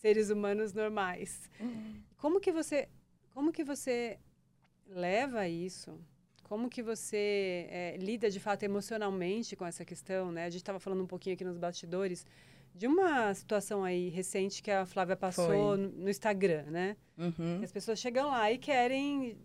seres 0.00 0.30
humanos 0.30 0.72
normais. 0.72 1.48
Como 2.16 2.40
que 2.40 2.50
você, 2.50 2.88
como 3.32 3.52
que 3.52 3.62
você 3.62 4.18
leva 4.88 5.46
isso? 5.46 5.96
Como 6.42 6.68
que 6.68 6.82
você 6.82 7.66
é, 7.70 7.96
lida 7.98 8.28
de 8.28 8.40
fato 8.40 8.64
emocionalmente 8.64 9.54
com 9.54 9.64
essa 9.64 9.84
questão, 9.84 10.32
né? 10.32 10.44
A 10.44 10.50
gente 10.50 10.60
estava 10.60 10.80
falando 10.80 11.02
um 11.02 11.06
pouquinho 11.06 11.34
aqui 11.34 11.44
nos 11.44 11.56
bastidores 11.56 12.26
de 12.74 12.86
uma 12.86 13.32
situação 13.34 13.84
aí 13.84 14.08
recente 14.08 14.62
que 14.62 14.70
a 14.70 14.86
Flávia 14.86 15.16
passou 15.16 15.76
no, 15.76 15.88
no 15.88 16.10
Instagram, 16.10 16.64
né? 16.64 16.96
Uhum. 17.18 17.60
As 17.62 17.70
pessoas 17.70 17.98
chegam 17.98 18.28
lá 18.28 18.50
e 18.50 18.58
querem 18.58 19.38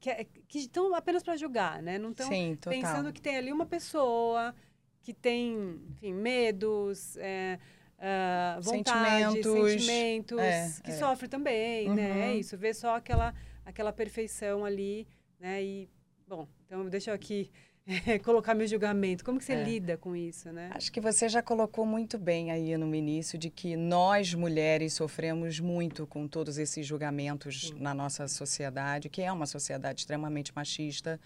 que, 0.00 0.58
estão 0.58 0.94
apenas 0.94 1.22
para 1.22 1.36
julgar, 1.36 1.82
né? 1.82 1.98
Não 1.98 2.10
estão 2.10 2.28
pensando 2.68 3.12
que 3.12 3.20
tem 3.22 3.36
ali 3.36 3.52
uma 3.52 3.66
pessoa 3.66 4.54
que 5.02 5.14
tem, 5.14 5.80
enfim, 5.90 6.12
medos, 6.12 7.16
é, 7.16 7.58
ah, 7.98 8.58
vontades, 8.60 9.34
Sentimentos. 9.34 9.72
sentimentos, 9.72 10.38
É, 10.38 10.70
que 10.82 10.90
é. 10.90 10.94
sofre 10.94 11.28
também, 11.28 11.88
né? 11.94 12.28
É 12.28 12.32
Uhum. 12.32 12.38
isso, 12.38 12.56
vê 12.58 12.74
só 12.74 12.96
aquela, 12.96 13.34
aquela 13.64 13.92
perfeição 13.92 14.64
ali, 14.64 15.06
né? 15.38 15.62
E, 15.62 15.88
bom, 16.26 16.48
então 16.66 16.88
deixa 16.88 17.10
eu 17.10 17.14
aqui 17.14 17.50
colocar 18.24 18.54
meu 18.54 18.66
julgamento. 18.66 19.24
Como 19.24 19.38
que 19.38 19.44
você 19.44 19.54
É. 19.54 19.62
lida 19.64 19.96
com 19.96 20.14
isso, 20.14 20.52
né? 20.52 20.70
Acho 20.74 20.92
que 20.92 21.00
você 21.00 21.28
já 21.28 21.42
colocou 21.42 21.84
muito 21.84 22.18
bem 22.18 22.50
aí 22.50 22.76
no 22.76 22.94
início 22.94 23.38
de 23.38 23.50
que 23.50 23.76
nós 23.76 24.34
mulheres 24.34 24.92
sofremos 24.94 25.58
muito 25.60 26.06
com 26.06 26.28
todos 26.28 26.58
esses 26.58 26.86
julgamentos 26.86 27.68
Sim. 27.68 27.80
na 27.80 27.94
nossa 27.94 28.28
sociedade, 28.28 29.08
que 29.08 29.22
é 29.22 29.32
uma 29.32 29.46
sociedade 29.46 30.00
extremamente 30.00 30.52
machista. 30.54 31.20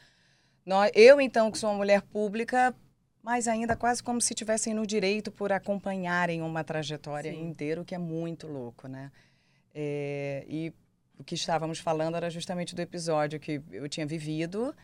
Nós, 0.64 0.90
eu, 0.94 1.20
então, 1.20 1.50
que 1.50 1.58
sou 1.58 1.70
uma 1.70 1.76
mulher 1.76 2.00
pública, 2.02 2.74
mas 3.22 3.48
ainda 3.48 3.76
quase 3.76 4.02
como 4.02 4.20
se 4.20 4.34
tivessem 4.34 4.72
no 4.72 4.86
direito 4.86 5.30
por 5.30 5.52
acompanharem 5.52 6.40
uma 6.42 6.64
trajetória 6.64 7.32
Sim. 7.32 7.48
inteira, 7.48 7.80
o 7.80 7.84
que 7.84 7.94
é 7.94 7.98
muito 7.98 8.46
louco, 8.46 8.88
né? 8.88 9.10
É, 9.74 10.44
e 10.48 10.72
o 11.18 11.24
que 11.24 11.34
estávamos 11.34 11.78
falando 11.78 12.16
era 12.16 12.30
justamente 12.30 12.74
do 12.74 12.80
episódio 12.80 13.38
que 13.40 13.60
eu 13.70 13.88
tinha 13.88 14.06
vivido, 14.06 14.74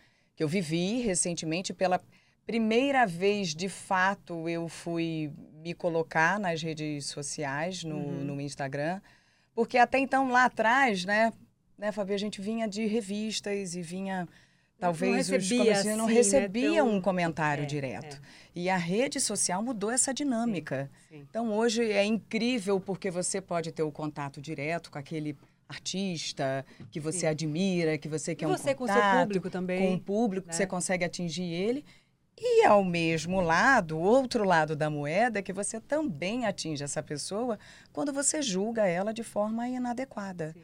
que 0.41 0.45
eu 0.45 0.49
vivi 0.49 1.03
recentemente 1.03 1.71
pela 1.75 2.01
primeira 2.47 3.05
vez, 3.07 3.55
de 3.55 3.69
fato, 3.69 4.49
eu 4.49 4.69
fui 4.71 5.31
me 5.63 5.75
colocar 5.75 6.41
nas 6.41 6.63
redes 6.63 7.05
sociais, 7.05 7.85
no, 7.85 7.97
Uhum. 7.97 8.25
no 8.25 8.41
Instagram, 8.41 9.03
porque 9.55 9.77
até 9.77 9.99
então, 9.99 10.31
lá 10.31 10.47
atrás, 10.47 11.05
né, 11.05 11.31
né, 11.77 11.93
Fabi, 11.93 12.15
a 12.15 12.19
gente 12.19 12.41
vinha 12.41 12.67
de 12.67 12.87
revistas 12.87 13.75
e 13.75 13.83
vinha 13.83 14.27
talvez 14.79 15.29
não 15.29 15.37
os 15.37 15.45
recebia, 15.45 15.59
comerciantes 15.59 15.99
não 15.99 16.07
assim, 16.07 16.71
né, 16.71 16.77
tão- 16.79 16.89
um 16.97 17.01
comentário 17.03 17.65
É, 17.65 17.67
direto. 17.67 18.17
é. 18.17 18.21
E 18.55 18.71
a 18.71 18.79
rede 18.79 19.21
social 19.21 19.63
mudou 19.63 19.91
essa 19.91 20.15
dinâmica. 20.15 20.91
Sim. 21.11 21.27
Então 21.29 21.53
hoje 21.53 21.85
é 21.93 22.03
incrível 22.03 22.81
porque 22.81 23.11
você 23.11 23.43
pode 23.43 23.73
ter 23.73 23.83
o 23.83 23.93
contato 23.93 24.41
direto 24.41 24.91
com 24.91 24.99
aquele 24.99 25.37
artista 25.71 26.65
que 26.91 27.01
você 27.01 27.21
Sim. 27.21 27.27
admira, 27.29 27.97
que 27.97 28.09
você 28.09 28.35
quer 28.35 28.45
E 28.45 28.49
um 28.49 28.57
você 28.57 28.75
com 28.75 28.85
o 28.85 28.87
seu 28.87 28.97
contato, 28.97 29.21
público 29.23 29.51
também. 29.51 29.89
com 29.89 29.95
o 29.95 30.01
público, 30.01 30.47
né? 30.47 30.51
que 30.51 30.57
você 30.57 30.67
consegue 30.67 31.05
atingir 31.05 31.45
ele. 31.53 31.85
E 32.43 32.65
ao 32.65 32.83
mesmo 32.83 33.41
lado, 33.41 33.97
o 33.97 34.01
outro 34.01 34.45
lado 34.45 34.75
da 34.75 34.89
moeda, 34.89 35.43
que 35.43 35.53
você 35.53 35.79
também 35.81 36.47
atinge 36.47 36.83
essa 36.83 37.03
pessoa 37.03 37.59
quando 37.93 38.13
você 38.13 38.41
julga 38.41 38.87
ela 38.87 39.13
de 39.13 39.23
forma 39.23 39.69
inadequada. 39.69 40.53
Sim. 40.55 40.63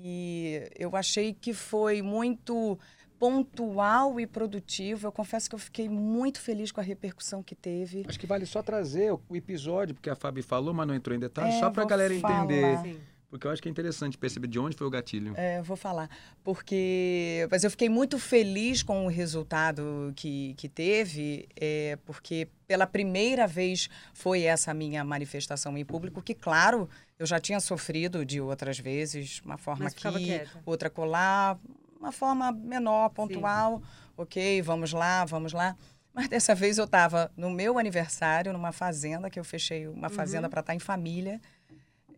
E 0.00 0.70
eu 0.78 0.94
achei 0.94 1.32
que 1.34 1.52
foi 1.52 2.02
muito 2.02 2.78
pontual 3.18 4.20
e 4.20 4.26
produtivo. 4.28 5.08
Eu 5.08 5.12
confesso 5.12 5.48
que 5.48 5.54
eu 5.56 5.58
fiquei 5.58 5.88
muito 5.88 6.40
feliz 6.40 6.70
com 6.70 6.80
a 6.80 6.84
repercussão 6.84 7.42
que 7.42 7.54
teve. 7.56 8.04
Acho 8.08 8.20
que 8.20 8.26
vale 8.26 8.46
só 8.46 8.62
trazer 8.62 9.12
o 9.12 9.20
episódio, 9.34 9.94
porque 9.96 10.08
a 10.08 10.14
Fabi 10.14 10.40
falou, 10.40 10.72
mas 10.72 10.86
não 10.86 10.94
entrou 10.94 11.16
em 11.16 11.18
detalhes, 11.18 11.56
É, 11.56 11.58
só 11.58 11.68
para 11.70 11.82
a 11.82 11.86
galera 11.86 12.14
falar. 12.20 12.44
entender. 12.44 12.78
Sim. 12.82 13.00
Porque 13.30 13.46
eu 13.46 13.50
acho 13.50 13.60
que 13.60 13.68
é 13.68 13.70
interessante 13.70 14.16
perceber 14.16 14.46
de 14.48 14.58
onde 14.58 14.74
foi 14.76 14.86
o 14.86 14.90
gatilho. 14.90 15.34
É, 15.36 15.58
eu 15.58 15.62
vou 15.62 15.76
falar. 15.76 16.08
Porque. 16.42 17.46
Mas 17.50 17.62
eu 17.62 17.70
fiquei 17.70 17.88
muito 17.88 18.18
feliz 18.18 18.82
com 18.82 19.04
o 19.04 19.08
resultado 19.08 20.12
que, 20.16 20.54
que 20.56 20.68
teve, 20.68 21.46
é, 21.54 21.98
porque 22.06 22.48
pela 22.66 22.86
primeira 22.86 23.46
vez 23.46 23.88
foi 24.14 24.42
essa 24.42 24.72
minha 24.72 25.04
manifestação 25.04 25.76
em 25.76 25.84
público, 25.84 26.22
que, 26.22 26.34
claro, 26.34 26.88
eu 27.18 27.26
já 27.26 27.38
tinha 27.38 27.60
sofrido 27.60 28.24
de 28.24 28.40
outras 28.40 28.78
vezes, 28.78 29.40
uma 29.44 29.58
forma 29.58 29.84
Mas 29.84 29.92
aqui, 29.92 30.24
quieta. 30.24 30.62
outra 30.64 30.88
colar, 30.90 31.58
uma 32.00 32.12
forma 32.12 32.50
menor, 32.50 33.10
pontual. 33.10 33.82
Ok, 34.16 34.62
vamos 34.62 34.92
lá, 34.92 35.24
vamos 35.24 35.52
lá. 35.52 35.76
Mas 36.14 36.28
dessa 36.28 36.54
vez 36.54 36.78
eu 36.78 36.84
estava 36.84 37.30
no 37.36 37.50
meu 37.50 37.78
aniversário, 37.78 38.52
numa 38.52 38.72
fazenda, 38.72 39.30
que 39.30 39.38
eu 39.38 39.44
fechei 39.44 39.86
uma 39.86 40.08
fazenda 40.08 40.46
Uhum. 40.46 40.50
para 40.50 40.60
estar 40.60 40.74
em 40.74 40.78
família 40.80 41.40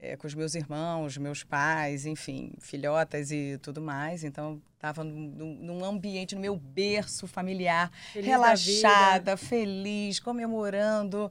é, 0.01 0.16
com 0.16 0.26
os 0.26 0.34
meus 0.34 0.55
irmãos, 0.55 1.18
meus 1.18 1.44
pais, 1.44 2.07
enfim, 2.07 2.53
filhotas 2.59 3.30
e 3.30 3.59
tudo 3.62 3.80
mais. 3.80 4.24
Então, 4.24 4.61
estava 4.74 5.05
num, 5.05 5.59
num 5.61 5.84
ambiente, 5.84 6.34
no 6.34 6.40
meu 6.40 6.57
berço 6.57 7.26
familiar, 7.26 7.90
Feliz 8.12 8.26
da 8.26 8.32
relaxada, 8.32 9.36
feliz, 9.36 10.18
comemorando. 10.18 11.30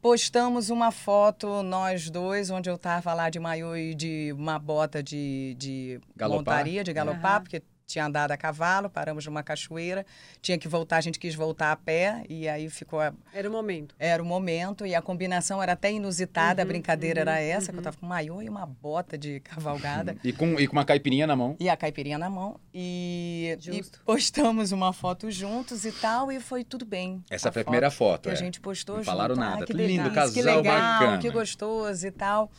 Postamos 0.00 0.68
uma 0.70 0.92
foto, 0.92 1.62
nós 1.62 2.10
dois, 2.10 2.50
onde 2.50 2.68
eu 2.68 2.74
estava 2.76 3.14
lá 3.14 3.30
de 3.30 3.40
maiô 3.40 3.74
e 3.74 3.94
de 3.94 4.32
uma 4.36 4.58
bota 4.58 5.02
de, 5.02 5.56
de 5.58 6.00
Galopar? 6.14 6.38
montaria, 6.58 6.84
de 6.84 6.92
galopar, 6.92 7.36
Aham. 7.36 7.40
porque 7.40 7.62
tinha 7.86 8.06
andado 8.06 8.30
a 8.32 8.36
cavalo, 8.36 8.88
paramos 8.88 9.26
numa 9.26 9.42
cachoeira, 9.42 10.06
tinha 10.40 10.58
que 10.58 10.66
voltar, 10.66 10.96
a 10.96 11.00
gente 11.00 11.18
quis 11.18 11.34
voltar 11.34 11.70
a 11.72 11.76
pé, 11.76 12.24
e 12.28 12.48
aí 12.48 12.68
ficou 12.70 13.00
a- 13.00 13.12
Era 13.32 13.48
o 13.48 13.52
momento. 13.52 13.94
era 13.98 14.22
o 14.22 14.26
momento 14.26 14.86
e 14.86 14.94
a 14.94 15.02
combinação 15.02 15.62
era 15.62 15.72
até 15.72 15.92
inusitada, 15.92 16.62
a 16.62 16.64
Uhum, 16.64 16.68
brincadeira 16.68 17.20
uhum, 17.20 17.28
era 17.28 17.40
essa, 17.40 17.66
que 17.66 17.72
eu 17.72 17.76
uhum. 17.78 17.82
tava 17.84 17.96
com 17.98 18.06
um 18.06 18.08
maiô 18.08 18.40
e 18.40 18.48
uma 18.48 18.64
bota 18.66 19.18
de 19.18 19.40
cavalgada 19.40 20.16
E 20.24 20.32
com, 20.32 20.58
e 20.58 20.66
com 20.66 20.72
uma 20.76 20.84
caipirinha 20.84 21.26
na 21.26 21.36
mão. 21.36 21.56
e 21.60 21.68
a 21.68 21.76
caipirinha 21.76 22.16
na 22.18 22.30
mão 22.30 22.58
e, 22.72 23.56
e 23.70 23.82
postamos 24.04 24.72
uma 24.72 24.92
foto 24.92 25.30
juntos 25.30 25.84
e 25.84 25.92
tal 25.92 26.32
e 26.32 26.40
foi 26.40 26.64
tudo 26.64 26.84
bem. 26.86 27.22
Essa 27.30 27.50
A 27.50 27.52
foi 27.52 27.60
a 27.60 27.64
foto 27.64 27.70
primeira 27.70 27.90
foto. 27.90 28.22
que 28.22 28.28
a 28.30 28.32
é. 28.32 28.36
gente 28.36 28.60
postou 28.60 28.96
Não 28.96 29.02
junto. 29.02 29.10
falaram 29.12 29.34
Ah, 29.34 29.38
nada. 29.38 29.66
que 29.66 29.72
Lindo, 29.72 30.04
delícia, 30.04 30.08
que 30.10 30.14
casal 30.42 30.56
legal, 30.56 30.80
bacana. 31.00 31.18
que 31.18 31.30
gostoso 31.30 32.06
e 32.06 32.10
tal. 32.10 32.50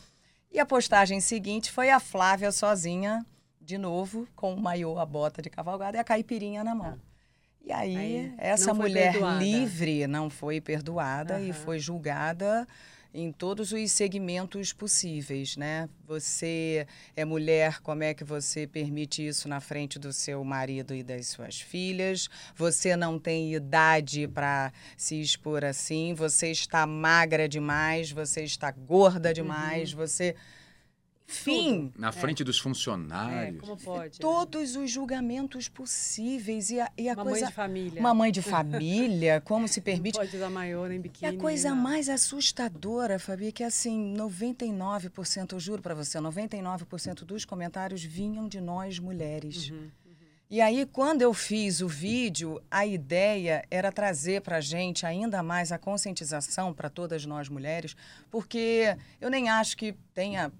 E 0.52 0.58
a 0.60 0.64
postagem 0.64 1.20
seguinte 1.20 1.70
foi 1.70 1.90
a 1.90 1.98
Flávia 2.00 2.50
sozinha, 2.52 3.26
de 3.66 3.76
novo, 3.76 4.28
com 4.36 4.54
o 4.54 4.60
maiô, 4.60 4.96
a 4.96 5.04
bota 5.04 5.42
de 5.42 5.50
cavalgada 5.50 5.96
e 5.96 6.00
a 6.00 6.04
caipirinha 6.04 6.62
na 6.62 6.72
mão. 6.72 7.00
E 7.64 7.72
aí, 7.72 7.98
Aí, 7.98 8.32
essa 8.38 8.72
mulher 8.72 9.12
perdoada. 9.12 9.44
livre 9.44 10.06
não 10.06 10.30
foi 10.30 10.60
perdoada 10.60 11.40
e 11.40 11.50
Aham. 11.50 11.52
foi 11.52 11.78
julgada 11.80 12.64
em 13.12 13.32
todos 13.32 13.72
os 13.72 13.90
segmentos 13.90 14.72
possíveis, 14.72 15.56
né? 15.56 15.88
Você 16.06 16.86
é 17.16 17.24
mulher, 17.24 17.80
como 17.80 18.04
é 18.04 18.14
que 18.14 18.22
você 18.22 18.68
permite 18.68 19.26
isso 19.26 19.48
na 19.48 19.58
frente 19.58 19.98
do 19.98 20.12
seu 20.12 20.44
marido 20.44 20.94
e 20.94 21.02
das 21.02 21.26
suas 21.26 21.60
filhas? 21.60 22.28
Você 22.54 22.94
não 22.94 23.18
tem 23.18 23.52
idade 23.52 24.28
para 24.28 24.72
se 24.96 25.20
expor 25.20 25.64
assim, 25.64 26.14
você 26.14 26.52
está 26.52 26.86
magra 26.86 27.48
demais, 27.48 28.12
você 28.12 28.44
está 28.44 28.70
gorda 28.70 29.34
demais, 29.34 29.92
Uhum. 29.92 29.98
você 29.98 30.36
enfim, 31.28 31.92
Na 31.96 32.12
frente 32.12 32.44
dos 32.44 32.58
É, 32.58 32.62
funcionários. 32.62 33.60
como 33.60 33.76
pode? 33.76 34.14
né? 34.14 34.18
todos 34.20 34.76
os 34.76 34.90
julgamentos 34.90 35.68
possíveis 35.68 36.70
e 36.70 36.80
a, 36.80 36.90
e 36.96 37.08
a 37.08 37.14
Uma 37.14 37.24
coisa 37.24 37.40
mãe 37.40 37.48
de 37.48 37.54
família. 37.54 38.00
uma 38.00 38.14
mãe 38.14 38.32
de 38.32 38.42
família, 38.42 39.40
como 39.40 39.66
se 39.66 39.80
Não 39.80 39.84
permite 39.84 40.16
pode 40.18 40.36
usar 40.36 40.50
maiô 40.50 40.86
nem 40.86 40.98
e 40.98 41.00
biquíni. 41.02 41.36
a 41.36 41.40
coisa 41.40 41.74
mais 41.74 42.08
assustadora, 42.08 43.18
Fabi, 43.18 43.48
é 43.48 43.52
que 43.52 43.64
assim, 43.64 44.14
99%, 44.16 45.52
eu 45.52 45.60
juro 45.60 45.82
pra 45.82 45.94
você, 45.94 46.18
99% 46.18 47.24
dos 47.24 47.44
comentários 47.44 48.02
vinham 48.02 48.48
de 48.48 48.60
nós 48.60 48.98
mulheres. 48.98 49.70
Uhum. 49.70 49.90
E 50.48 50.60
aí, 50.60 50.86
quando 50.86 51.22
eu 51.22 51.34
fiz 51.34 51.80
o 51.80 51.88
vídeo, 51.88 52.62
a 52.70 52.86
ideia 52.86 53.64
era 53.68 53.90
trazer 53.90 54.42
pra 54.42 54.60
gente 54.60 55.04
ainda 55.04 55.42
mais 55.42 55.72
a 55.72 55.78
conscientização 55.78 56.72
para 56.72 56.88
todas 56.88 57.26
nós 57.26 57.48
mulheres, 57.48 57.96
porque 58.30 58.96
eu 59.20 59.28
nem 59.28 59.48
acho 59.48 59.76
que 59.76 59.92
tenha 60.14 60.52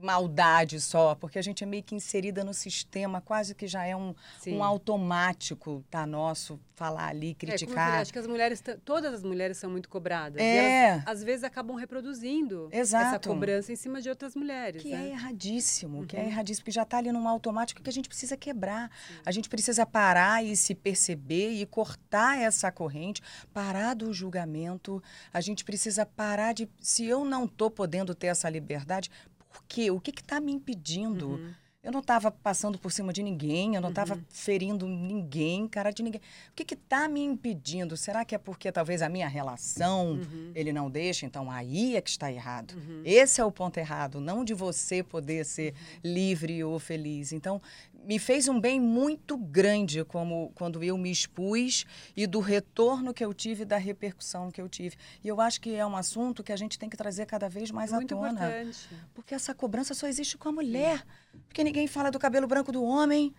maldade 0.00 0.80
só, 0.80 1.14
porque 1.14 1.38
a 1.38 1.42
gente 1.42 1.62
é 1.64 1.66
meio 1.66 1.82
que 1.82 1.94
inserida 1.94 2.44
no 2.44 2.54
sistema, 2.54 3.20
quase 3.20 3.54
que 3.54 3.66
já 3.66 3.84
é 3.84 3.96
um, 3.96 4.14
Sim. 4.40 4.56
um 4.56 4.62
automático, 4.64 5.84
tá 5.90 6.06
nosso, 6.06 6.60
falar 6.74 7.08
ali, 7.08 7.30
É, 7.30 7.34
como 7.34 7.52
eu 7.52 7.58
falei, 7.58 7.66
criticar. 7.66 8.00
acho 8.00 8.12
que 8.12 8.18
as 8.18 8.26
mulheres, 8.26 8.62
todas 8.84 9.12
as 9.12 9.22
mulheres 9.24 9.56
são 9.56 9.68
muito 9.70 9.88
cobradas. 9.88 10.40
E 10.40 10.44
É. 10.44 10.88
elas, 10.90 11.02
às 11.06 11.24
vezes, 11.24 11.42
acabam 11.42 11.76
reproduzindo 11.76 12.68
essa 12.70 12.98
Exato. 12.98 13.28
cobrança 13.28 13.72
em 13.72 13.76
cima 13.76 14.00
de 14.00 14.08
outras 14.08 14.36
mulheres. 14.36 14.82
Que 14.82 14.90
né? 14.90 15.08
é 15.08 15.10
erradíssimo, 15.10 16.06
que 16.06 16.16
é 16.16 16.20
Uhum. 16.20 16.26
erradíssimo, 16.28 16.62
porque 16.64 16.70
já 16.70 16.82
está 16.82 16.98
ali 16.98 17.10
num 17.10 17.26
automático 17.26 17.82
que 17.82 17.90
a 17.90 17.92
gente 17.92 18.08
precisa 18.08 18.36
quebrar. 18.36 18.90
A 19.26 19.32
gente 19.32 19.48
precisa 19.48 19.84
parar 19.84 20.44
e 20.44 20.56
se 20.56 20.74
perceber 20.74 21.50
e 21.54 21.66
cortar 21.66 22.38
essa 22.40 22.70
corrente, 22.70 23.20
parar 23.52 23.94
do 23.94 24.12
julgamento. 24.12 25.02
A 25.32 25.40
gente 25.40 25.64
precisa 25.64 26.06
parar 26.06 26.52
de. 26.52 26.68
Se 26.80 27.04
eu 27.04 27.24
não 27.24 27.44
estou 27.46 27.70
podendo 27.70 28.14
ter 28.14 28.28
essa 28.28 28.48
liberdade, 28.48 29.10
por 29.58 29.64
quê? 29.66 29.90
O 29.90 30.00
que 30.00 30.10
está 30.10 30.40
me 30.40 30.52
impedindo? 30.52 31.30
Uhum. 31.30 31.52
Eu 31.82 31.92
não 31.92 32.00
estava 32.00 32.30
passando 32.30 32.76
por 32.78 32.90
cima 32.92 33.12
de 33.12 33.22
ninguém, 33.22 33.74
eu 33.76 33.80
não 33.80 33.88
estava 33.90 34.18
ferindo 34.28 34.86
ninguém, 34.86 35.66
cara 35.68 35.90
de 35.90 36.02
ninguém. 36.02 36.20
O 36.50 36.54
que 36.54 36.74
está 36.74 37.08
me 37.08 37.22
impedindo? 37.22 37.96
Será 37.96 38.24
que 38.24 38.34
é 38.34 38.38
porque 38.38 38.70
talvez 38.70 39.00
a 39.00 39.08
minha 39.08 39.28
relação 39.28 40.12
Uhum. 40.12 40.52
ele 40.54 40.72
não 40.72 40.90
deixa? 40.90 41.24
Então 41.24 41.50
aí 41.50 41.96
é 41.96 42.00
que 42.00 42.10
está 42.10 42.30
errado. 42.30 42.74
Uhum. 42.74 43.02
Esse 43.04 43.40
é 43.40 43.44
o 43.44 43.50
ponto 43.52 43.78
errado, 43.78 44.20
não 44.20 44.44
de 44.44 44.54
você 44.54 45.02
poder 45.02 45.46
ser 45.46 45.72
livre 46.04 46.62
ou 46.64 46.78
feliz. 46.78 47.32
Então, 47.32 47.62
me 48.08 48.18
fez 48.18 48.48
um 48.48 48.58
bem 48.58 48.80
muito 48.80 49.36
grande 49.36 50.02
como 50.02 50.50
quando 50.54 50.82
eu 50.82 50.96
me 50.96 51.10
expus 51.10 51.84
e 52.16 52.26
do 52.26 52.40
retorno 52.40 53.12
que 53.12 53.22
eu 53.22 53.34
tive, 53.34 53.66
da 53.66 53.76
repercussão 53.76 54.50
que 54.50 54.62
eu 54.62 54.66
tive. 54.66 54.96
E 55.22 55.28
eu 55.28 55.38
acho 55.42 55.60
que 55.60 55.74
é 55.74 55.84
um 55.84 55.94
assunto 55.94 56.42
que 56.42 56.50
a 56.50 56.56
gente 56.56 56.78
tem 56.78 56.88
que 56.88 56.96
trazer 56.96 57.26
cada 57.26 57.50
vez 57.50 57.70
mais 57.70 57.92
Muito 57.92 58.14
à 58.14 58.16
tona. 58.18 58.30
importante. 58.30 58.88
Porque 59.12 59.34
essa 59.34 59.54
cobrança 59.54 59.92
só 59.92 60.06
existe 60.06 60.38
com 60.38 60.48
a 60.48 60.52
mulher. 60.52 61.04
Porque 61.46 61.62
ninguém 61.62 61.86
fala 61.86 62.10
do 62.10 62.18
cabelo 62.18 62.46
branco 62.46 62.72
do 62.72 62.82
homem. 62.82 63.34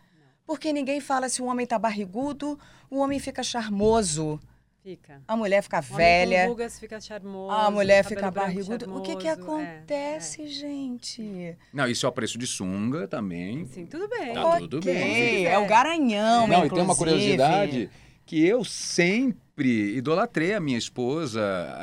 Porque 0.45 0.71
ninguém 0.71 1.01
fala 1.01 1.29
se 1.29 1.41
o 1.41 1.45
homem 1.45 1.65
tá 1.65 1.79
barrigudo, 1.79 2.59
o 2.91 2.99
homem 2.99 3.17
fica 3.17 3.41
charmoso, 3.41 4.39
Fica. 4.83 5.21
a 5.27 5.35
mulher 5.35 5.61
fica 5.61 5.77
O 5.77 5.79
homem 5.79 5.89
com 5.91 5.97
velha. 5.97 6.47
rugas 6.47 6.79
fica 6.79 7.01
charmoso. 7.01 7.51
A 7.51 7.69
mulher 7.69 8.03
fica 8.05 8.31
barriguda. 8.31 8.89
O 8.89 9.01
que 9.01 9.15
que. 9.17 9.27
É, 9.27 9.31
acontece, 9.31 10.47
gente? 10.47 11.57
Não, 11.73 11.85
isso 11.87 12.05
é 12.05 12.09
o 12.09 12.11
preço 12.11 12.37
de 12.37 12.47
sunga 12.47 13.07
também. 13.07 13.63
é. 13.63 13.65
Sim, 13.73 13.85
tudo 13.85 14.07
bem. 14.07 14.33
Tá 14.33 14.57
tudo 14.57 14.77
Ok, 14.77 14.93
bem. 14.93 15.45
É 15.45 15.57
o 15.59 15.67
garanhão, 15.67 16.47
Não, 16.47 16.65
e 16.65 16.69
tem 16.69 16.81
uma 16.81 16.93
inclusive. 16.93 16.97
curiosidade 16.97 17.89
que 18.25 18.45
eu 18.45 18.63
sempre 18.63 19.97
idolatrei 19.97 20.53
a 20.53 20.59
minha 20.59 20.77
esposa, 20.77 21.41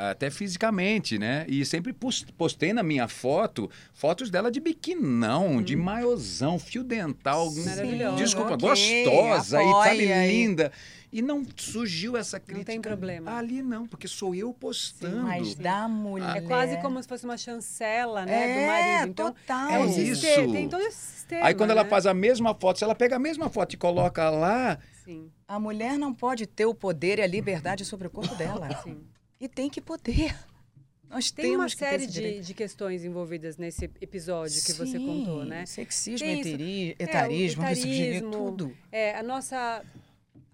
até 0.09 0.29
fisicamente, 0.31 1.19
né? 1.19 1.45
E 1.47 1.63
sempre 1.65 1.93
pos- 1.93 2.25
postei 2.37 2.73
na 2.73 2.81
minha 2.81 3.07
foto 3.07 3.69
fotos 3.93 4.29
dela 4.31 4.49
de 4.49 4.59
biquinão, 4.59 5.61
de 5.61 5.75
maiozão, 5.75 6.57
fio 6.57 6.83
dental. 6.83 7.49
Sim, 7.51 7.65
Maravilhosa. 7.65 8.15
Desculpa, 8.17 8.53
ok, 8.53 8.69
gostosa 8.69 9.61
e 9.61 9.65
sabe, 9.67 9.71
apoia 9.71 10.25
e- 10.25 10.31
linda. 10.31 10.71
E 11.11 11.21
não 11.21 11.45
surgiu 11.55 12.17
essa 12.17 12.37
Não 12.37 12.45
crítica. 12.45 12.65
tem 12.71 12.81
problema. 12.81 13.37
Ali 13.37 13.61
não, 13.61 13.87
porque 13.87 14.07
sou 14.07 14.35
eu 14.35 14.53
postando. 14.53 15.23
Mas 15.23 15.55
da 15.55 15.87
mulher. 15.87 16.37
É 16.37 16.41
quase 16.41 16.77
como 16.81 17.01
se 17.01 17.07
fosse 17.07 17.23
uma 17.23 17.37
chancela, 17.37 18.25
né, 18.25 18.51
é, 18.51 18.61
do 18.61 18.67
marido. 18.67 19.11
Então, 19.11 19.31
total. 19.33 19.69
é 19.69 19.79
um 19.79 19.89
isso. 19.89 20.21
tem 20.51 20.67
todo 20.67 20.81
esse 20.81 20.97
sistema. 20.97 21.45
Aí 21.45 21.55
quando 21.55 21.71
ela 21.71 21.83
né? 21.83 21.89
faz 21.89 22.05
a 22.05 22.13
mesma 22.13 22.53
foto, 22.53 22.77
se 22.79 22.83
ela 22.83 22.93
pega 22.95 23.15
a 23.15 23.19
mesma 23.19 23.49
foto 23.49 23.73
e 23.73 23.77
coloca 23.77 24.29
lá, 24.29 24.77
Sim, 25.05 25.31
A 25.47 25.57
mulher 25.57 25.97
não 25.97 26.13
pode 26.13 26.45
ter 26.45 26.65
o 26.65 26.75
poder 26.75 27.19
e 27.19 27.21
a 27.21 27.27
liberdade 27.27 27.85
sobre 27.85 28.07
o 28.07 28.09
corpo 28.09 28.35
dela. 28.35 28.67
sim. 28.83 29.01
E 29.39 29.47
tem 29.47 29.69
que 29.69 29.79
poder. 29.79 30.35
Nós 31.09 31.31
Tem 31.31 31.45
temos 31.51 31.57
uma 31.61 31.69
série 31.69 32.05
de, 32.05 32.41
de 32.41 32.53
questões 32.53 33.05
envolvidas 33.05 33.55
nesse 33.55 33.85
episódio 34.01 34.61
que 34.61 34.73
você 34.73 34.97
Sim, 34.97 35.05
contou, 35.05 35.45
né? 35.45 35.65
Sexismo, 35.65 36.27
eteri- 36.27 36.95
É, 36.99 37.03
etarismo, 37.03 37.63
etarismo, 37.63 37.63
misoginia, 37.63 38.21
tudo. 38.29 38.77
É, 38.91 39.15
a 39.15 39.23
nossa 39.23 39.81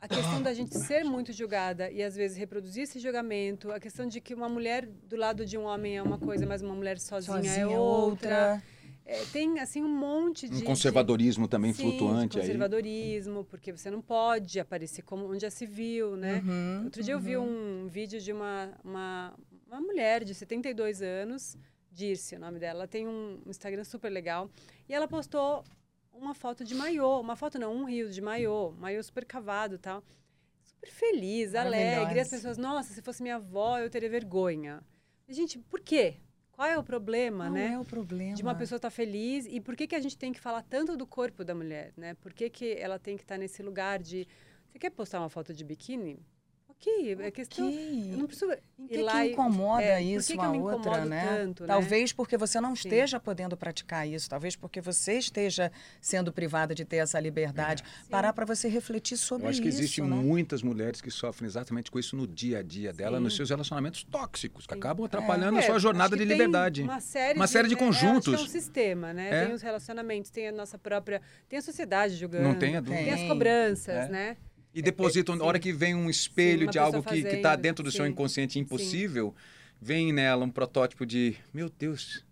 a 0.04 0.08
questão 0.10 0.41
da 0.41 0.54
gente 0.54 0.78
ser 0.78 1.06
muito 1.06 1.32
julgada 1.32 1.89
e 1.89 2.04
às 2.04 2.14
vezes 2.14 2.36
reproduzir 2.36 2.84
esse 2.84 2.99
julgamento, 2.99 3.72
a 3.72 3.80
questão 3.80 4.06
de 4.06 4.20
que 4.20 4.34
uma 4.34 4.49
mulher 4.49 4.86
do 4.86 5.16
lado 5.16 5.45
de 5.45 5.58
um 5.58 5.64
homem 5.64 5.95
é 5.95 6.04
uma 6.04 6.20
coisa, 6.20 6.45
mas 6.45 6.62
uma 6.62 6.76
mulher 6.76 6.99
sozinha, 6.99 7.38
Sozinha 7.38 7.62
é 7.62 7.68
outra. 7.80 8.62
É, 9.06 9.24
tem 9.32 9.60
assim 9.60 9.82
um 9.82 9.88
monte 9.88 10.49
de 10.49 10.62
Um 10.62 10.66
conservadorismo 10.66 11.45
de, 11.45 11.51
também 11.51 11.72
sim, 11.72 11.84
flutuante 11.84 12.34
de 12.34 12.39
aí. 12.39 12.45
conservadorismo, 12.47 13.45
porque 13.45 13.72
você 13.72 13.89
não 13.89 14.01
pode 14.01 14.60
aparecer 14.60 15.04
como 15.04 15.26
onde 15.26 15.43
já 15.43 15.49
se 15.49 15.66
viu, 15.66 16.18
né? 16.18 16.43
Uhum, 16.45 16.84
Outro 16.84 17.01
dia 17.01 17.14
eu 17.14 17.20
vi 17.20 17.38
um 17.38 17.88
vídeo 17.88 18.20
de 18.20 18.34
uma, 18.34 18.74
uma, 18.84 19.34
uma 19.70 19.80
mulher 19.80 20.26
de 20.26 20.36
72 20.36 21.01
anos, 21.01 21.56
Dirce, 21.89 22.36
o 22.36 22.39
nome 22.39 22.60
dela. 22.60 22.80
Ela 22.80 22.88
tem 22.88 23.08
um 23.08 23.39
Instagram 23.47 23.86
super 23.86 24.10
legal. 24.10 24.49
E 24.89 24.93
ela 24.93 25.08
postou 25.08 25.64
uma 26.14 26.34
foto 26.34 26.64
de 26.64 26.74
maiô. 26.76 27.20
Uma 27.20 27.36
foto 27.36 27.59
não, 27.59 27.74
um 27.74 27.86
rio 27.86 28.09
de 28.09 28.22
maiô. 28.22 28.72
Maiô 28.72 29.01
super 29.03 29.26
cavado 29.26 29.78
tal. 29.78 30.03
Super 30.64 30.89
feliz, 30.89 31.53
alegre. 31.55 31.80
E 31.80 31.89
as 31.91 31.97
Maravilhosa. 31.97 32.30
pessoas, 32.30 32.57
nossa, 32.57 32.93
se 32.93 33.01
fosse 33.01 33.22
minha 33.22 33.36
avó, 33.36 33.80
eu 33.80 33.89
teria 33.89 34.09
vergonha. 34.09 34.82
E, 35.28 35.34
gente, 35.34 35.59
por 35.59 35.80
quê? 35.80 36.16
Qual 36.51 36.68
é 36.68 36.78
o 36.78 36.84
problema, 36.84 37.45
Qual 37.45 37.53
né? 37.53 37.74
é 37.74 37.80
o 37.80 37.84
problema? 37.84 38.36
de 38.36 38.43
uma 38.43 38.53
pessoa 38.53 38.78
estar 38.78 38.91
feliz 38.91 39.47
e 39.49 39.59
por 39.59 39.76
que 39.76 39.88
que 39.88 39.95
a 39.95 39.99
gente 39.99 40.16
tem 40.16 40.32
que 40.32 40.39
falar 40.39 40.61
tanto 40.61 40.95
do 40.95 41.05
corpo 41.07 41.43
da 41.43 41.55
mulher, 41.55 41.91
né? 41.97 42.14
Por 42.16 42.32
que, 42.32 42.47
que 42.47 42.74
ela 42.74 42.99
tem 42.99 43.18
que 43.18 43.24
estar 43.24 43.39
nesse 43.39 43.64
lugar 43.64 43.97
de 43.99 44.28
você 44.70 44.78
quer 44.78 44.91
postar 44.91 45.20
uma 45.20 45.30
foto 45.30 45.51
de 45.53 45.64
biquíni? 45.64 46.20
Ok, 46.86 47.18
é 47.22 47.32
questão. 47.32 47.70
Eu 47.72 48.18
não 48.18 48.28
preciso 48.28 48.52
Em 48.78 48.88
que, 48.88 49.02
lá 49.02 49.14
que 49.14 49.28
e- 49.30 49.32
incomoda 49.32 49.82
é, 49.84 50.02
isso 50.04 50.28
que 50.28 50.38
que 50.38 50.44
a 50.44 50.48
eu 50.48 50.52
me 50.52 50.60
outra, 50.60 51.06
né? 51.06 51.26
tanto, 51.26 51.64
né? 51.64 51.68
Talvez 51.68 52.12
porque 52.12 52.36
você 52.38 52.60
não 52.60 52.76
Sim. 52.76 52.90
esteja 52.90 53.20
podendo 53.22 53.56
praticar 53.56 54.06
isso, 54.06 54.30
talvez 54.30 54.58
porque 54.58 54.82
você 54.82 55.14
esteja 55.18 55.72
sendo 56.02 56.34
privada 56.34 56.76
de 56.76 56.84
ter 56.84 56.98
essa 56.98 57.18
liberdade. 57.22 57.84
Parar 58.10 58.34
para 58.34 58.46
você 58.46 58.68
refletir 58.68 59.16
sobre 59.16 59.46
Eu 59.46 59.50
acho 59.52 59.62
que 59.62 59.70
isso, 59.70 59.80
existem 59.80 60.04
né? 60.04 60.14
muitas 60.14 60.62
mulheres 60.62 61.00
que 61.00 61.10
sofrem 61.10 61.48
exatamente 61.48 61.90
com 61.90 61.98
isso 61.98 62.18
no 62.18 62.28
dia 62.28 62.60
a 62.60 62.62
dia 62.62 62.92
dela, 62.92 63.18
Sim. 63.18 63.24
nos 63.24 63.36
seus 63.38 63.50
relacionamentos 63.50 64.04
tóxicos, 64.04 64.68
que 64.68 64.74
Sim. 64.74 64.80
acabam 64.80 65.06
atrapalhando 65.06 65.58
a 65.60 65.62
É, 65.62 65.66
sua 65.66 65.80
jornada 65.80 66.18
de 66.18 66.24
que 66.24 66.28
tem 66.28 66.38
liberdade. 66.38 66.82
Uma 66.82 67.00
série, 67.00 67.40
Uma 67.40 67.48
série 67.48 67.70
de 67.70 67.76
né, 67.76 67.82
é, 67.82 67.84
que 67.84 67.86
conjuntos. 67.86 68.34
É 68.34 68.38
um 68.44 68.48
sistema, 68.48 69.14
né? 69.14 69.30
É. 69.32 69.46
Tem 69.46 69.56
os 69.56 69.62
relacionamentos, 69.62 70.30
tem 70.30 70.50
a 70.50 70.52
nossa 70.52 70.78
própria. 70.78 71.22
Tem 71.48 71.58
a 71.60 71.62
sociedade 71.62 72.16
julgando. 72.16 72.44
Não 72.44 72.56
tenha 72.56 72.82
dúvida. 72.82 73.02
Tem 73.02 73.14
as 73.14 73.20
Tem. 73.22 73.30
cobranças, 73.30 73.96
É. 73.96 74.10
né? 74.10 74.38
E 74.74 74.82
depositam, 74.82 75.36
na 75.36 75.41
sim. 75.43 75.47
hora 75.47 75.59
que 75.59 75.71
vem 75.71 75.93
um 75.93 76.09
espelho 76.09 76.65
Sim, 76.65 76.71
de 76.71 76.80
algo 76.80 77.03
que 77.03 77.15
está 77.17 77.55
dentro 77.55 77.84
do 77.84 77.91
seu 77.91 78.05
sim. 78.05 78.11
inconsciente 78.11 78.57
impossível, 78.57 79.36
vem 79.80 80.11
nela 80.11 80.43
um 80.45 80.49
protótipo 80.49 81.05
de, 81.05 81.36
meu 81.53 81.69
Deus, 81.69 82.26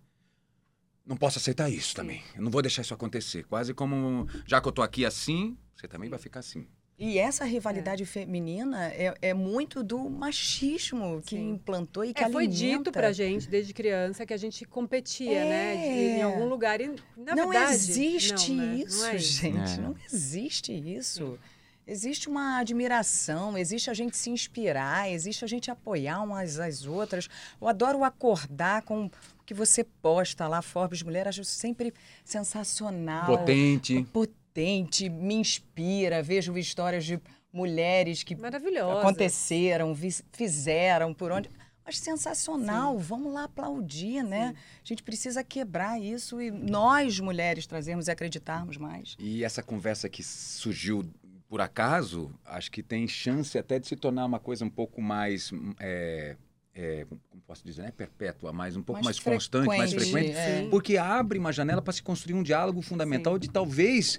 não 1.06 1.16
posso 1.16 1.38
aceitar 1.38 1.70
isso 1.70 1.96
também. 1.96 2.24
Eu 2.36 2.42
não 2.42 2.50
vou 2.52 2.62
deixar 2.62 2.82
isso 2.82 2.94
acontecer. 2.94 3.44
Quase 3.46 3.74
como, 3.74 4.28
já 4.48 4.60
que 4.60 4.68
eu 4.68 4.72
tô 4.72 4.82
aqui 4.82 5.06
assim, 5.06 5.56
você 5.76 5.88
também 5.88 6.10
vai 6.10 6.18
ficar 6.20 6.40
assim. 6.40 6.66
E 6.98 7.18
essa 7.18 7.44
rivalidade 7.46 8.06
feminina 8.06 8.88
é, 8.90 9.16
é 9.24 9.34
muito 9.34 9.82
do 9.84 10.08
machismo 10.08 11.20
que 11.26 11.36
Sim. 11.36 11.50
implantou 11.54 12.06
e 12.06 12.14
que 12.14 12.24
É, 12.24 12.30
foi 12.30 12.44
alimenta. 12.46 12.78
dito 12.78 12.92
pra 12.92 13.12
gente 13.12 13.48
desde 13.50 13.74
criança 13.74 14.24
que 14.24 14.32
a 14.34 14.38
gente 14.38 14.66
competia, 14.66 15.44
né? 15.46 15.76
de- 15.78 15.82
É. 15.84 16.18
em 16.20 16.22
algum 16.22 16.48
lugar. 16.48 16.80
E, 16.80 16.94
na 17.18 17.36
não 17.36 17.50
verdade, 17.50 17.74
existe 17.74 18.52
não, 18.52 18.66
né? 18.68 18.76
isso, 18.76 19.00
Não 19.00 19.08
é 19.08 19.16
isso. 19.16 19.42
gente. 19.42 19.72
É. 19.72 19.78
Não 19.82 19.96
existe 20.12 20.72
isso. 20.74 21.40
Existe 21.86 22.30
uma 22.30 22.60
admiração, 22.60 23.58
existe 23.58 23.90
a 23.90 23.94
gente 23.94 24.16
se 24.16 24.30
inspirar, 24.30 25.10
existe 25.12 25.44
a 25.44 25.48
gente 25.48 25.72
apoiar 25.72 26.22
umas 26.22 26.60
às 26.60 26.86
outras. 26.86 27.28
Eu 27.60 27.68
adoro 27.68 28.04
acordar 28.04 28.84
com 28.84 29.06
o 29.06 29.12
que 29.46 29.54
você 29.54 29.84
posta 29.84 30.48
lá, 30.48 30.62
Forbes 30.62 31.02
Mulher, 31.02 31.28
acho 31.28 31.44
sempre 31.44 31.94
sensacional. 32.24 33.26
Potente. 33.26 34.04
Potente, 34.14 35.10
me 35.10 35.36
inspira. 35.36 36.22
Vejo 36.22 36.58
histórias 36.58 37.04
de 37.04 37.20
mulheres 37.52 38.24
que 38.24 38.36
Maravilhosa. 38.36 39.00
aconteceram, 39.00 39.94
fizeram, 40.32 41.14
por 41.14 41.32
onde. 41.32 41.50
Mas 41.84 41.98
sensacional, 41.98 42.98
vamos 42.98 43.34
lá 43.34 43.46
aplaudir, 43.46 44.24
né? 44.24 44.54
A 44.84 44.88
gente 44.88 45.02
precisa 45.02 45.44
quebrar 45.44 46.00
isso 46.00 46.40
e 46.40 46.52
nós, 46.52 47.20
mulheres, 47.20 47.66
trazermos 47.66 48.08
e 48.08 48.12
acreditarmos 48.12 48.78
mais. 48.78 49.16
E 49.20 49.44
essa 49.44 49.64
conversa 49.64 50.08
que 50.08 50.22
surgiu 50.24 51.04
por 51.52 51.60
acaso, 51.60 52.32
acho 52.46 52.72
que 52.72 52.82
tem 52.82 53.06
chance 53.10 53.58
até 53.58 53.78
de 53.78 53.86
se 53.86 53.98
tornar 53.98 54.24
uma 54.26 54.40
coisa 54.40 54.64
um 54.64 54.70
pouco 54.70 55.02
mais. 55.02 55.52
hum, 55.52 55.74
é, 55.82 56.38
é, 56.74 57.06
como 57.30 57.44
posso 57.46 57.62
dizer, 57.66 57.82
né? 57.82 57.92
Perpétua, 57.92 58.54
mas 58.54 58.78
um 58.78 58.82
pouco 58.82 59.04
mais, 59.04 59.20
constante, 59.20 59.68
mais 59.68 59.92
frequente, 59.92 60.32
é. 60.32 60.70
Porque 60.72 60.96
abre 60.96 61.38
uma 61.38 61.52
janela 61.52 61.82
para 61.82 61.92
se 61.92 62.02
construir 62.02 62.36
um 62.36 62.42
diálogo 62.42 62.82
fundamental 62.82 63.38
de 63.38 63.50
talvez 63.50 64.18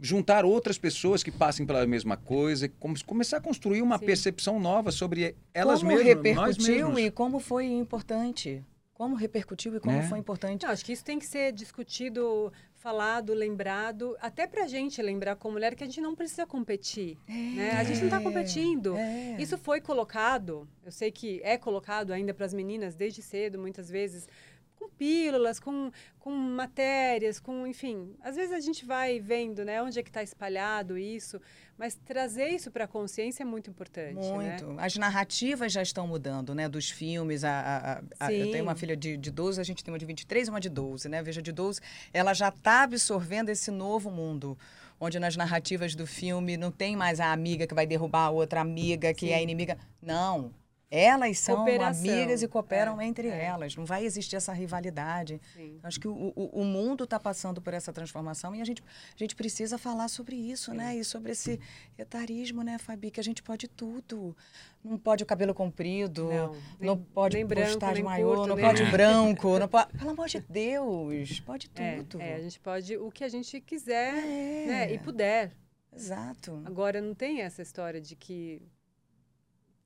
juntar 0.00 0.44
outras 0.44 0.78
pessoas 0.78 1.24
que 1.24 1.32
passem 1.32 1.66
pela 1.66 1.84
mesma 1.84 2.16
coisa, 2.16 2.68
como, 2.78 2.94
começar 3.04 3.38
a 3.38 3.40
construir 3.40 3.82
uma 3.82 3.98
Sim. 3.98 4.06
percepção 4.06 4.60
nova 4.60 4.92
sobre 4.92 5.34
elas 5.52 5.80
como 5.82 5.92
mesmas, 5.92 6.36
nós 6.36 6.56
repercutiu 6.56 6.96
e 6.96 7.10
como 7.10 7.40
foi 7.40 7.66
importante. 7.66 8.64
Como 8.94 9.16
repercutiu 9.16 9.74
e 9.76 9.80
como 9.80 9.96
Né? 9.96 10.02
foi 10.08 10.18
importante. 10.18 10.64
Acho 10.64 10.84
que 10.84 10.92
isso 10.92 11.04
tem 11.04 11.18
que 11.18 11.26
ser 11.26 11.52
discutido, 11.52 12.52
falado, 12.78 13.34
lembrado, 13.34 14.16
até 14.20 14.46
pra 14.46 14.66
gente 14.66 15.02
lembrar 15.02 15.34
como 15.36 15.54
mulher 15.54 15.74
que 15.74 15.82
a 15.82 15.86
gente 15.86 16.00
não 16.00 16.14
precisa 16.14 16.46
competir. 16.46 17.18
né? 17.26 17.72
A 17.72 17.82
gente 17.84 17.98
não 17.98 18.06
está 18.06 18.20
competindo. 18.20 18.96
É. 18.96 19.36
Isso 19.38 19.58
foi 19.58 19.80
colocado, 19.80 20.68
eu 20.84 20.92
sei 20.92 21.10
que 21.10 21.40
é 21.42 21.58
colocado 21.58 22.12
ainda 22.12 22.32
para 22.32 22.46
as 22.46 22.54
meninas 22.54 22.94
desde 22.94 23.20
cedo, 23.20 23.58
muitas 23.58 23.90
vezes, 23.90 24.28
com 24.76 24.88
pílulas, 24.88 25.58
com, 25.58 25.90
com 26.20 26.30
matérias, 26.30 27.40
com, 27.40 27.66
enfim. 27.66 28.14
Às 28.20 28.36
vezes 28.36 28.52
a 28.52 28.60
gente 28.60 28.84
vai 28.84 29.18
vendo, 29.18 29.64
né, 29.64 29.82
onde 29.82 29.98
é 29.98 30.02
que 30.02 30.10
está 30.10 30.22
espalhado 30.22 30.96
isso, 30.96 31.40
mas 31.78 31.94
trazer 31.94 32.48
isso 32.48 32.70
para 32.70 32.84
a 32.84 32.88
consciência 32.88 33.42
é 33.44 33.46
muito 33.46 33.70
importante, 33.70 34.16
né? 34.16 34.58
Muito. 34.60 34.80
As 34.80 34.96
narrativas 34.96 35.72
já 35.72 35.80
estão 35.80 36.06
mudando, 36.06 36.54
né? 36.54 36.68
Dos 36.68 36.90
filmes. 36.90 37.44
A, 37.44 38.02
a- 38.20 38.26
a- 38.26 38.32
eu 38.32 38.50
tenho 38.50 38.64
uma 38.64 38.74
filha 38.74 38.96
de, 38.96 39.16
de 39.16 39.30
12, 39.30 39.60
a 39.60 39.64
gente 39.64 39.84
tem 39.84 39.92
uma 39.92 39.98
de 39.98 40.04
23 40.04 40.48
e 40.48 40.50
uma 40.50 40.60
de 40.60 40.68
12, 40.68 41.08
né? 41.08 41.22
Veja, 41.22 41.40
de 41.40 41.52
12, 41.52 41.80
ela 42.12 42.34
já 42.34 42.48
está 42.48 42.82
absorvendo 42.82 43.48
esse 43.48 43.70
novo 43.70 44.10
mundo. 44.10 44.58
Onde 45.00 45.20
nas 45.20 45.36
narrativas 45.36 45.94
do 45.94 46.04
filme 46.08 46.56
não 46.56 46.72
tem 46.72 46.96
mais 46.96 47.20
a 47.20 47.30
amiga 47.30 47.68
que 47.68 47.74
vai 47.74 47.86
derrubar 47.86 48.24
a 48.26 48.30
outra 48.30 48.60
amiga 48.60 49.14
que 49.14 49.26
Sim. 49.26 49.32
é 49.32 49.36
a 49.36 49.42
inimiga. 49.42 49.78
Não. 50.02 50.50
Elas 50.90 51.38
são 51.38 51.56
Cooperação. 51.56 52.10
amigas 52.10 52.42
e 52.42 52.48
cooperam 52.48 52.98
É, 53.00 53.06
entre 53.06 53.28
é. 53.28 53.44
elas. 53.44 53.76
Não 53.76 53.84
vai 53.84 54.04
existir 54.06 54.36
essa 54.36 54.52
rivalidade. 54.54 55.38
Sim. 55.54 55.78
Acho 55.82 56.00
que 56.00 56.08
o, 56.08 56.32
o, 56.34 56.60
o 56.62 56.64
mundo 56.64 57.04
está 57.04 57.20
passando 57.20 57.60
por 57.60 57.74
essa 57.74 57.92
transformação 57.92 58.54
e 58.54 58.62
a 58.62 58.64
gente, 58.64 58.82
a 58.82 59.18
gente 59.18 59.36
precisa 59.36 59.76
falar 59.76 60.08
sobre 60.08 60.34
isso, 60.34 60.72
né? 60.72 60.96
E 60.96 61.04
sobre 61.04 61.32
esse 61.32 61.60
etarismo, 61.98 62.62
né, 62.62 62.78
Fabi? 62.78 63.10
Que 63.10 63.20
a 63.20 63.24
gente 63.24 63.42
pode 63.42 63.68
tudo. 63.68 64.34
Não 64.82 64.96
pode 64.96 65.22
o 65.22 65.26
cabelo 65.26 65.52
comprido, 65.52 66.24
Não, 66.30 66.52
não, 66.80 66.94
nem- 66.96 67.04
pode 67.12 67.36
nem 67.36 67.46
postar 67.46 67.92
de 67.94 68.02
maiô, 68.02 68.28
curto, 68.28 68.46
não 68.48 68.56
nem- 68.56 68.64
pode 68.64 68.84
branco, 68.86 69.58
não 69.58 69.68
pode... 69.68 69.92
Pelo 69.98 70.10
amor 70.10 70.28
de 70.28 70.40
Deus, 70.40 71.40
pode 71.40 71.70
É, 71.74 71.96
tudo. 72.04 72.22
é, 72.22 72.34
a 72.36 72.40
gente 72.40 72.58
pode 72.60 72.96
o 72.96 73.10
que 73.10 73.24
a 73.24 73.28
gente 73.28 73.60
quiser, 73.60 74.14
É, 74.14 74.66
né, 74.66 74.92
e 74.94 74.98
puder. 74.98 75.52
Exato. 75.94 76.62
Agora, 76.64 77.00
não 77.00 77.14
tem 77.14 77.40
essa 77.42 77.60
história 77.60 78.00
de 78.00 78.14
que 78.14 78.62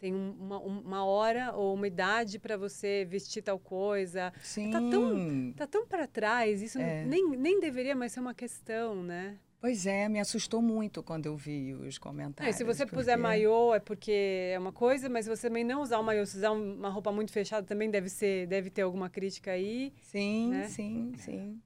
tem 0.03 0.13
um- 0.13 0.33
uma, 0.33 0.59
uma 0.59 1.05
hora 1.05 1.53
ou 1.55 1.73
uma 1.75 1.87
idade 1.87 2.37
para 2.41 2.57
você 2.57 3.07
vestir 3.09 3.41
tal 3.41 3.57
coisa. 3.57 4.33
Sim. 4.43 4.69
tão- 4.73 5.53
Tá 5.57 5.65
tão 5.65 5.87
para 5.87 6.09
trás, 6.09 6.61
isso 6.61 6.77
É. 6.81 7.05
nem, 7.05 7.31
nem 7.37 7.61
deveria 7.61 7.95
mais 7.95 8.11
ser 8.11 8.19
uma 8.19 8.35
questão, 8.35 9.01
né? 9.05 9.39
Pois 9.61 9.87
é, 9.87 10.09
me 10.09 10.19
assustou 10.19 10.61
muito 10.61 11.05
quando 11.05 11.27
eu 11.27 11.37
vi 11.37 11.73
os 11.75 11.97
É, 11.97 12.01
comentários. 12.01 12.57
se 12.57 12.65
você 12.65 12.85
puser 12.85 13.15
porque- 13.15 13.23
maiô 13.23 13.73
é 13.73 13.79
porque 13.79 14.51
é 14.53 14.59
uma 14.59 14.73
coisa, 14.73 15.09
mas 15.09 15.25
se 15.25 15.31
você 15.31 15.47
também 15.49 15.63
não 15.63 15.81
usar 15.83 16.01
o 16.01 16.03
maiô, 16.03 16.27
se 16.27 16.37
usar 16.39 16.51
um- 16.51 16.75
uma 16.75 16.89
roupa 16.89 17.13
muito 17.13 17.31
fechada, 17.31 17.65
também 17.65 17.89
deve 17.89 18.09
ser, 18.09 18.49
deve 18.49 18.71
ter 18.71 18.83
alguma 18.83 19.09
crítica 19.09 19.53
aí. 19.53 19.93
Sim, 20.03 20.51
né? 20.51 20.69
sim, 20.69 21.13
sim. 21.17 21.63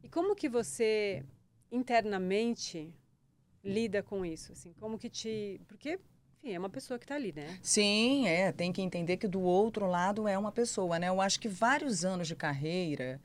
E 0.00 0.08
como 0.08 0.36
que 0.36 0.48
você 0.48 1.24
internamente 1.72 2.94
lida 3.64 4.00
com 4.00 4.24
isso? 4.24 4.52
Assim, 4.52 4.72
como 4.78 4.96
que 4.96 5.10
te, 5.10 5.60
porque 5.66 5.98
enfim, 6.42 6.54
é 6.54 6.58
uma 6.58 6.68
pessoa 6.68 6.98
que 6.98 7.04
está 7.04 7.14
ali, 7.14 7.32
né? 7.34 7.58
Sim, 7.62 8.26
é, 8.28 8.52
tem 8.52 8.72
que 8.72 8.82
entender 8.82 9.16
que 9.16 9.26
do 9.28 9.40
outro 9.40 9.86
lado 9.86 10.26
é 10.28 10.36
uma 10.38 10.52
pessoa, 10.52 10.98
né? 10.98 11.08
Eu 11.08 11.20
acho 11.20 11.38
que 11.40 11.48
vários 11.48 12.04
anos 12.04 12.28
de 12.28 12.34
carreira, 12.36 13.20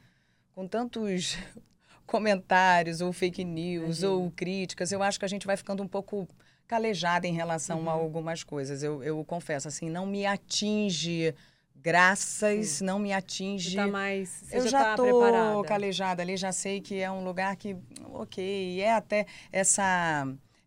com 0.53 0.68
tantos 0.68 1.38
comentários 2.05 3.01
ou 3.01 3.14
fake 3.14 3.43
news 3.43 4.03
Imagino. 4.03 4.11
ou 4.24 4.32
críticas, 4.32 4.91
eu 4.91 5.01
acho 5.03 5.20
que 5.20 5.26
a 5.26 5.30
gente 5.30 5.45
vai 5.47 5.57
ficando 5.57 5.82
um 5.84 5.88
pouco 5.88 6.28
calejada 6.68 7.28
em 7.28 7.34
relação 7.34 7.80
a 7.89 7.93
Uhum. 7.95 8.01
algumas 8.01 8.43
coisas. 8.43 8.82
Eu, 8.84 9.03
eu 9.03 9.24
confesso, 9.26 9.68
assim, 9.68 9.89
não 9.89 10.05
me 10.05 10.26
atinge 10.26 11.34
graças, 11.76 12.82
não 12.82 12.97
me 12.97 13.11
atinge 13.14 13.76
tá 13.76 13.88
mais, 13.88 14.51
eu 14.51 14.61
já, 14.64 14.70
já 14.70 14.86
tá 14.86 14.95
tô 14.95 15.03
preparada. 15.03 15.68
calejada 15.68 16.22
ali, 16.24 16.38
já 16.38 16.51
sei 16.51 16.80
que 16.82 16.99
é 16.99 17.11
um 17.11 17.24
lugar 17.24 17.55
que, 17.57 17.76
ok, 18.14 18.80
é 18.82 18.93
até 18.93 19.26
essa 19.51 20.26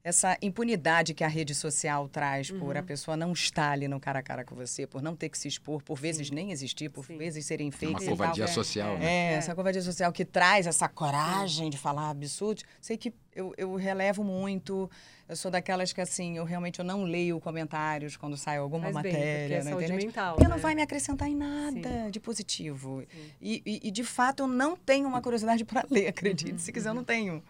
essa 0.09 0.39
impunidade 0.41 1.13
que 1.15 1.25
a 1.25 1.29
rede 1.29 1.53
social 1.53 2.09
traz 2.09 2.49
por 2.49 2.75
Uhum. 2.75 2.81
a 2.81 2.83
pessoa 2.83 3.17
não 3.17 3.33
estar 3.33 3.73
ali 3.73 3.89
no 3.89 3.99
cara 3.99 4.21
a 4.21 4.23
cara 4.23 4.45
com 4.45 4.55
você, 4.55 4.87
por 4.87 5.03
não 5.03 5.17
ter 5.17 5.29
que 5.29 5.37
se 5.37 5.49
expor, 5.49 5.83
por 5.83 5.99
vezes 5.99 6.31
nem 6.31 6.53
existir, 6.53 6.89
por 6.89 7.05
Sim. 7.05 7.19
vezes 7.19 7.45
serem 7.45 7.67
É 7.67 7.71
uma 7.71 7.73
fakes 7.73 8.03
e 8.03 8.07
tal. 8.07 8.17
covardia 8.17 8.45
é, 8.45 8.47
social, 8.47 8.95
é. 8.95 8.99
né? 8.99 9.05
É, 9.07 9.33
É. 9.33 9.35
essa 9.35 9.53
covardia 9.55 9.83
social 9.83 10.13
que 10.13 10.25
traz 10.25 10.67
essa 10.69 10.89
coragem 10.89 11.69
de 11.69 11.77
falar 11.77 12.09
absurdo. 12.11 12.63
Sei 12.81 12.97
que 12.97 13.13
eu, 13.35 13.53
eu 13.59 13.75
relevo 13.75 14.23
muito. 14.23 14.89
Eu 15.29 15.35
sou 15.35 15.51
daquelas 15.51 15.93
que, 15.93 16.01
assim, 16.01 16.37
eu 16.37 16.45
realmente 16.45 16.79
eu 16.79 16.85
não 16.85 17.03
leio 17.03 17.41
comentários 17.41 18.17
quando 18.17 18.37
sai 18.37 18.59
alguma 18.59 18.93
Faz 18.93 19.03
bem, 19.03 19.13
matéria 19.13 19.41
porque 19.41 19.55
é 19.55 19.59
na 19.65 19.71
saúde 19.71 19.85
internet. 19.87 20.07
mental, 20.07 20.35
Porque 20.37 20.49
né? 20.49 20.55
não 20.55 20.61
vai 20.63 20.75
me 20.77 20.83
acrescentar 20.83 21.29
em 21.29 21.35
nada 21.35 22.11
de 22.13 22.21
positivo. 22.21 23.03
E, 23.43 23.61
e- 23.67 23.89
e, 23.89 23.91
de 23.91 24.05
fato, 24.05 24.45
eu 24.45 24.47
não 24.47 24.77
tenho 24.77 25.09
uma 25.09 25.21
curiosidade 25.21 25.65
para 25.65 25.85
ler, 25.91 26.07
acredite. 26.07 26.53
Uhum, 26.53 26.59
Se 26.59 26.73
quiser, 26.73 26.91
eu 26.91 26.95
não 26.95 27.03
tenho. 27.05 27.43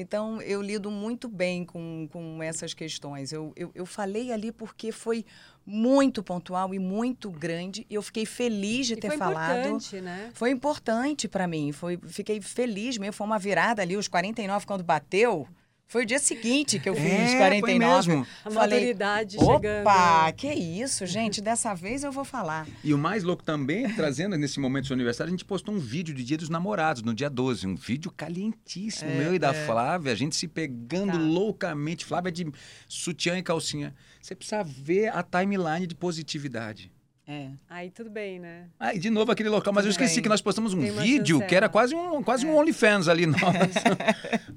Então, 0.00 0.40
eu 0.42 0.62
lido 0.62 0.92
muito 0.92 1.28
bem 1.28 1.64
com, 1.64 2.08
com 2.12 2.40
essas 2.40 2.72
questões. 2.72 3.32
Eu, 3.32 3.52
eu, 3.56 3.72
eu 3.74 3.84
falei 3.84 4.30
ali 4.30 4.52
porque 4.52 4.92
foi 4.92 5.24
muito 5.66 6.22
pontual 6.22 6.72
e 6.72 6.78
muito 6.78 7.28
grande. 7.32 7.84
E 7.90 7.94
eu 7.96 8.02
fiquei 8.02 8.24
feliz 8.24 8.86
de 8.86 8.92
E 8.94 8.96
ter 8.96 9.08
foi 9.08 9.18
falado. 9.18 9.58
importante, 9.58 10.00
né? 10.00 10.30
Foi 10.34 10.50
importante 10.50 11.26
para 11.26 11.48
mim. 11.48 11.72
Foi, 11.72 11.98
fiquei 12.06 12.40
feliz 12.40 12.96
mesmo. 12.96 13.12
Foi 13.12 13.26
uma 13.26 13.40
virada 13.40 13.82
ali, 13.82 13.96
os 13.96 14.06
49, 14.06 14.64
quando 14.66 14.84
bateu. 14.84 15.48
Foi 15.90 16.02
o 16.02 16.06
dia 16.06 16.18
seguinte 16.18 16.78
que 16.78 16.86
eu 16.86 16.94
fiz 16.94 17.02
É, 17.04 17.28
foi 17.28 17.38
49. 17.38 18.08
mesmo. 18.08 18.26
A 18.44 18.50
Falei, 18.50 18.78
maturidade 18.80 19.38
chegando. 19.38 19.80
Opa, 19.86 20.30
que 20.32 20.46
isso, 20.52 21.06
gente. 21.06 21.40
Dessa 21.40 21.72
vez 21.74 22.04
eu 22.04 22.12
vou 22.12 22.26
falar. 22.26 22.66
E 22.84 22.92
o 22.92 22.98
mais 22.98 23.24
louco 23.24 23.42
também, 23.42 23.88
trazendo 23.94 24.36
nesse 24.36 24.60
momento 24.60 24.84
do 24.84 24.86
seu 24.88 24.94
aniversário, 24.94 25.30
a 25.30 25.34
gente 25.34 25.46
postou 25.46 25.74
um 25.74 25.78
vídeo 25.78 26.14
de 26.14 26.22
Dia 26.22 26.36
dos 26.36 26.50
Namorados, 26.50 27.02
no 27.02 27.14
dia 27.14 27.30
12. 27.30 27.66
Um 27.66 27.74
vídeo 27.74 28.12
calientíssimo, 28.14 29.10
meu 29.12 29.34
e 29.34 29.38
da 29.38 29.54
Flávia, 29.54 30.12
a 30.12 30.14
gente 30.14 30.36
se 30.36 30.46
pegando 30.46 31.12
Tá. 31.12 31.18
loucamente. 31.18 32.04
Flávia 32.04 32.30
de 32.30 32.46
sutiã 32.86 33.38
e 33.38 33.42
calcinha. 33.42 33.94
Você 34.20 34.34
precisa 34.34 34.62
ver 34.62 35.08
a 35.08 35.22
timeline 35.22 35.86
de 35.86 35.94
positividade. 35.94 36.92
É. 37.30 37.50
Aí 37.68 37.90
tudo 37.90 38.08
bem, 38.08 38.38
né? 38.40 38.68
Ah, 38.80 38.94
e 38.94 38.98
de 38.98 39.10
novo 39.10 39.30
aquele 39.30 39.50
local, 39.50 39.70
mas 39.70 39.84
eu 39.84 39.90
Tudo 39.92 40.00
esqueci 40.00 40.14
bem. 40.14 40.22
que 40.22 40.28
nós 40.30 40.40
postamos 40.40 40.72
um 40.72 40.80
vídeo 40.80 41.46
que 41.46 41.54
era 41.54 41.68
quase 41.68 41.94
um, 41.94 42.22
quase 42.22 42.46
um 42.46 42.56
OnlyFans 42.56 43.06
ali, 43.06 43.26
nossa. 43.28 43.44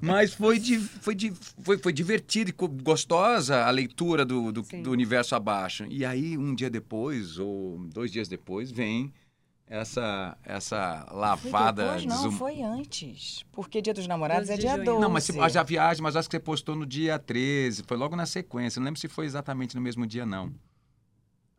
mas 0.00 0.32
foi, 0.32 0.58
di- 0.58 0.78
foi, 0.78 1.14
di- 1.14 1.34
foi, 1.62 1.76
foi 1.76 1.92
divertido 1.92 2.48
e 2.50 2.54
gostosa 2.82 3.64
a 3.66 3.70
leitura 3.70 4.24
do, 4.24 4.50
do, 4.50 4.62
do 4.62 4.90
universo 4.90 5.34
abaixo. 5.34 5.84
E 5.90 6.02
aí, 6.02 6.38
um 6.38 6.54
dia 6.54 6.70
depois, 6.70 7.38
ou 7.38 7.78
dois 7.92 8.10
dias 8.10 8.26
depois, 8.26 8.70
vem 8.70 9.12
essa, 9.66 10.36
essa 10.42 11.04
Foi 11.08 11.18
lavada. 11.18 11.82
depois, 11.84 12.06
não, 12.06 12.16
desum- 12.16 12.32
foi 12.38 12.62
antes. 12.62 13.44
Porque 13.52 13.82
Dia 13.82 13.92
dos 13.92 14.06
Namorados 14.06 14.48
12 14.48 14.52
é 14.52 14.56
de 14.56 14.62
dia 14.62 14.72
junho. 14.76 14.84
12. 14.86 15.00
Não, 15.02 15.10
mas 15.10 15.24
se, 15.24 15.38
a 15.58 15.62
viagem, 15.62 16.02
mas 16.02 16.16
acho 16.16 16.26
que 16.28 16.36
você 16.36 16.40
postou 16.40 16.74
no 16.74 16.86
dia 16.86 17.18
13, 17.18 17.82
foi 17.86 17.98
logo 17.98 18.16
na 18.16 18.24
sequência. 18.24 18.80
Não 18.80 18.86
lembro 18.86 18.98
se 18.98 19.08
foi 19.08 19.26
exatamente 19.26 19.74
no 19.76 19.80
mesmo 19.82 20.06
dia, 20.06 20.24
não. 20.24 20.50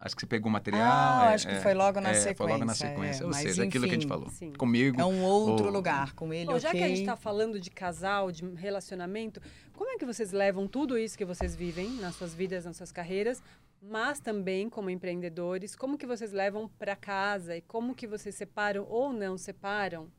Acho 0.06 0.16
que 0.16 0.22
você 0.22 0.28
pegou 0.28 0.50
o 0.50 0.52
material. 0.52 0.82
Ah, 0.92 1.32
é, 1.32 1.34
acho 1.36 1.48
que 1.48 1.54
é, 1.54 1.62
foi 1.62 1.74
logo 1.74 2.02
na 2.02 2.10
é, 2.10 2.14
sequência. 2.16 2.36
Foi 2.36 2.52
logo 2.52 2.66
na 2.66 2.74
sequência. 2.76 3.22
é. 3.22 3.26
Ou 3.26 3.32
Mas, 3.32 3.42
seja, 3.42 3.64
aquilo 3.64 3.86
que 3.86 3.90
a 3.92 3.94
gente 3.94 4.02
enfim, 4.06 4.10
falou. 4.10 4.30
Sim. 4.32 4.52
Comigo. 4.52 5.00
É 5.00 5.06
um 5.06 5.24
outro 5.24 5.68
ou- 5.68 5.72
lugar. 5.72 6.14
Com 6.14 6.34
ele, 6.34 6.48
Bom, 6.48 6.60
já 6.60 6.72
que 6.72 6.84
a 6.84 6.88
gente 6.90 7.00
está 7.00 7.16
falando 7.16 7.58
de 7.58 7.72
casal, 7.72 8.30
de 8.30 8.44
relacionamento, 8.56 9.42
como 9.72 9.90
é 9.92 9.98
que 9.98 10.06
vocês 10.06 10.34
levam 10.34 10.68
tudo 10.68 10.98
isso 10.98 11.18
que 11.18 11.24
vocês 11.24 11.56
vivem 11.56 11.90
nas 12.02 12.16
suas 12.16 12.34
vidas, 12.36 12.66
nas 12.66 12.76
suas 12.76 12.92
carreiras, 12.92 13.42
mas 13.82 14.20
também 14.20 14.70
como 14.70 14.90
empreendedores, 14.90 15.74
como 15.74 15.98
que 15.98 16.06
vocês 16.06 16.34
levam 16.34 16.68
para 16.78 16.98
casa 16.98 17.56
e 17.56 17.62
como 17.62 17.96
que 17.96 18.06
vocês 18.06 18.36
separam 18.36 18.86
ou 18.90 19.14
não 19.14 19.38
separam 19.38 20.12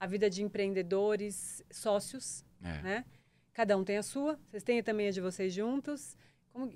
a 0.00 0.06
vida 0.06 0.30
de 0.30 0.42
empreendedores, 0.42 1.62
sócios, 1.70 2.42
É. 2.62 2.82
né? 2.82 3.04
Cada 3.52 3.76
um 3.76 3.84
tem 3.84 3.96
a 3.98 4.02
sua, 4.02 4.38
vocês 4.50 4.62
têm 4.62 4.82
também 4.82 5.08
a 5.08 5.10
de 5.10 5.20
vocês 5.20 5.52
juntos. 5.52 6.16
Como, 6.52 6.70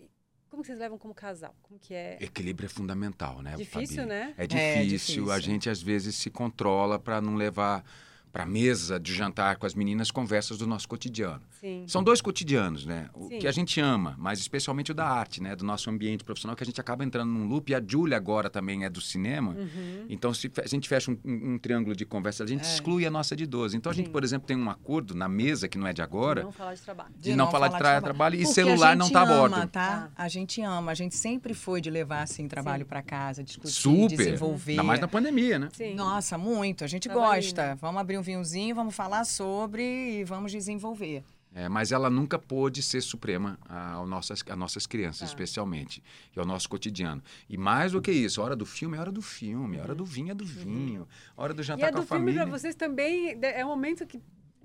como 0.50 0.64
vocês 0.64 0.78
levam 0.78 0.98
como 0.98 1.14
casal? 1.14 1.54
Como 1.62 1.78
que 1.78 1.94
é? 1.94 2.18
Equilíbrio 2.20 2.66
é 2.66 2.68
fundamental, 2.68 3.40
né? 3.40 3.54
Difícil, 3.56 3.96
Fabi? 3.98 4.08
né? 4.08 4.34
É 4.36 4.44
É, 4.44 4.46
difícil. 4.46 5.30
A 5.30 5.36
difícil. 5.36 5.40
gente 5.52 5.70
às 5.70 5.80
vezes 5.80 6.16
se 6.16 6.28
controla 6.30 6.98
para 6.98 7.20
não 7.20 7.34
levar 7.36 7.84
para 8.32 8.46
mesa 8.46 8.98
de 9.00 9.12
jantar 9.14 9.56
com 9.56 9.66
as 9.66 9.74
meninas 9.74 10.10
conversas 10.10 10.56
do 10.58 10.66
nosso 10.66 10.88
cotidiano. 10.88 11.40
Sim. 11.60 11.84
São 11.88 12.02
dois 12.02 12.20
cotidianos, 12.20 12.86
né? 12.86 13.08
O 13.12 13.28
Sim. 13.28 13.38
que 13.40 13.46
a 13.46 13.52
gente 13.52 13.80
ama, 13.80 14.14
mas 14.18 14.38
especialmente 14.38 14.92
o 14.92 14.94
da 14.94 15.06
arte, 15.06 15.42
né? 15.42 15.56
Do 15.56 15.64
nosso 15.64 15.90
ambiente 15.90 16.22
profissional, 16.24 16.56
que 16.56 16.62
a 16.62 16.66
gente 16.66 16.80
acaba 16.80 17.04
entrando 17.04 17.28
num 17.30 17.46
loop. 17.48 17.70
E 17.70 17.74
a 17.74 17.82
Júlia 17.86 18.16
agora 18.16 18.48
também 18.48 18.84
é 18.84 18.88
do 18.88 19.00
cinema. 19.00 19.52
Uhum. 19.52 20.06
Então, 20.08 20.32
se 20.32 20.50
a 20.62 20.66
gente 20.66 20.88
fecha 20.88 21.10
um, 21.10 21.18
um- 21.24 21.54
um 21.54 21.58
triângulo 21.58 21.94
de 21.96 22.04
conversa, 22.04 22.44
a 22.44 22.46
gente 22.46 22.64
É. 22.64 22.72
exclui 22.72 23.04
a 23.04 23.10
nossa 23.10 23.34
de 23.34 23.46
12. 23.46 23.76
Então, 23.76 23.90
a 23.90 23.94
gente, 23.94 24.06
Sim. 24.06 24.12
por 24.12 24.22
exemplo, 24.24 24.46
tem 24.46 24.56
um 24.56 24.70
acordo 24.70 25.14
na 25.14 25.28
mesa, 25.28 25.68
que 25.68 25.76
não 25.76 25.86
é 25.86 25.92
de 25.92 26.00
agora, 26.02 26.42
Não 26.44 26.52
falar 26.52 26.74
de 26.74 26.80
trabalho. 26.82 27.10
de, 27.18 27.34
não, 27.34 27.50
falar 27.50 27.68
de 27.68 27.78
tra- 27.78 28.00
trabalho, 28.00 28.36
e 28.36 28.38
Porque 28.42 28.54
celular 28.54 28.92
a 28.92 28.96
não 28.96 29.06
gente 29.06 29.12
tá 29.14 29.22
a 29.22 29.26
bordo. 29.26 29.54
ama, 29.56 29.66
tá? 29.66 29.90
Tá. 29.90 30.10
A 30.16 30.28
gente 30.28 30.60
ama. 30.62 30.92
A 30.92 30.94
gente 30.94 31.16
sempre 31.16 31.52
foi 31.52 31.80
de 31.80 31.90
levar, 31.90 32.22
assim, 32.22 32.46
trabalho 32.48 32.86
para 32.86 33.02
casa, 33.02 33.42
discutir, 33.42 33.72
Super! 33.72 34.16
desenvolver. 34.16 34.72
Ainda 34.72 34.82
mais 34.84 35.00
na 35.00 35.08
pandemia, 35.08 35.58
né? 35.58 35.68
Sim. 35.72 35.94
Nossa, 35.94 36.38
muito. 36.38 36.84
A 36.84 36.86
gente 36.86 37.08
Tava 37.08 37.20
ali, 37.28 37.42
gosta. 37.42 37.66
né? 37.68 37.78
Vamos 37.80 38.00
abrir 38.00 38.19
um 38.20 38.22
vinhozinho, 38.22 38.74
vamos 38.74 38.94
falar 38.94 39.24
sobre 39.24 39.82
e 40.20 40.24
vamos 40.24 40.52
desenvolver. 40.52 41.24
É, 41.52 41.68
mas 41.68 41.90
ela 41.90 42.08
nunca 42.08 42.38
pôde 42.38 42.80
ser 42.80 43.00
suprema 43.00 43.58
ao 43.68 44.06
nossas, 44.06 44.40
a 44.48 44.54
nossas 44.54 44.86
crianças, 44.86 45.18
Tá. 45.20 45.24
especialmente, 45.26 46.00
e 46.34 46.38
ao 46.38 46.46
nosso 46.46 46.68
cotidiano. 46.68 47.20
E 47.48 47.58
mais 47.58 47.90
do 47.90 48.00
que 48.00 48.12
isso, 48.12 48.40
a 48.40 48.44
hora 48.44 48.54
do 48.54 48.64
filme 48.64 48.96
é 48.96 49.00
hora 49.00 49.10
do 49.10 49.20
filme, 49.20 49.76
a 49.78 49.82
hora 49.82 49.94
do 49.96 50.04
vinho 50.04 50.30
é 50.30 50.34
do 50.34 50.44
vinho, 50.44 51.08
a 51.36 51.42
hora 51.42 51.52
do 51.52 51.60
E 51.60 51.64
jantar 51.64 51.88
é 51.88 51.92
com 51.92 51.98
a 51.98 52.00
do 52.02 52.06
filme 52.06 52.20
família. 52.26 52.42
para 52.46 52.50
vocês 52.56 52.76
também 52.76 53.36
é 53.42 53.64
um 53.64 53.68
momento 53.68 54.06
que 54.06 54.20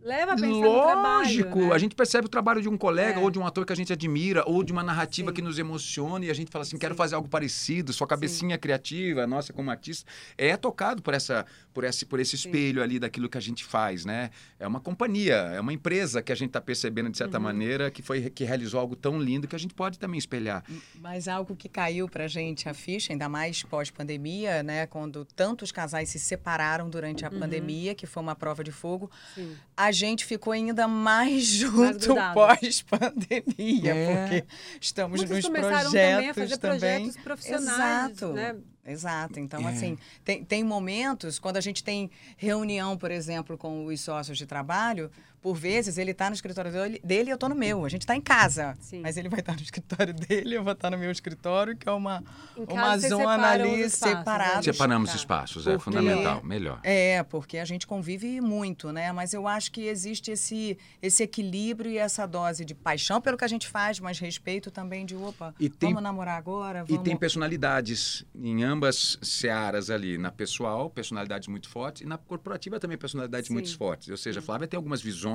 leva 0.05 0.33
a 0.33 0.35
pensar 0.35 0.47
no 0.47 0.61
trabalho. 0.61 1.17
Lógico, 1.17 1.59
né? 1.59 1.73
a 1.73 1.77
gente 1.77 1.95
percebe 1.95 2.27
o 2.27 2.29
trabalho 2.29 2.61
de 2.61 2.69
um 2.69 2.77
colega 2.77 3.19
É. 3.19 3.23
ou 3.23 3.31
de 3.31 3.39
um 3.39 3.45
ator 3.45 3.65
que 3.65 3.73
a 3.73 3.75
gente 3.75 3.91
admira 3.91 4.43
ou 4.47 4.63
de 4.63 4.71
uma 4.71 4.83
narrativa 4.83 5.29
Sim. 5.29 5.35
que 5.35 5.41
nos 5.41 5.57
emociona 5.57 6.23
e 6.25 6.29
a 6.29 6.33
gente 6.33 6.51
fala 6.51 6.61
assim, 6.63 6.77
quero 6.77 6.93
Sim. 6.93 6.97
fazer 6.97 7.15
algo 7.15 7.27
parecido. 7.27 7.91
Sua 7.91 8.05
cabecinha 8.07 8.57
criativa, 8.57 9.23
a 9.23 9.27
nossa 9.27 9.51
como 9.51 9.71
artista, 9.71 10.09
é 10.37 10.55
tocado 10.55 11.01
por 11.01 11.13
essa, 11.15 11.45
por 11.73 11.83
esse, 11.83 12.05
por 12.05 12.19
esse 12.19 12.37
Sim. 12.37 12.47
espelho 12.49 12.83
ali 12.83 12.99
daquilo 12.99 13.27
que 13.27 13.37
a 13.37 13.41
gente 13.41 13.63
faz, 13.65 14.05
né? 14.05 14.29
É 14.59 14.67
uma 14.67 14.79
companhia, 14.79 15.33
é 15.35 15.59
uma 15.59 15.73
empresa 15.73 16.21
que 16.21 16.31
a 16.31 16.35
gente 16.35 16.49
está 16.49 16.61
percebendo 16.61 17.09
de 17.09 17.17
certa 17.17 17.37
Uhum. 17.37 17.43
maneira 17.43 17.89
que 17.89 18.01
foi 18.03 18.29
que 18.29 18.43
realizou 18.43 18.79
algo 18.79 18.95
tão 18.95 19.19
lindo 19.19 19.47
que 19.47 19.55
a 19.55 19.59
gente 19.59 19.73
pode 19.73 19.97
também 19.97 20.17
espelhar. 20.19 20.63
Mas 21.01 21.27
algo 21.27 21.55
que 21.55 21.67
caiu 21.67 22.07
pra 22.07 22.27
gente 22.27 22.69
a 22.69 22.73
ficha, 22.73 23.11
ainda 23.11 23.27
mais 23.27 23.63
pós-pandemia, 23.63 24.61
né? 24.61 24.85
Quando 24.85 25.25
tantos 25.25 25.71
casais 25.71 26.09
se 26.09 26.19
separaram 26.19 26.89
durante 26.89 27.25
a 27.25 27.29
Uhum. 27.29 27.39
pandemia, 27.39 27.95
que 27.95 28.05
foi 28.05 28.21
uma 28.21 28.35
prova 28.35 28.63
de 28.63 28.71
fogo, 28.71 29.09
Sim. 29.33 29.55
a 29.75 29.91
gente 29.95 30.25
ficou 30.25 30.53
ainda 30.53 30.87
mais 30.87 31.43
junto 31.47 32.13
pós-pandemia, 32.33 33.93
É. 33.95 34.15
porque 34.27 34.45
estamos 34.81 35.19
Muitos 35.21 35.37
nos 35.37 35.45
começaram 35.45 35.81
projetos 35.91 36.15
também 36.15 36.29
a 36.29 36.33
fazer 36.33 36.57
também. 36.57 36.79
projetos 36.79 37.17
profissionais, 37.23 38.11
Exato. 38.11 38.33
né? 38.33 38.55
Exato. 38.87 39.39
Então, 39.39 39.67
É. 39.67 39.71
assim, 39.71 39.97
tem, 40.23 40.43
tem 40.43 40.63
momentos, 40.63 41.39
quando 41.39 41.57
a 41.57 41.61
gente 41.61 41.83
tem 41.83 42.09
reunião, 42.37 42.95
por 42.97 43.09
exemplo, 43.09 43.57
com 43.57 43.85
os 43.85 43.99
sócios 43.99 44.37
de 44.37 44.45
trabalho, 44.45 45.09
por 45.45 45.53
vezes 45.55 45.99
ele 45.99 46.09
está 46.09 46.27
no 46.27 46.33
escritório 46.33 46.71
dele, 46.71 46.99
dele 47.03 47.29
e 47.29 47.31
eu 47.31 47.35
estou 47.35 47.47
no 47.47 47.53
meu. 47.53 47.85
A 47.85 47.89
gente 47.89 48.01
está 48.01 48.15
em 48.15 48.19
casa, 48.21 48.75
Sim. 48.81 49.01
mas 49.01 49.15
ele 49.15 49.29
vai 49.29 49.41
estar 49.41 49.53
no 49.53 49.61
escritório 49.61 50.11
dele, 50.27 50.55
eu 50.57 50.63
vou 50.63 50.73
estar 50.73 50.89
no 50.89 50.97
meu 50.97 51.11
escritório, 51.11 51.77
que 51.77 51.87
é 51.87 51.91
uma, 51.91 52.23
uma 52.67 52.97
zona 52.97 53.49
ali 53.51 53.81
espaços, 53.81 54.17
separada. 54.17 54.55
né? 54.55 54.61
Separamos 54.63 55.09
Tá. 55.11 55.15
espaços, 55.15 55.67
é 55.67 55.73
Porque- 55.73 55.83
fundamental, 55.83 56.43
melhor. 56.43 56.79
É, 56.81 57.21
porque 57.21 57.59
a 57.59 57.65
gente 57.65 57.85
convive 57.85 58.41
muito, 58.41 58.91
né? 58.91 59.11
Mas 59.11 59.35
eu 59.35 59.47
acho 59.47 59.71
que 59.71 59.81
existe 59.85 60.31
esse, 60.31 60.79
esse 60.99 61.21
equilíbrio 61.21 61.91
e 61.91 61.99
essa 61.99 62.25
dose 62.25 62.65
de 62.65 62.73
paixão 62.73 63.21
pelo 63.21 63.37
que 63.37 63.45
a 63.45 63.47
gente 63.47 63.67
faz, 63.67 63.99
mas 63.99 64.17
respeito 64.17 64.71
também 64.71 65.05
de, 65.05 65.15
opa, 65.15 65.53
E 65.59 65.69
tem- 65.69 65.89
vamos 65.89 66.01
namorar 66.01 66.39
agora, 66.39 66.79
E 66.87 66.93
vamos... 66.93 67.03
tem 67.03 67.15
personalidades 67.15 68.25
em 68.33 68.63
ambas 68.63 69.19
searas 69.21 69.91
ali, 69.91 70.17
na 70.17 70.31
pessoal, 70.31 70.89
personalidades 70.89 71.47
muito 71.47 71.69
fortes, 71.69 72.01
e 72.01 72.05
na 72.07 72.17
corporativa 72.17 72.79
também 72.79 72.97
personalidades 72.97 73.47
Sim. 73.49 73.53
muito 73.53 73.77
fortes. 73.77 74.09
Ou 74.09 74.17
seja, 74.17 74.39
a 74.39 74.41
Flávia 74.41 74.67
tem 74.67 74.75
algumas 74.75 75.03
visões 75.03 75.34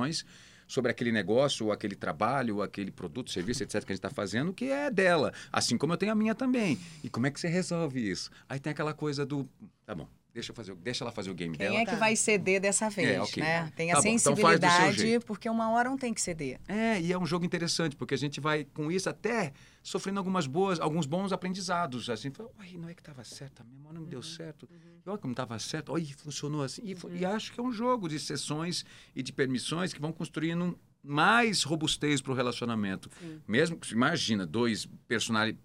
sobre 0.67 0.89
aquele 0.89 1.11
negócio, 1.11 1.65
ou 1.65 1.71
aquele 1.71 1.95
trabalho, 1.95 2.57
ou 2.57 2.63
aquele 2.63 2.91
produto, 2.91 3.29
serviço, 3.29 3.61
etc., 3.61 3.83
que 3.83 3.91
a 3.91 3.95
gente 3.95 4.05
está 4.05 4.09
fazendo, 4.09 4.53
que 4.53 4.65
é 4.65 4.89
dela. 4.89 5.33
Assim 5.51 5.77
como 5.77 5.91
eu 5.91 5.97
tenho 5.97 6.13
a 6.13 6.15
minha 6.15 6.33
também. 6.33 6.79
E 7.03 7.09
como 7.09 7.27
é 7.27 7.31
que 7.31 7.39
você 7.39 7.49
resolve 7.49 8.09
isso? 8.09 8.31
Aí 8.47 8.59
tem 8.59 8.71
aquela 8.71 8.93
coisa 8.93 9.25
do. 9.25 9.47
Tá 9.85 9.93
bom, 9.93 10.07
deixa, 10.33 10.51
eu 10.51 10.55
fazer, 10.55 10.75
deixa 10.75 11.03
ela 11.03 11.11
fazer 11.11 11.29
o 11.29 11.33
game 11.33 11.57
Quem 11.57 11.67
dela. 11.67 11.79
é 11.79 11.85
que 11.85 11.95
vai 11.95 12.15
ceder 12.15 12.59
dessa 12.61 12.89
vez, 12.89 13.19
ok. 13.19 13.41
né? 13.43 13.71
Tem 13.75 13.89
Tá 13.91 13.97
a 13.97 14.01
bom, 14.01 14.07
então 14.07 14.35
sensibilidade, 14.35 14.97
jeito. 15.01 15.25
porque 15.25 15.49
uma 15.49 15.69
hora 15.71 15.89
um 15.91 15.97
tem 15.97 16.13
que 16.13 16.21
ceder. 16.21 16.59
É, 16.67 16.99
e 17.01 17.11
é 17.11 17.17
um 17.17 17.25
jogo 17.25 17.45
interessante, 17.45 17.95
porque 17.95 18.13
a 18.13 18.17
gente 18.17 18.39
vai, 18.39 18.63
com 18.65 18.91
isso, 18.91 19.09
até 19.09 19.51
sofrendo 19.83 20.19
algumas 20.19 20.47
boas, 20.47 20.79
alguns 20.79 21.05
bons 21.05 21.31
aprendizados. 21.33 22.09
Assim, 22.09 22.29
fala, 22.31 22.49
"Uai, 22.59 22.73
não 22.77 22.87
é 22.89 22.93
que 22.93 23.01
estava 23.01 23.23
certo 23.23 23.63
mesmo, 23.65 23.91
não 23.93 24.03
deu 24.03 24.21
certo. 24.23 24.67
E 25.05 25.09
olha 25.09 25.17
como 25.17 25.31
estava 25.33 25.57
certo, 25.59 25.91
olha, 25.91 26.05
funcionou 26.17 26.63
assim. 26.63 26.81
E, 26.85 26.95
fo- 26.95 27.09
e 27.09 27.25
acho 27.25 27.51
que 27.51 27.59
é 27.59 27.63
um 27.63 27.71
jogo 27.71 28.07
de 28.07 28.19
sessões 28.19 28.85
e 29.15 29.21
de 29.23 29.33
permissões 29.33 29.91
que 29.93 29.99
vão 29.99 30.11
construindo 30.13 30.77
mais 31.03 31.63
robustez 31.63 32.21
para 32.21 32.31
o 32.31 32.35
relacionamento. 32.35 33.09
Sim. 33.19 33.41
Mesmo 33.47 33.75
que, 33.75 33.91
imagina, 33.91 34.45
dois 34.45 34.87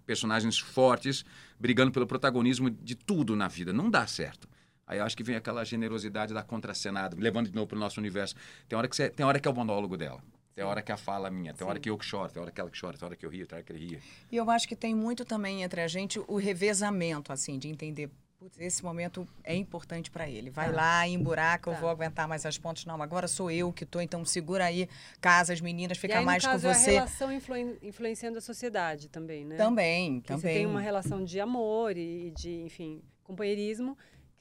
personagens 0.06 0.58
fortes 0.58 1.24
brigando 1.60 1.92
pelo 1.92 2.06
protagonismo 2.06 2.70
de 2.70 2.94
tudo 2.94 3.36
na 3.36 3.48
vida. 3.48 3.72
Não 3.72 3.90
dá 3.90 4.06
certo. 4.06 4.48
Aí 4.87 4.99
eu 4.99 5.05
acho 5.05 5.16
que 5.16 5.22
vem 5.24 5.34
aquela 5.37 5.64
generosidade 5.64 6.32
da 6.32 6.43
contracenada, 6.43 7.16
levando 7.18 7.49
de 7.49 7.55
novo 7.55 7.66
para 7.66 7.76
o 7.76 7.80
nosso 7.80 7.99
universo. 7.99 8.34
Tem 8.68 8.78
hora, 8.78 8.87
que 8.89 8.95
você- 8.95 9.11
tem 9.11 9.26
hora 9.26 9.41
que 9.41 9.49
é 9.49 9.51
o 9.51 9.55
monólogo 9.55 9.97
dela. 9.97 10.22
Tem 10.55 10.64
hora 10.64 10.80
que 10.80 10.91
a 10.93 10.97
fala 10.97 11.28
é 11.28 11.30
minha, 11.30 11.53
tem 11.53 11.66
hora 11.66 11.78
que 11.78 11.91
eu 11.91 11.99
que 11.99 12.05
choro, 12.05 12.32
tem 12.32 12.41
hora 12.41 12.51
que 12.51 12.59
ela 12.61 12.70
que 12.70 12.80
chora, 12.80 12.97
tem 12.97 13.05
hora 13.05 13.16
que 13.16 13.26
eu 13.26 13.30
rio, 13.30 13.47
tem 13.47 13.57
hora 13.57 13.64
que 13.64 13.72
ele 13.72 13.84
ria. 13.89 14.01
E 14.30 14.37
eu 14.37 14.49
acho 14.51 14.66
que 14.66 14.74
tem 14.76 14.95
muito 14.95 15.24
também 15.24 15.62
entre 15.62 15.80
a 15.82 15.89
gente 15.89 16.18
o 16.26 16.37
revezamento, 16.37 17.30
assim, 17.32 17.59
de 17.59 17.68
entender. 17.68 18.09
Putz, 18.39 18.59
esse 18.61 18.82
momento 18.84 19.26
é 19.45 19.55
importante 19.55 20.11
para 20.11 20.28
ele. 20.28 20.49
Vai 20.51 20.70
Tá. 20.70 20.76
lá, 20.76 21.09
emburaca, 21.09 21.70
Tá. 21.70 21.76
eu 21.76 21.80
vou 21.80 21.91
aguentar 21.91 22.28
mais 22.28 22.47
as 22.47 22.57
pontas. 22.57 22.84
Não, 22.87 23.01
agora 23.03 23.26
sou 23.28 23.51
eu 23.51 23.72
que 23.72 23.84
tô, 23.84 24.01
então 24.01 24.24
segura 24.24 24.64
aí, 24.66 24.89
casa, 25.20 25.53
as 25.53 25.61
meninas, 25.61 25.97
e 25.99 26.01
fica 26.01 26.18
aí, 26.18 26.24
mais 26.24 26.43
no 26.45 26.51
caso, 26.51 26.62
com 26.62 26.68
é 26.68 26.70
a 26.70 26.74
você. 26.74 26.91
relação 26.93 27.32
influen- 27.32 27.76
influenciando 27.82 28.39
a 28.39 28.41
sociedade 28.43 29.09
também, 29.09 29.45
né? 29.45 29.57
Também, 29.57 30.20
Porque 30.20 30.28
também. 30.28 30.41
você 30.53 30.59
tem 30.59 30.66
uma 30.66 30.80
relação 30.80 31.22
de 31.24 31.39
amor 31.41 31.97
e 31.99 32.30
de, 32.30 32.61
enfim, 32.62 33.03
companheirismo, 33.24 33.97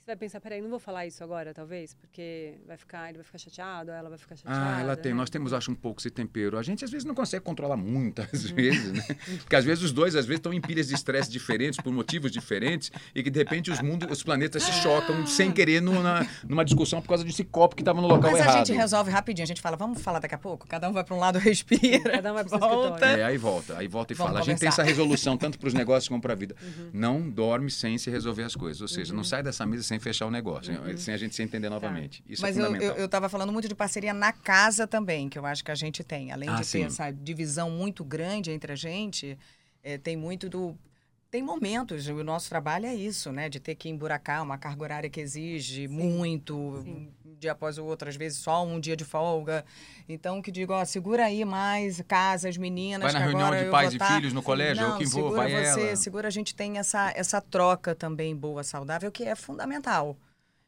você 0.06 0.12
vai 0.12 0.18
pensar, 0.18 0.40
peraí, 0.40 0.62
não 0.62 0.70
vou 0.70 0.78
falar 0.78 1.08
isso 1.08 1.24
agora, 1.24 1.52
talvez, 1.52 1.96
porque 1.96 2.60
vai 2.68 2.78
ficar, 2.78 3.10
ele 3.10 3.18
vai 3.18 3.26
ficar 3.26 3.40
chateado, 3.40 3.90
ela 3.90 4.08
vai 4.08 4.20
ficar 4.20 4.36
chateada. 4.36 4.76
Ah, 4.78 4.80
ela 4.80 4.96
tem. 4.96 5.12
né? 5.12 5.18
Nós 5.18 5.32
temos, 5.32 5.52
acho, 5.52 5.72
um 5.72 5.76
pouco 5.76 6.00
esse 6.00 6.12
tempero. 6.12 6.60
A 6.60 6.62
gente, 6.62 6.86
às 6.86 6.92
vezes, 6.92 7.04
não 7.04 7.16
consegue 7.16 7.44
controlar 7.44 7.76
muitas 7.76 8.52
vezes, 8.52 8.92
né? 8.94 9.04
Porque, 9.42 9.56
às 9.56 9.66
vezes, 9.66 9.84
os 9.84 9.92
dois, 9.92 10.16
às 10.16 10.28
vezes, 10.28 10.38
estão 10.38 10.54
em 10.54 10.62
pilhas 10.62 10.90
de 10.90 10.94
estresse 10.94 11.32
diferentes, 11.32 11.82
por 11.82 11.92
motivos 11.92 12.32
diferentes, 12.32 12.92
e 13.16 13.24
que, 13.24 13.32
de 13.32 13.40
repente, 13.40 13.72
os 13.72 13.82
mundos, 13.82 14.08
os 14.12 14.22
planetas 14.22 14.62
se 14.62 14.72
chocam 14.74 15.26
sem 15.26 15.52
querer 15.52 15.82
numa, 15.82 16.28
numa 16.48 16.64
discussão 16.64 17.02
por 17.02 17.08
causa 17.08 17.24
desse 17.24 17.44
copo 17.44 17.76
que 17.76 17.82
estava 17.82 18.00
no 18.00 18.06
local 18.08 18.30
Mas 18.30 18.42
errado. 18.42 18.54
a 18.54 18.58
gente 18.60 18.74
resolve 18.74 19.10
rapidinho, 19.10 19.44
a 19.46 19.48
gente 19.48 19.62
fala, 19.62 19.76
vamos 19.76 20.04
falar 20.04 20.20
daqui 20.20 20.36
a 20.36 20.38
pouco? 20.38 20.68
Cada 20.68 20.88
um 20.88 20.94
vai 20.94 21.04
para 21.04 21.16
um 21.16 21.20
lado, 21.20 21.40
respira. 21.42 22.12
Cada 22.12 22.30
um 22.30 22.36
vai 22.36 22.44
pro 22.44 22.52
seu 22.52 22.60
volta. 22.60 22.90
escritório. 22.90 23.22
É, 23.24 23.26
aí 23.26 23.38
volta, 23.38 23.76
aí 23.76 23.88
volta 23.88 24.14
e 24.14 24.16
Vamos 24.16 24.30
fala. 24.30 24.40
A 24.42 24.44
gente 24.44 24.60
tem 24.60 24.70
conversar. 24.70 24.84
essa 24.84 24.88
resolução 24.88 25.36
tanto 25.36 25.58
para 25.58 25.68
os 25.68 25.74
negócios 25.74 26.08
como 26.08 26.22
para 26.22 26.34
a 26.34 26.36
vida. 26.36 26.56
Uhum. 26.62 26.90
Não 26.94 27.28
dorme 27.28 27.72
sem 27.72 27.98
se 27.98 28.12
resolver 28.12 28.44
as 28.44 28.56
coisas. 28.56 28.80
Ou 28.84 28.88
seja, 28.88 29.12
não 29.12 29.24
sai 29.24 29.42
dessa 29.42 29.66
mesa 29.66 29.82
sem 29.82 29.95
fechar 30.00 30.26
o 30.26 30.32
negócio, 30.32 30.74
sem 30.98 31.14
a 31.14 31.18
gente 31.18 31.36
se 31.36 31.44
entender 31.44 31.70
novamente. 31.70 32.24
Isso 32.28 32.42
Uhum. 32.46 32.48
Tá. 32.54 32.54
Mas 32.54 32.58
é 32.58 32.60
eu, 32.62 32.66
fundamental. 32.66 32.96
eu, 32.98 33.02
eu 33.04 33.10
tava 33.10 33.30
falando 33.30 33.52
muito 33.52 33.68
de 33.68 33.76
parceria 33.76 34.14
na 34.14 34.32
casa 34.32 34.88
também, 34.88 35.30
que 35.30 35.38
eu 35.40 35.46
acho 35.46 35.64
que 35.64 35.72
a 35.72 35.76
gente 35.76 36.04
tem. 36.04 36.32
Além 36.32 36.50
Ah, 36.50 36.56
de 36.56 36.66
sim. 36.66 36.80
ter 36.80 36.86
essa 36.86 37.12
divisão 37.12 37.70
muito 37.70 38.04
grande 38.04 38.52
entre 38.52 38.72
a 38.72 38.76
gente, 38.76 39.38
é, 39.84 39.98
tem 39.98 40.16
muito 40.18 40.50
do. 40.50 40.78
Tem 41.32 41.44
momentos, 41.44 42.08
o 42.08 42.24
nosso 42.24 42.48
trabalho 42.50 42.86
é 42.86 42.96
isso, 42.96 43.32
né? 43.32 43.50
De 43.50 43.60
ter 43.60 43.76
que 43.76 43.90
emburacar 43.90 44.42
uma 44.42 44.58
carga 44.58 44.84
horária 44.84 45.10
que 45.10 45.20
exige 45.20 45.86
muito, 45.88 46.82
Sim. 46.84 47.10
Um 47.36 47.40
dia 47.40 47.52
após 47.52 47.78
o 47.78 47.86
outro, 47.86 48.08
às 48.08 48.16
vezes 48.16 48.40
só 48.40 48.66
um 48.66 48.80
dia 48.80 48.96
de 48.96 49.04
folga. 49.04 49.66
Então, 50.08 50.42
que 50.42 50.52
digo, 50.52 50.74
ó, 50.74 50.84
segura 50.86 51.26
aí 51.26 51.44
mais 51.44 52.02
casa, 52.08 52.48
as 52.48 52.58
meninas. 52.58 53.04
Vai 53.04 53.12
na 53.12 53.20
que 53.20 53.26
reunião 53.26 53.48
agora 53.48 53.66
de 53.66 53.70
pais 53.72 53.94
e 53.94 53.98
tá- 53.98 54.16
filhos 54.16 54.34
no 54.34 54.42
colégio, 54.42 54.82
Não, 54.84 54.92
eu 54.94 54.98
que 54.98 55.06
vou, 55.06 55.24
segura 55.24 55.42
vai 55.42 55.52
você, 55.52 55.88
ela. 55.88 55.96
segura, 55.96 56.28
a 56.28 56.32
gente 56.32 56.56
tem 56.56 56.78
essa, 56.78 57.12
essa 57.16 57.42
troca 57.42 57.94
também 57.94 58.36
boa, 58.36 58.64
saudável, 58.64 59.12
que 59.12 59.24
é 59.26 59.36
fundamental. 59.36 60.18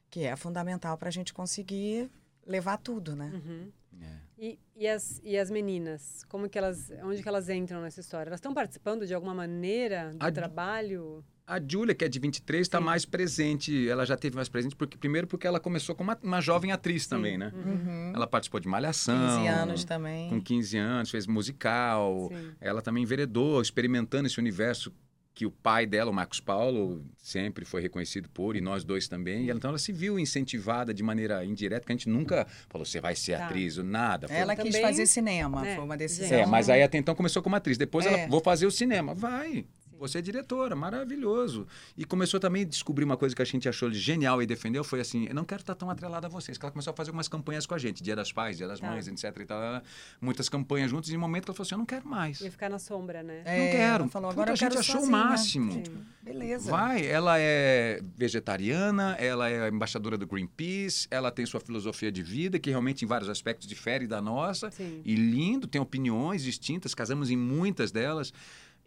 Que 0.09 0.25
é 0.25 0.35
fundamental 0.35 0.97
para 0.97 1.07
a 1.09 1.11
gente 1.11 1.33
conseguir 1.33 2.09
levar 2.45 2.77
tudo, 2.77 3.15
né? 3.15 3.31
Uhum. 3.33 3.71
É. 4.01 4.26
E, 4.39 4.59
e, 4.75 4.87
as, 4.87 5.19
e 5.23 5.35
as 5.37 5.49
meninas, 5.49 6.23
como 6.29 6.47
que 6.47 6.57
elas, 6.57 6.91
onde 7.03 7.23
que 7.23 7.27
elas 7.27 7.49
entram 7.49 7.81
nessa 7.81 7.99
história? 7.99 8.29
Elas 8.29 8.37
estão 8.39 8.53
participando 8.53 9.05
de 9.07 9.13
alguma 9.13 9.33
maneira 9.33 10.13
do 10.13 10.23
A- 10.25 10.31
trabalho? 10.31 11.23
A 11.49 11.61
Júlia, 11.65 11.95
que 11.95 12.03
é 12.03 12.09
de 12.09 12.19
23, 12.19 12.61
está 12.61 12.77
Sim. 12.77 12.83
mais 12.83 13.05
presente. 13.05 13.87
Ela 13.89 14.05
já 14.05 14.17
teve 14.17 14.35
mais 14.35 14.49
presente, 14.49 14.75
porque, 14.75 14.97
primeiro 14.97 15.25
porque 15.27 15.47
ela 15.47 15.61
começou 15.61 15.95
como 15.95 16.11
uma, 16.11 16.19
uma 16.21 16.41
jovem 16.41 16.73
atriz 16.73 17.07
também, 17.07 17.37
né? 17.37 17.53
Uhum. 17.55 18.11
Ela 18.13 18.27
participou 18.27 18.59
de 18.59 18.67
Malhação. 18.67 19.37
15 19.37 19.47
anos 19.47 19.83
também. 19.85 20.29
Com 20.29 20.41
15 20.41 20.77
anos, 20.77 21.09
fez 21.09 21.25
musical. 21.25 22.29
Sim. 22.33 22.51
Ela 22.59 22.81
também 22.81 23.03
enveredou, 23.03 23.61
experimentando 23.61 24.27
esse 24.27 24.37
universo 24.39 24.91
que 25.37 25.45
o 25.45 25.51
pai 25.51 25.85
dela, 25.85 26.09
o 26.09 26.13
Marcos 26.13 26.39
Paulo, 26.39 27.05
sempre 27.15 27.63
foi 27.63 27.79
reconhecido 27.79 28.27
por, 28.27 28.55
e 28.55 28.59
nós 28.61 28.83
dois 28.83 29.07
também. 29.07 29.43
E 29.45 29.49
ela- 29.51 29.57
então 29.59 29.69
ela 29.69 29.77
se 29.77 29.91
viu 29.93 30.17
incentivada 30.17 30.91
de 30.91 31.03
maneira 31.03 31.45
indireta, 31.45 31.85
que 31.85 31.91
a 31.91 31.95
gente 31.95 32.09
nunca 32.09 32.47
falou, 32.67 32.83
você 32.83 32.99
vai 32.99 33.15
ser 33.15 33.37
Tá. 33.37 33.45
atriz, 33.45 33.77
ou 33.77 33.83
nada. 33.83 34.27
Foi- 34.27 34.35
Ela 34.35 34.55
quis 34.55 34.65
Também- 34.65 34.81
fazer 34.81 35.05
cinema, 35.05 35.67
É, 35.67 35.75
foi 35.75 35.83
uma 35.83 35.95
decisão. 35.95 36.35
É, 36.39 36.43
mas 36.47 36.71
aí 36.71 36.81
até 36.81 36.97
então 36.97 37.13
começou 37.13 37.43
como 37.43 37.55
atriz. 37.55 37.77
Depois 37.77 38.07
É. 38.07 38.09
ela, 38.21 38.27
vou 38.27 38.41
fazer 38.41 38.65
o 38.65 38.71
cinema. 38.71 39.13
Vai. 39.13 39.63
Você 39.99 40.19
é 40.19 40.21
diretora, 40.21 40.75
maravilhoso. 40.75 41.67
E 41.97 42.05
começou 42.05 42.39
também 42.39 42.63
a 42.63 42.65
descobrir 42.65 43.03
uma 43.03 43.17
coisa 43.17 43.35
que 43.35 43.41
a 43.41 43.45
gente 43.45 43.67
achou 43.67 43.91
genial 43.91 44.41
e 44.41 44.45
defendeu, 44.45 44.83
foi 44.83 44.99
assim, 44.99 45.25
eu 45.27 45.35
não 45.35 45.43
quero 45.43 45.61
estar 45.61 45.75
tão 45.75 45.89
atrelada 45.89 46.27
a 46.27 46.29
vocês. 46.29 46.57
Que 46.57 46.65
ela 46.65 46.71
começou 46.71 46.91
a 46.91 46.95
fazer 46.95 47.09
algumas 47.09 47.27
campanhas 47.27 47.65
com 47.65 47.73
a 47.73 47.77
gente, 47.77 48.03
Dia 48.03 48.15
das 48.15 48.31
Pais, 48.31 48.57
Dia 48.57 48.67
das 48.67 48.79
Tá. 48.79 48.87
Mães, 48.87 49.07
etc. 49.07 49.35
E 49.41 49.45
tal, 49.45 49.81
muitas 50.21 50.47
campanhas 50.49 50.89
juntos, 50.91 51.09
e 51.09 51.13
em 51.13 51.17
um 51.17 51.19
momento 51.21 51.45
que 51.45 51.49
ela 51.51 51.55
falou 51.55 51.65
assim, 51.67 51.75
eu 51.75 51.79
não 51.79 51.85
quero 51.85 52.07
mais. 52.07 52.41
Ia 52.41 52.51
ficar 52.51 52.69
na 52.69 52.79
sombra, 52.79 53.23
né? 53.23 53.41
É, 53.45 53.57
não 53.59 53.71
quero. 53.71 54.03
Ela 54.03 54.07
falou, 54.11 54.29
Puta, 54.29 54.41
agora 54.41 54.51
a 54.51 54.53
eu 54.53 54.55
gente 54.57 54.67
quero 54.69 54.79
achou 54.79 54.95
o 54.97 54.99
sozinha. 54.99 55.17
máximo. 55.17 55.71
Sim. 55.71 55.83
Beleza. 56.21 56.69
Vai, 56.69 57.05
ela 57.05 57.39
é 57.39 58.01
vegetariana, 58.15 59.15
ela 59.19 59.49
é 59.49 59.69
embaixadora 59.69 60.17
do 60.17 60.27
Greenpeace, 60.27 61.07
ela 61.09 61.31
tem 61.31 61.45
sua 61.45 61.59
filosofia 61.59 62.11
de 62.11 62.21
vida, 62.21 62.59
que 62.59 62.69
realmente 62.69 63.03
em 63.03 63.07
vários 63.07 63.29
aspectos 63.29 63.67
difere 63.67 64.05
da 64.07 64.21
nossa. 64.21 64.69
Sim. 64.71 65.01
E 65.05 65.15
lindo, 65.15 65.67
tem 65.67 65.79
opiniões 65.81 66.43
distintas, 66.43 66.93
casamos 66.93 67.29
em 67.31 67.37
muitas 67.37 67.91
delas. 67.91 68.33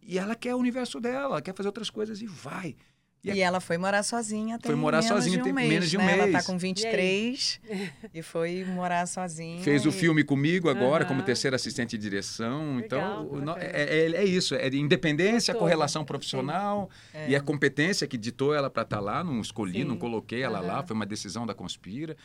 E 0.02 0.18
ela 0.18 0.34
quer 0.34 0.54
o 0.54 0.58
universo 0.58 1.00
dela, 1.00 1.24
ela 1.26 1.42
quer 1.42 1.54
fazer 1.54 1.68
outras 1.68 1.90
coisas 1.90 2.20
e 2.22 2.26
vai. 2.26 2.76
E, 3.22 3.38
ela 3.42 3.60
foi 3.60 3.76
morar 3.76 4.02
sozinha 4.02 4.58
tem 4.58 4.70
Foi 4.70 4.74
morar 4.74 5.02
menos 5.02 5.08
sozinha 5.14 5.40
um 5.40 5.42
tem 5.44 5.52
mês, 5.52 5.68
menos 5.68 5.90
de 5.90 5.98
um 5.98 6.00
né? 6.00 6.12
Ela 6.14 6.22
tá 6.28 6.32
mês. 6.32 6.46
com 6.46 6.56
23 6.56 7.60
e, 8.14 8.22
foi 8.22 8.64
morar 8.64 9.06
sozinha. 9.06 9.62
Fez 9.62 9.84
o 9.84 9.90
e- 9.90 9.92
filme 9.92 10.24
comigo 10.24 10.70
agora, 10.70 11.04
como 11.04 11.18
Aham. 11.18 11.26
terceira 11.26 11.54
assistente 11.56 11.98
de 11.98 12.02
direção. 12.02 12.76
Legal, 12.76 12.80
então, 12.86 13.26
o 13.26 13.36
no- 13.40 13.44
bacana. 13.52 13.70
é, 13.74 14.06
é- 14.06 14.12
é 14.16 14.24
isso, 14.24 14.54
é 14.54 14.70
de 14.70 14.78
independência, 14.80 15.54
correlação 15.54 16.02
profissional 16.02 16.88
e 17.28 17.36
a 17.36 17.42
competência 17.42 18.06
que 18.06 18.16
ditou 18.16 18.54
ela 18.54 18.70
para 18.70 18.84
estar 18.84 19.00
lá. 19.00 19.22
Não 19.22 19.38
escolhi, 19.42 19.80
Sim. 19.80 19.84
não 19.84 19.98
coloquei 19.98 20.40
ela 20.40 20.60
lá, 20.60 20.78
Aham. 20.78 20.86
foi 20.86 20.96
uma 20.96 21.06
decisão 21.06 21.44
da 21.46 21.52
Conspira, 21.54 22.16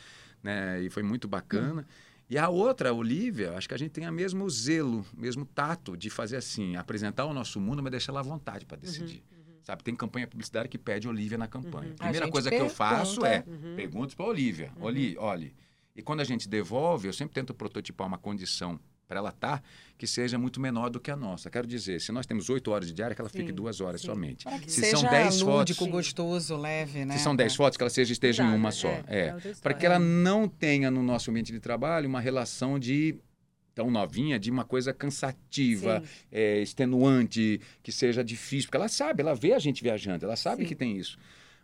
né? 0.42 0.80
E 0.80 0.88
foi 0.88 1.02
muito 1.02 1.28
bacana. 1.28 1.86
E 2.28 2.36
a 2.36 2.48
outra, 2.48 2.90
a 2.90 2.92
Olivia, 2.92 3.52
acho 3.56 3.68
que 3.68 3.74
a 3.74 3.78
gente 3.78 3.90
tem 3.92 4.08
o 4.08 4.12
mesmo 4.12 4.48
zelo, 4.50 5.06
mesmo 5.16 5.44
tato 5.44 5.96
de 5.96 6.10
fazer 6.10 6.36
assim, 6.36 6.74
apresentar 6.74 7.24
o 7.24 7.32
nosso 7.32 7.60
mundo, 7.60 7.82
mas 7.82 7.92
deixar 7.92 8.12
ela 8.12 8.20
à 8.20 8.22
vontade 8.22 8.66
para 8.66 8.76
decidir. 8.76 9.22
Sabe, 9.62 9.82
tem 9.82 9.96
campanha 9.96 10.26
publicitária 10.28 10.68
que 10.68 10.78
pede 10.78 11.08
Olivia 11.08 11.36
na 11.36 11.48
campanha. 11.48 11.92
A 11.98 12.04
primeira 12.04 12.28
coisa 12.28 12.48
que 12.48 12.56
eu 12.56 12.68
faço 12.68 13.24
é 13.24 13.42
pergunta. 13.42 13.76
perguntas 13.76 14.14
para 14.14 14.24
a 14.24 14.28
Olivia. 14.28 14.72
Oli, 14.80 15.16
olhe. 15.18 15.54
E 15.94 16.02
quando 16.02 16.20
a 16.20 16.24
gente 16.24 16.48
devolve, 16.48 17.08
eu 17.08 17.12
sempre 17.12 17.34
tento 17.34 17.52
prototipar 17.52 18.06
uma 18.06 18.18
condição 18.18 18.78
para 19.06 19.18
ela 19.18 19.30
estar 19.30 19.62
que 19.96 20.06
seja 20.06 20.38
muito 20.38 20.60
menor 20.60 20.90
do 20.90 21.00
que 21.00 21.10
a 21.10 21.16
nossa. 21.16 21.50
Quero 21.50 21.66
dizer, 21.66 22.00
se 22.00 22.12
nós 22.12 22.26
temos 22.26 22.50
oito 22.50 22.70
horas 22.70 22.88
de 22.88 22.94
diária, 22.94 23.14
que 23.14 23.20
ela 23.20 23.30
fique 23.30 23.50
duas 23.50 23.80
horas 23.80 24.00
sim. 24.00 24.06
somente. 24.08 24.44
Se 24.66 24.80
seja 24.82 24.98
são 24.98 25.10
dez 25.10 25.40
lúdico, 25.40 25.78
fotos, 25.80 25.92
gostoso, 25.92 26.56
leve, 26.56 27.04
né? 27.04 27.16
se 27.16 27.22
são 27.22 27.34
dez 27.34 27.54
fotos, 27.54 27.76
que 27.76 27.82
ela 27.82 27.90
seja 27.90 28.12
esteja 28.12 28.42
em 28.42 28.46
Exato, 28.46 28.58
uma 28.58 28.68
é, 28.68 28.72
só. 28.72 28.88
é, 28.88 29.04
É, 29.06 29.20
é 29.28 29.54
para 29.62 29.74
que 29.74 29.86
ela 29.86 29.98
não 29.98 30.48
tenha 30.48 30.90
no 30.90 31.02
nosso 31.02 31.30
ambiente 31.30 31.52
de 31.52 31.60
trabalho 31.60 32.08
uma 32.08 32.20
relação 32.20 32.78
de 32.78 33.16
tão 33.74 33.90
novinha, 33.90 34.38
de 34.38 34.50
uma 34.50 34.64
coisa 34.64 34.92
cansativa, 34.92 36.02
é, 36.32 36.60
extenuante, 36.60 37.60
que 37.82 37.92
seja 37.92 38.24
difícil, 38.24 38.68
porque 38.68 38.78
ela 38.78 38.88
sabe, 38.88 39.22
ela 39.22 39.34
vê 39.34 39.52
a 39.52 39.58
gente 39.58 39.82
viajando, 39.82 40.24
ela 40.24 40.36
sabe 40.36 40.62
Sim. 40.62 40.68
que 40.68 40.74
tem 40.74 40.96
isso. 40.96 41.18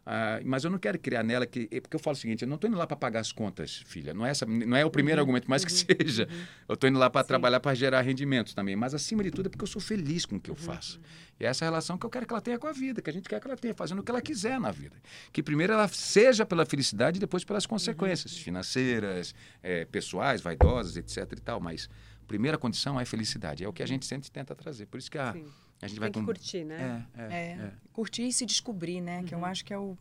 Ah, 0.04 0.40
mas 0.44 0.64
eu 0.64 0.70
não 0.70 0.78
quero 0.78 0.98
criar 0.98 1.22
nela 1.22 1.46
que. 1.46 1.68
é 1.70 1.80
Porque 1.80 1.94
eu 1.94 2.00
falo 2.00 2.16
o 2.16 2.18
seguinte: 2.20 2.42
eu 2.42 2.48
não 2.48 2.56
estou 2.56 2.68
indo 2.68 2.76
lá 2.76 2.86
para 2.86 2.96
pagar 2.96 3.20
as 3.20 3.30
contas, 3.30 3.82
filha. 3.86 4.12
Não 4.12 4.26
é, 4.26 4.30
essa, 4.30 4.44
não 4.44 4.76
é 4.76 4.84
o 4.84 4.90
primeiro 4.90 5.20
argumento, 5.20 5.48
mais 5.48 5.64
que 5.64 5.70
seja. 5.72 6.28
Eu 6.68 6.74
estou 6.74 6.90
indo 6.90 6.98
lá 6.98 7.08
para 7.08 7.20
Uhum, 7.20 7.26
trabalhar 7.28 7.60
para 7.60 7.74
gerar 7.74 8.00
rendimentos 8.00 8.52
também. 8.52 8.74
Mas, 8.74 8.94
acima 8.94 9.22
de 9.22 9.30
tudo, 9.30 9.46
é 9.46 9.48
porque 9.48 9.62
eu 9.62 9.68
sou 9.68 9.80
feliz 9.80 10.26
com 10.26 10.36
o 10.36 10.40
que 10.40 10.50
Uhum, 10.50 10.56
eu 10.58 10.60
faço. 10.62 11.00
E 11.38 11.44
é 11.44 11.48
essa 11.48 11.64
relação 11.64 11.96
que 11.96 12.04
eu 12.04 12.10
quero 12.10 12.26
que 12.26 12.32
ela 12.32 12.40
tenha 12.40 12.58
com 12.58 12.66
a 12.66 12.72
vida, 12.72 13.00
que 13.00 13.08
a 13.10 13.12
gente 13.12 13.28
quer 13.28 13.40
que 13.40 13.46
ela 13.46 13.56
tenha, 13.56 13.74
fazendo 13.74 14.00
o 14.00 14.02
que 14.02 14.10
ela 14.10 14.20
quiser 14.20 14.58
na 14.58 14.72
vida. 14.72 14.96
Que 15.32 15.40
primeiro 15.42 15.72
ela 15.72 15.86
seja 15.88 16.44
pela 16.44 16.66
felicidade 16.66 17.18
e 17.18 17.20
depois 17.20 17.44
pelas 17.44 17.64
consequências 17.64 18.32
Uhum. 18.36 18.42
financeiras, 18.42 19.34
eh, 19.62 19.84
pessoais, 19.84 20.40
vaidosas, 20.40 20.96
etc. 20.96 21.32
e 21.36 21.40
tal. 21.40 21.60
Mas 21.60 21.88
a 22.22 22.26
primeira 22.26 22.58
condição 22.58 22.98
é 22.98 23.04
felicidade. 23.04 23.62
É 23.64 23.68
o 23.68 23.72
que 23.72 23.82
a 23.82 23.86
gente 23.86 24.04
sempre 24.06 24.28
tenta 24.30 24.54
trazer. 24.54 24.86
Por 24.86 24.98
isso 24.98 25.10
que 25.10 25.18
a, 25.18 25.32
Sim. 25.32 25.46
A 25.82 25.88
gente 25.88 25.98
vai 26.00 26.08
Tem 26.10 26.14
que 26.14 26.20
com. 26.20 26.26
curtir, 26.26 26.64
né? 26.64 27.06
É, 27.14 27.22
é, 27.22 27.26
É, 27.26 27.52
é. 27.66 27.72
curtir 27.92 28.22
e 28.26 28.32
se 28.32 28.46
descobrir, 28.46 29.00
né? 29.00 29.22
Que 29.24 29.34
eu 29.34 29.38
Uhum. 29.38 29.44
acho 29.44 29.64
que 29.64 29.74
é 29.74 29.78
o- 29.78 29.98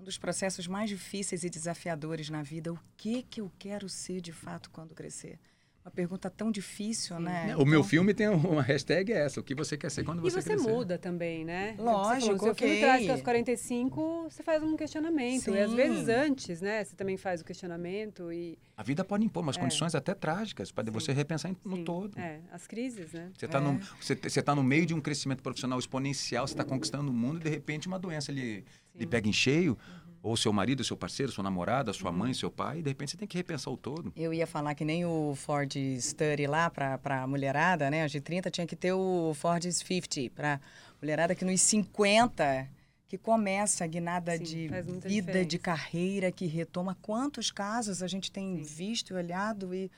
um 0.00 0.04
dos 0.04 0.16
processos 0.16 0.66
mais 0.66 0.88
difíceis 0.88 1.44
e 1.44 1.50
desafiadores 1.50 2.30
na 2.30 2.42
vida. 2.42 2.72
O 2.72 2.78
que 2.96 3.22
que 3.24 3.40
eu 3.40 3.50
quero 3.58 3.88
ser 3.88 4.20
de 4.20 4.32
fato 4.32 4.70
quando 4.70 4.94
crescer? 4.94 5.38
Uma 5.84 5.90
pergunta 5.90 6.30
tão 6.30 6.50
difícil, 6.50 7.14
Sim. 7.18 7.24
né? 7.24 7.54
O 7.56 7.66
meu 7.66 7.80
Então, 7.80 7.84
filme 7.84 8.14
tem 8.14 8.26
uma 8.26 8.62
hashtag 8.62 9.12
é 9.12 9.18
essa, 9.18 9.38
o 9.38 9.42
que 9.44 9.54
você 9.54 9.76
quer 9.76 9.90
ser 9.90 10.02
quando 10.02 10.20
E 10.20 10.22
você, 10.22 10.40
você 10.40 10.48
crescer. 10.54 10.66
muda 10.72 10.96
também, 10.96 11.44
né? 11.44 11.74
Lógico, 11.78 12.20
Você 12.32 12.38
falou, 12.38 12.38
seu 12.38 12.54
filme 12.54 12.80
traz 12.80 13.04
que 13.04 13.10
aos 13.10 13.20
45 13.20 14.22
você 14.30 14.42
faz 14.42 14.62
um 14.62 14.76
questionamento. 14.78 15.50
E 15.50 15.60
às 15.60 15.68
Sim. 15.68 15.76
vezes 15.76 16.08
antes, 16.08 16.62
né? 16.62 16.82
Você 16.82 16.96
também 16.96 17.18
faz 17.18 17.42
o 17.42 17.44
questionamento 17.44 18.32
e. 18.32 18.58
A 18.74 18.82
vida 18.82 19.04
pode 19.04 19.26
impor 19.26 19.42
umas 19.42 19.58
É. 19.58 19.60
condições 19.60 19.94
até 19.94 20.14
trágicas, 20.14 20.72
para 20.72 20.86
Sim. 20.86 20.90
você 20.90 21.12
repensar 21.12 21.54
no 21.62 21.76
sim, 21.76 21.84
todo. 21.84 22.18
É, 22.18 22.40
as 22.50 22.66
crises, 22.66 23.12
né? 23.12 23.30
Você 23.36 23.44
está 23.44 23.58
É. 23.58 23.60
no, 23.60 23.78
você, 24.00 24.14
você 24.14 24.42
tá 24.42 24.54
no 24.54 24.62
meio 24.62 24.86
de 24.86 24.94
um 24.94 25.02
crescimento 25.02 25.42
profissional 25.42 25.78
exponencial, 25.78 26.48
você 26.48 26.54
está 26.54 26.64
conquistando 26.64 27.10
o 27.10 27.14
mundo 27.14 27.40
e 27.42 27.44
de 27.44 27.50
repente 27.50 27.86
uma 27.88 27.98
doença 27.98 28.32
lhe, 28.32 28.64
lhe 28.94 29.06
pega 29.06 29.28
em 29.28 29.32
cheio, 29.34 29.76
ou 30.24 30.38
seu 30.38 30.50
marido, 30.54 30.82
seu 30.82 30.96
parceiro, 30.96 31.30
sua 31.30 31.44
namorada, 31.44 31.92
sua 31.92 32.10
mãe, 32.10 32.32
seu 32.32 32.50
pai, 32.50 32.78
e 32.78 32.82
de 32.82 32.88
repente 32.88 33.10
você 33.10 33.16
tem 33.18 33.28
que 33.28 33.36
repensar 33.36 33.70
o 33.70 33.76
todo. 33.76 34.10
Eu 34.16 34.32
ia 34.32 34.46
falar 34.46 34.74
que 34.74 34.82
nem 34.82 35.04
o 35.04 35.34
Ford 35.36 35.70
Study 36.00 36.46
lá 36.46 36.70
para 36.70 36.98
a 37.22 37.26
mulherada, 37.26 37.90
né? 37.90 38.06
Os 38.06 38.10
de 38.10 38.22
30 38.22 38.50
tinha 38.50 38.66
que 38.66 38.74
ter 38.74 38.94
o 38.94 39.34
Ford 39.34 39.62
50 39.70 40.30
para 40.34 40.58
mulherada 41.00 41.34
que 41.34 41.44
nos 41.44 41.60
50 41.60 42.66
que 43.06 43.18
começa 43.18 43.84
a 43.84 43.86
guinada 43.86 44.34
Sim, 44.38 44.44
de 44.44 44.56
vida, 44.68 44.80
diferença. 45.08 45.44
de 45.44 45.58
carreira, 45.58 46.32
que 46.32 46.46
retoma. 46.46 46.96
Quantos 47.02 47.50
casos 47.50 48.02
a 48.02 48.06
gente 48.08 48.32
tem 48.32 48.56
visto 48.62 49.10
e 49.12 49.14
olhado 49.16 49.74
e 49.74 49.90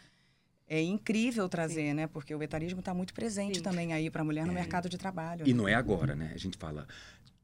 é 0.69 0.83
incrível 0.83 1.49
trazer, 1.49 1.95
né? 1.95 2.09
Porque 2.09 2.35
o 2.35 2.43
etarismo 2.43 2.81
está 2.81 2.93
muito 2.93 3.15
presente 3.15 3.59
Sim. 3.59 3.63
também 3.63 3.93
aí 3.93 4.11
para 4.11 4.23
a 4.23 4.25
mulher 4.25 4.45
no 4.45 4.51
É. 4.51 4.57
mercado 4.57 4.89
de 4.89 4.99
trabalho. 4.99 5.47
E 5.47 5.55
não 5.55 5.69
é 5.69 5.75
agora, 5.75 6.17
né? 6.17 6.33
A 6.35 6.39
gente 6.39 6.59
fala 6.59 6.85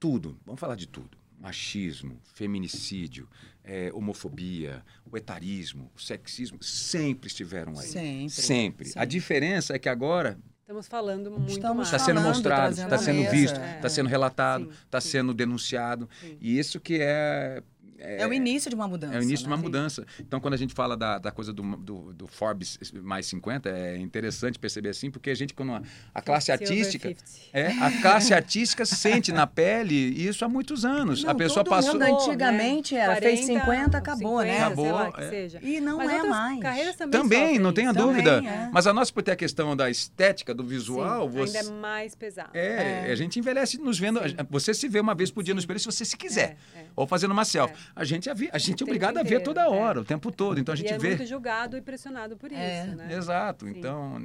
tudo, 0.01 0.37
vamos 0.45 0.61
falar 0.61 0.75
de 0.75 0.89
tudo. 0.89 1.22
Machismo, 1.43 2.21
feminicídio, 2.35 3.29
eh, 3.65 3.91
homofobia, 3.93 4.85
o 5.11 5.17
etarismo, 5.17 5.91
o 5.97 6.01
sexismo, 6.01 6.63
sempre 6.63 7.27
estiveram 7.27 7.77
aí. 7.77 7.89
Sempre. 7.89 8.31
Sempre. 8.31 8.85
Sim. 8.91 8.99
A 8.99 9.05
diferença 9.05 9.75
é 9.75 9.79
que 9.79 9.89
agora 9.89 10.39
Estamos 10.61 10.87
falando 10.87 11.31
muito 11.33 11.51
Estamos 11.51 11.77
mais. 11.79 11.89
está 11.89 11.99
sendo 11.99 12.21
mostrado, 12.21 12.73
está 12.81 12.97
sendo 12.97 13.19
mesa. 13.19 13.31
visto, 13.33 13.61
É. 13.61 13.77
está 13.77 13.89
sendo 13.89 14.09
relatado, 14.09 14.71
está 14.85 15.01
sendo 15.01 15.35
denunciado. 15.35 16.09
Sim. 16.21 16.39
E 16.41 16.57
isso 16.59 16.79
que 16.81 16.99
é. 17.01 17.61
É 18.05 18.27
o 18.27 18.33
início 18.33 18.69
de 18.69 18.75
uma 18.75 18.89
mudança. 18.89 19.15
É 19.15 19.19
o 19.19 19.23
início 19.23 19.45
de 19.45 19.51
uma 19.51 19.57
né? 19.57 19.63
mudança. 19.63 20.07
Então, 20.19 20.41
quando 20.41 20.55
a 20.55 20.57
gente 20.57 20.75
fala 20.75 20.97
da, 20.97 21.19
da 21.19 21.31
coisa 21.31 21.53
do, 21.53 21.63
do, 21.77 22.13
do 22.13 22.27
Forbes 22.27 22.79
mais 23.03 23.27
50, 23.27 23.69
é 23.69 23.97
interessante 23.97 24.59
perceber 24.59 24.89
assim, 24.91 25.11
porque 25.11 25.31
a 25.31 25.35
gente, 25.35 25.55
quando 25.55 25.73
a, 25.73 25.83
a 26.15 26.21
classe 26.23 26.47
Silver 26.47 26.69
artística. 26.69 27.09
50. 27.09 27.25
É, 27.53 27.67
a 27.85 28.03
classe 28.03 28.35
artística 28.35 28.85
sente 28.85 29.31
na 29.33 29.47
pele 29.47 29.95
isso 29.95 30.45
há 30.45 30.49
muitos 30.49 30.85
anos. 30.85 31.23
Não, 31.23 31.31
a 31.31 31.35
pessoa 31.35 31.65
todo 31.65 31.75
passou. 31.75 31.95
mundo 31.95 32.03
antigamente 32.03 32.97
era, 32.97 33.17
fez 33.17 33.41
50, 33.45 33.97
acabou, 33.99 34.43
né? 34.43 34.53
50, 34.55 34.67
Acabou, 34.67 34.85
sei 34.85 34.93
lá, 34.93 35.13
que 35.13 35.21
é. 35.21 35.29
seja. 35.31 35.59
E 35.63 35.81
não 35.81 35.99
Mas 35.99 36.11
é 36.11 36.23
mais. 36.23 36.61
Carreiras 36.61 36.97
também, 36.97 37.21
Também, 37.21 37.59
não 37.59 37.73
tenha. 37.73 37.93
Também, 37.93 38.07
dúvida. 38.07 38.43
é. 38.45 38.71
Mas 38.73 38.87
a 38.87 38.93
nossa, 38.93 39.13
por 39.13 39.23
ter 39.23 39.33
a 39.33 39.37
questão 39.37 39.77
da 39.77 39.91
estética, 39.91 40.55
do 40.55 40.65
visual, 40.65 41.29
Sim, 41.31 41.37
você. 41.37 41.59
Ainda 41.59 41.71
é 41.71 41.73
mais 41.73 42.15
pesado. 42.15 42.51
É, 42.55 43.09
É. 43.09 43.13
a 43.13 43.15
gente 43.15 43.39
envelhece 43.39 43.79
nos 43.79 43.99
vendo. 43.99 44.21
Sim. 44.21 44.37
Você 44.51 44.75
se 44.75 44.89
vê 44.89 45.01
uma 45.01 45.15
vez 45.15 45.31
por 45.31 45.43
dia 45.43 45.55
no 45.55 45.61
Sim. 45.61 45.65
espelho 45.65 45.79
se 45.81 45.87
você 45.87 46.05
se 46.05 46.17
quiser. 46.17 46.57
É, 46.75 46.81
é. 46.81 46.85
Ou 46.97 47.07
fazendo 47.07 47.33
uma 47.33 47.45
selfie. 47.45 47.77
É. 47.95 48.01
A 48.01 48.05
gente, 48.05 48.29
é, 48.29 48.35
vi- 48.35 48.51
a 48.53 48.59
gente 48.59 48.71
é 48.75 48.77
tempo 48.77 48.91
obrigado 48.91 49.17
a 49.19 49.23
ver 49.23 49.29
inteiro, 49.37 49.45
toda 49.45 49.63
é. 49.63 49.69
hora, 49.69 50.01
o 50.01 50.05
tempo 50.05 50.31
todo. 50.33 50.59
Então 50.59 50.73
a 50.73 50.77
gente 50.77 50.91
e 50.91 50.93
é 50.95 50.99
vê. 50.99 51.09
muito 51.09 51.27
julgado 51.27 51.77
e 51.77 51.81
pressionado 51.83 52.37
por 52.37 52.51
isso, 52.51 52.61
É. 52.61 52.87
né? 52.95 53.15
Exato. 53.15 53.67
Sim. 53.67 53.73
Então, 53.77 54.19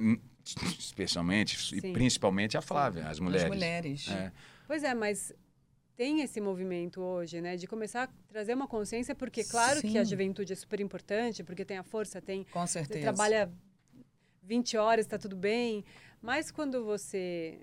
especialmente 0.80 1.56
e 1.76 1.82
Sim. 1.82 1.94
principalmente 1.94 2.58
a 2.58 2.62
Flávia, 2.62 3.08
as 3.08 3.20
mulheres. 3.20 3.44
As 3.44 3.50
mulheres. 3.50 4.08
É. 4.10 4.32
Pois 4.66 4.84
é, 4.84 4.94
mas 4.94 5.34
tem 5.96 6.22
esse 6.22 6.40
movimento 6.40 7.02
hoje, 7.02 7.42
né, 7.42 7.56
de 7.56 7.66
começar 7.66 8.04
a 8.04 8.10
trazer 8.32 8.54
uma 8.54 8.68
consciência, 8.68 9.16
porque 9.16 9.44
claro 9.44 9.82
que 9.82 9.98
a 9.98 10.06
Sim. 10.06 10.12
juventude 10.12 10.54
é 10.54 10.56
super 10.56 10.80
importante, 10.80 11.44
porque 11.44 11.66
tem 11.66 11.78
a 11.78 11.84
força, 11.84 12.22
tem 12.22 12.44
Com 12.52 12.68
certeza. 12.68 13.02
trabalha 13.02 13.52
20 14.44 14.78
horas, 14.78 15.06
está 15.06 15.18
tudo 15.18 15.36
bem, 15.36 15.84
mas 16.22 16.52
quando 16.52 16.86
você 16.86 17.60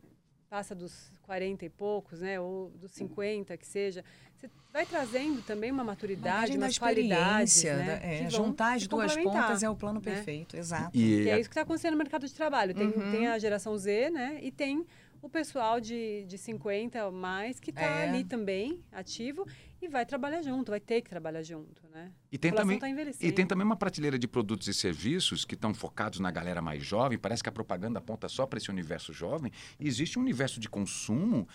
passa 0.51 0.75
dos 0.75 1.13
40 1.25 1.65
e 1.65 1.69
poucos, 1.71 2.21
né, 2.21 2.39
ou 2.39 2.71
dos 2.71 2.93
50 2.93 3.57
que 3.57 3.67
seja, 3.67 4.05
você 4.37 4.49
vai 4.73 4.85
trazendo 4.87 5.43
também 5.43 5.71
uma 5.71 5.83
maturidade, 5.85 6.57
umas 6.57 6.79
qualidades, 6.79 7.57
experiência, 7.57 7.77
né, 7.85 7.99
da- 8.01 8.07
é, 8.27 8.31
juntar 8.31 8.75
as 8.75 8.87
duas 8.87 9.17
pontas 9.17 9.63
é 9.63 9.69
o 9.71 9.75
plano 9.77 10.01
né? 10.05 10.15
perfeito, 10.15 10.57
exato. 10.57 10.97
E 10.97 11.23
Que 11.25 11.31
é 11.31 11.41
isso 11.41 11.49
que 11.49 11.53
está 11.53 11.63
acontecendo 11.63 11.93
no 11.93 11.99
mercado 11.99 12.27
de 12.27 12.35
trabalho. 12.35 12.75
Tem, 12.75 12.89
Uhum. 12.89 13.11
tem 13.11 13.27
a 13.27 13.39
geração 13.39 13.77
Z, 13.77 14.11
né? 14.11 14.39
E 14.43 14.51
tem 14.53 14.85
o 15.23 15.29
pessoal 15.29 15.81
de, 15.81 16.25
de 16.27 16.37
50 16.37 17.07
ou 17.07 17.13
mais 17.13 17.59
que 17.59 17.71
está 17.71 17.83
É. 17.83 18.03
ali 18.09 18.25
também, 18.25 18.81
ativo, 18.93 19.47
e 19.85 19.89
vai 19.89 20.05
trabalhar 20.07 20.43
junto, 20.43 20.71
vai 20.71 20.81
ter 20.81 21.01
que 21.03 21.11
trabalhar 21.11 21.43
junto, 21.43 21.83
né? 21.93 22.11
E 22.33 22.39
tem 22.39 22.53
também 22.53 22.77
envelhecendo. 22.79 23.25
E 23.25 23.33
tem 23.33 23.47
também 23.47 23.65
uma 23.65 23.77
prateleira 23.77 24.19
de 24.19 24.27
produtos 24.27 24.67
e 24.69 24.75
serviços 24.75 25.45
que 25.45 25.55
estão 25.55 25.73
focados 25.75 26.21
na 26.21 26.31
galera 26.31 26.61
mais 26.63 26.85
jovem. 26.85 27.19
Parece 27.19 27.43
que 27.43 27.49
a 27.49 27.53
propaganda 27.53 27.99
aponta 27.99 28.29
só 28.29 28.47
para 28.47 28.57
esse 28.59 28.71
universo 28.71 29.13
jovem. 29.13 29.51
E 29.79 29.87
existe 29.87 30.19
um 30.19 30.23
universo 30.23 30.59
de 30.61 30.69
consumo 30.69 31.49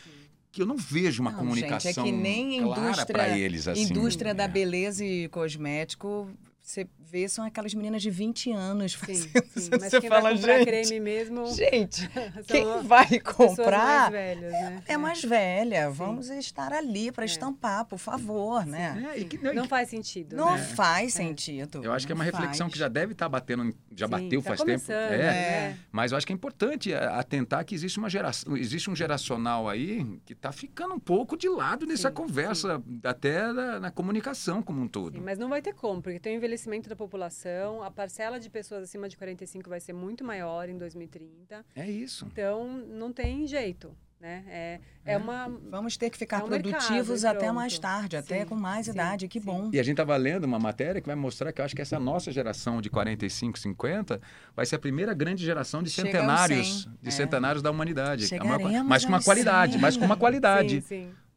que 0.52 0.62
eu 0.62 0.66
não 0.66 0.78
vejo 0.78 1.22
uma 1.22 1.32
Não, 1.32 1.40
comunicação 1.40 1.92
gente, 1.92 2.00
é 2.00 2.04
que 2.04 2.12
nem 2.12 2.62
clara 2.64 2.82
indústria- 2.82 3.06
para 3.14 3.38
eles 3.38 3.68
assim. 3.68 3.84
Indústria 3.84 4.34
da 4.34 4.46
É. 4.46 4.48
beleza 4.48 5.06
e 5.06 5.28
cosmético, 5.30 6.28
você 6.60 6.88
vê, 7.10 7.28
são 7.28 7.44
aquelas 7.46 7.74
meninas 7.74 8.02
de 8.02 8.10
20 8.10 8.52
anos 8.52 8.92
Sim, 8.94 8.98
fazendo. 9.00 9.46
sim. 9.56 9.70
Mas 9.80 9.90
você 9.92 10.00
quem 10.02 10.10
fala, 10.10 10.22
vai 10.22 10.36
comprar 10.36 10.58
gente, 10.58 10.66
creme 10.68 11.00
mesmo 11.00 11.46
gente, 11.54 12.10
quem 12.48 12.66
vai 12.84 13.20
comprar 13.20 14.12
mais 14.12 14.12
velhas, 14.12 14.52
né? 14.52 14.84
é 14.88 14.98
mais 14.98 15.24
velha. 15.24 15.90
Vamos 15.90 16.30
estar 16.30 16.72
ali 16.74 17.12
para 17.12 17.26
estampar, 17.26 17.86
por 17.86 17.98
favor, 17.98 18.66
né? 18.66 19.12
É, 19.16 19.20
e 19.20 19.26
que- 19.26 19.38
não, 19.38 19.52
e 19.52 19.56
Não 19.56 19.68
faz 19.68 19.90
sentido. 19.90 20.36
Não 20.36 20.54
né? 20.56 20.64
faz 20.64 21.14
sentido. 21.14 21.84
eu 21.84 21.92
acho 21.92 22.06
que 22.06 22.12
é 22.12 22.16
uma 22.16 22.24
não 22.24 22.32
reflexão 22.32 22.66
faz. 22.68 22.74
que 22.74 22.80
já 22.80 22.88
deve 22.88 23.14
estar 23.14 23.28
batendo, 23.30 23.64
em- 23.66 23.74
já 23.96 24.06
Sim, 24.06 24.12
bateu 24.12 24.42
tá 24.42 24.48
faz 24.50 24.60
tempo. 24.60 24.68
começando, 24.86 25.12
É. 25.14 25.18
né? 25.18 25.80
Mas 25.92 26.12
eu 26.12 26.18
acho 26.18 26.28
que 26.28 26.34
é 26.34 26.36
importante 26.36 26.94
a- 26.94 27.20
atentar 27.20 27.66
que 27.66 27.74
existe 27.76 27.98
uma 27.98 28.10
geração, 28.10 28.56
existe 28.56 28.90
um 28.90 28.96
geracional 28.96 29.68
aí 29.68 30.06
que 30.26 30.34
está 30.34 30.52
ficando 30.52 30.94
um 30.96 31.00
pouco 31.00 31.36
de 31.38 31.48
lado 31.50 31.86
nessa 31.86 32.10
Sim, 32.10 32.14
conversa, 32.16 32.82
até 33.04 33.52
na, 33.52 33.80
na 33.80 33.92
comunicação 33.92 34.62
como 34.62 34.82
um 34.82 34.88
todo. 34.88 35.14
Sim, 35.18 35.24
mas 35.24 35.38
não 35.38 35.50
vai 35.50 35.62
ter 35.62 35.74
como, 35.74 36.02
porque 36.02 36.20
tem 36.20 36.36
o 36.36 36.38
envelhecimento 36.38 36.88
da 36.90 36.96
população, 37.00 37.82
a 37.82 37.90
parcela 37.90 38.40
de 38.40 38.50
pessoas 38.50 38.84
acima 38.84 39.08
de 39.08 39.16
45 39.18 39.70
vai 39.70 39.80
ser 39.80 39.94
muito 39.94 40.24
maior 40.24 40.68
em 40.70 40.78
2030. 40.78 41.66
É 41.76 41.90
isso. 41.90 42.26
Então, 42.32 42.68
não 42.68 43.12
tem 43.14 43.48
jeito, 43.48 43.96
né? 44.20 44.44
É, 44.48 44.80
é. 45.06 45.14
É. 45.14 45.18
uma... 45.18 45.48
Vamos 45.70 45.96
ter 45.96 46.10
que 46.10 46.18
ficar 46.18 46.42
É 46.42 46.44
um 46.44 46.48
mercado, 46.50 46.72
produtivos 46.72 47.24
e 47.24 47.28
até 47.28 47.40
pronto. 47.40 47.56
mais 47.56 47.80
tarde, 47.80 48.18
até 48.18 48.42
Sim, 48.42 48.46
com 48.48 48.56
mais 48.56 48.86
sim, 48.88 48.92
idade. 48.92 49.28
Que 49.30 49.40
sim. 49.40 49.46
bom. 49.46 49.70
E 49.72 49.80
a 49.80 49.84
gente 49.84 49.94
estava 49.94 50.16
lendo 50.18 50.44
uma 50.44 50.60
matéria 50.60 51.00
que 51.00 51.08
vai 51.08 51.16
mostrar 51.16 51.54
que 51.54 51.62
eu 51.62 51.66
acho 51.66 51.74
que 51.76 51.82
essa 51.82 51.98
nossa 52.00 52.32
geração 52.32 52.82
de 52.82 52.90
45, 52.90 53.58
50 53.58 54.20
vai 54.56 54.66
ser 54.66 54.76
a 54.76 54.80
primeira 54.80 55.14
grande 55.14 55.44
geração 55.46 55.82
de 55.82 55.90
centenários, 55.90 56.84
100, 56.84 56.92
de 57.02 57.08
é. 57.08 57.12
centenários 57.12 57.62
da 57.64 57.72
humanidade. 57.72 58.24
É 58.34 58.42
uma- 58.44 58.58
Chegaremos 58.58 58.88
mas 58.90 59.04
com 59.06 59.10
uma 59.10 59.24
qualidade, 59.24 59.72
100. 59.74 59.82
mas 59.82 59.96
com 59.98 60.06
uma 60.06 60.18
qualidade. 60.18 60.84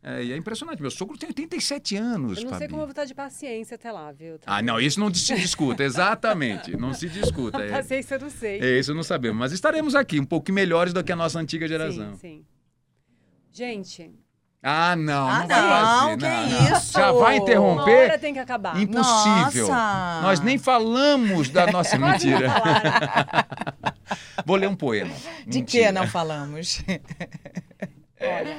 É, 0.05 0.25
e 0.25 0.33
é 0.33 0.37
impressionante. 0.37 0.81
Meu 0.83 0.91
sogro 0.91 1.17
tem 1.17 1.29
87 1.29 1.97
anos, 1.97 2.39
Eu 2.39 2.45
não 2.45 2.51
sei 2.51 2.59
Fabi. 2.61 2.69
como 2.71 2.83
eu 2.83 2.87
vou 2.87 2.91
estar 2.91 3.05
de 3.05 3.15
paciência 3.15 3.77
até 3.77 3.93
lá, 3.93 4.11
viu? 4.11 4.37
Ah, 4.45 4.61
não, 4.61 4.81
isso 4.81 4.99
não 4.99 5.15
se 5.15 5.33
discuta, 5.37 5.85
exatamente. 5.85 6.77
Não 6.77 6.93
se 6.93 7.09
discuta. 7.09 7.59
A 7.59 7.67
É, 7.67 7.71
paciência 7.71 8.17
eu 8.17 8.21
não 8.21 8.31
sei. 8.31 8.61
é, 8.61 8.79
isso 8.81 8.93
não 8.95 9.05
sabemos. 9.05 9.39
Mas 9.39 9.53
estaremos 9.53 9.95
aqui, 9.95 10.19
um 10.19 10.25
pouco 10.25 10.51
melhores 10.53 10.93
do 10.93 11.05
que 11.05 11.13
a 11.13 11.17
nossa 11.17 11.39
antiga 11.39 11.69
geração. 11.69 12.15
Sim, 12.17 12.19
sim. 12.19 12.45
Gente, 13.53 14.11
Ah, 14.65 14.95
não, 14.97 15.29
Ah, 15.29 15.39
não 15.41 15.47
vai 15.49 15.61
não, 15.61 16.01
fazer. 16.01 16.17
que 16.19 16.25
não. 16.71 16.77
isso? 16.79 16.93
Já 16.93 17.13
vai 17.13 17.21
uma 17.21 17.37
interromper? 17.37 18.11
hora 18.11 18.19
tem 18.19 18.33
que 18.33 18.39
acabar. 18.41 18.81
Impossível. 18.81 19.69
Nossa! 19.69 20.21
Nós 20.23 20.41
nem 20.41 20.57
falamos 20.59 21.49
da 21.49 21.67
nossa 21.67 21.99
não 21.99 22.09
mentira. 22.11 22.49
Vou 24.47 24.57
ler 24.57 24.69
um 24.69 24.75
poema. 24.77 25.15
De 25.47 25.59
Mentira. 25.59 25.87
que 25.87 25.93
não 25.93 26.07
falamos? 26.09 26.81
Olha, 28.21 28.57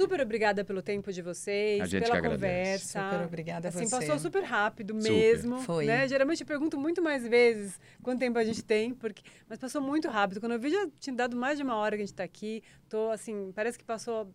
super 0.00 0.20
obrigada 0.20 0.64
pelo 0.64 0.82
tempo 0.82 1.12
de 1.12 1.22
vocês, 1.22 1.80
A 1.80 1.86
gente 1.86 2.02
pela 2.02 2.12
que 2.20 2.26
agradece. 2.26 2.94
conversa. 2.96 3.10
Super 3.10 3.24
obrigada 3.26 3.68
a 3.68 3.70
Assim, 3.70 3.86
você. 3.86 3.96
passou 3.96 4.18
super 4.18 4.42
rápido 4.42 4.94
Super. 4.94 5.12
mesmo. 5.12 5.58
Foi. 5.62 5.86
Né? 5.86 6.08
Geralmente 6.08 6.40
eu 6.40 6.46
pergunto 6.46 6.78
muito 6.78 7.02
mais 7.02 7.26
vezes 7.26 7.78
quanto 8.02 8.20
tempo 8.20 8.38
a 8.38 8.44
gente 8.44 8.62
tem, 8.64 8.94
porque... 8.94 9.22
mas 9.48 9.58
passou 9.58 9.80
muito 9.80 10.08
rápido. 10.08 10.40
Quando 10.40 10.52
eu 10.52 10.58
vi, 10.58 10.70
já 10.70 10.88
tinha 10.98 11.14
dado 11.14 11.36
mais 11.36 11.58
de 11.58 11.64
uma 11.64 11.76
hora 11.76 11.96
que 11.96 12.02
a 12.02 12.06
gente 12.06 12.12
está 12.14 12.24
aqui. 12.24 12.62
Tô 12.88 13.10
assim, 13.10 13.52
parece 13.54 13.78
que 13.78 13.84
passou 13.84 14.32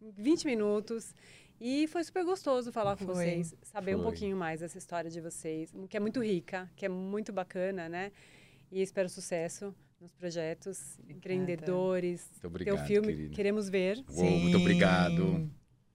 20 0.00 0.44
minutos. 0.46 1.14
E 1.60 1.86
foi 1.86 2.04
super 2.04 2.22
gostoso 2.24 2.70
falar 2.70 2.96
com 2.98 3.06
Foi. 3.06 3.14
vocês, 3.14 3.54
saber 3.62 3.94
um 3.94 3.98
Foi. 3.98 4.04
pouquinho 4.08 4.36
mais 4.36 4.60
dessa 4.60 4.76
história 4.76 5.10
de 5.10 5.20
vocês, 5.22 5.72
que 5.88 5.96
é 5.96 6.00
muito 6.00 6.22
rica, 6.22 6.70
que 6.76 6.84
é 6.84 6.88
muito 6.88 7.32
bacana, 7.32 7.88
né? 7.88 8.12
E 8.70 8.82
espero 8.82 9.08
sucesso 9.08 9.74
nos 10.00 10.12
projetos, 10.12 10.98
empreendedores. 11.08 12.28
Muito 12.32 12.46
obrigado, 12.46 12.76
Teu 12.76 12.86
filme, 12.86 13.08
querida. 13.08 13.34
queremos 13.34 13.68
ver. 13.68 14.04
Uou, 14.08 14.30
muito 14.30 14.58
obrigado. 14.58 15.50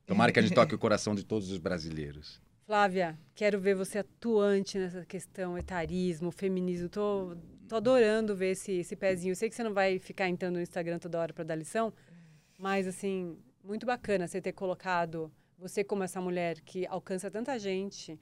Tomara 0.06 0.32
que 0.32 0.40
a 0.40 0.41
gente 0.41 0.53
toque 0.56 0.76
o 0.76 0.80
coração 0.80 1.15
de 1.15 1.23
todos 1.23 1.52
os 1.52 1.57
brasileiros. 1.57 2.41
Flávia, 2.65 3.18
quero 3.36 3.60
ver 3.60 3.76
você 3.76 3.99
atuante 3.99 4.78
nessa 4.78 5.06
questão 5.06 5.57
etarismo, 5.57 6.32
feminismo. 6.32 6.90
Tô, 6.90 7.36
tô 7.68 7.76
adorando 7.76 8.36
ver 8.36 8.52
esse, 8.52 8.72
esse 8.73 8.95
pezinho. 8.95 9.32
Eu 9.32 9.36
sei 9.36 9.49
que 9.49 9.56
você 9.56 9.64
não 9.64 9.73
vai 9.73 9.99
ficar 9.99 10.30
entrando 10.30 10.56
no 10.56 10.61
Instagram 10.61 10.99
toda 10.99 11.19
hora 11.19 11.34
para 11.34 11.44
dar 11.44 11.56
lição, 11.56 11.94
mas 12.57 12.88
assim, 12.88 13.38
muito 13.64 13.86
bacana 13.86 14.28
você 14.28 14.41
ter 14.41 14.53
colocado 14.53 15.32
você 15.57 15.84
como 15.84 16.02
essa 16.03 16.19
mulher 16.19 16.60
que 16.61 16.88
alcança 16.88 17.30
tanta 17.30 17.57
gente, 17.60 18.19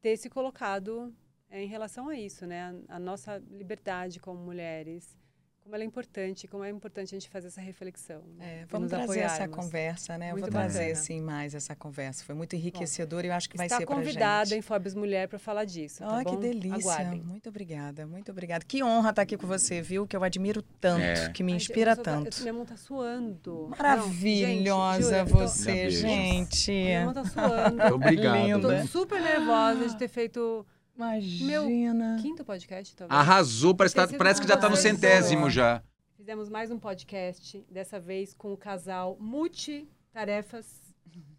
ter 0.00 0.16
se 0.16 0.30
colocado 0.30 1.12
é, 1.50 1.62
em 1.62 1.66
relação 1.68 2.08
a 2.08 2.16
isso, 2.16 2.46
né? 2.46 2.74
A, 2.88 2.96
a 2.96 2.98
nossa 2.98 3.42
liberdade 3.50 4.18
como 4.20 4.38
mulheres, 4.40 5.16
como 5.62 5.74
ela 5.74 5.82
é 5.82 5.86
importante, 5.86 6.46
como 6.46 6.62
é 6.62 6.70
importante 6.70 7.12
a 7.12 7.18
gente 7.18 7.28
fazer 7.28 7.48
essa 7.48 7.60
reflexão. 7.60 8.22
né? 8.38 8.60
É, 8.62 8.66
vamos 8.66 8.88
trazer 8.88 9.18
essa 9.20 9.48
conversa, 9.48 10.16
né? 10.16 10.26
Eu 10.28 10.34
Muito 10.34 10.44
vou 10.44 10.52
trazer, 10.52 10.78
bacana. 10.78 10.94
sim, 10.94 11.20
mais 11.20 11.56
essa 11.56 11.74
conversa. 11.74 12.24
Foi 12.24 12.36
muito 12.36 12.54
enriquecedor 12.54 13.24
e 13.24 13.28
eu 13.28 13.32
acho 13.34 13.50
que 13.50 13.56
vai 13.56 13.66
Está 13.66 13.78
ser 13.78 13.84
convidada 13.84 14.50
gente. 14.50 14.58
em 14.60 14.62
Forbes 14.62 14.94
Mulher 14.94 15.26
para 15.26 15.40
falar 15.40 15.64
disso. 15.64 15.98
tá 16.04 16.18
Ai, 16.18 16.24
que 16.24 16.30
bom? 16.30 16.38
delícia. 16.40 16.76
Aguardem. 16.76 17.20
Muito 17.20 17.48
obrigada, 17.48 18.06
muito 18.06 18.30
obrigada. 18.30 18.64
Que 18.64 18.80
honra 18.84 19.10
estar 19.10 19.22
aqui 19.22 19.36
com 19.36 19.46
você, 19.48 19.82
viu? 19.82 20.06
Que 20.06 20.16
eu 20.16 20.22
admiro 20.22 20.62
tanto, 20.62 21.02
É. 21.02 21.30
que 21.32 21.42
me 21.42 21.50
Ai, 21.52 21.56
inspira 21.56 21.92
eu 21.92 21.96
da- 21.96 22.02
tanto. 22.04 22.36
eu- 22.38 22.42
minha 22.42 22.52
mão 22.54 22.64
tá 22.64 22.76
suando. 22.76 23.68
Maravilhosa 23.76 25.00
Não, 25.00 25.18
gente, 25.18 25.30
eu 25.32 25.36
tô- 25.36 25.48
você, 25.48 25.72
beijo. 25.72 26.00
gente. 26.00 26.70
Minha 26.70 27.04
mão 27.06 27.14
tá 27.14 27.24
suando. 27.24 27.98
Né? 27.98 28.82
Tô 28.82 28.86
super 28.86 29.20
nervosa 29.20 29.88
de 29.88 29.96
ter 29.96 30.06
feito 30.08 30.64
Imagina. 30.96 32.18
quinto 32.22 32.44
podcast, 32.44 32.96
talvez. 32.96 33.20
Arrasou, 33.20 33.74
parece, 33.74 33.94
tá- 33.94 34.08
parece 34.16 34.40
que 34.40 34.48
já 34.48 34.54
está 34.54 34.68
no 34.68 34.76
centésimo 34.76 35.50
já. 35.50 35.82
Fizemos 36.16 36.48
mais 36.48 36.70
um 36.70 36.78
podcast, 36.78 37.64
dessa 37.70 38.00
vez 38.00 38.32
com 38.34 38.52
o 38.52 38.56
casal 38.56 39.16
multitarefas. 39.20 40.66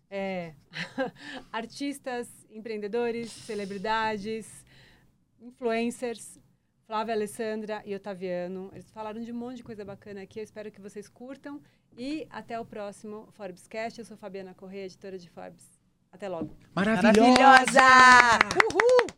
É, 0.10 0.54
artistas, 1.52 2.30
empreendedores, 2.50 3.32
celebridades, 3.32 4.64
influencers, 5.42 6.40
Flávia 6.86 7.14
Alessandra 7.16 7.82
e 7.86 7.94
Otaviano. 7.94 8.70
Eles 8.72 8.90
falaram 8.92 9.22
de 9.22 9.32
um 9.32 9.36
monte 9.36 9.58
de 9.58 9.64
coisa 9.64 9.84
bacana 9.84 10.22
aqui. 10.22 10.40
Eu 10.40 10.44
espero 10.44 10.72
que 10.72 10.80
vocês 10.80 11.10
curtam. 11.10 11.60
E 11.98 12.26
até 12.30 12.58
o 12.60 12.64
próximo 12.64 13.28
Forbescast. 13.34 14.00
Eu 14.00 14.06
sou 14.06 14.16
Fabiana 14.16 14.54
Correia, 14.54 14.86
editora 14.86 15.18
de 15.18 15.30
Forbes. 15.30 15.66
Até 16.12 16.30
logo. 16.30 16.56
Maravilhosa! 16.74 17.12
Maravilhosa! 17.34 17.82
Uhul! 18.72 19.17